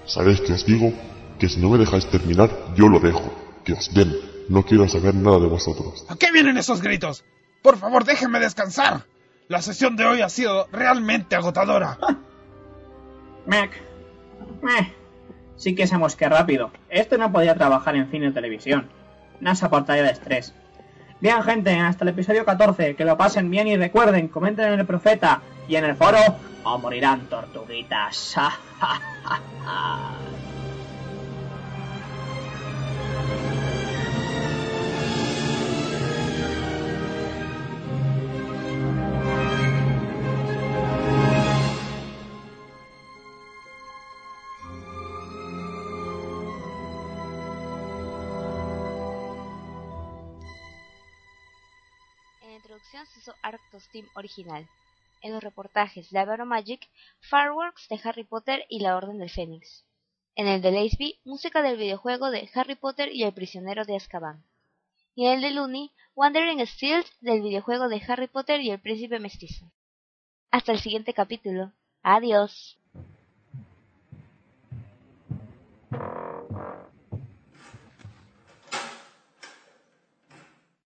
¿Sabéis 0.04 0.42
que 0.42 0.52
os 0.52 0.66
digo? 0.66 0.92
Que 1.38 1.48
si 1.48 1.58
no 1.58 1.70
me 1.70 1.78
dejáis 1.78 2.06
terminar, 2.06 2.50
yo 2.76 2.88
lo 2.88 3.00
dejo. 3.00 3.32
Que 3.64 3.72
os 3.72 3.92
den. 3.94 4.14
No 4.50 4.62
quiero 4.62 4.86
saber 4.88 5.14
nada 5.14 5.38
de 5.38 5.46
vosotros. 5.46 6.04
¿A 6.08 6.16
qué 6.16 6.30
vienen 6.32 6.58
esos 6.58 6.82
gritos? 6.82 7.24
Por 7.62 7.78
favor, 7.78 8.04
déjenme 8.04 8.40
descansar. 8.40 9.06
La 9.48 9.62
sesión 9.62 9.96
de 9.96 10.04
hoy 10.04 10.20
ha 10.20 10.28
sido 10.28 10.66
realmente 10.70 11.34
agotadora. 11.34 11.98
Mec. 13.46 13.70
Meh. 14.62 14.92
Sí 15.56 15.74
que 15.74 15.86
sabemos 15.86 16.16
que 16.16 16.28
rápido. 16.28 16.70
Este 16.88 17.18
no 17.18 17.32
podía 17.32 17.54
trabajar 17.54 17.96
en 17.96 18.10
cine 18.10 18.28
o 18.28 18.32
televisión. 18.32 18.88
No 19.40 19.54
se 19.54 19.66
aportaría 19.66 20.02
de 20.02 20.10
estrés. 20.10 20.54
Bien, 21.20 21.42
gente, 21.42 21.78
hasta 21.78 22.04
el 22.04 22.10
episodio 22.10 22.44
14. 22.44 22.96
Que 22.96 23.04
lo 23.04 23.16
pasen 23.18 23.50
bien 23.50 23.68
y 23.68 23.76
recuerden, 23.76 24.28
comenten 24.28 24.72
en 24.72 24.80
el 24.80 24.86
profeta 24.86 25.42
y 25.68 25.76
en 25.76 25.84
el 25.84 25.96
foro 25.96 26.18
o 26.64 26.78
morirán 26.78 27.26
tortuguitas. 27.26 28.36
Original. 54.14 54.68
En 55.22 55.32
los 55.32 55.42
reportajes 55.42 56.10
Live 56.12 56.44
Magic, 56.44 56.88
Fireworks 57.20 57.88
de 57.88 58.00
Harry 58.02 58.24
Potter 58.24 58.64
y 58.68 58.80
la 58.80 58.96
Orden 58.96 59.18
del 59.18 59.30
Fénix. 59.30 59.84
En 60.34 60.46
el 60.46 60.62
de 60.62 60.72
Laceby, 60.72 61.20
música 61.24 61.62
del 61.62 61.76
videojuego 61.76 62.30
de 62.30 62.48
Harry 62.54 62.74
Potter 62.74 63.12
y 63.12 63.24
el 63.24 63.32
prisionero 63.32 63.84
de 63.84 63.96
Azkaban. 63.96 64.44
Y 65.14 65.26
en 65.26 65.34
el 65.34 65.40
de 65.42 65.50
Looney, 65.50 65.90
Wandering 66.14 66.66
Steels 66.66 67.10
del 67.20 67.42
videojuego 67.42 67.88
de 67.88 68.02
Harry 68.08 68.28
Potter 68.28 68.60
y 68.60 68.70
el 68.70 68.80
príncipe 68.80 69.18
mestizo. 69.18 69.70
Hasta 70.50 70.72
el 70.72 70.80
siguiente 70.80 71.12
capítulo. 71.14 71.72
Adiós. 72.02 72.78